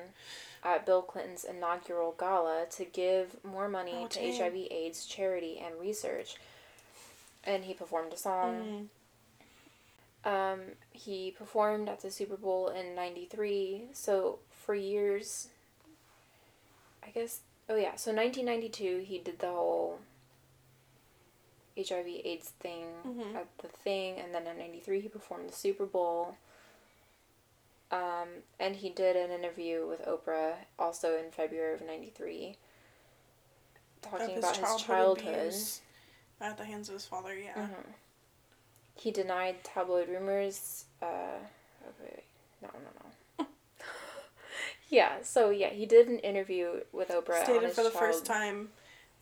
at 0.64 0.86
Bill 0.86 1.02
Clinton's 1.02 1.44
inaugural 1.44 2.14
gala 2.18 2.66
to 2.70 2.84
give 2.84 3.36
more 3.44 3.68
money 3.68 3.92
Oh, 3.94 4.06
to. 4.06 4.20
HIV/AIDS 4.20 5.04
charity 5.06 5.60
and 5.64 5.78
research. 5.80 6.36
And 7.44 7.64
he 7.64 7.74
performed 7.74 8.12
a 8.12 8.16
song. 8.16 8.88
Mm. 10.24 10.30
Um, 10.52 10.60
he 10.92 11.30
performed 11.30 11.88
at 11.88 12.02
the 12.02 12.10
Super 12.10 12.36
Bowl 12.36 12.68
in 12.68 12.94
'93. 12.94 13.86
So 13.92 14.40
for 14.68 14.74
years, 14.74 15.48
I 17.02 17.08
guess. 17.08 17.40
Oh 17.70 17.76
yeah. 17.76 17.96
So 17.96 18.12
1992, 18.12 18.98
he 18.98 19.16
did 19.18 19.38
the 19.38 19.46
whole 19.48 20.00
HIV/AIDS 21.74 22.50
thing 22.60 22.84
Mhm. 23.02 23.34
at 23.34 23.46
the 23.62 23.68
thing, 23.68 24.18
and 24.18 24.34
then 24.34 24.46
in 24.46 24.58
'93 24.58 25.00
he 25.00 25.08
performed 25.08 25.48
the 25.48 25.54
Super 25.54 25.86
Bowl. 25.86 26.36
Um, 27.90 28.42
and 28.60 28.76
he 28.76 28.90
did 28.90 29.16
an 29.16 29.30
interview 29.30 29.86
with 29.86 30.02
Oprah 30.02 30.56
also 30.78 31.16
in 31.16 31.30
February 31.30 31.72
of 31.72 31.80
'93, 31.80 32.58
talking 34.02 34.28
his 34.28 34.38
about 34.40 34.56
his 34.58 34.66
childhood 34.66 34.86
childhood. 34.86 35.34
abuse 35.46 35.80
at 36.42 36.58
the 36.58 36.66
hands 36.66 36.90
of 36.90 36.92
his 36.92 37.06
father, 37.06 37.34
yeah. 37.34 37.54
Mhm. 37.54 37.94
He 38.96 39.10
denied 39.12 39.64
tabloid 39.64 40.10
rumors. 40.10 40.84
Uh, 41.00 41.38
okay, 41.88 42.24
no, 42.60 42.68
no, 42.74 42.80
no. 43.02 43.07
Yeah, 44.88 45.22
so 45.22 45.50
yeah, 45.50 45.68
he 45.70 45.86
did 45.86 46.08
an 46.08 46.18
interview 46.20 46.80
with 46.92 47.08
Oprah. 47.08 47.44
Stated 47.44 47.72
for 47.72 47.82
the 47.82 47.90
child- 47.90 48.00
first 48.00 48.24
time 48.26 48.70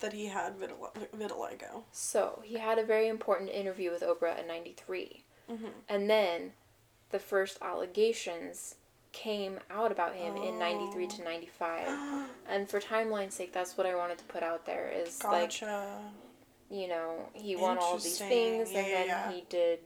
that 0.00 0.12
he 0.12 0.26
had 0.26 0.58
vitil- 0.58 0.92
vitiligo. 1.16 1.82
So 1.92 2.42
he 2.44 2.56
had 2.58 2.78
a 2.78 2.84
very 2.84 3.08
important 3.08 3.50
interview 3.50 3.90
with 3.90 4.02
Oprah 4.02 4.38
in 4.40 4.46
'93, 4.46 5.22
Mm-hmm. 5.50 5.66
and 5.88 6.10
then 6.10 6.52
the 7.10 7.18
first 7.18 7.58
allegations 7.62 8.74
came 9.12 9.58
out 9.70 9.90
about 9.92 10.14
him 10.14 10.36
in 10.36 10.58
'93 10.58 11.06
to 11.06 11.22
'95. 11.24 12.28
And 12.48 12.68
for 12.68 12.78
timeline's 12.80 13.34
sake, 13.34 13.52
that's 13.52 13.76
what 13.76 13.86
I 13.86 13.94
wanted 13.96 14.18
to 14.18 14.24
put 14.24 14.42
out 14.42 14.66
there 14.66 14.88
is 14.94 15.22
like 15.24 15.50
you 16.70 16.88
know, 16.88 17.28
he 17.32 17.54
won 17.56 17.78
all 17.78 17.96
these 17.96 18.18
things, 18.18 18.72
Yeah, 18.72 18.78
and 18.80 18.86
then 18.92 19.06
yeah. 19.06 19.32
he 19.32 19.44
did, 19.48 19.78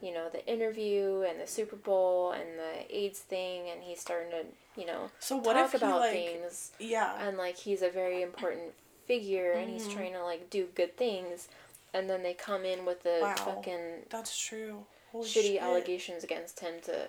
you 0.00 0.12
know, 0.14 0.28
the 0.28 0.46
interview 0.46 1.22
and 1.28 1.40
the 1.40 1.46
Super 1.46 1.76
Bowl 1.76 2.30
and 2.32 2.58
the 2.58 2.96
AIDS 2.96 3.18
thing, 3.18 3.68
and 3.68 3.82
he's 3.82 4.00
starting 4.00 4.30
to, 4.30 4.44
you 4.76 4.86
know, 4.86 5.10
so 5.18 5.36
what 5.36 5.54
talk 5.54 5.66
if 5.66 5.72
he 5.72 5.76
about 5.78 6.00
like 6.00 6.12
things, 6.12 6.72
yeah 6.78 7.26
and 7.26 7.36
like 7.36 7.56
he's 7.56 7.82
a 7.82 7.90
very 7.90 8.22
important 8.22 8.72
figure, 9.06 9.52
and 9.52 9.68
he's 9.70 9.88
Mhm. 9.88 9.92
trying 9.94 10.12
to 10.12 10.22
like 10.22 10.48
do 10.50 10.66
good 10.74 10.96
things, 10.96 11.48
and 11.92 12.08
then 12.08 12.22
they 12.22 12.34
come 12.34 12.64
in 12.64 12.84
with 12.86 13.02
the 13.02 13.18
Wow. 13.22 13.34
fucking 13.34 14.06
that's 14.10 14.38
true. 14.38 14.86
Holy 15.12 15.26
shitty 15.28 15.42
shit. 15.54 15.62
allegations 15.62 16.22
against 16.24 16.60
him 16.60 16.80
to 16.82 17.08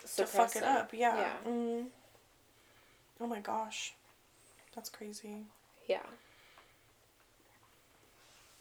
to 0.00 0.08
suppress 0.08 0.54
fuck 0.54 0.56
it 0.62 0.66
him. 0.66 0.76
up. 0.76 0.92
Yeah. 0.94 1.16
yeah, 1.16 1.36
Mm. 1.50 1.86
Oh 3.20 3.26
my 3.26 3.40
gosh, 3.40 3.94
that's 4.74 4.88
crazy. 4.90 5.44
yeah, 5.86 6.02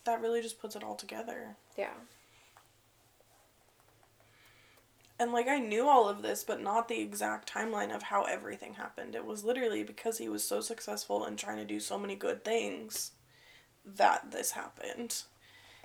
That 0.05 0.21
really 0.21 0.41
just 0.41 0.59
puts 0.59 0.75
it 0.75 0.83
all 0.83 0.95
together. 0.95 1.55
yeah. 1.77 1.93
And 5.23 5.31
like 5.31 5.47
I 5.47 5.57
knew 5.57 5.87
all 5.87 6.09
of 6.09 6.21
this, 6.21 6.43
but 6.43 6.61
not 6.61 6.89
the 6.89 6.99
exact 6.99 7.49
timeline 7.49 7.95
of 7.95 8.03
how 8.03 8.23
everything 8.23 8.73
happened. 8.73 9.15
It 9.15 9.25
was 9.25 9.45
literally 9.45 9.81
because 9.81 10.17
he 10.17 10.27
was 10.27 10.43
so 10.43 10.59
successful 10.59 11.23
and 11.23 11.39
trying 11.39 11.55
to 11.59 11.63
do 11.63 11.79
so 11.79 11.97
many 11.97 12.13
good 12.13 12.43
things 12.43 13.11
that 13.85 14.31
this 14.31 14.51
happened. 14.51 15.23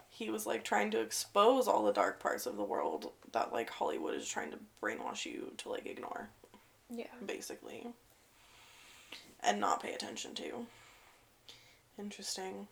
He 0.08 0.28
was 0.28 0.44
like 0.44 0.64
trying 0.64 0.90
to 0.90 1.00
expose 1.00 1.68
all 1.68 1.84
the 1.84 1.92
dark 1.92 2.18
parts 2.18 2.46
of 2.46 2.56
the 2.56 2.64
world 2.64 3.12
that 3.30 3.52
like 3.52 3.70
Hollywood 3.70 4.16
is 4.16 4.26
trying 4.28 4.50
to 4.50 4.58
brainwash 4.82 5.24
you 5.24 5.52
to 5.58 5.68
like 5.68 5.86
ignore, 5.86 6.30
Yeah. 6.90 7.06
basically. 7.24 7.86
And 9.38 9.60
not 9.60 9.80
pay 9.80 9.92
attention 9.94 10.34
to. 10.34 10.66
Interesting. 11.96 12.66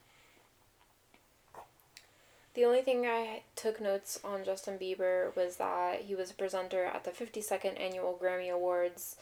The 2.57 2.65
only 2.65 2.81
thing 2.81 3.05
I 3.05 3.43
took 3.55 3.79
notes 3.79 4.19
on 4.23 4.43
Justin 4.43 4.79
Bieber 4.79 5.35
was 5.35 5.57
that 5.57 6.01
he 6.01 6.15
was 6.15 6.31
a 6.31 6.33
presenter 6.33 6.85
at 6.85 7.03
the 7.03 7.11
52nd 7.11 7.79
Annual 7.79 8.17
Grammy 8.19 8.51
Awards 8.51 9.15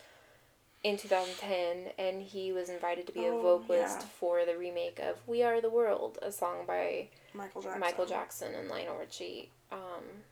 in 0.86 0.96
2010, 0.96 1.92
and 2.00 2.22
he 2.22 2.54
was 2.54 2.70
invited 2.70 3.08
to 3.08 3.12
be 3.12 3.26
a 3.26 3.34
Oh, 3.34 3.42
vocalist 3.42 3.98
yeah. 4.00 4.06
for 4.22 4.46
the 4.46 4.56
remake 4.58 5.00
of 5.00 5.18
We 5.28 5.44
Are 5.44 5.60
the 5.60 5.70
World, 5.70 6.18
a 6.22 6.32
song 6.32 6.60
by 6.66 7.10
Michael 7.34 7.62
Jackson. 7.62 7.82
Michael 7.82 8.06
Jackson 8.06 8.56
and 8.56 8.70
Lionel 8.70 8.96
Richie. 9.00 9.50
Um, 9.70 10.24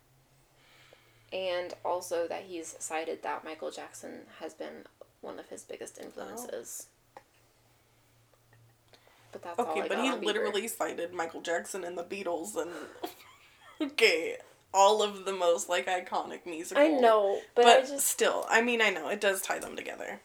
and 1.34 1.74
also 1.84 2.26
that 2.30 2.44
he's 2.44 2.78
cited 2.80 3.22
that 3.24 3.44
Michael 3.44 3.72
Jackson 3.72 4.22
has 4.40 4.54
been 4.54 4.86
one 5.20 5.40
of 5.40 5.50
his 5.50 5.64
biggest 5.64 6.00
influences. 6.00 6.88
But 9.34 9.42
that's 9.44 9.60
all 9.60 9.66
Okay, 9.72 9.88
but 9.88 10.00
he 10.00 10.10
Bieber. 10.10 10.24
literally 10.24 10.68
cited 10.68 11.14
Michael 11.14 11.42
Jackson 11.42 11.84
and 11.84 11.98
the 11.98 12.04
Beatles 12.04 12.56
and 12.56 12.72
okay, 13.92 14.38
all 14.74 15.04
of 15.04 15.26
the 15.26 15.34
most 15.34 15.68
like 15.68 15.88
iconic 15.88 16.46
musical. 16.46 16.82
I 16.82 16.88
know, 16.88 17.40
but, 17.56 17.64
but, 17.64 17.78
I 17.78 17.82
just 17.82 18.08
still, 18.08 18.46
I 18.50 18.62
mean, 18.62 18.82
I 18.82 18.90
know 18.90 19.10
it 19.10 19.20
does 19.20 19.42
tie 19.42 19.60
them 19.60 19.76
together. 19.76 20.22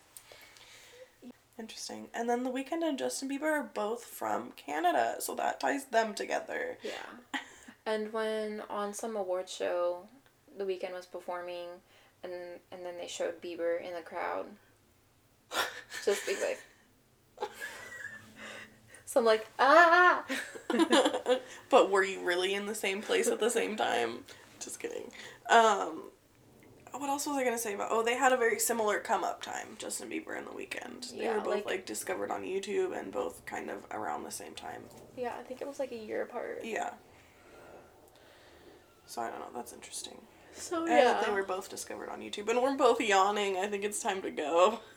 Interesting. 1.59 2.09
And 2.15 2.31
then 2.31 2.45
The 2.45 2.51
Weeknd 2.51 2.85
and 2.85 2.97
Justin 2.97 3.29
Bieber 3.29 3.43
are 3.43 3.71
both 3.75 4.05
from 4.05 4.53
Canada, 4.53 5.17
so 5.19 5.35
that 5.35 5.59
ties 5.59 5.87
them 5.87 6.15
together. 6.15 6.79
Yeah. 6.83 7.41
And 7.85 8.13
when 8.13 8.63
on 8.71 8.95
some 8.95 9.17
award 9.17 9.49
show, 9.49 10.07
the 10.57 10.65
Weeknd 10.65 10.93
was 10.93 11.07
performing, 11.07 11.69
and 12.23 12.33
and 12.71 12.85
then 12.85 12.95
they 13.01 13.09
showed 13.09 13.43
Bieber 13.43 13.83
in 13.83 13.95
the 13.95 14.03
crowd, 14.03 14.47
just 16.05 16.29
like. 16.29 16.61
So 19.09 19.21
I'm 19.21 19.25
like, 19.25 19.47
ah. 19.59 20.23
but 21.71 21.91
were 21.91 22.05
you 22.05 22.23
really 22.23 22.53
in 22.53 22.67
the 22.67 22.75
same 22.75 23.01
place 23.01 23.27
at 23.29 23.41
the 23.41 23.49
same 23.49 23.75
time? 23.75 24.19
Just 24.61 24.79
kidding. 24.81 25.11
Um, 25.49 26.11
what 26.93 27.09
else 27.09 27.27
was 27.27 27.39
I 27.39 27.43
gonna 27.43 27.57
say 27.57 27.73
about? 27.73 27.89
Oh, 27.91 28.03
they 28.03 28.17
had 28.19 28.35
a 28.35 28.37
very 28.37 28.59
similar 28.59 28.99
come 28.99 29.25
up 29.25 29.41
time. 29.41 29.77
Justin 29.79 30.11
Bieber 30.11 30.37
and 30.37 30.47
The 30.47 30.51
Weeknd. 30.51 31.11
They 31.13 31.25
Yeah, 31.25 31.37
were 31.37 31.41
both 31.41 31.55
like- 31.55 31.65
like, 31.65 31.87
discovered 31.87 32.31
on 32.31 32.43
YouTube 32.43 32.95
and 32.95 33.11
both 33.11 33.47
kind 33.47 33.71
of 33.71 33.79
around 33.93 34.25
the 34.25 34.31
same 34.31 34.55
time. 34.55 34.85
Yeah, 35.17 35.33
I 35.41 35.43
think 35.43 35.63
it 35.63 35.67
was 35.67 35.79
like 35.79 35.91
a 35.93 35.97
year 35.97 36.21
apart. 36.21 36.61
Yeah. 36.63 36.91
So 39.07 39.23
I 39.23 39.31
don't 39.31 39.39
know. 39.41 39.49
That's 39.55 39.73
interesting. 39.73 40.21
So 40.53 40.81
And 40.83 40.89
that 40.91 41.25
they 41.25 41.33
were 41.33 41.45
both 41.45 41.71
discovered 41.71 42.11
on 42.11 42.21
YouTube, 42.21 42.51
and 42.51 42.61
we're 42.63 42.77
both 42.77 43.01
yawning. 43.01 43.57
I 43.57 43.69
think 43.69 43.85
it's 43.85 44.03
time 44.03 44.21
to 44.21 44.31
go. 44.31 44.81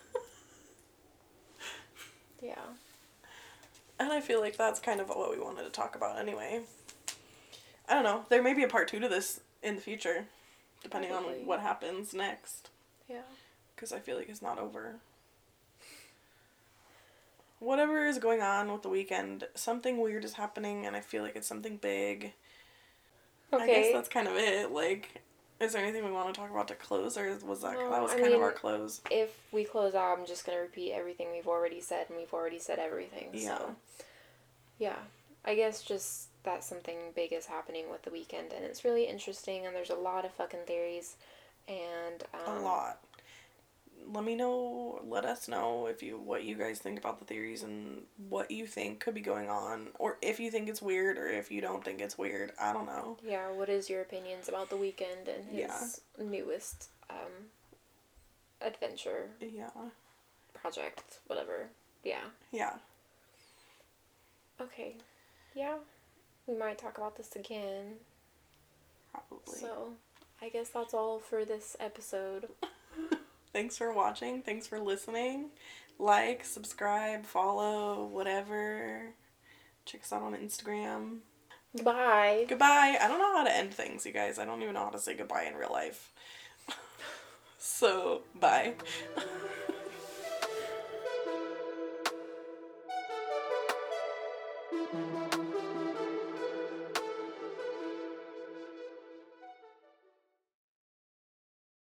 Yeah. 2.41 2.55
And 4.01 4.11
I 4.11 4.19
feel 4.19 4.41
like 4.41 4.57
that's 4.57 4.79
kind 4.79 4.99
of 4.99 5.09
what 5.09 5.29
we 5.29 5.39
wanted 5.39 5.61
to 5.61 5.69
talk 5.69 5.95
about 5.95 6.17
anyway. 6.17 6.61
I 7.87 7.93
don't 7.93 8.03
know. 8.03 8.25
There 8.29 8.41
may 8.41 8.55
be 8.55 8.63
a 8.63 8.67
part 8.67 8.87
two 8.87 8.99
to 8.99 9.07
this 9.07 9.41
in 9.61 9.75
the 9.75 9.81
future, 9.81 10.25
depending 10.81 11.11
Probably. 11.11 11.41
on 11.41 11.45
what 11.45 11.59
happens 11.59 12.11
next. 12.11 12.71
Yeah. 13.07 13.21
Because 13.75 13.91
I 13.91 13.99
feel 13.99 14.17
like 14.17 14.27
it's 14.27 14.41
not 14.41 14.57
over. 14.57 14.95
Whatever 17.59 18.07
is 18.07 18.17
going 18.17 18.41
on 18.41 18.71
with 18.71 18.81
the 18.81 18.89
Weeknd, 18.89 19.43
something 19.53 19.99
weird 19.99 20.25
is 20.25 20.33
happening, 20.33 20.87
and 20.87 20.95
I 20.95 21.01
feel 21.01 21.21
like 21.21 21.35
it's 21.35 21.47
something 21.47 21.77
big. 21.77 22.33
Okay. 23.53 23.63
I 23.63 23.67
guess 23.67 23.93
that's 23.93 24.09
kind 24.09 24.27
of 24.27 24.35
it. 24.35 24.71
Like, 24.71 25.21
is 25.61 25.73
there 25.73 25.83
anything 25.83 26.03
we 26.03 26.11
want 26.11 26.33
to 26.33 26.39
talk 26.39 26.49
about 26.49 26.67
to 26.69 26.75
close, 26.75 27.17
or 27.17 27.37
was 27.45 27.61
that 27.61 27.73
No, 27.73 27.89
that 27.89 28.01
was 28.01 28.11
I 28.11 28.19
kind 28.19 28.33
of 28.33 28.41
our 28.41 28.51
close? 28.51 29.01
If 29.09 29.37
we 29.51 29.63
close 29.63 29.95
out, 29.95 30.17
I'm 30.17 30.25
just 30.25 30.45
gonna 30.45 30.59
repeat 30.59 30.91
everything 30.93 31.31
we've 31.31 31.47
already 31.47 31.81
said, 31.81 32.07
and 32.09 32.17
we've 32.17 32.33
already 32.33 32.59
said 32.59 32.79
everything. 32.79 33.29
Yeah. 33.33 33.57
So, 33.57 33.75
yeah, 34.79 34.97
I 35.45 35.55
guess 35.55 35.83
just 35.83 36.27
that 36.43 36.63
something 36.63 36.97
big 37.15 37.33
is 37.33 37.45
happening 37.45 37.85
with 37.91 38.01
the 38.03 38.09
Weeknd, 38.09 38.55
and 38.55 38.65
it's 38.65 38.83
really 38.83 39.05
interesting, 39.05 39.65
and 39.65 39.75
there's 39.75 39.89
a 39.91 39.95
lot 39.95 40.25
of 40.25 40.31
fucking 40.33 40.61
theories, 40.65 41.15
and 41.67 42.23
um, 42.33 42.57
A 42.57 42.61
lot. 42.61 42.99
Let 44.13 44.23
me 44.23 44.35
know. 44.35 45.01
Let 45.07 45.25
us 45.25 45.47
know 45.47 45.87
if 45.87 46.01
you 46.03 46.17
what 46.17 46.43
you 46.43 46.55
guys 46.55 46.79
think 46.79 46.99
about 46.99 47.19
the 47.19 47.25
theories 47.25 47.63
and 47.63 48.01
what 48.29 48.51
you 48.51 48.65
think 48.65 48.99
could 48.99 49.13
be 49.13 49.21
going 49.21 49.49
on, 49.49 49.87
or 49.99 50.17
if 50.21 50.39
you 50.39 50.51
think 50.51 50.67
it's 50.69 50.81
weird, 50.81 51.17
or 51.17 51.27
if 51.27 51.51
you 51.51 51.61
don't 51.61 51.83
think 51.83 52.01
it's 52.01 52.17
weird. 52.17 52.51
I 52.59 52.73
don't 52.73 52.85
know. 52.85 53.17
Yeah, 53.25 53.51
what 53.51 53.69
is 53.69 53.89
your 53.89 54.01
opinions 54.01 54.49
about 54.49 54.69
the 54.69 54.75
Weeknd 54.75 55.27
and 55.33 55.45
his 55.49 55.59
Yeah. 55.59 56.23
newest 56.23 56.89
um, 57.09 57.49
adventure 58.61 59.29
Yeah. 59.39 59.69
project, 60.53 61.19
whatever? 61.27 61.69
Yeah. 62.03 62.23
Yeah. 62.51 62.77
Okay. 64.59 64.95
Yeah. 65.55 65.77
We 66.47 66.55
might 66.55 66.77
talk 66.77 66.97
about 66.97 67.15
this 67.17 67.35
again. 67.35 67.95
Probably. 69.11 69.59
So, 69.59 69.93
I 70.41 70.49
guess 70.49 70.69
that's 70.69 70.93
all 70.93 71.19
for 71.19 71.45
this 71.45 71.75
episode. 71.79 72.49
Thanks 73.53 73.77
for 73.77 73.93
watching. 73.93 74.41
Thanks 74.41 74.67
for 74.67 74.79
listening. 74.79 75.49
Like, 75.99 76.45
subscribe, 76.45 77.25
follow, 77.25 78.05
whatever. 78.05 79.13
Check 79.85 80.01
us 80.01 80.13
out 80.13 80.23
on 80.23 80.33
Instagram. 80.35 81.19
Goodbye. 81.75 82.45
Goodbye. 82.47 82.97
I 82.99 83.07
don't 83.07 83.19
know 83.19 83.37
how 83.37 83.43
to 83.43 83.55
end 83.55 83.73
things, 83.73 84.05
you 84.05 84.11
guys. 84.11 84.39
I 84.39 84.45
don't 84.45 84.61
even 84.61 84.73
know 84.73 84.83
how 84.83 84.89
to 84.89 84.99
say 84.99 85.15
goodbye 85.15 85.43
in 85.43 85.55
real 85.55 85.71
life. 85.71 86.11
so, 87.57 88.21
bye. 88.39 88.73